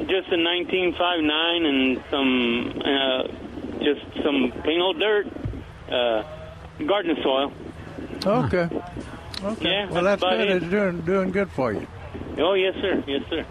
just 0.07 0.29
a 0.33 0.37
1959 0.37 1.65
and 1.67 2.05
some, 2.11 2.83
uh, 2.85 3.23
just 3.83 4.05
some 4.23 4.53
plain 4.63 4.81
old 4.81 4.99
dirt, 4.99 5.27
uh, 5.91 6.23
garden 6.87 7.17
soil. 7.23 7.53
Okay. 8.27 8.69
Okay. 9.43 9.69
Yeah, 9.71 9.91
well, 9.91 10.05
that's 10.05 10.23
that's 10.23 10.37
good. 10.37 10.49
it. 10.49 10.63
It's 10.63 10.71
doing 10.71 11.01
doing 11.03 11.31
good 11.31 11.51
for 11.51 11.73
you. 11.73 11.87
Oh 12.39 12.55
yes, 12.55 12.75
sir. 12.81 13.05
Yes, 13.07 13.23
sir. 13.29 13.45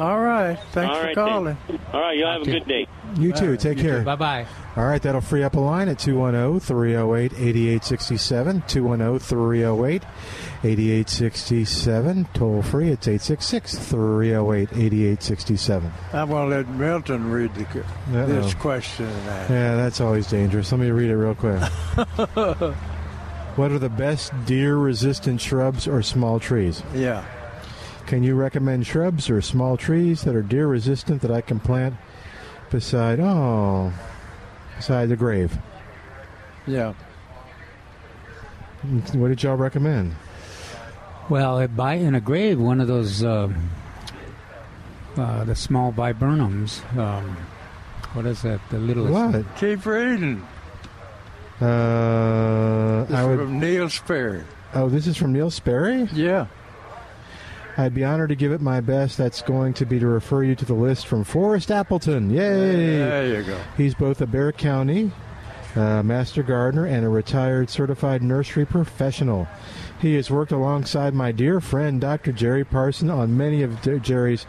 All 0.00 0.18
right. 0.18 0.58
Thanks 0.72 0.96
All 0.96 1.02
for 1.02 1.14
calling. 1.14 1.56
then. 1.68 1.80
All 1.92 2.00
right, 2.00 2.16
y'all 2.16 2.32
have 2.32 2.42
a 2.42 2.44
good 2.46 2.66
day. 2.66 2.86
You 3.16 3.32
too. 3.32 3.56
Take 3.58 3.78
care. 3.78 4.02
Bye 4.02 4.16
bye. 4.16 4.46
All 4.76 4.86
right, 4.86 5.02
that'll 5.02 5.20
free 5.20 5.42
up 5.42 5.54
a 5.56 5.60
line 5.60 5.88
at 5.88 5.98
210 5.98 6.60
308 6.60 7.32
8867. 7.34 8.62
210 8.66 9.18
308 9.18 10.02
8867. 10.64 12.28
Toll 12.32 12.62
free, 12.62 12.88
it's 12.90 13.08
866 13.08 13.78
308 13.78 14.68
8867. 14.72 15.92
I'm 16.12 16.28
going 16.30 16.50
to 16.50 16.56
let 16.56 16.68
Milton 16.68 17.30
read 17.30 17.54
the, 17.54 17.64
this 18.10 18.54
Uh-oh. 18.54 18.60
question 18.60 19.06
and 19.06 19.28
answer. 19.28 19.52
Yeah, 19.52 19.76
that's 19.76 20.00
always 20.00 20.26
dangerous. 20.28 20.70
Let 20.72 20.80
me 20.80 20.90
read 20.90 21.10
it 21.10 21.16
real 21.16 21.34
quick. 21.34 21.60
what 23.56 23.72
are 23.72 23.78
the 23.78 23.88
best 23.90 24.32
deer 24.46 24.76
resistant 24.76 25.40
shrubs 25.40 25.88
or 25.88 26.00
small 26.02 26.38
trees? 26.40 26.82
Yeah. 26.94 27.24
Can 28.10 28.24
you 28.24 28.34
recommend 28.34 28.88
shrubs 28.88 29.30
or 29.30 29.40
small 29.40 29.76
trees 29.76 30.22
that 30.22 30.34
are 30.34 30.42
deer 30.42 30.66
resistant 30.66 31.22
that 31.22 31.30
I 31.30 31.42
can 31.42 31.60
plant 31.60 31.94
beside, 32.68 33.20
oh, 33.20 33.92
beside 34.76 35.08
the 35.10 35.14
grave? 35.14 35.56
Yeah. 36.66 36.94
What 39.12 39.28
did 39.28 39.40
y'all 39.44 39.54
recommend? 39.54 40.16
Well, 41.28 41.60
at 41.60 41.76
by 41.76 41.94
in 41.94 42.16
a 42.16 42.20
grave, 42.20 42.58
one 42.58 42.80
of 42.80 42.88
those 42.88 43.22
uh, 43.22 43.48
uh, 45.16 45.44
the 45.44 45.54
small 45.54 45.92
viburnums. 45.92 46.82
Um, 46.98 47.36
what 48.14 48.26
is 48.26 48.42
that? 48.42 48.58
The 48.70 48.80
littlest. 48.80 49.12
What? 49.36 49.56
Keep 49.56 49.86
reading. 49.86 50.44
Uh, 51.60 53.04
This 53.04 53.16
I 53.16 53.24
would. 53.24 53.38
from 53.38 53.60
Neil 53.60 53.88
Sperry. 53.88 54.42
Oh, 54.74 54.88
this 54.88 55.06
is 55.06 55.16
from 55.16 55.32
Neil 55.32 55.52
Sperry? 55.52 56.08
Yeah. 56.12 56.46
I'd 57.76 57.94
be 57.94 58.04
honored 58.04 58.28
to 58.30 58.36
give 58.36 58.52
it 58.52 58.60
my 58.60 58.80
best. 58.80 59.16
That's 59.16 59.42
going 59.42 59.74
to 59.74 59.86
be 59.86 59.98
to 59.98 60.06
refer 60.06 60.42
you 60.42 60.54
to 60.56 60.64
the 60.64 60.74
list 60.74 61.06
from 61.06 61.24
Forrest 61.24 61.70
Appleton. 61.70 62.30
Yay! 62.30 62.98
There 62.98 63.38
you 63.38 63.42
go. 63.42 63.60
He's 63.76 63.94
both 63.94 64.20
a 64.20 64.26
Bexar 64.26 64.52
County 64.52 65.12
uh, 65.76 66.02
master 66.02 66.42
gardener 66.42 66.86
and 66.86 67.04
a 67.04 67.08
retired 67.08 67.70
certified 67.70 68.22
nursery 68.22 68.66
professional. 68.66 69.46
He 70.00 70.14
has 70.14 70.30
worked 70.30 70.52
alongside 70.52 71.14
my 71.14 71.30
dear 71.30 71.60
friend 71.60 72.00
Dr. 72.00 72.32
Jerry 72.32 72.64
Parson 72.64 73.10
on 73.10 73.36
many 73.36 73.62
of 73.62 73.80
D- 73.82 73.98
Jerry's 74.00 74.46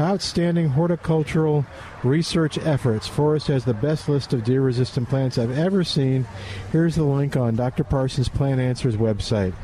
outstanding 0.00 0.70
horticultural 0.70 1.66
research 2.02 2.58
efforts. 2.58 3.06
Forrest 3.06 3.48
has 3.48 3.64
the 3.64 3.74
best 3.74 4.08
list 4.08 4.32
of 4.32 4.44
deer 4.44 4.62
resistant 4.62 5.08
plants 5.08 5.38
I've 5.38 5.56
ever 5.56 5.84
seen. 5.84 6.26
Here's 6.72 6.96
the 6.96 7.04
link 7.04 7.36
on 7.36 7.56
Dr. 7.56 7.84
Parson's 7.84 8.28
Plant 8.28 8.60
Answers 8.60 8.96
website. 8.96 9.54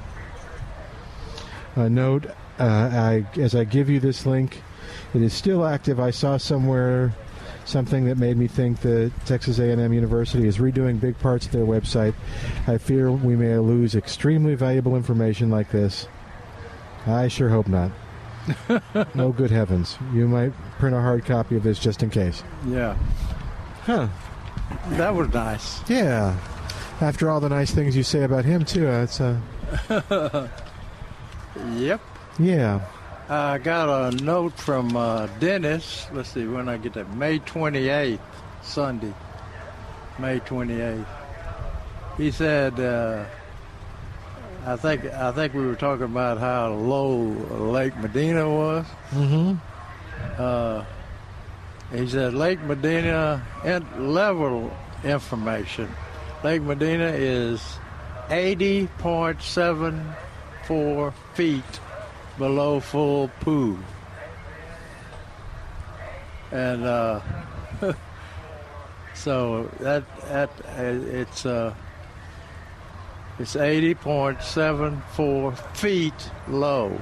A 1.77 1.89
note 1.89 2.27
I, 2.67 3.27
as 3.39 3.55
I 3.55 3.65
give 3.65 3.89
you 3.89 4.01
this 4.01 4.27
link, 4.27 4.63
it 5.15 5.23
is 5.23 5.33
still 5.33 5.65
active. 5.65 6.01
I 6.01 6.11
saw 6.11 6.37
somewhere 6.37 7.13
something 7.65 8.05
that 8.07 8.19
made 8.19 8.37
me 8.37 8.49
think 8.49 8.81
that 8.81 9.13
Texas 9.25 9.59
A&M 9.59 9.93
University 9.93 10.47
is 10.47 10.59
redoing 10.59 11.01
big 11.01 11.19
parts 11.19 11.47
of 11.47 11.53
their 11.53 11.65
website. 11.65 12.15
I 12.67 12.79
fear 12.79 13.11
we 13.11 13.37
may 13.37 13.57
lose 13.59 13.95
extremely 13.95 14.55
valuable 14.55 14.97
information 14.97 15.51
like 15.51 15.71
this. 15.71 16.09
I 17.07 17.29
sure 17.29 17.49
hope 17.49 17.69
not. 17.69 17.91
no 19.15 19.33
good 19.33 19.51
heavens. 19.51 19.97
You 20.13 20.27
might 20.27 20.53
print 20.79 20.97
a 20.97 21.01
hard 21.01 21.25
copy 21.25 21.57
of 21.57 21.63
this 21.63 21.79
just 21.79 22.03
in 22.03 22.11
case. 22.11 22.43
Yeah. 22.67 22.97
Huh. 23.83 24.09
That 24.91 25.15
was 25.15 25.33
nice. 25.33 25.89
Yeah. 25.89 26.37
After 27.01 27.31
all 27.31 27.41
the 27.41 27.49
nice 27.49 27.73
things 27.73 27.97
you 27.97 28.03
say 28.03 28.23
about 28.23 28.45
him, 28.45 28.65
too, 28.65 28.89
uh, 28.89 29.03
it's 29.03 29.21
uh, 29.91 30.49
yep. 31.75 32.01
Yeah. 32.39 32.81
I 33.29 33.59
got 33.59 33.89
a 33.89 34.11
note 34.23 34.55
from 34.59 34.97
uh, 34.97 35.27
Dennis. 35.39 36.07
Let's 36.13 36.31
see 36.31 36.45
when 36.47 36.69
I 36.69 36.77
get 36.77 36.95
that. 36.95 37.15
May 37.15 37.39
28th, 37.39 38.19
Sunday. 38.63 39.15
May 40.19 40.41
28th. 40.41 41.07
He 42.19 42.31
said, 42.31 42.79
uh, 42.79 43.25
I 44.67 44.77
think 44.77 45.07
I 45.07 45.33
think 45.33 45.55
we 45.55 45.65
were 45.67 45.75
talking 45.75 46.05
about 46.05 46.39
how 46.39 46.73
low 46.75 47.17
Lake 47.71 47.97
Medina 47.97 48.49
was. 48.49 48.87
Mm-hmm. 49.11 49.55
Uh, 50.39 50.85
he 51.93 52.07
said 52.07 52.35
Lake 52.35 52.61
Medina 52.63 53.43
in- 53.65 54.13
level 54.13 54.71
information. 55.05 55.89
Lake 56.45 56.63
Medina 56.63 57.07
is 57.07 57.61
80.74 58.29 61.13
feet 61.35 61.81
below 62.39 62.81
full 62.81 63.29
pool. 63.41 63.79
And 66.51 66.85
uh, 66.85 67.21
So 69.15 69.71
that 69.81 70.05
that 70.29 70.51
uh, 70.67 70.83
it's 70.83 71.47
uh, 71.47 71.75
it's 73.39 73.55
80.74 73.55 75.57
feet 75.77 76.31
low. 76.49 77.01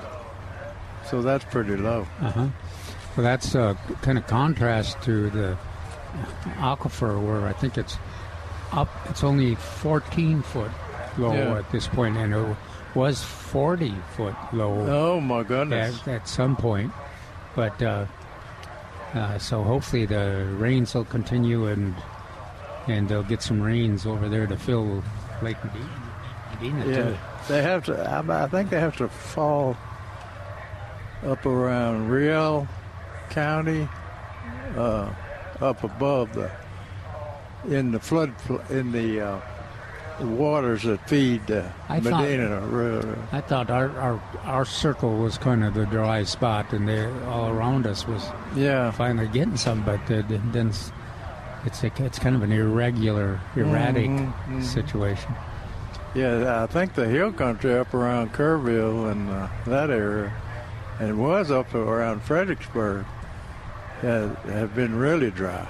So 1.09 1.23
that's 1.23 1.45
pretty 1.47 1.77
low. 1.77 2.07
Uh-huh. 2.21 2.49
Well, 3.17 3.25
that's 3.25 3.55
a 3.55 3.77
kind 4.03 4.19
of 4.19 4.27
contrast 4.27 5.01
to 5.03 5.31
the 5.31 5.57
aquifer 6.59 7.19
where 7.25 7.47
I 7.47 7.53
think 7.53 7.79
it's 7.79 7.97
up. 8.73 8.89
It's 9.09 9.25
only 9.25 9.55
14 9.55 10.43
foot 10.43 10.71
low 11.17 11.33
Yeah. 11.33 11.59
at 11.59 11.71
this 11.73 11.89
point, 11.89 12.17
and 12.19 12.35
it 12.35 12.57
was 12.95 13.23
40 13.23 13.95
foot 14.17 14.35
low. 14.53 14.87
Oh 14.89 15.21
my 15.21 15.43
goodness! 15.43 16.01
At, 16.03 16.09
at 16.09 16.29
some 16.29 16.57
point, 16.57 16.93
but 17.55 17.81
uh, 17.83 18.07
uh, 19.15 19.39
so 19.39 19.63
hopefully 19.63 20.07
the 20.07 20.47
rains 20.59 20.95
will 20.95 21.05
continue 21.05 21.67
and 21.67 21.95
and 22.87 23.09
they'll 23.09 23.23
get 23.23 23.43
some 23.43 23.61
rains 23.61 24.07
over 24.07 24.29
there 24.29 24.47
to 24.47 24.57
fill 24.57 25.03
Lake 25.43 25.57
Medina. 25.65 25.91
Medina 26.55 26.87
Yeah, 26.87 27.03
too. 27.11 27.17
they 27.49 27.63
have 27.63 27.85
to. 27.87 28.01
I, 28.03 28.45
I 28.45 28.49
think 28.49 28.71
they 28.71 28.81
have 28.81 28.97
to 28.99 29.09
fall 29.09 29.77
up 31.25 31.45
around 31.47 32.09
Real 32.09 32.67
County, 33.29 33.87
uh, 34.77 35.13
up 35.61 35.85
above 35.85 36.33
the 36.33 36.51
in 37.69 37.93
the 37.93 38.01
flood 38.01 38.33
in 38.71 38.91
the 38.93 39.21
uh, 40.21 40.27
waters 40.27 40.83
that 40.85 41.09
feed 41.09 41.51
uh, 41.51 41.63
I 41.89 42.01
thought- 42.01 42.23
Medina. 42.23 42.61
River. 42.61 43.19
I 43.33 43.41
thought 43.41 43.71
our, 43.71 43.91
our 43.99 44.23
our 44.45 44.65
circle 44.65 45.17
was 45.19 45.39
kind 45.39 45.65
of 45.65 45.75
the 45.75 45.87
dry 45.87 46.25
spot, 46.25 46.73
and 46.73 46.89
they 46.89 47.07
all 47.27 47.49
around 47.49 47.87
us 47.87 48.07
was 48.07 48.25
yeah 48.55 48.91
finally 48.91 49.29
getting 49.29 49.57
some, 49.57 49.83
but 49.85 50.01
uh, 50.11 50.23
then 50.29 50.69
it's 50.69 50.93
it's 51.67 51.83
a, 51.85 51.93
it's 52.05 52.19
kind 52.19 52.35
of 52.37 52.43
an 52.43 52.53
irregular, 52.53 53.41
erratic 53.57 54.09
Mhm, 54.11 54.33
mhm. 54.49 54.63
situation. 54.63 55.35
Yeah, 56.15 56.63
I 56.65 56.67
think 56.67 56.95
the 56.95 57.07
hill 57.07 57.33
country 57.33 57.77
up 57.79 57.95
around 57.95 58.33
Kerrville 58.33 59.13
and 59.13 59.31
uh, 59.31 59.47
that 59.67 59.91
area, 59.91 60.33
and 60.99 61.09
it 61.11 61.15
was 61.15 61.51
up 61.53 61.73
around 61.75 62.23
Fredericksburg, 62.23 63.05
have, 64.01 64.37
have 64.45 64.75
been 64.75 64.97
really 64.97 65.31
dry. 65.31 65.69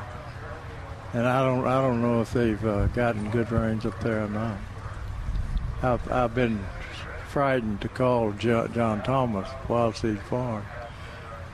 And 1.12 1.27
I 1.27 1.43
don't, 1.45 1.66
I 1.66 1.81
don't 1.82 2.01
know 2.03 2.20
if 2.20 2.32
they've 2.32 2.65
uh, 2.65 2.87
gotten 2.89 3.31
good 3.31 3.51
rains 3.51 3.85
up 3.85 3.99
there 4.01 4.24
or 4.24 4.28
not. 4.28 4.57
I've, 5.82 6.12
I've 6.12 6.35
been 6.35 6.61
frightened 7.28 7.81
to 7.81 7.89
call 7.89 8.32
Jo- 8.32 8.69
John 8.69 9.03
Thomas 9.03 9.49
Wild 9.69 9.97
Seed 9.97 10.20
Farm 10.23 10.65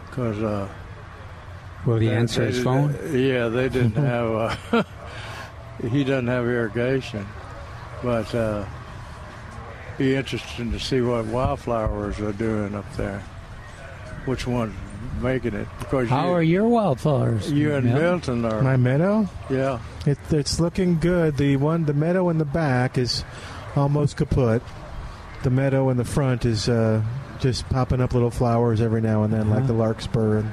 because. 0.06 0.42
Uh, 0.42 0.68
Will 1.86 1.98
he 1.98 2.08
they- 2.08 2.14
answer 2.16 2.40
they 2.42 2.46
his 2.48 2.62
phone? 2.64 2.92
Yeah, 3.12 3.48
they 3.48 3.68
didn't 3.68 3.94
have. 3.94 4.56
Uh, 4.72 4.82
he 5.88 6.02
doesn't 6.04 6.26
have 6.26 6.44
irrigation, 6.44 7.24
but 8.02 8.34
uh, 8.34 8.64
be 9.96 10.16
interesting 10.16 10.72
to 10.72 10.80
see 10.80 11.00
what 11.00 11.24
wildflowers 11.26 12.18
are 12.20 12.32
doing 12.32 12.74
up 12.74 12.90
there. 12.96 13.20
Which 14.26 14.46
one's 14.46 14.74
making 15.20 15.54
it? 15.54 15.66
Because 15.78 16.08
How 16.08 16.26
you, 16.28 16.32
are 16.34 16.42
your 16.42 16.68
wildflowers? 16.68 17.50
you 17.50 17.74
and 17.74 17.86
Mel? 17.86 17.94
Milton 18.00 18.44
are. 18.44 18.62
My 18.62 18.76
meadow? 18.76 19.28
Yeah. 19.50 19.80
It, 20.06 20.18
it's 20.30 20.60
looking 20.60 20.98
good. 21.00 21.36
The 21.36 21.56
one, 21.56 21.84
the 21.84 21.94
meadow 21.94 22.28
in 22.28 22.38
the 22.38 22.44
back 22.44 22.98
is 22.98 23.24
almost 23.74 24.16
kaput. 24.16 24.62
The 25.42 25.50
meadow 25.50 25.90
in 25.90 25.96
the 25.96 26.04
front 26.04 26.44
is 26.44 26.68
uh, 26.68 27.02
just 27.40 27.68
popping 27.68 28.00
up 28.00 28.14
little 28.14 28.30
flowers 28.30 28.80
every 28.80 29.00
now 29.00 29.22
and 29.22 29.32
then, 29.32 29.48
like 29.50 29.58
Uh-huh. 29.60 29.66
the 29.68 29.72
larkspur. 29.74 30.38
And 30.38 30.52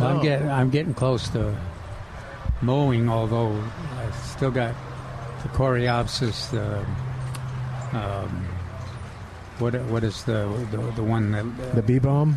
I'm 0.00 0.22
getting 0.22 0.48
I'm 0.48 0.70
getting 0.70 0.94
close 0.94 1.28
to 1.30 1.56
mowing, 2.62 3.08
although 3.08 3.50
I 3.96 4.10
still 4.12 4.50
got 4.50 4.74
the 5.42 5.48
coreopsis. 5.48 6.50
The 6.50 6.84
um, 7.98 8.46
what 9.58 9.74
what 9.86 10.04
is 10.04 10.22
the 10.24 10.46
the, 10.70 10.76
the 10.92 11.02
one 11.02 11.32
that 11.32 11.74
the 11.74 11.82
bee 11.82 11.98
balm. 11.98 12.36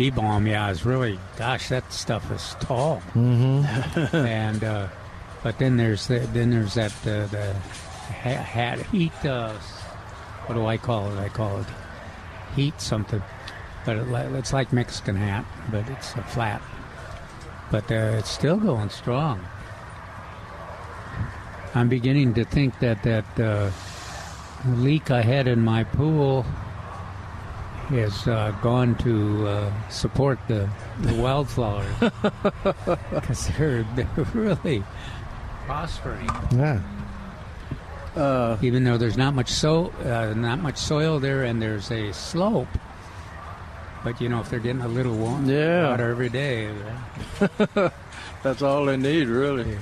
Bee 0.00 0.08
balm? 0.08 0.46
Yeah, 0.46 0.70
is 0.70 0.86
really 0.86 1.18
gosh, 1.36 1.68
that 1.68 1.92
stuff 1.92 2.32
is 2.32 2.56
tall. 2.60 3.02
Mm-hmm. 3.12 4.16
and 4.16 4.64
uh, 4.64 4.88
but 5.42 5.58
then 5.58 5.76
there's 5.76 6.06
the, 6.06 6.20
then 6.20 6.50
there's 6.50 6.72
that 6.72 6.92
uh, 7.02 7.26
the 7.26 7.52
ha- 7.52 8.42
hat 8.42 8.80
heat. 8.86 9.12
Uh, 9.22 9.52
what 10.46 10.54
do 10.54 10.64
I 10.64 10.78
call 10.78 11.12
it? 11.12 11.18
I 11.18 11.28
call 11.28 11.60
it 11.60 11.66
heat 12.56 12.80
something. 12.80 13.22
But 13.84 13.96
it, 13.96 14.08
it's 14.36 14.54
like 14.54 14.72
Mexican 14.72 15.16
hat, 15.16 15.44
but 15.70 15.86
it's 15.90 16.14
a 16.14 16.22
flat. 16.22 16.62
But 17.70 17.92
uh, 17.92 18.16
it's 18.16 18.30
still 18.30 18.56
going 18.56 18.88
strong. 18.88 19.46
I'm 21.74 21.90
beginning 21.90 22.32
to 22.34 22.46
think 22.46 22.78
that 22.78 23.02
that 23.02 23.38
uh, 23.38 23.70
leak 24.66 25.10
I 25.10 25.20
had 25.20 25.46
in 25.46 25.60
my 25.60 25.84
pool 25.84 26.46
has 27.98 28.26
uh, 28.28 28.52
gone 28.62 28.94
to 28.96 29.46
uh, 29.48 29.88
support 29.88 30.38
the, 30.48 30.68
the 31.00 31.14
wildflowers 31.14 31.86
because 33.10 33.48
they're, 33.58 33.82
they're 33.94 34.08
really 34.34 34.82
prospering. 35.66 36.28
Yeah. 36.52 36.80
Uh, 38.16 38.56
Even 38.62 38.84
though 38.84 38.96
there's 38.98 39.16
not 39.16 39.34
much 39.34 39.48
so 39.48 39.92
uh, 40.04 40.34
not 40.36 40.58
much 40.60 40.76
soil 40.76 41.20
there, 41.20 41.44
and 41.44 41.62
there's 41.62 41.90
a 41.92 42.12
slope, 42.12 42.66
but 44.02 44.20
you 44.20 44.28
know 44.28 44.40
if 44.40 44.50
they're 44.50 44.58
getting 44.58 44.82
a 44.82 44.88
little 44.88 45.14
warm 45.14 45.48
Yeah. 45.48 45.90
water 45.90 46.10
every 46.10 46.28
day, 46.28 46.68
That's 48.42 48.62
all 48.62 48.86
they 48.86 48.96
need, 48.96 49.28
really. 49.28 49.76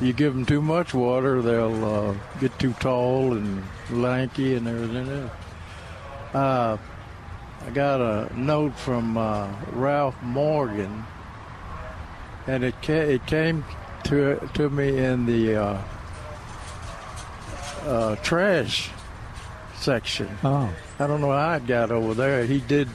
You 0.00 0.12
give 0.12 0.32
them 0.34 0.44
too 0.46 0.60
much 0.62 0.94
water, 0.94 1.42
they'll 1.42 1.84
uh, 1.84 2.14
get 2.40 2.56
too 2.58 2.72
tall 2.74 3.32
and 3.32 3.62
lanky 3.90 4.54
and 4.54 4.68
everything 4.68 5.08
else. 6.34 6.80
I 7.66 7.70
got 7.70 8.00
a 8.00 8.30
note 8.38 8.74
from 8.76 9.16
uh, 9.16 9.48
Ralph 9.72 10.20
Morgan, 10.22 11.04
and 12.46 12.64
it 12.64 12.74
ca- 12.82 13.14
it 13.14 13.26
came 13.26 13.64
to 14.04 14.38
to 14.54 14.68
me 14.68 14.98
in 14.98 15.26
the 15.26 15.56
uh, 15.56 15.82
uh, 17.84 18.16
trash 18.16 18.90
section. 19.76 20.28
Oh. 20.42 20.72
I 20.98 21.06
don't 21.06 21.20
know 21.20 21.32
how 21.32 21.54
it 21.54 21.66
got 21.66 21.90
over 21.90 22.14
there. 22.14 22.44
He 22.44 22.58
did 22.58 22.88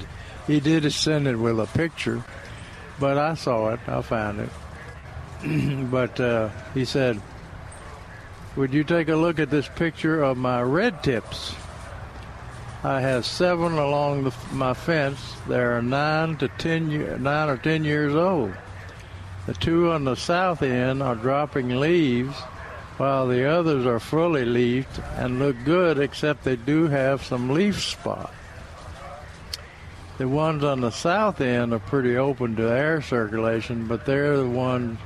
he 0.47 0.59
did 0.59 0.91
send 0.91 1.27
it 1.27 1.37
with 1.37 1.59
a 1.59 1.67
picture, 1.67 2.23
but 2.99 3.17
I 3.17 3.35
saw 3.35 3.69
it. 3.69 3.79
I 3.87 4.01
found 4.01 4.41
it. 4.41 4.49
but 5.91 6.19
uh, 6.19 6.49
he 6.73 6.83
said, 6.83 7.21
"Would 8.57 8.73
you 8.73 8.83
take 8.83 9.07
a 9.07 9.15
look 9.15 9.39
at 9.39 9.49
this 9.49 9.69
picture 9.69 10.21
of 10.21 10.37
my 10.37 10.61
red 10.61 11.03
tips? 11.03 11.55
I 12.83 13.01
have 13.01 13.25
seven 13.25 13.73
along 13.73 14.25
the, 14.25 14.33
my 14.53 14.73
fence. 14.73 15.35
They 15.47 15.59
are 15.59 15.81
nine 15.81 16.37
to 16.37 16.47
ten, 16.47 17.23
nine 17.23 17.49
or 17.49 17.57
ten 17.57 17.83
years 17.83 18.13
old. 18.13 18.53
The 19.47 19.53
two 19.55 19.91
on 19.91 20.03
the 20.03 20.15
south 20.15 20.61
end 20.61 21.01
are 21.01 21.15
dropping 21.15 21.79
leaves, 21.79 22.35
while 22.97 23.27
the 23.27 23.45
others 23.45 23.85
are 23.85 23.99
fully 23.99 24.45
leafed 24.45 24.99
and 25.15 25.39
look 25.39 25.55
good, 25.65 25.99
except 25.99 26.43
they 26.43 26.55
do 26.55 26.87
have 26.87 27.23
some 27.23 27.49
leaf 27.49 27.81
spot. 27.81 28.33
The 30.17 30.27
ones 30.27 30.63
on 30.63 30.81
the 30.81 30.91
south 30.91 31.41
end 31.41 31.73
are 31.73 31.79
pretty 31.79 32.17
open 32.17 32.55
to 32.57 32.69
air 32.71 33.01
circulation, 33.01 33.87
but 33.87 34.05
they're 34.05 34.37
the 34.37 34.49
ones 34.49 34.99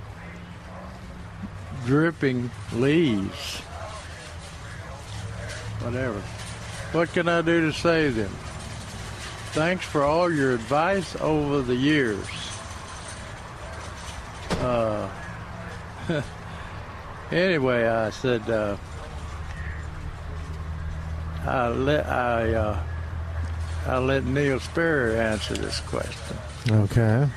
dripping 1.85 2.49
leaves. 2.73 3.59
Whatever. 5.79 6.21
What 6.91 7.13
can 7.13 7.29
I 7.29 7.41
do 7.41 7.61
to 7.61 7.73
save 7.73 8.15
them? 8.15 8.31
Thanks 9.53 9.85
for 9.85 10.03
all 10.03 10.31
your 10.31 10.53
advice 10.53 11.15
over 11.21 11.61
the 11.61 11.75
years. 11.75 12.25
Uh, 14.59 15.09
anyway, 17.31 17.87
I 17.87 18.09
said 18.09 18.49
uh, 18.49 18.75
I 21.45 21.69
let 21.69 22.05
I 22.07 22.53
uh, 22.53 22.83
I 23.87 23.97
let 23.97 24.25
Neil 24.25 24.59
Sperry 24.59 25.17
answer 25.17 25.53
this 25.53 25.79
question. 25.79 26.37
Okay. 26.69 27.27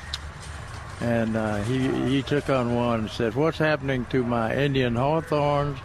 And 0.99 1.35
uh, 1.35 1.63
he 1.63 1.87
he 2.09 2.21
took 2.23 2.49
on 2.49 2.75
one 2.75 2.99
and 3.01 3.09
said, 3.09 3.35
"What's 3.35 3.57
happening 3.57 4.05
to 4.11 4.23
my 4.23 4.53
Indian 4.53 4.95
hawthorns 4.95 5.79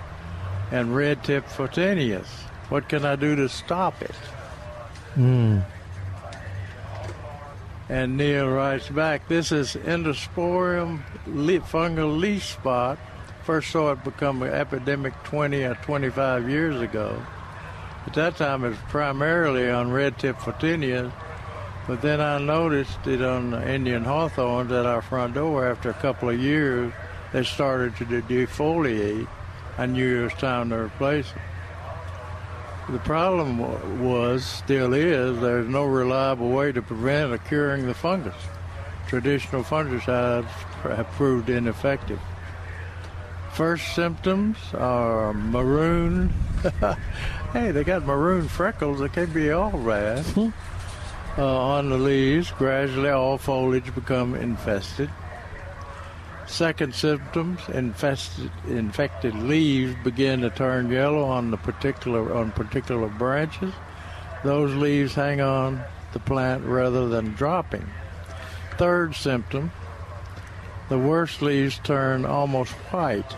and 0.70 0.94
red 0.94 1.22
tip 1.22 1.46
photinias? 1.46 2.26
What 2.70 2.88
can 2.88 3.04
I 3.04 3.16
do 3.16 3.36
to 3.36 3.48
stop 3.48 4.00
it?" 4.00 4.14
Mm. 5.16 5.62
And 7.90 8.16
Neil 8.16 8.48
writes 8.48 8.88
back, 8.88 9.26
"This 9.26 9.50
is 9.50 9.74
Entomosporium 9.74 11.00
fungal 11.26 12.16
leaf 12.18 12.44
spot. 12.44 12.98
First 13.42 13.72
saw 13.72 13.90
it 13.92 14.04
become 14.04 14.42
an 14.42 14.52
epidemic 14.52 15.12
20 15.24 15.64
or 15.64 15.74
25 15.74 16.48
years 16.48 16.80
ago. 16.80 17.20
At 18.06 18.14
that 18.14 18.36
time, 18.36 18.64
it 18.64 18.68
was 18.70 18.78
primarily 18.88 19.68
on 19.68 19.90
red 19.90 20.18
tip 20.18 20.38
photinias." 20.38 21.10
But 21.88 22.02
then 22.02 22.20
I 22.20 22.38
noticed 22.38 23.04
it 23.08 23.20
on 23.20 23.54
Indian 23.64 24.04
hawthorns 24.04 24.70
at 24.70 24.86
our 24.86 25.02
front 25.02 25.34
door 25.34 25.68
after 25.68 25.90
a 25.90 25.94
couple 25.94 26.28
of 26.28 26.38
years 26.38 26.92
they 27.32 27.42
started 27.42 27.96
to 27.96 28.04
defoliate. 28.04 29.26
I 29.76 29.86
knew 29.86 30.20
it 30.20 30.24
was 30.24 30.34
time 30.34 30.70
to 30.70 30.76
replace 30.76 31.32
them. 31.32 31.42
The 32.90 32.98
problem 32.98 33.58
was, 34.02 34.44
still 34.44 34.94
is, 34.94 35.40
there's 35.40 35.68
no 35.68 35.84
reliable 35.84 36.50
way 36.50 36.72
to 36.72 36.82
prevent 36.82 37.32
or 37.32 37.38
curing 37.38 37.86
the 37.86 37.94
fungus. 37.94 38.34
Traditional 39.06 39.62
fungicides 39.62 40.48
have 40.82 41.06
proved 41.12 41.50
ineffective. 41.50 42.18
First 43.52 43.94
symptoms 43.94 44.56
are 44.74 45.32
maroon. 45.32 46.30
hey, 47.52 47.70
they 47.70 47.84
got 47.84 48.04
maroon 48.04 48.48
freckles. 48.48 48.98
They 48.98 49.08
can't 49.08 49.32
be 49.32 49.52
all 49.52 49.70
bad. 49.70 50.24
uh, 51.38 51.44
on 51.44 51.90
the 51.90 51.98
leaves, 51.98 52.50
gradually 52.50 53.10
all 53.10 53.38
foliage 53.38 53.94
become 53.94 54.34
infested. 54.34 55.08
Second 56.50 56.94
symptoms: 56.96 57.60
infested, 57.72 58.50
infected 58.66 59.34
leaves 59.34 59.94
begin 60.02 60.40
to 60.40 60.50
turn 60.50 60.90
yellow 60.90 61.22
on 61.22 61.52
the 61.52 61.56
particular 61.56 62.34
on 62.34 62.50
particular 62.50 63.06
branches. 63.06 63.72
Those 64.42 64.74
leaves 64.74 65.14
hang 65.14 65.40
on 65.40 65.80
the 66.12 66.18
plant 66.18 66.64
rather 66.64 67.08
than 67.08 67.34
dropping. 67.34 67.88
Third 68.76 69.14
symptom: 69.14 69.70
the 70.88 70.98
worst 70.98 71.40
leaves 71.40 71.78
turn 71.78 72.26
almost 72.26 72.72
white 72.90 73.36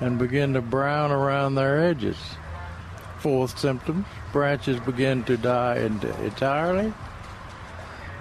and 0.00 0.18
begin 0.18 0.54
to 0.54 0.62
brown 0.62 1.12
around 1.12 1.54
their 1.54 1.78
edges. 1.84 2.16
Fourth 3.18 3.58
symptom: 3.58 4.06
branches 4.32 4.80
begin 4.80 5.22
to 5.24 5.36
die 5.36 5.76
entirely. 5.76 6.94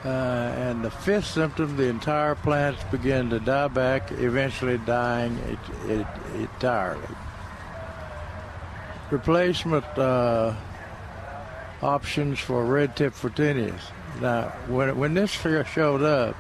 Uh, 0.06 0.10
and 0.10 0.86
the 0.86 0.92
fifth 0.92 1.26
symptom, 1.26 1.76
the 1.76 1.88
entire 1.88 2.36
plants 2.36 2.84
begin 2.92 3.30
to 3.30 3.40
die 3.40 3.68
back, 3.68 4.12
eventually 4.12 4.78
dying 4.80 5.36
it, 5.40 5.90
it, 5.90 6.08
entirely. 6.36 7.02
Replacement 9.10 9.86
uh, 9.98 10.54
options 11.82 12.40
for 12.40 12.64
red 12.64 12.96
tip 12.96 13.14
photinias. 13.14 13.82
Now, 14.22 14.50
when, 14.68 14.98
when 14.98 15.14
this 15.14 15.34
figure 15.34 15.66
showed 15.66 16.04
up, 16.04 16.36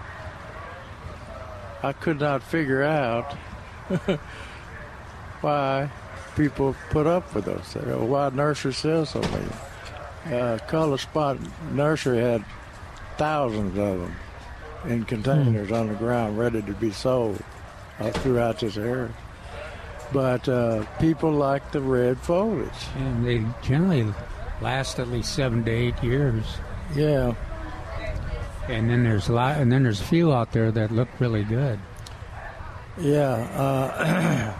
I 1.83 1.93
could 1.93 2.19
not 2.19 2.43
figure 2.43 2.83
out 2.83 3.33
why 5.41 5.89
people 6.35 6.75
put 6.89 7.07
up 7.07 7.33
with 7.33 7.45
those. 7.45 7.73
Why 7.75 8.29
nursery 8.29 8.73
sells 8.73 9.11
so. 9.11 9.21
Uh, 10.25 10.57
Color 10.67 10.97
Spot 10.97 11.37
Nursery 11.71 12.19
had 12.19 12.43
thousands 13.17 13.77
of 13.77 13.99
them 13.99 14.15
in 14.85 15.03
containers 15.03 15.71
on 15.71 15.87
the 15.87 15.95
ground 15.95 16.37
ready 16.37 16.61
to 16.61 16.73
be 16.73 16.91
sold 16.91 17.41
uh, 17.99 18.11
throughout 18.11 18.59
this 18.59 18.77
area. 18.77 19.11
But 20.13 20.47
uh, 20.47 20.85
people 20.99 21.31
like 21.31 21.71
the 21.71 21.81
red 21.81 22.19
foliage. 22.19 22.71
And 22.95 23.25
they 23.25 23.43
generally 23.61 24.13
last 24.61 24.99
at 24.99 25.09
least 25.09 25.33
seven 25.35 25.63
to 25.65 25.71
eight 25.71 26.01
years. 26.01 26.45
Yeah. 26.95 27.33
And 28.69 28.89
then 28.89 29.03
there's 29.03 29.29
a 29.29 29.33
lot, 29.33 29.57
and 29.57 29.71
then 29.71 29.83
there's 29.83 30.01
a 30.01 30.05
few 30.05 30.33
out 30.33 30.51
there 30.51 30.71
that 30.71 30.91
look 30.91 31.07
really 31.19 31.43
good. 31.43 31.79
Yeah. 32.99 33.33
Uh, 33.55 34.53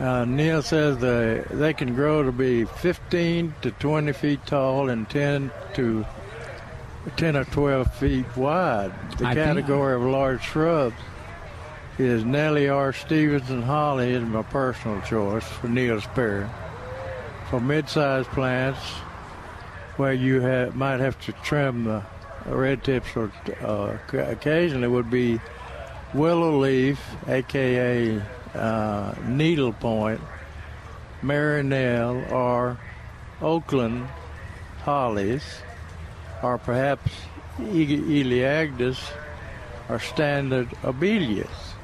uh, 0.04 0.24
Neil 0.24 0.62
says 0.62 0.98
they, 0.98 1.44
they 1.50 1.72
can 1.72 1.94
grow 1.94 2.22
to 2.22 2.32
be 2.32 2.64
15 2.64 3.54
to 3.62 3.70
20 3.70 4.12
feet 4.12 4.46
tall 4.46 4.88
and 4.90 5.08
10 5.08 5.50
to 5.74 6.06
10 7.16 7.36
or 7.36 7.44
12 7.44 7.94
feet 7.94 8.36
wide. 8.36 8.92
The 9.18 9.26
I 9.26 9.34
category 9.34 9.94
of 9.94 10.02
large 10.02 10.42
shrubs 10.42 10.96
is 11.98 12.24
Nellie 12.24 12.68
R. 12.68 12.92
Stevenson 12.92 13.62
Holly 13.62 14.12
is 14.12 14.22
my 14.22 14.42
personal 14.42 15.00
choice 15.02 15.44
for 15.44 15.68
Neil 15.68 16.00
Sperry. 16.00 16.46
For 17.50 17.60
mid-sized 17.60 18.28
plants, 18.28 18.80
where 19.96 20.12
you 20.12 20.40
ha 20.40 20.70
might 20.74 21.00
have 21.00 21.18
to 21.22 21.32
trim 21.32 21.84
the 21.84 22.02
red 22.46 22.84
tips 22.84 23.16
or 23.16 23.32
uh, 23.62 23.96
occasionally 24.12 24.86
would 24.88 25.10
be 25.10 25.40
willow 26.14 26.58
leaf, 26.58 27.00
aka 27.26 28.22
uh, 28.54 29.14
needle 29.26 29.72
point, 29.72 30.20
Mary 31.22 31.62
Nell, 31.62 32.24
or 32.32 32.78
Oakland 33.42 34.06
hollies, 34.82 35.42
or 36.42 36.58
perhaps 36.58 37.10
E- 37.60 38.22
Elaeagnus 38.22 38.98
or 39.88 39.98
standard 39.98 40.68
abelias. 40.82 41.74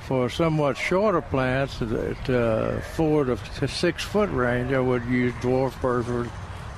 For 0.00 0.30
somewhat 0.30 0.76
shorter 0.76 1.20
plants, 1.20 1.82
at 1.82 2.30
uh, 2.30 2.80
four 2.80 3.24
to 3.24 3.68
six 3.68 4.04
foot 4.04 4.30
range, 4.30 4.72
I 4.72 4.78
would 4.78 5.04
use 5.06 5.34
dwarf 5.34 5.80
Burford 5.80 6.30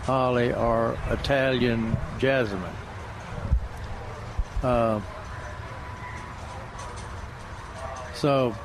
holly 0.04 0.54
or 0.54 0.96
Italian 1.10 1.94
jasmine. 2.18 2.62
Uh, 4.62 5.00
so 8.14 8.56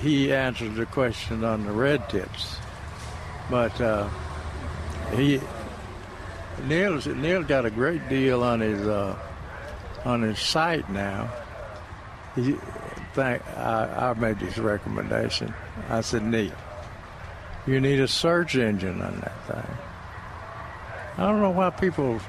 he 0.00 0.32
answered 0.32 0.76
the 0.76 0.86
question 0.86 1.42
on 1.42 1.64
the 1.64 1.72
red 1.72 2.08
tips, 2.08 2.56
but 3.50 3.78
uh, 3.80 4.08
he 5.16 5.40
Neil's 6.66 7.06
Neil 7.06 7.42
got 7.42 7.64
a 7.64 7.70
great 7.70 8.08
deal 8.08 8.42
on 8.42 8.60
his 8.60 8.86
uh, 8.86 9.18
on 10.04 10.22
his 10.22 10.38
site 10.38 10.88
now. 10.90 11.30
He, 12.34 12.56
I, 13.16 13.40
I 13.56 14.14
made 14.14 14.38
this 14.38 14.58
recommendation. 14.58 15.52
I 15.88 16.02
said, 16.02 16.22
Neil, 16.22 16.52
you 17.66 17.80
need 17.80 18.00
a 18.00 18.08
search 18.08 18.54
engine 18.54 19.02
on 19.02 19.20
that 19.20 19.46
thing. 19.46 19.76
I 21.16 21.22
don't 21.22 21.40
know 21.40 21.50
why 21.50 21.70
people 21.70 22.20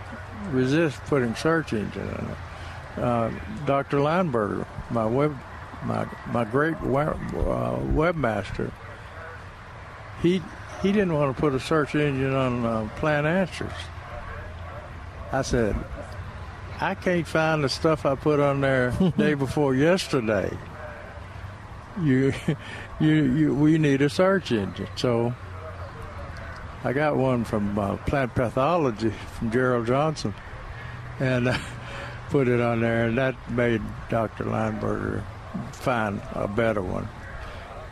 resist 0.49 0.99
putting 1.06 1.35
search 1.35 1.73
engine 1.73 2.10
on 2.10 2.31
it. 2.31 3.03
Uh, 3.03 3.31
Dr. 3.65 3.97
Lineberger, 3.97 4.65
my 4.89 5.06
web, 5.06 5.38
my 5.84 6.07
my 6.31 6.43
great 6.43 6.80
web, 6.81 7.15
uh, 7.35 7.77
webmaster, 7.93 8.72
he 10.22 10.41
he 10.81 10.91
didn't 10.91 11.14
want 11.14 11.35
to 11.35 11.39
put 11.39 11.53
a 11.53 11.60
search 11.60 11.95
engine 11.95 12.34
on 12.34 12.65
uh, 12.65 12.89
Plant 12.97 13.27
Answers. 13.27 13.72
I 15.31 15.41
said, 15.41 15.76
I 16.81 16.95
can't 16.95 17.27
find 17.27 17.64
the 17.64 17.69
stuff 17.69 18.06
I 18.06 18.15
put 18.15 18.39
on 18.39 18.61
there 18.61 18.91
day 19.18 19.34
before 19.34 19.76
yesterday. 19.76 20.56
You, 22.01 22.34
you, 22.99 23.14
you, 23.14 23.56
we 23.56 23.77
need 23.77 24.01
a 24.01 24.10
search 24.10 24.51
engine. 24.51 24.88
So 24.95 25.34
I 26.84 26.93
got 26.93 27.18
one 27.18 27.43
from 27.43 27.77
uh, 27.77 27.97
Plant 27.97 28.34
Pathology 28.35 29.11
from 29.38 29.51
Gerald 29.51 29.88
Johnson, 29.88 30.34
and 31.19 31.49
uh, 31.49 31.57
put 32.30 32.47
it 32.47 32.61
on 32.61 32.80
there, 32.80 33.07
and 33.07 33.18
that 33.18 33.35
made 33.51 33.81
Dr. 34.10 34.45
Lineberger 34.45 35.22
find 35.73 36.22
a 36.34 36.47
better 36.47 36.81
one. 36.81 37.07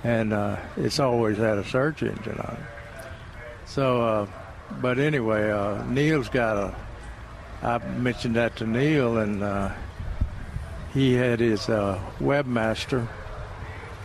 And 0.04 0.32
uh, 0.32 0.58
it's 0.78 1.00
always 1.00 1.38
had 1.38 1.58
a 1.58 1.66
search 1.66 2.04
engine 2.04 2.40
on 2.40 2.56
it. 2.56 3.08
So, 3.66 4.02
uh, 4.02 4.28
but 4.80 5.00
anyway, 5.00 5.52
uh, 5.52 5.84
Neil's 5.84 6.30
got 6.30 6.58
a. 6.58 6.76
I 7.62 7.80
mentioned 7.80 8.36
that 8.36 8.56
to 8.58 8.68
Neil, 8.68 9.18
and 9.18 9.42
uh, 9.42 9.72
he 10.94 11.14
had 11.14 11.40
his 11.40 11.70
uh, 11.70 12.00
webmaster 12.20 13.08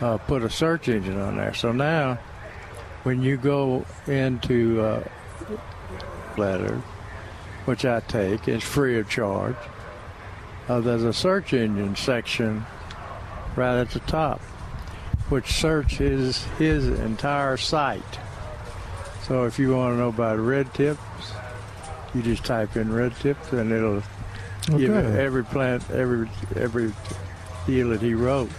uh, 0.01 0.17
put 0.17 0.43
a 0.43 0.49
search 0.49 0.89
engine 0.89 1.19
on 1.19 1.37
there. 1.37 1.53
So 1.53 1.71
now, 1.71 2.19
when 3.03 3.21
you 3.21 3.37
go 3.37 3.85
into 4.07 4.81
uh, 4.81 5.03
letter, 6.37 6.81
which 7.65 7.85
I 7.85 7.99
take, 8.01 8.47
it's 8.47 8.63
free 8.63 8.97
of 8.97 9.09
charge. 9.09 9.55
Uh, 10.67 10.79
there's 10.79 11.03
a 11.03 11.13
search 11.13 11.53
engine 11.53 11.95
section 11.95 12.65
right 13.55 13.79
at 13.79 13.91
the 13.91 13.99
top, 13.99 14.41
which 15.29 15.51
searches 15.51 16.43
his 16.57 16.87
entire 16.87 17.57
site. 17.57 18.19
So 19.27 19.45
if 19.45 19.59
you 19.59 19.75
want 19.75 19.93
to 19.93 19.97
know 19.97 20.09
about 20.09 20.39
red 20.39 20.73
tips, 20.73 20.99
you 22.13 22.21
just 22.21 22.43
type 22.45 22.75
in 22.75 22.91
red 22.93 23.15
tips 23.17 23.51
and 23.53 23.71
it'll 23.71 24.03
give 24.77 24.91
Okay. 24.91 25.19
every 25.23 25.43
plant, 25.43 25.89
every 25.91 26.29
every 26.55 26.93
deal 27.67 27.89
that 27.89 28.01
he 28.01 28.13
wrote, 28.13 28.49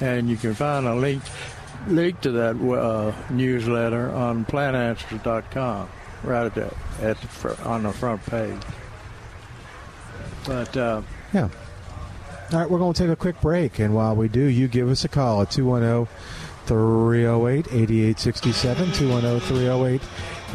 and 0.00 0.28
you 0.28 0.36
can 0.36 0.54
find 0.54 0.86
a 0.86 0.94
link 0.94 1.22
link 1.86 2.20
to 2.20 2.30
that 2.32 2.56
uh, 2.56 3.12
newsletter 3.32 4.10
on 4.12 4.44
plantanswers.com, 4.44 5.88
right 6.24 6.46
at 6.46 6.54
the, 6.54 6.74
at 7.00 7.20
the 7.20 7.26
fr- 7.28 7.62
on 7.68 7.84
the 7.84 7.92
front 7.92 8.24
page. 8.26 8.60
But 10.46 10.76
uh, 10.76 11.02
Yeah. 11.32 11.48
All 12.52 12.58
right, 12.58 12.70
we're 12.70 12.78
going 12.78 12.94
to 12.94 13.02
take 13.02 13.10
a 13.12 13.16
quick 13.16 13.40
break, 13.42 13.78
and 13.78 13.94
while 13.94 14.16
we 14.16 14.26
do, 14.28 14.40
you 14.40 14.68
give 14.68 14.88
us 14.88 15.04
a 15.04 15.08
call 15.08 15.42
at 15.42 15.50
210 15.50 16.06
308 16.66 17.66
8867. 17.70 18.92
210 18.92 19.40
308 19.40 20.02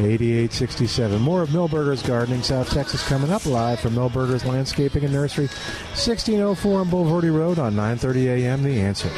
8867. 0.00 1.20
More 1.20 1.42
of 1.42 1.50
Milberger's 1.50 2.02
Gardening 2.02 2.42
South 2.42 2.68
Texas 2.70 3.06
coming 3.06 3.30
up 3.30 3.46
live 3.46 3.78
from 3.78 3.94
Milberger's 3.94 4.44
Landscaping 4.44 5.04
and 5.04 5.12
Nursery, 5.12 5.46
1604 5.94 6.80
on 6.80 6.88
Bulverde 6.88 7.32
Road 7.32 7.58
on 7.58 7.74
9:30 7.74 8.26
a.m. 8.26 8.62
The 8.62 8.80
Answer. 8.80 9.10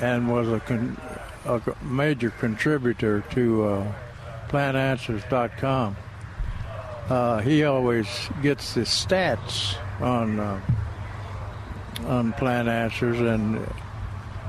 and 0.00 0.30
was 0.30 0.48
a, 0.48 0.60
con- 0.60 0.96
a 1.44 1.60
major 1.82 2.30
contributor 2.30 3.22
to 3.30 3.64
uh, 3.64 3.92
PlantAnswers.com. 4.48 5.96
Uh, 7.08 7.40
he 7.40 7.64
always 7.64 8.06
gets 8.42 8.74
the 8.74 8.82
stats 8.82 9.76
on 10.00 10.38
uh, 10.38 10.60
on 12.06 12.32
Plant 12.34 12.68
Answers, 12.68 13.20
and 13.20 13.60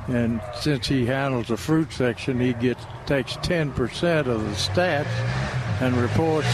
and 0.08 0.42
since 0.56 0.88
he 0.88 1.06
handles 1.06 1.48
the 1.48 1.58
fruit 1.58 1.92
section, 1.92 2.40
he 2.40 2.54
gets 2.54 2.86
takes 3.06 3.38
ten 3.38 3.72
percent 3.72 4.28
of 4.28 4.44
the 4.44 4.52
stats 4.52 5.08
and 5.82 5.96
reports. 5.98 6.48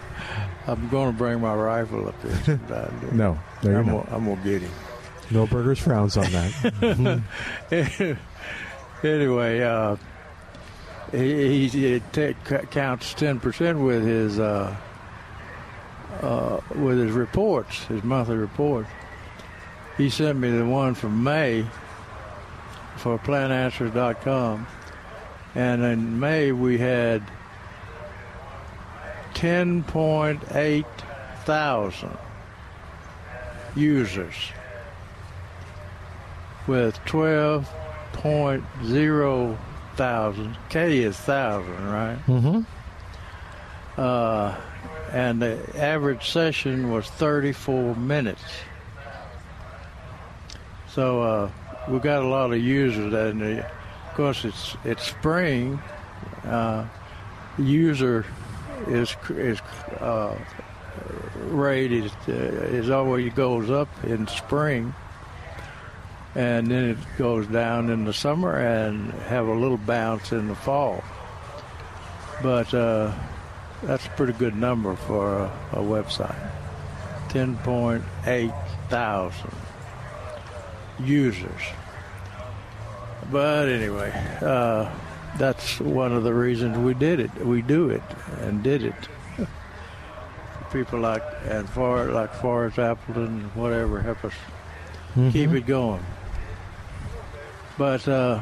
I'm 0.70 0.88
going 0.88 1.10
to 1.10 1.18
bring 1.18 1.40
my 1.40 1.54
rifle 1.54 2.08
up 2.08 2.22
there. 2.22 2.90
No, 3.12 3.36
there 3.62 3.78
I'm, 3.78 3.86
gonna, 3.86 4.06
I'm 4.10 4.24
gonna 4.24 4.40
get 4.44 4.62
him. 4.62 4.70
Milberger's 5.30 5.80
frowns 5.80 6.16
on 6.16 6.30
that. 6.30 7.22
anyway, 9.04 9.60
uh, 9.62 9.96
he, 11.10 11.68
he, 11.68 12.00
ta- 12.12 12.34
counts 12.70 13.14
ten 13.14 13.40
percent 13.40 13.80
with 13.80 14.04
his 14.04 14.38
uh, 14.38 14.76
uh, 16.20 16.60
with 16.76 16.98
his 16.98 17.12
reports, 17.12 17.84
his 17.84 18.04
monthly 18.04 18.36
reports. 18.36 18.88
He 19.96 20.08
sent 20.08 20.38
me 20.38 20.50
the 20.50 20.64
one 20.64 20.94
from 20.94 21.22
May 21.24 21.66
for 22.96 23.18
PlantAnswers.com, 23.18 24.66
and 25.56 25.82
in 25.82 26.20
May 26.20 26.52
we 26.52 26.78
had 26.78 27.22
ten 29.34 29.82
point 29.84 30.42
eight 30.52 30.86
thousand 31.44 32.16
users 33.74 34.34
with 36.66 36.98
12.0 37.00 39.58
thousand. 39.96 40.56
K 40.68 40.98
is 40.98 41.16
thousand, 41.16 41.90
right? 41.90 42.18
Mm-hmm. 42.26 42.60
Uh, 44.00 44.54
and 45.12 45.42
the 45.42 45.58
average 45.76 46.30
session 46.30 46.90
was 46.90 47.08
34 47.10 47.96
minutes. 47.96 48.42
So 50.88 51.22
uh, 51.22 51.50
we 51.88 51.98
got 51.98 52.22
a 52.22 52.28
lot 52.28 52.52
of 52.52 52.60
users, 52.60 53.12
and 53.12 53.42
uh, 53.42 53.62
of 53.62 54.14
course 54.14 54.44
it's 54.44 54.76
it's 54.84 55.02
spring. 55.04 55.80
Uh, 56.44 56.86
user 57.58 58.24
is 58.88 59.16
is 59.30 59.60
uh, 60.00 60.36
rate 61.48 61.92
is 61.92 62.12
uh, 62.28 62.32
is 62.32 62.90
always 62.90 63.32
goes 63.34 63.70
up 63.70 63.88
in 64.04 64.26
spring 64.26 64.94
and 66.34 66.68
then 66.68 66.90
it 66.90 66.98
goes 67.18 67.46
down 67.48 67.90
in 67.90 68.04
the 68.04 68.12
summer 68.12 68.56
and 68.56 69.12
have 69.24 69.48
a 69.48 69.52
little 69.52 69.76
bounce 69.76 70.32
in 70.32 70.46
the 70.48 70.54
fall. 70.54 71.02
But 72.42 72.72
uh, 72.72 73.12
that's 73.82 74.06
a 74.06 74.10
pretty 74.10 74.34
good 74.34 74.54
number 74.54 74.94
for 74.94 75.38
a, 75.38 75.52
a 75.72 75.78
website. 75.78 76.50
10.8 77.28 78.54
thousand 78.88 79.54
users. 80.98 81.62
But 83.30 83.68
anyway, 83.68 84.10
uh, 84.40 84.90
that's 85.38 85.80
one 85.80 86.12
of 86.12 86.22
the 86.24 86.34
reasons 86.34 86.76
we 86.78 86.94
did 86.94 87.20
it. 87.20 87.34
We 87.44 87.62
do 87.62 87.90
it 87.90 88.02
and 88.42 88.62
did 88.62 88.82
it. 88.82 88.94
People 90.72 91.00
like 91.00 91.22
and 91.48 91.68
for 91.68 92.06
like 92.06 92.32
Forrest 92.34 92.78
Appleton, 92.78 93.50
whatever, 93.54 94.00
help 94.00 94.24
us 94.24 94.34
keep 95.32 95.50
it 95.50 95.66
going. 95.66 96.04
But 97.76 98.06
uh, 98.06 98.40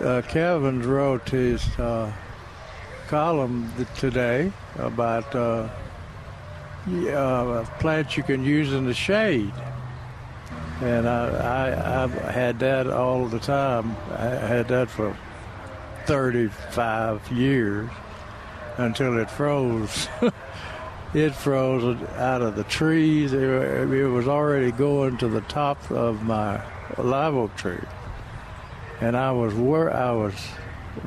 uh, 0.00 0.22
Kevin 0.28 0.80
wrote 0.82 1.28
his 1.28 1.62
uh, 1.78 2.10
column 3.08 3.70
today 3.96 4.50
about 4.78 5.34
uh, 5.34 5.68
uh, 6.88 7.64
plants 7.80 8.16
you 8.16 8.22
can 8.22 8.42
use 8.42 8.72
in 8.72 8.86
the 8.86 8.94
shade. 8.94 9.52
And 10.80 11.08
I, 11.08 11.28
I, 11.28 12.02
I've 12.02 12.12
had 12.12 12.58
that 12.60 12.88
all 12.88 13.26
the 13.26 13.38
time. 13.38 13.96
I 14.12 14.28
had 14.28 14.68
that 14.68 14.88
for 14.88 15.16
35 16.06 17.30
years 17.32 17.90
until 18.78 19.18
it 19.18 19.30
froze. 19.30 20.08
it 21.14 21.34
froze 21.34 22.02
out 22.16 22.42
of 22.42 22.56
the 22.56 22.64
trees. 22.64 23.32
It, 23.32 23.42
it 23.42 24.06
was 24.08 24.26
already 24.26 24.72
going 24.72 25.18
to 25.18 25.28
the 25.28 25.42
top 25.42 25.90
of 25.90 26.22
my 26.22 26.62
live 26.98 27.34
oak 27.34 27.54
tree, 27.56 27.78
and 29.00 29.16
I 29.16 29.32
was 29.32 29.54
wor- 29.54 29.92
I 29.92 30.12
was 30.12 30.34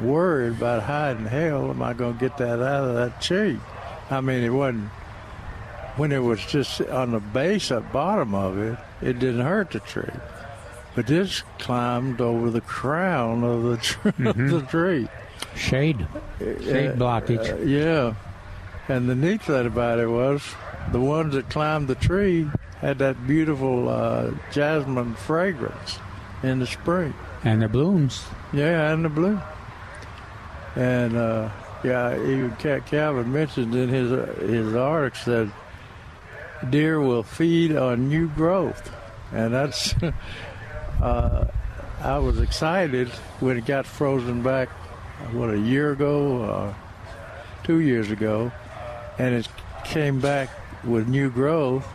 worried 0.01 0.53
about 0.53 0.83
how 0.83 1.09
in 1.09 1.25
hell 1.25 1.69
am 1.69 1.81
I 1.81 1.93
going 1.93 2.13
to 2.13 2.19
get 2.19 2.37
that 2.37 2.61
out 2.61 2.85
of 2.85 2.95
that 2.95 3.21
tree? 3.21 3.59
I 4.09 4.21
mean, 4.21 4.43
it 4.43 4.49
wasn't 4.49 4.89
when 5.97 6.11
it 6.11 6.19
was 6.19 6.43
just 6.45 6.81
on 6.81 7.11
the 7.11 7.19
base 7.19 7.71
at 7.71 7.91
bottom 7.91 8.33
of 8.35 8.57
it. 8.57 8.77
It 9.03 9.19
didn't 9.19 9.41
hurt 9.41 9.71
the 9.71 9.79
tree, 9.79 10.09
but 10.95 11.07
this 11.07 11.43
climbed 11.59 12.21
over 12.21 12.49
the 12.49 12.61
crown 12.61 13.43
of 13.43 13.63
the, 13.63 13.77
tr- 13.77 14.07
of 14.29 14.37
the 14.37 14.65
tree. 14.69 15.07
Shade. 15.55 16.07
Shade 16.39 16.91
Uh, 16.91 16.95
blockage. 16.95 17.51
uh, 17.53 17.57
yeah. 17.63 18.13
And 18.87 19.07
the 19.09 19.15
neat 19.15 19.41
thing 19.43 19.65
about 19.67 19.99
it 19.99 20.07
was 20.07 20.41
the 20.91 20.99
ones 20.99 21.33
that 21.35 21.49
climbed 21.49 21.87
the 21.87 21.95
tree 21.95 22.49
had 22.81 22.97
that 22.99 23.27
beautiful 23.27 23.87
uh, 23.89 24.31
jasmine 24.51 25.15
fragrance 25.15 25.99
in 26.43 26.59
the 26.59 26.67
spring. 26.67 27.13
And 27.43 27.61
the 27.61 27.67
blooms. 27.69 28.25
Yeah, 28.51 28.91
and 28.93 29.03
the 29.05 29.09
blue. 29.09 29.39
And 30.75 31.15
uh, 31.15 31.49
yeah, 31.83 32.15
even 32.15 32.55
Ca- 32.59 32.79
Calvin 32.81 33.31
mentioned 33.31 33.75
in 33.75 33.89
his 33.89 34.11
uh, 34.11 34.25
his 34.41 34.73
article 34.75 35.19
said 35.23 35.51
deer 36.69 36.99
will 36.99 37.23
feed 37.23 37.75
on 37.75 38.09
new 38.09 38.27
growth, 38.29 38.91
and 39.31 39.53
that's. 39.53 39.93
uh, 41.01 41.45
I 42.01 42.17
was 42.17 42.39
excited 42.41 43.07
when 43.39 43.57
it 43.57 43.65
got 43.65 43.85
frozen 43.85 44.41
back, 44.43 44.67
what 45.31 45.49
a 45.53 45.57
year 45.59 45.91
ago, 45.93 46.43
uh, 46.43 46.73
two 47.63 47.79
years 47.79 48.11
ago, 48.11 48.51
and 49.17 49.33
it 49.35 49.47
came 49.85 50.19
back 50.19 50.49
with 50.83 51.07
new 51.07 51.29
growth, 51.29 51.87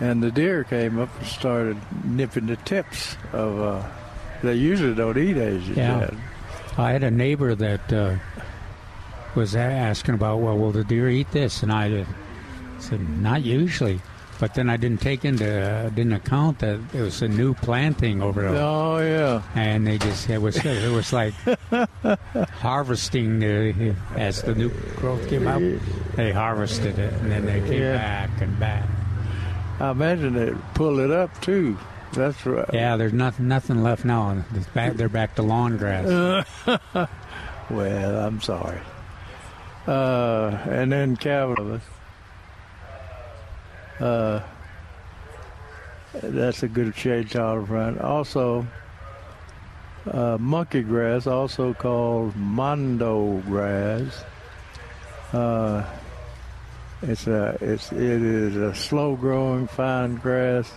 and 0.00 0.20
the 0.22 0.32
deer 0.32 0.64
came 0.64 0.98
up 0.98 1.08
and 1.18 1.26
started 1.26 1.76
nipping 2.04 2.46
the 2.46 2.56
tips 2.56 3.16
of. 3.32 3.60
Uh, 3.60 3.82
they 4.42 4.54
usually 4.54 4.94
don't 4.94 5.18
eat 5.18 5.36
Asian 5.36 5.74
Yeah. 5.74 5.98
yet. 6.00 6.14
I 6.76 6.92
had 6.92 7.02
a 7.02 7.10
neighbor 7.10 7.56
that 7.56 7.92
uh, 7.92 8.14
was 9.34 9.56
asking 9.56 10.14
about, 10.14 10.38
well, 10.38 10.56
will 10.56 10.70
the 10.70 10.84
deer 10.84 11.08
eat 11.08 11.30
this? 11.32 11.64
And 11.64 11.72
I 11.72 12.06
uh, 12.78 12.80
said, 12.80 13.00
not 13.20 13.42
usually. 13.42 14.00
But 14.40 14.54
then 14.54 14.70
I 14.70 14.76
didn't 14.76 15.00
take 15.00 15.24
into 15.24 15.44
uh, 15.50 15.88
didn't 15.88 16.12
account 16.12 16.60
that 16.60 16.78
it 16.94 17.00
was 17.00 17.22
a 17.22 17.26
new 17.28 17.54
planting 17.54 18.22
over 18.22 18.42
there. 18.42 18.62
Oh 18.62 18.98
yeah. 18.98 19.42
And 19.56 19.84
they 19.84 19.98
just 19.98 20.30
it 20.30 20.38
was 20.40 20.56
it 20.64 20.92
was 20.92 21.12
like 21.12 21.34
harvesting 22.52 23.40
the, 23.40 23.96
as 24.14 24.42
the 24.42 24.54
new 24.54 24.68
growth 24.96 25.28
came 25.28 25.48
out. 25.48 25.60
They 26.14 26.30
harvested 26.30 27.00
it 27.00 27.12
and 27.14 27.32
then 27.32 27.46
they 27.46 27.60
came 27.68 27.82
Yeah. 27.82 27.96
back 27.96 28.40
and 28.40 28.58
back. 28.60 28.88
I 29.80 29.90
imagine 29.90 30.34
they 30.34 30.54
pull 30.74 31.00
it 31.00 31.10
up 31.10 31.40
too. 31.40 31.76
That's 32.12 32.46
right. 32.46 32.68
Yeah, 32.72 32.96
there's 32.96 33.12
nothing 33.12 33.48
nothing 33.48 33.82
left 33.82 34.04
now. 34.04 34.44
Back, 34.72 34.94
they're 34.94 35.08
back 35.08 35.34
to 35.34 35.42
lawn 35.42 35.78
grass. 35.78 36.46
well, 37.70 38.20
I'm 38.24 38.40
sorry. 38.40 38.78
Uh, 39.86 40.56
and 40.68 40.92
then 40.92 41.16
Calvin. 41.16 41.80
Uh, 44.00 44.40
that's 46.14 46.62
a 46.62 46.68
good 46.68 46.94
shade 46.96 47.30
tolerant. 47.30 48.00
Also, 48.00 48.66
uh, 50.10 50.38
monkey 50.38 50.82
grass, 50.82 51.26
also 51.26 51.74
called 51.74 52.34
mondo 52.36 53.38
grass. 53.46 54.24
Uh, 55.32 55.84
it's 57.02 57.26
a 57.26 57.56
it's 57.60 57.92
it 57.92 58.00
is 58.22 58.56
a 58.56 58.74
slow 58.74 59.14
growing 59.14 59.66
fine 59.66 60.16
grass 60.16 60.72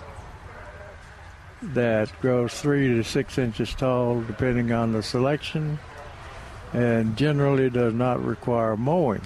that 1.61 2.11
grows 2.21 2.53
three 2.59 2.87
to 2.89 3.03
six 3.03 3.37
inches 3.37 3.73
tall, 3.73 4.21
depending 4.21 4.71
on 4.71 4.91
the 4.91 5.03
selection, 5.03 5.79
and 6.73 7.15
generally 7.15 7.69
does 7.69 7.93
not 7.93 8.23
require 8.23 8.75
mowing. 8.75 9.21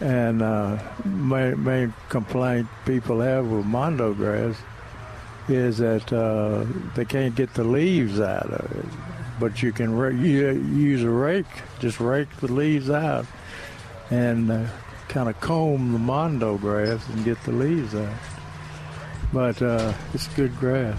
And 0.00 0.42
uh, 0.42 0.78
main, 1.04 1.62
main 1.62 1.94
complaint 2.08 2.68
people 2.84 3.20
have 3.20 3.46
with 3.46 3.64
mondo 3.64 4.12
grass 4.12 4.56
is 5.48 5.78
that 5.78 6.12
uh, 6.12 6.64
they 6.94 7.04
can't 7.04 7.34
get 7.34 7.54
the 7.54 7.64
leaves 7.64 8.20
out 8.20 8.50
of 8.50 8.78
it. 8.78 8.86
But 9.38 9.62
you 9.62 9.72
can 9.72 9.94
ra- 9.94 10.08
you, 10.08 10.50
use 10.50 11.02
a 11.02 11.10
rake, 11.10 11.46
just 11.78 12.00
rake 12.00 12.28
the 12.40 12.52
leaves 12.52 12.90
out, 12.90 13.26
and 14.10 14.50
uh, 14.50 14.66
kind 15.08 15.28
of 15.28 15.40
comb 15.40 15.92
the 15.92 15.98
mondo 15.98 16.58
grass 16.58 17.06
and 17.08 17.24
get 17.24 17.42
the 17.44 17.52
leaves 17.52 17.94
out. 17.94 18.14
But 19.32 19.60
uh, 19.62 19.92
it's 20.14 20.28
good 20.28 20.56
grass. 20.58 20.98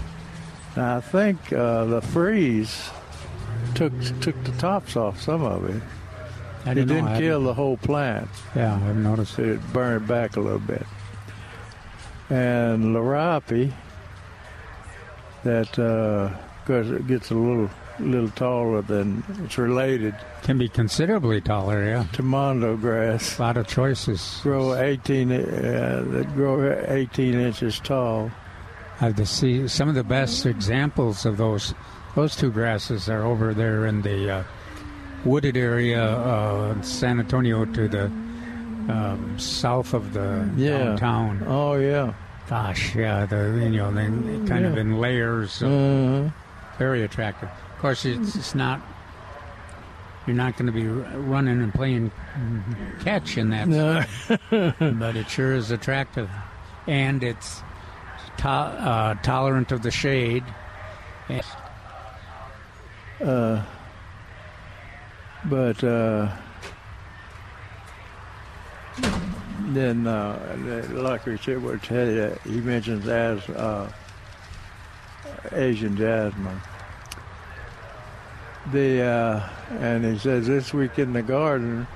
Now 0.76 0.98
I 0.98 1.00
think 1.00 1.52
uh, 1.52 1.84
the 1.86 2.00
freeze 2.00 2.90
took 3.74 3.92
took 4.20 4.42
the 4.44 4.52
tops 4.58 4.96
off 4.96 5.20
some 5.20 5.42
of 5.42 5.64
it. 5.68 5.82
I 6.66 6.72
it 6.72 6.74
didn't 6.74 7.04
know. 7.04 7.18
kill 7.18 7.42
the 7.44 7.54
whole 7.54 7.76
plant. 7.76 8.28
Yeah, 8.54 8.74
I've 8.74 8.96
noticed. 8.96 9.38
It 9.38 9.60
burned 9.72 10.06
back 10.08 10.36
a 10.36 10.40
little 10.40 10.58
bit. 10.58 10.84
And 12.30 12.94
Liriope, 12.94 13.72
that 15.44 15.78
uh, 15.78 16.30
'cause 16.66 16.90
it 16.90 17.06
gets 17.06 17.30
a 17.30 17.34
little 17.34 17.70
little 18.00 18.28
taller 18.30 18.80
than 18.82 19.24
it's 19.44 19.58
related 19.58 20.14
Can 20.42 20.56
be 20.56 20.68
considerably 20.68 21.40
taller, 21.40 21.84
yeah. 21.84 22.04
to 22.12 22.22
mondo 22.22 22.76
grass. 22.76 23.38
A 23.38 23.42
lot 23.42 23.56
of 23.56 23.66
choices. 23.66 24.38
Grow 24.44 24.74
18, 24.76 25.32
uh, 25.32 26.04
that 26.12 26.32
grow 26.36 26.80
18 26.86 27.34
inches 27.34 27.80
tall. 27.80 28.30
I've 29.00 29.16
to 29.16 29.26
see 29.26 29.66
some 29.66 29.88
of 29.88 29.96
the 29.96 30.04
best 30.04 30.46
examples 30.46 31.24
of 31.26 31.38
those 31.38 31.74
those 32.14 32.36
two 32.36 32.50
grasses 32.50 33.08
are 33.08 33.22
over 33.24 33.52
there 33.54 33.86
in 33.86 34.02
the 34.02 34.30
uh, 34.30 34.42
wooded 35.28 35.56
area, 35.56 36.02
uh, 36.04 36.80
San 36.82 37.20
Antonio 37.20 37.64
to 37.64 37.88
the 37.88 38.04
um, 38.06 39.34
south 39.38 39.92
of 39.94 40.12
the 40.14 40.48
Yeah. 40.56 40.78
downtown. 40.78 41.44
Oh 41.46 41.74
yeah. 41.74 42.14
Gosh, 42.48 42.94
yeah, 42.96 43.26
the 43.26 43.58
you 43.62 43.76
know 43.76 43.92
they 43.92 44.06
kind 44.48 44.64
of 44.64 44.78
in 44.78 44.98
layers. 44.98 45.60
of- 45.62 45.68
Mhm. 45.70 46.32
Very 46.78 47.02
attractive. 47.02 47.48
Of 47.74 47.78
course, 47.80 48.04
it's, 48.04 48.34
it's 48.36 48.54
not. 48.54 48.80
You're 50.26 50.36
not 50.36 50.56
going 50.56 50.66
to 50.66 50.72
be 50.72 50.86
running 50.86 51.60
and 51.62 51.72
playing 51.74 52.10
catch 53.02 53.36
in 53.38 53.50
that, 53.50 53.66
No. 53.68 54.04
but 55.00 55.16
it 55.16 55.28
sure 55.28 55.52
is 55.54 55.70
attractive, 55.70 56.28
and 56.86 57.22
it's 57.24 57.62
to, 58.38 58.48
uh, 58.48 59.14
tolerant 59.22 59.72
of 59.72 59.82
the 59.82 59.90
shade. 59.90 60.44
Uh, 63.24 63.62
but 65.44 65.82
uh, 65.84 66.28
then, 69.72 70.06
uh, 70.06 70.86
like 70.92 71.26
we 71.26 71.36
said, 71.36 71.62
we 71.62 71.78
tell 71.78 72.08
you, 72.08 72.36
he 72.44 72.60
mentions 72.60 73.06
as 73.06 73.46
uh, 73.50 73.90
Asian 75.52 75.96
jasmine. 75.96 76.60
The 78.72 79.02
uh, 79.02 79.48
and 79.80 80.04
he 80.04 80.18
says 80.18 80.46
this 80.46 80.74
week 80.74 80.98
in 80.98 81.12
the 81.12 81.22
garden 81.22 81.86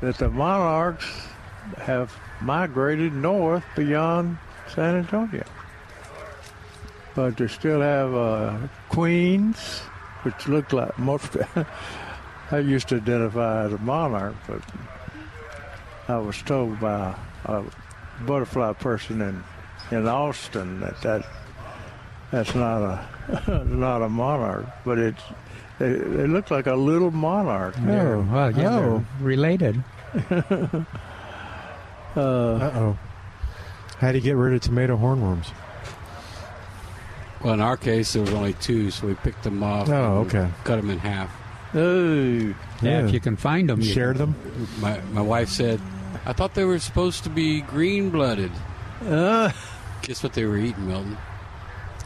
that 0.00 0.18
the 0.18 0.28
monarchs 0.28 1.06
have 1.78 2.14
migrated 2.40 3.14
north 3.14 3.64
beyond 3.76 4.36
San 4.74 4.96
Antonio, 4.96 5.44
but 7.14 7.36
they 7.36 7.48
still 7.48 7.80
have 7.80 8.14
uh, 8.14 8.58
queens, 8.88 9.78
which 10.24 10.48
look 10.48 10.72
like 10.72 10.98
most. 10.98 11.36
I 12.52 12.58
used 12.58 12.88
to 12.88 12.96
identify 12.96 13.64
as 13.64 13.72
a 13.72 13.78
monarch, 13.78 14.34
but 14.46 14.60
I 16.08 16.18
was 16.18 16.40
told 16.42 16.78
by 16.80 17.14
a 17.46 17.62
butterfly 18.26 18.74
person 18.74 19.20
in 19.22 19.42
in 19.90 20.06
Austin 20.06 20.80
that 20.80 21.00
that 21.02 21.26
that's 22.30 22.54
not 22.54 22.82
a 22.82 23.64
not 23.64 24.02
a 24.02 24.08
monarch, 24.08 24.66
but 24.84 24.98
it's 24.98 25.22
they, 25.78 25.92
they 25.94 26.26
look 26.26 26.50
like 26.50 26.66
a 26.66 26.74
little 26.74 27.10
monarch. 27.10 27.74
Oh, 27.80 28.20
well, 28.30 28.50
yeah, 28.52 28.70
they're 28.70 28.90
Oh. 28.90 29.04
related. 29.20 29.82
uh, 30.30 30.84
oh. 32.16 32.98
How 33.98 34.12
do 34.12 34.18
you 34.18 34.22
get 34.24 34.36
rid 34.36 34.54
of 34.54 34.60
tomato 34.60 34.96
hornworms? 34.96 35.50
Well, 37.42 37.54
in 37.54 37.60
our 37.60 37.76
case, 37.76 38.12
there 38.12 38.22
was 38.22 38.32
only 38.32 38.52
two, 38.54 38.90
so 38.90 39.06
we 39.06 39.14
picked 39.14 39.42
them 39.42 39.62
off. 39.62 39.88
Oh, 39.88 40.20
and 40.20 40.26
okay. 40.26 40.48
Cut 40.64 40.76
them 40.76 40.90
in 40.90 40.98
half. 40.98 41.30
Ooh. 41.74 42.54
Yeah, 42.82 43.06
if 43.06 43.12
you 43.14 43.20
can 43.20 43.36
find 43.36 43.68
them, 43.68 43.80
you 43.80 43.92
Shared 43.92 44.18
them? 44.18 44.34
My 44.80 45.00
my 45.12 45.22
wife 45.22 45.48
said, 45.48 45.80
"I 46.26 46.32
thought 46.32 46.54
they 46.54 46.64
were 46.64 46.78
supposed 46.78 47.24
to 47.24 47.30
be 47.30 47.60
green 47.62 48.10
blooded." 48.10 48.50
Uh, 49.06 49.50
Guess 50.02 50.22
what 50.22 50.32
they 50.34 50.44
were 50.44 50.58
eating, 50.58 50.86
Milton? 50.88 51.16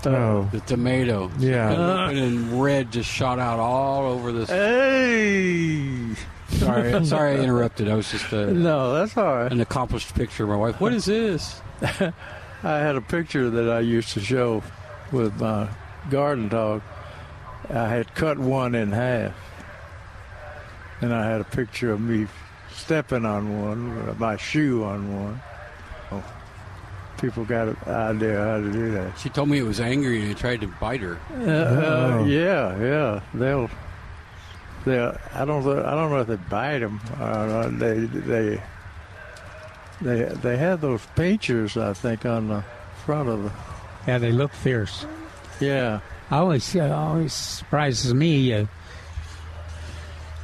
Oh. 0.05 0.49
The 0.53 0.61
tomato. 0.61 1.31
Yeah. 1.39 1.73
Open 2.05 2.17
and 2.19 2.63
red 2.63 2.93
just 2.93 3.11
shot 3.11 3.39
out 3.41 3.59
all 3.59 4.05
over 4.13 4.31
this. 4.31 4.49
Hey. 4.51 6.15
Sorry, 6.49 7.05
sorry, 7.07 7.33
I 7.33 7.39
interrupted. 7.43 7.89
I 7.89 7.95
was 7.97 8.09
just 8.11 8.33
uh, 8.33 8.47
No, 8.47 8.95
that's 8.95 9.17
all 9.17 9.25
right. 9.35 9.51
an 9.51 9.61
accomplished 9.61 10.15
picture 10.15 10.45
of 10.45 10.51
my 10.51 10.57
wife. 10.57 10.81
What 10.81 10.93
is 10.93 11.07
this? 11.07 11.61
I 11.83 12.13
had 12.63 12.95
a 12.95 13.01
picture 13.01 13.51
that 13.51 13.69
I 13.69 13.81
used 13.81 14.11
to 14.15 14.21
show 14.21 14.63
with 15.11 15.41
my 15.41 15.69
garden 16.09 16.49
dog. 16.49 16.83
I 17.69 17.89
had 17.89 18.15
cut 18.15 18.39
one 18.39 18.77
in 18.77 18.93
half, 18.93 19.33
and 21.01 21.13
I 21.15 21.27
had 21.31 21.41
a 21.41 21.45
picture 21.45 21.93
of 21.93 22.01
me 22.01 22.27
stepping 22.73 23.25
on 23.25 23.63
one, 23.63 24.07
with 24.07 24.19
my 24.19 24.37
shoe 24.37 24.85
on 24.85 25.25
one. 25.25 25.41
Oh, 26.13 26.25
people 27.19 27.45
got 27.45 27.69
an 27.69 27.77
idea 27.87 28.39
how 28.39 28.57
to 28.59 28.73
do 28.73 28.91
that. 28.93 29.19
She 29.19 29.29
told 29.29 29.49
me 29.49 29.59
it 29.59 29.63
was 29.65 29.81
angry 29.81 30.21
and 30.23 30.31
it 30.31 30.37
tried 30.37 30.61
to 30.61 30.69
bite 30.81 31.01
her. 31.01 31.19
Uh, 31.33 32.21
uh, 32.21 32.25
yeah, 32.27 32.79
yeah, 32.81 33.21
they'll. 33.35 33.71
They, 34.85 35.01
I 35.01 35.45
don't. 35.45 35.65
know- 35.65 35.85
I 35.85 35.91
don't 35.97 36.11
know 36.11 36.21
if 36.21 36.27
they 36.29 36.37
bite 36.37 36.79
them. 36.79 37.01
Uh, 37.19 37.69
they, 37.71 37.99
they, 38.05 38.63
they, 40.01 40.23
they 40.23 40.57
have 40.57 40.81
those 40.81 41.05
pinchers. 41.17 41.77
I 41.77 41.93
think 41.93 42.25
on 42.25 42.49
the 42.49 42.65
front 43.05 43.29
of 43.29 43.43
the. 43.43 43.53
Yeah, 44.07 44.19
they 44.19 44.31
look 44.31 44.53
fierce. 44.53 45.05
Yeah. 45.59 46.01
Always, 46.31 46.77
uh, 46.77 46.95
always 46.97 47.33
surprises 47.33 48.15
me. 48.15 48.53
Uh, 48.53 48.67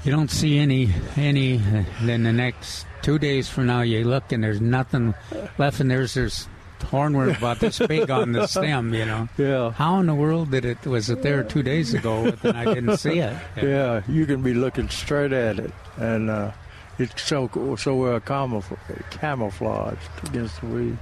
you 0.05 0.13
don't 0.13 0.31
see 0.31 0.59
any, 0.59 0.91
any. 1.17 1.57
Uh, 1.57 1.85
then 2.03 2.23
the 2.23 2.33
next 2.33 2.87
two 3.03 3.19
days 3.19 3.49
from 3.49 3.67
now, 3.67 3.83
you 3.83 4.05
look 4.05 4.33
and 4.33 4.43
there's 4.43 4.61
nothing 4.61 5.15
left, 5.59 5.81
and 5.81 5.91
there's 5.91 6.15
there's 6.15 6.49
hornworm 6.81 7.37
about 7.39 7.61
this 7.61 7.79
big 7.79 8.11
on 8.11 8.33
the 8.33 8.47
stem. 8.49 8.93
You 8.95 9.05
know. 9.05 9.29
Yeah. 9.39 9.71
How 9.73 10.01
in 10.01 10.07
the 10.07 10.15
world 10.15 10.51
did 10.51 10.65
it? 10.65 10.85
Was 10.87 11.11
it 11.11 11.23
there 11.23 11.43
two 11.45 11.63
days 11.63 11.95
ago? 11.95 12.35
And 12.43 12.57
I 12.57 12.65
didn't 12.65 12.97
see 12.99 13.19
it. 13.19 13.37
Yeah, 13.63 14.03
you 14.09 14.27
can 14.27 14.43
be 14.43 14.55
looking 14.55 14.89
straight 14.89 15.33
at 15.33 15.59
it, 15.59 15.73
and 15.97 16.31
uh, 16.31 16.53
it's 16.99 17.23
so 17.23 17.49
so 17.79 17.97
well 17.97 18.21
camouflaged 18.21 19.99
against 20.25 20.61
the 20.61 20.67
weed. 20.67 20.99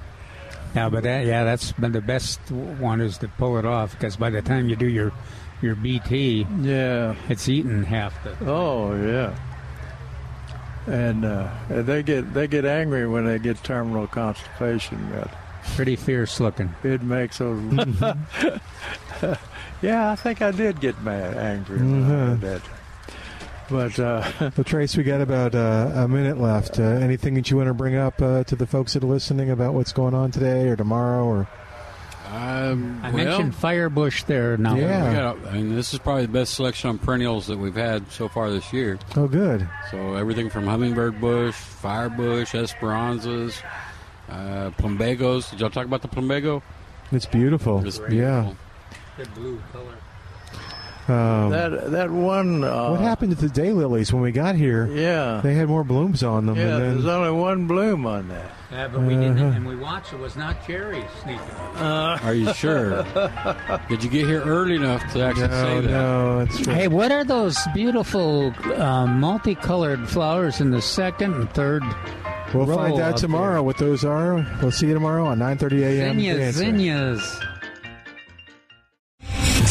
Yeah, 0.75 0.89
but 0.89 1.03
that, 1.03 1.27
yeah, 1.27 1.43
that's 1.43 1.73
been 1.73 1.91
the 1.93 2.01
best 2.01 2.39
one 2.51 3.01
is 3.01 3.19
to 3.19 3.29
pull 3.29 3.59
it 3.59 3.65
off 3.65 3.93
because 3.93 4.17
by 4.17 4.31
the 4.31 4.41
time 4.41 4.69
you 4.69 4.77
do 4.77 4.87
your 4.87 5.13
your 5.63 5.75
BT, 5.75 6.47
Yeah. 6.61 7.15
it's 7.29 7.49
eaten 7.49 7.85
half 7.85 8.15
the. 8.25 8.37
Oh 8.51 8.95
yeah. 8.95 9.35
And 10.87 11.25
uh, 11.25 11.49
they 11.69 12.03
get 12.03 12.33
they 12.35 12.47
get 12.49 12.65
angry 12.65 13.07
when 13.07 13.27
they 13.27 13.39
get 13.39 13.63
terminal 13.63 14.07
constipation. 14.07 15.11
But 15.13 15.31
Pretty 15.77 15.95
fierce 15.97 16.41
looking. 16.41 16.75
it 16.83 17.03
makes 17.03 17.39
those. 17.39 17.61
yeah, 19.83 20.11
I 20.11 20.17
think 20.17 20.41
I 20.43 20.51
did 20.51 20.81
get 20.81 21.01
mad, 21.03 21.37
angry 21.37 21.77
when 21.79 22.11
I 22.11 22.29
did 22.31 22.41
that. 22.41 22.63
But 23.69 23.99
uh, 24.01 24.33
well, 24.57 24.65
Trace, 24.65 24.97
we 24.97 25.05
got 25.05 25.21
about 25.21 25.55
uh, 25.55 25.93
a 25.95 26.09
minute 26.09 26.39
left. 26.41 26.81
Uh, 26.81 26.83
anything 26.83 27.35
that 27.35 27.51
you 27.51 27.57
want 27.59 27.69
to 27.69 27.75
bring 27.75 27.95
up 27.95 28.21
uh, 28.21 28.43
to 28.45 28.57
the 28.57 28.67
folks 28.67 28.95
that 28.95 29.05
are 29.05 29.07
listening 29.07 29.51
about 29.51 29.75
what's 29.75 29.93
going 29.93 30.15
on 30.15 30.31
today 30.31 30.67
or 30.69 30.77
tomorrow 30.77 31.25
or? 31.25 31.49
Um, 32.31 33.01
I 33.03 33.11
well, 33.11 33.25
mentioned 33.25 33.55
Firebush 33.55 34.25
there 34.27 34.57
now. 34.57 34.77
Yeah. 34.77 35.09
we 35.09 35.15
got 35.17 35.37
a- 35.37 35.51
I 35.51 35.53
mean, 35.55 35.75
this 35.75 35.93
is 35.93 35.99
probably 35.99 36.27
the 36.27 36.33
best 36.33 36.55
selection 36.55 36.91
on 36.91 36.99
perennials 36.99 37.49
that 37.49 37.59
we've 37.59 37.75
had 37.75 38.11
so 38.13 38.29
far 38.29 38.51
this 38.51 38.73
year. 38.73 38.99
Oh, 39.17 39.27
good. 39.27 39.69
So 39.91 40.15
everything 40.15 40.49
from 40.49 40.67
hummingbird 40.67 41.21
bush, 41.21 41.57
firebush, 41.57 42.55
esperanzas, 42.55 43.61
uh, 44.29 44.71
plumbagos. 44.79 45.51
Did 45.51 45.61
y'all 45.61 45.71
talk 45.71 45.87
about 45.87 46.03
the 46.03 46.09
plumbago? 46.09 46.63
It's 47.11 47.27
beautiful. 47.27 47.85
It's 47.85 48.01
Yeah. 48.09 48.53
Good 49.17 49.35
blue 49.35 49.61
color. 49.73 49.95
Um, 51.11 51.51
that 51.51 51.91
that 51.91 52.11
one. 52.11 52.63
Uh, 52.65 52.91
what 52.91 53.01
happened 53.01 53.37
to 53.37 53.49
the 53.49 53.53
daylilies 53.61 54.13
when 54.13 54.23
we 54.23 54.33
got 54.33 54.55
here? 54.55 54.87
Yeah. 54.87 55.41
They 55.43 55.55
had 55.55 55.69
more 55.69 55.85
blooms 55.85 56.23
on 56.23 56.47
them. 56.47 56.57
Yeah, 56.57 56.77
and 56.77 56.83
there's 56.83 57.05
then, 57.05 57.15
only 57.15 57.31
one 57.33 57.67
bloom 57.67 58.07
on 58.07 58.29
that. 58.29 58.51
Yeah, 58.71 58.87
but 58.87 59.01
we 59.03 59.15
didn't, 59.15 59.39
Uh-huh. 59.39 59.57
and 59.57 59.67
we 59.67 59.75
watched. 59.75 60.13
It 60.13 60.21
was 60.21 60.37
not 60.37 60.65
cherry 60.65 61.03
sneaking. 61.23 61.41
Are 61.77 62.33
you 62.35 62.53
sure? 62.55 63.03
Did 63.89 64.05
you 64.05 64.11
get 64.11 64.27
here 64.27 64.43
early 64.43 64.77
enough 64.77 65.03
to 65.15 65.23
actually 65.25 65.49
say 65.49 65.81
that? 65.81 65.91
no, 65.91 66.41
it's 66.41 66.65
Hey, 66.67 66.87
what 66.87 67.11
are 67.11 67.25
those 67.25 67.59
beautiful 67.75 68.55
uh, 68.77 69.07
multicolored 69.07 70.09
flowers 70.09 70.61
in 70.61 70.71
the 70.71 70.81
second 70.81 71.35
and 71.35 71.51
third? 71.51 71.83
we'll 72.55 72.67
row 72.67 72.77
find 72.77 72.95
out 73.01 73.15
up 73.15 73.17
tomorrow 73.17 73.63
what 73.63 73.79
those 73.79 74.05
are. 74.05 74.47
We'll 74.63 74.71
see 74.71 74.87
you 74.89 74.95
tomorrow 74.95 75.27
on 75.27 75.39
9:30 75.41 75.81
there? 75.81 76.07
a.m. 76.07 76.17
The 76.17 76.23
Zinnias, 76.23 76.41
Answer. 76.41 76.59
zinnias. 76.59 77.41